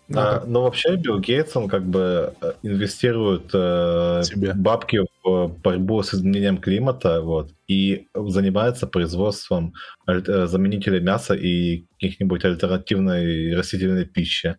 да. 0.08 0.38
А, 0.38 0.44
но 0.46 0.62
вообще 0.62 0.96
Билл 0.96 1.20
Гейтс, 1.20 1.56
он 1.56 1.68
как 1.68 1.84
бы 1.84 2.34
э, 2.40 2.52
инвестирует 2.62 3.50
э, 3.54 4.22
бабки 4.54 5.00
в 5.24 5.48
борьбу 5.62 6.02
с 6.02 6.12
изменением 6.14 6.58
климата, 6.58 7.20
вот, 7.22 7.50
и 7.66 8.08
занимается 8.14 8.86
производством 8.86 9.74
аль- 10.08 10.46
заменителей 10.46 11.00
мяса 11.00 11.34
и 11.34 11.86
каких-нибудь 11.92 12.44
альтернативной 12.44 13.54
растительной 13.54 14.04
пищи, 14.04 14.56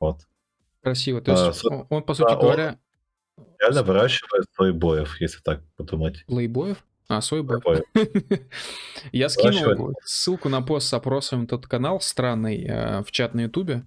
вот. 0.00 0.20
Красиво. 0.82 1.20
То 1.20 1.32
есть 1.32 1.64
а, 1.64 1.68
он, 1.68 1.86
он, 1.90 2.02
по 2.02 2.14
сути 2.14 2.32
а, 2.32 2.36
говоря... 2.36 2.78
реально 3.60 3.82
выращивает 3.82 4.46
слойбоев, 4.54 5.20
если 5.20 5.40
так 5.40 5.62
подумать. 5.76 6.24
Слойбоев? 6.26 6.84
А, 7.08 7.20
сойбоев. 7.20 7.62
Я 9.12 9.28
скинул 9.28 9.94
ссылку 10.04 10.48
на 10.48 10.62
пост 10.62 10.88
с 10.88 10.94
опросом 10.94 11.46
тот 11.46 11.66
канал 11.66 12.00
странный 12.00 12.64
э, 12.64 13.02
в 13.02 13.12
чат 13.12 13.34
на 13.34 13.42
ютубе. 13.42 13.84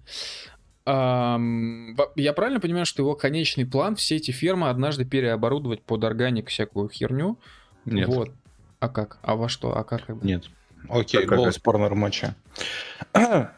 Я 0.86 2.32
правильно 2.34 2.60
понимаю, 2.60 2.86
что 2.86 3.02
его 3.02 3.14
конечный 3.14 3.66
план 3.66 3.96
все 3.96 4.16
эти 4.16 4.30
фермы 4.30 4.70
однажды 4.70 5.04
переоборудовать 5.04 5.82
под 5.82 6.04
органик 6.04 6.48
всякую 6.48 6.88
херню? 6.88 7.38
Нет. 7.84 8.08
Вот. 8.08 8.30
А 8.80 8.88
как? 8.88 9.18
А 9.22 9.36
во 9.36 9.48
что? 9.48 9.76
А 9.76 9.84
как? 9.84 10.08
Нет. 10.22 10.44
Окей, 10.88 11.26
как, 11.26 11.38
голос 11.38 11.56
как... 11.56 11.64
порнормача. 11.64 12.34
да. 13.12 13.52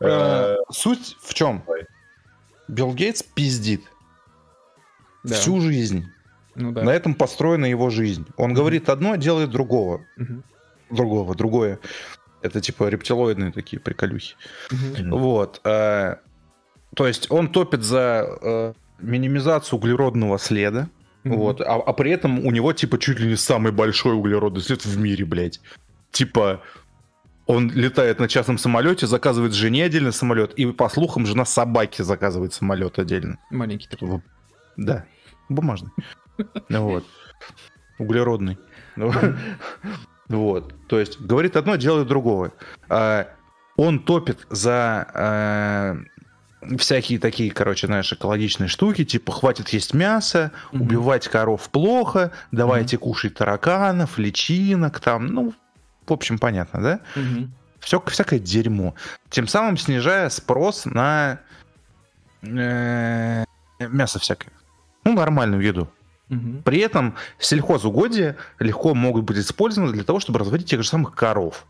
Э, 0.00 0.56
суть 0.70 1.16
в 1.22 1.32
чем? 1.32 1.64
Билл 2.66 2.92
Гейтс 2.92 3.22
пиздит. 3.22 3.82
Да. 5.22 5.34
Всю 5.34 5.60
жизнь. 5.60 6.06
Ну, 6.54 6.72
да. 6.72 6.82
На 6.82 6.90
этом 6.90 7.14
построена 7.14 7.66
его 7.66 7.90
жизнь. 7.90 8.26
Он 8.36 8.50
mm-hmm. 8.50 8.54
говорит 8.54 8.88
одно, 8.88 9.16
делает 9.16 9.50
другого. 9.50 10.04
Mm-hmm. 10.18 10.42
Другого, 10.90 11.34
другое. 11.34 11.78
Это 12.42 12.60
типа 12.60 12.88
рептилоидные 12.88 13.52
такие 13.52 13.80
приколюхи. 13.80 14.34
Вот. 14.98 15.60
А, 15.64 16.20
то 16.94 17.06
есть 17.06 17.30
он 17.30 17.52
топит 17.52 17.82
за 17.82 18.24
а, 18.24 18.72
минимизацию 18.98 19.78
углеродного 19.78 20.38
следа. 20.38 20.88
Вот. 21.24 21.60
А, 21.60 21.74
а 21.74 21.92
при 21.92 22.12
этом 22.12 22.44
у 22.46 22.50
него 22.50 22.72
типа 22.72 22.98
чуть 22.98 23.20
ли 23.20 23.28
не 23.28 23.36
самый 23.36 23.72
большой 23.72 24.14
углеродный 24.14 24.62
след 24.62 24.84
в 24.84 24.98
мире, 24.98 25.24
блядь. 25.24 25.60
Типа 26.12 26.62
он 27.46 27.70
летает 27.70 28.20
на 28.20 28.28
частном 28.28 28.58
самолете, 28.58 29.06
заказывает 29.06 29.52
жене 29.54 29.84
отдельно 29.84 30.12
самолет, 30.12 30.54
и 30.54 30.66
по 30.66 30.88
слухам 30.88 31.26
жена 31.26 31.44
собаки 31.44 32.02
заказывает 32.02 32.54
самолет 32.54 32.98
отдельно. 32.98 33.38
Маленький 33.50 33.88
такой. 33.88 34.22
Да, 34.76 35.04
бумажный. 35.48 35.90
Вот. 36.70 37.04
Углеродный. 37.98 38.56
Вот. 40.30 40.72
То 40.86 40.98
есть 40.98 41.20
говорит 41.20 41.56
одно, 41.56 41.76
делает 41.76 42.06
другое. 42.06 42.52
А, 42.88 43.28
он 43.76 43.98
топит 43.98 44.46
за 44.48 45.06
а, 45.12 45.96
всякие 46.78 47.18
такие, 47.18 47.50
короче, 47.50 47.88
знаешь, 47.88 48.12
экологичные 48.12 48.68
штуки, 48.68 49.04
типа 49.04 49.32
хватит 49.32 49.70
есть 49.70 49.92
мясо, 49.92 50.52
mm-hmm. 50.72 50.80
убивать 50.80 51.28
коров 51.28 51.68
плохо, 51.70 52.30
давайте 52.52 52.96
mm-hmm. 52.96 53.00
кушать 53.00 53.34
тараканов, 53.34 54.18
личинок, 54.18 55.00
там, 55.00 55.26
ну, 55.26 55.52
в 56.06 56.12
общем, 56.12 56.38
понятно, 56.38 56.80
да? 56.80 57.00
Mm-hmm. 57.16 57.48
Все, 57.80 58.00
всякое 58.06 58.38
дерьмо. 58.38 58.94
Тем 59.30 59.48
самым 59.48 59.76
снижая 59.78 60.28
спрос 60.28 60.84
на 60.84 61.40
э, 62.42 63.44
мясо 63.80 64.18
всякое. 64.20 64.52
Ну, 65.04 65.14
нормальную 65.14 65.62
еду. 65.62 65.90
Угу. 66.30 66.62
При 66.64 66.78
этом 66.78 67.16
сельхозугодия 67.38 68.36
легко 68.58 68.94
могут 68.94 69.24
быть 69.24 69.38
использованы 69.38 69.92
для 69.92 70.04
того, 70.04 70.20
чтобы 70.20 70.38
разводить 70.38 70.68
тех 70.68 70.82
же 70.82 70.88
самых 70.88 71.14
коров. 71.14 71.66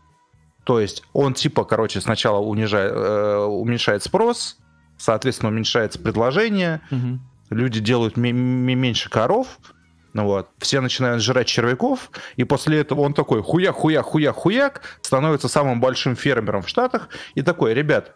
То 0.63 0.79
есть 0.79 1.03
он 1.13 1.33
типа, 1.33 1.63
короче, 1.63 1.99
сначала 2.01 2.39
унижает, 2.39 2.93
э, 2.95 3.37
уменьшает 3.45 4.03
спрос, 4.03 4.57
соответственно, 4.97 5.49
уменьшается 5.49 5.99
предложение, 5.99 6.81
угу. 6.91 7.19
люди 7.49 7.79
делают 7.79 8.17
меньше 8.17 9.09
коров, 9.09 9.47
ну 10.13 10.25
вот, 10.25 10.49
все 10.59 10.81
начинают 10.81 11.23
жрать 11.23 11.47
червяков, 11.47 12.11
и 12.35 12.43
после 12.43 12.79
этого 12.79 13.01
он 13.01 13.13
такой 13.13 13.41
хуя, 13.41 13.71
хуя, 13.71 14.03
хуя, 14.03 14.33
хуяк, 14.33 14.81
становится 15.01 15.47
самым 15.47 15.79
большим 15.79 16.15
фермером 16.15 16.61
в 16.61 16.69
Штатах, 16.69 17.09
и 17.33 17.41
такой, 17.41 17.73
ребят, 17.73 18.13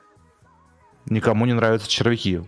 никому 1.06 1.46
не 1.46 1.54
нравятся 1.54 1.90
червяки, 1.90 2.42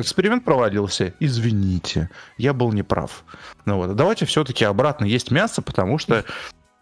эксперимент 0.00 0.44
провалился, 0.44 1.14
извините, 1.20 2.10
я 2.36 2.52
был 2.52 2.72
неправ. 2.72 3.24
Ну 3.64 3.76
вот, 3.76 3.94
давайте 3.96 4.26
все-таки 4.26 4.64
обратно 4.64 5.04
есть 5.04 5.30
мясо, 5.30 5.62
потому 5.62 5.98
что, 5.98 6.24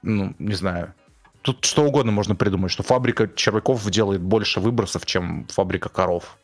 ну, 0.03 0.35
не 0.39 0.55
знаю, 0.55 0.95
тут 1.43 1.65
что 1.65 1.85
угодно 1.85 2.13
можно 2.13 2.35
придумать, 2.35 2.71
что 2.71 2.83
фабрика 2.83 3.29
червяков 3.35 3.89
делает 3.91 4.21
больше 4.21 4.61
выбросов, 4.61 5.07
чем 5.07 5.47
фабрика 5.49 5.89
коров. 5.89 6.39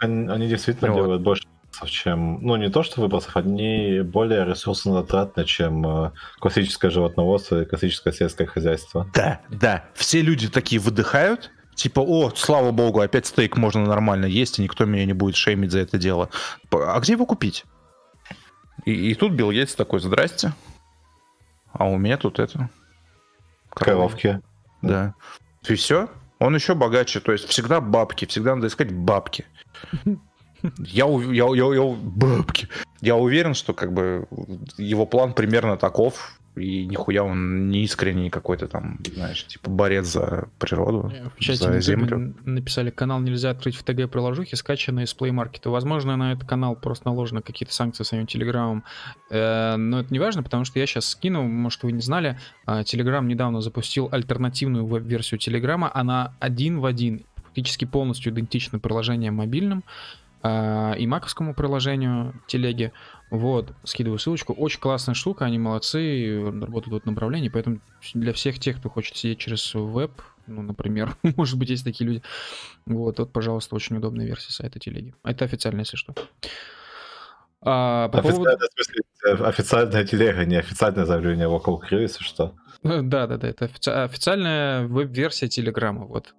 Они, 0.00 0.28
они 0.28 0.48
действительно 0.48 0.92
вот. 0.92 0.96
делают 0.96 1.22
больше 1.22 1.46
выбросов, 1.64 1.90
чем, 1.90 2.38
ну 2.42 2.56
не 2.56 2.70
то 2.70 2.82
что 2.82 3.00
выбросов, 3.00 3.36
они 3.36 4.00
более 4.00 4.44
ресурсонатратны, 4.44 5.44
чем 5.44 5.86
э, 5.86 6.10
классическое 6.38 6.90
животноводство 6.90 7.62
и 7.62 7.64
классическое 7.64 8.12
сельское 8.12 8.46
хозяйство. 8.46 9.06
Да, 9.14 9.40
да, 9.50 9.84
все 9.94 10.22
люди 10.22 10.48
такие 10.48 10.80
выдыхают, 10.80 11.50
типа, 11.78 12.00
о, 12.00 12.30
слава 12.34 12.72
богу, 12.72 13.00
опять 13.00 13.26
стейк 13.26 13.56
можно 13.56 13.84
нормально 13.84 14.26
есть, 14.26 14.58
и 14.58 14.62
никто 14.62 14.84
меня 14.84 15.04
не 15.06 15.12
будет 15.12 15.36
шеймить 15.36 15.70
за 15.70 15.78
это 15.78 15.96
дело. 15.96 16.28
А 16.70 16.98
где 17.00 17.12
его 17.12 17.24
купить? 17.24 17.64
И, 18.84 19.10
и 19.10 19.14
тут 19.14 19.32
Билл 19.32 19.52
Гейтс 19.52 19.74
такой, 19.74 20.00
здрасте. 20.00 20.52
А 21.72 21.88
у 21.88 21.96
меня 21.96 22.16
тут 22.16 22.40
это... 22.40 22.68
Коровки. 23.70 24.40
Да. 24.82 25.14
И 25.68 25.74
все. 25.74 26.08
Он 26.40 26.54
еще 26.54 26.74
богаче. 26.74 27.20
То 27.20 27.32
есть 27.32 27.46
всегда 27.48 27.80
бабки. 27.80 28.24
Всегда 28.24 28.56
надо 28.56 28.66
искать 28.66 28.92
бабки. 28.92 29.44
Я, 30.78 31.06
я, 31.06 31.46
я, 31.54 31.74
я, 31.74 31.96
бабки. 31.96 32.68
Я 33.00 33.14
уверен, 33.14 33.54
что 33.54 33.74
как 33.74 33.92
бы 33.92 34.26
его 34.76 35.06
план 35.06 35.32
примерно 35.32 35.76
таков 35.76 36.37
и 36.58 36.86
нихуя 36.86 37.22
он 37.22 37.70
не 37.70 37.84
искренний 37.84 38.30
какой-то 38.30 38.68
там, 38.68 38.98
знаешь, 39.14 39.46
типа 39.46 39.70
борец 39.70 40.06
за 40.06 40.48
природу, 40.58 41.12
в 41.36 41.40
чате 41.40 41.72
за 41.72 41.80
землю. 41.80 42.34
Написали, 42.44 42.90
канал 42.90 43.20
нельзя 43.20 43.50
открыть 43.50 43.76
в 43.76 43.82
ТГ 43.82 44.10
приложухи, 44.10 44.54
скачанные 44.54 45.04
из 45.04 45.14
Play 45.14 45.30
Market. 45.30 45.68
Возможно, 45.68 46.16
на 46.16 46.32
этот 46.32 46.48
канал 46.48 46.76
просто 46.76 47.08
наложены 47.08 47.42
какие-то 47.42 47.74
санкции 47.74 48.04
своим 48.04 48.26
Телеграмом. 48.26 48.84
Э, 49.30 49.76
но 49.76 50.00
это 50.00 50.12
не 50.12 50.18
важно, 50.18 50.42
потому 50.42 50.64
что 50.64 50.78
я 50.78 50.86
сейчас 50.86 51.06
скину, 51.06 51.42
может, 51.42 51.82
вы 51.82 51.92
не 51.92 52.02
знали, 52.02 52.38
Телеграм 52.84 53.26
недавно 53.26 53.60
запустил 53.60 54.08
альтернативную 54.10 54.86
веб-версию 54.86 55.38
Телеграма. 55.38 55.90
Она 55.94 56.34
один 56.40 56.80
в 56.80 56.86
один, 56.86 57.24
практически 57.42 57.84
полностью 57.84 58.32
идентична 58.32 58.78
приложениям 58.78 59.36
мобильным 59.36 59.82
э, 60.42 60.94
и 60.98 61.06
маковскому 61.06 61.54
приложению 61.54 62.34
телеги. 62.46 62.92
Вот, 63.30 63.72
скидываю 63.84 64.18
ссылочку. 64.18 64.54
Очень 64.54 64.80
классная 64.80 65.14
штука, 65.14 65.44
они 65.44 65.58
молодцы, 65.58 66.42
работают 66.44 66.88
в 66.88 66.96
этом 66.96 67.12
направлении, 67.12 67.50
поэтому 67.50 67.80
для 68.14 68.32
всех 68.32 68.58
тех, 68.58 68.78
кто 68.78 68.88
хочет 68.88 69.16
сидеть 69.16 69.38
через 69.38 69.74
веб, 69.74 70.12
ну, 70.46 70.62
например, 70.62 71.14
может 71.36 71.58
быть, 71.58 71.68
есть 71.68 71.84
такие 71.84 72.06
люди, 72.06 72.22
вот, 72.86 73.18
вот, 73.18 73.32
пожалуйста, 73.32 73.74
очень 73.74 73.96
удобная 73.96 74.24
версия 74.24 74.52
сайта 74.52 74.78
телеги. 74.78 75.14
Это 75.24 75.44
официально, 75.44 75.80
если 75.80 75.96
что. 75.96 76.14
А, 77.60 78.08
по 78.08 78.20
официальная, 78.20 78.44
поводу... 78.44 78.66
в 78.66 78.84
смысле, 78.84 79.46
официальная 79.46 80.04
телега, 80.04 80.44
не 80.44 80.56
официальное 80.56 81.04
заявление 81.04 81.48
вокруг 81.48 81.90
если 81.92 82.22
что. 82.22 82.54
Да, 82.82 83.26
да, 83.26 83.36
да, 83.36 83.48
это 83.48 83.64
офици... 83.64 83.90
официальная 83.90 84.86
веб-версия 84.86 85.48
Телеграма, 85.48 86.06
вот. 86.06 86.34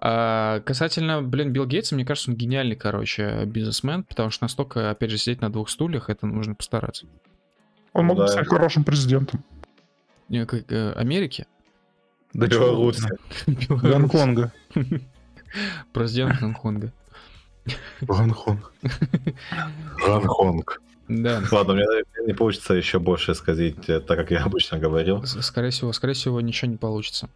А 0.00 0.60
касательно, 0.60 1.22
блин, 1.22 1.52
Билл 1.52 1.66
Гейтса, 1.66 1.94
мне 1.94 2.04
кажется, 2.04 2.30
он 2.30 2.36
гениальный, 2.36 2.76
короче, 2.76 3.44
бизнесмен, 3.44 4.02
потому 4.02 4.30
что 4.30 4.44
настолько, 4.44 4.90
опять 4.90 5.10
же, 5.10 5.18
сидеть 5.18 5.40
на 5.40 5.50
двух 5.50 5.70
стульях, 5.70 6.10
это 6.10 6.26
нужно 6.26 6.54
постараться. 6.54 7.06
Он 7.92 8.06
мог 8.06 8.18
да, 8.18 8.26
стать 8.26 8.48
хорошим 8.48 8.84
президентом. 8.84 9.44
Америки. 10.28 11.46
Да 12.32 12.46
Беларуси. 12.46 13.08
Гонконга. 13.68 14.52
Президент 15.92 16.40
Гонконга. 16.40 16.92
Гонконг. 18.02 18.72
Гонконг. 20.04 20.82
Да. 21.08 21.42
Ладно, 21.50 21.74
у 21.74 21.76
меня 21.76 21.86
не 22.26 22.32
получится 22.32 22.74
еще 22.74 22.98
больше 22.98 23.34
сказать, 23.34 23.74
так 23.86 24.06
как 24.06 24.30
я 24.30 24.42
обычно 24.44 24.78
говорил. 24.78 25.24
Скорее 25.24 25.70
всего, 25.70 25.92
скорее 25.92 26.14
всего, 26.14 26.40
ничего 26.40 26.70
не 26.70 26.76
получится. 26.76 27.28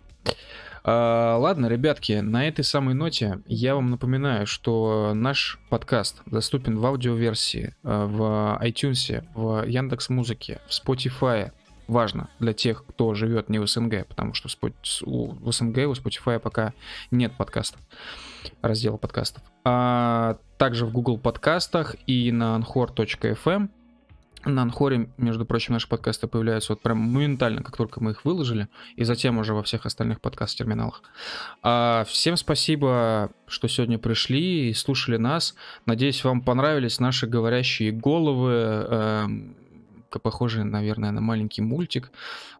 А, 0.82 1.36
ладно, 1.36 1.66
ребятки, 1.66 2.12
на 2.20 2.48
этой 2.48 2.64
самой 2.64 2.94
ноте 2.94 3.40
я 3.46 3.74
вам 3.74 3.90
напоминаю, 3.90 4.46
что 4.46 5.12
наш 5.14 5.58
подкаст 5.68 6.22
доступен 6.26 6.78
в 6.78 6.86
аудиоверсии 6.86 7.74
а, 7.82 8.06
в 8.06 8.64
iTunes, 8.64 9.24
в 9.34 9.66
Яндекс 9.66 10.08
Музыке, 10.08 10.60
в 10.66 10.70
Spotify. 10.70 11.52
Важно 11.86 12.30
для 12.38 12.52
тех, 12.52 12.84
кто 12.86 13.14
живет 13.14 13.48
не 13.48 13.58
в 13.58 13.66
СНГ, 13.66 14.06
потому 14.06 14.32
что 14.32 14.48
в 14.48 15.52
СНГ 15.52 15.78
у 15.78 15.92
Spotify 15.92 16.38
пока 16.38 16.72
нет 17.10 17.32
подкастов, 17.36 17.80
раздела 18.62 18.96
подкастов. 18.96 19.42
А 19.64 20.38
также 20.58 20.86
в 20.86 20.92
Google 20.92 21.18
подкастах 21.18 21.96
и 22.06 22.32
на 22.32 22.56
anchor.fm 22.58 23.70
на 24.44 24.62
Анхоре, 24.62 25.10
между 25.18 25.44
прочим, 25.44 25.74
наши 25.74 25.86
подкасты 25.86 26.26
появляются 26.26 26.72
вот 26.72 26.80
прям 26.80 26.98
моментально, 26.98 27.62
как 27.62 27.76
только 27.76 28.02
мы 28.02 28.12
их 28.12 28.24
выложили, 28.24 28.68
и 28.96 29.04
затем 29.04 29.36
уже 29.38 29.52
во 29.52 29.62
всех 29.62 29.84
остальных 29.84 30.20
подкаст-терминалах. 30.22 31.02
А, 31.62 32.04
всем 32.08 32.36
спасибо, 32.38 33.30
что 33.46 33.68
сегодня 33.68 33.98
пришли 33.98 34.70
и 34.70 34.74
слушали 34.74 35.18
нас. 35.18 35.54
Надеюсь, 35.84 36.24
вам 36.24 36.40
понравились 36.40 37.00
наши 37.00 37.26
говорящие 37.26 37.92
головы, 37.92 39.44
похожие, 40.18 40.64
наверное, 40.64 41.10
на 41.10 41.20
маленький 41.20 41.62
мультик. 41.62 42.10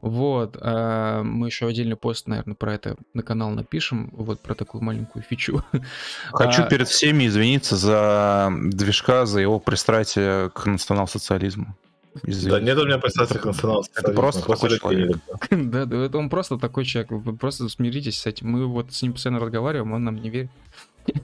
Вот. 0.01 0.57
Э, 0.61 1.23
мы 1.23 1.49
еще 1.49 1.67
отдельный 1.67 1.97
пост, 1.97 2.27
наверное, 2.29 2.55
про 2.55 2.75
это 2.75 2.97
на 3.15 3.23
канал 3.23 3.51
напишем, 3.51 4.11
вот 4.13 4.41
про 4.41 4.55
такую 4.55 4.83
маленькую 4.83 5.23
фичу. 5.23 5.65
Хочу 6.33 6.63
а... 6.63 6.67
перед 6.67 6.89
всеми 6.89 7.27
извиниться 7.27 7.77
за 7.77 8.53
движка, 8.53 9.27
за 9.27 9.41
его 9.41 9.59
пристрастие 9.59 10.51
к 10.51 10.67
национал-социализму. 10.67 11.77
Извините. 12.25 12.51
Да 12.51 12.61
нет 12.61 12.79
у 12.79 12.87
меня 12.87 12.99
пристрастия 12.99 13.39
к 13.39 13.45
национал-социализму. 13.45 14.13
Это 14.13 14.21
просто 14.21 14.47
такой 14.47 14.79
человек. 14.79 15.17
Да, 15.51 15.85
да, 15.85 16.05
это 16.05 16.19
он 16.19 16.29
просто 16.29 16.59
такой 16.59 16.85
человек. 16.85 17.11
Вы 17.13 17.37
просто 17.37 17.69
смиритесь 17.69 18.19
с 18.19 18.27
этим. 18.27 18.49
Мы 18.49 18.67
вот 18.67 18.93
с 18.93 19.03
ним 19.03 19.13
постоянно 19.13 19.41
разговариваем, 19.41 19.93
он 19.93 20.05
нам 20.05 20.17
не 20.17 20.31
верит. 20.31 20.51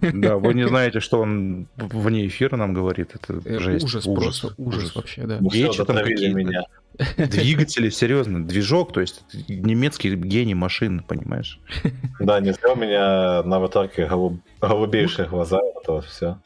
Да, 0.01 0.37
вы 0.37 0.55
не 0.55 0.67
знаете, 0.67 1.01
что 1.01 1.21
он 1.21 1.69
вне 1.77 2.27
эфира 2.27 2.57
нам 2.57 2.75
говорит. 2.75 3.11
Это 3.15 3.41
э, 3.45 3.59
жесть. 3.59 3.85
Ужас, 3.85 4.07
ужас, 4.07 4.41
просто 4.41 4.55
ужас, 4.57 4.83
ужас 4.83 4.97
вообще, 4.97 5.23
да. 5.27 5.39
Вечи 5.41 5.85
там 5.85 5.97
какие 5.97 6.33
Двигатели, 7.17 7.91
серьезно, 7.91 8.47
движок, 8.47 8.93
то 8.93 9.01
есть 9.01 9.23
немецкий 9.49 10.15
гений 10.15 10.55
машин, 10.55 11.05
понимаешь? 11.07 11.61
Да, 12.19 12.41
не 12.41 12.53
зря 12.53 12.73
у 12.73 12.77
меня 12.77 13.43
на 13.43 13.57
аватарке 13.57 14.09
голубейшие 14.61 15.29
глаза, 15.29 15.59
это 15.83 15.93
вот 15.93 16.05
все. 16.07 16.39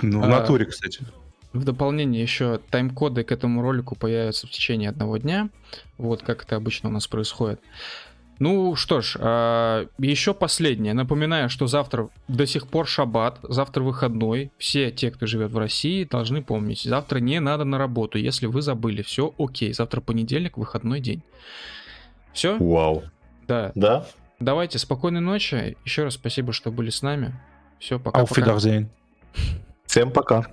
Ну, 0.00 0.20
в 0.20 0.24
а, 0.24 0.28
натуре, 0.28 0.64
кстати. 0.64 1.04
В 1.52 1.64
дополнение 1.64 2.22
еще 2.22 2.60
тайм-коды 2.70 3.24
к 3.24 3.30
этому 3.30 3.62
ролику 3.62 3.94
появятся 3.94 4.46
в 4.46 4.50
течение 4.50 4.88
одного 4.88 5.18
дня. 5.18 5.50
Вот 5.98 6.22
как 6.22 6.44
это 6.44 6.56
обычно 6.56 6.88
у 6.88 6.92
нас 6.92 7.06
происходит. 7.06 7.60
Ну 8.38 8.74
что 8.74 9.00
ж, 9.00 9.16
а, 9.20 9.86
еще 9.98 10.34
последнее. 10.34 10.94
Напоминаю, 10.94 11.48
что 11.48 11.66
завтра 11.66 12.08
до 12.28 12.46
сих 12.46 12.66
пор 12.66 12.86
шаббат, 12.86 13.38
завтра 13.42 13.82
выходной. 13.82 14.50
Все 14.58 14.90
те, 14.90 15.10
кто 15.10 15.26
живет 15.26 15.52
в 15.52 15.58
России, 15.58 16.04
должны 16.04 16.42
помнить. 16.42 16.82
Завтра 16.82 17.18
не 17.18 17.40
надо 17.40 17.64
на 17.64 17.78
работу. 17.78 18.18
Если 18.18 18.46
вы 18.46 18.62
забыли, 18.62 19.02
все 19.02 19.32
окей. 19.38 19.72
Завтра 19.72 20.00
понедельник, 20.00 20.56
выходной 20.56 21.00
день. 21.00 21.22
Все? 22.32 22.56
Вау. 22.58 23.04
Да. 23.46 23.72
Да? 23.74 24.06
Давайте, 24.40 24.78
спокойной 24.78 25.20
ночи. 25.20 25.76
Еще 25.84 26.04
раз 26.04 26.14
спасибо, 26.14 26.52
что 26.52 26.72
были 26.72 26.90
с 26.90 27.02
нами. 27.02 27.34
Все, 27.78 28.00
пока. 28.00 28.22
Auf 28.22 28.30
Wiedersehen. 28.30 28.86
Всем 29.86 30.10
пока. 30.10 30.46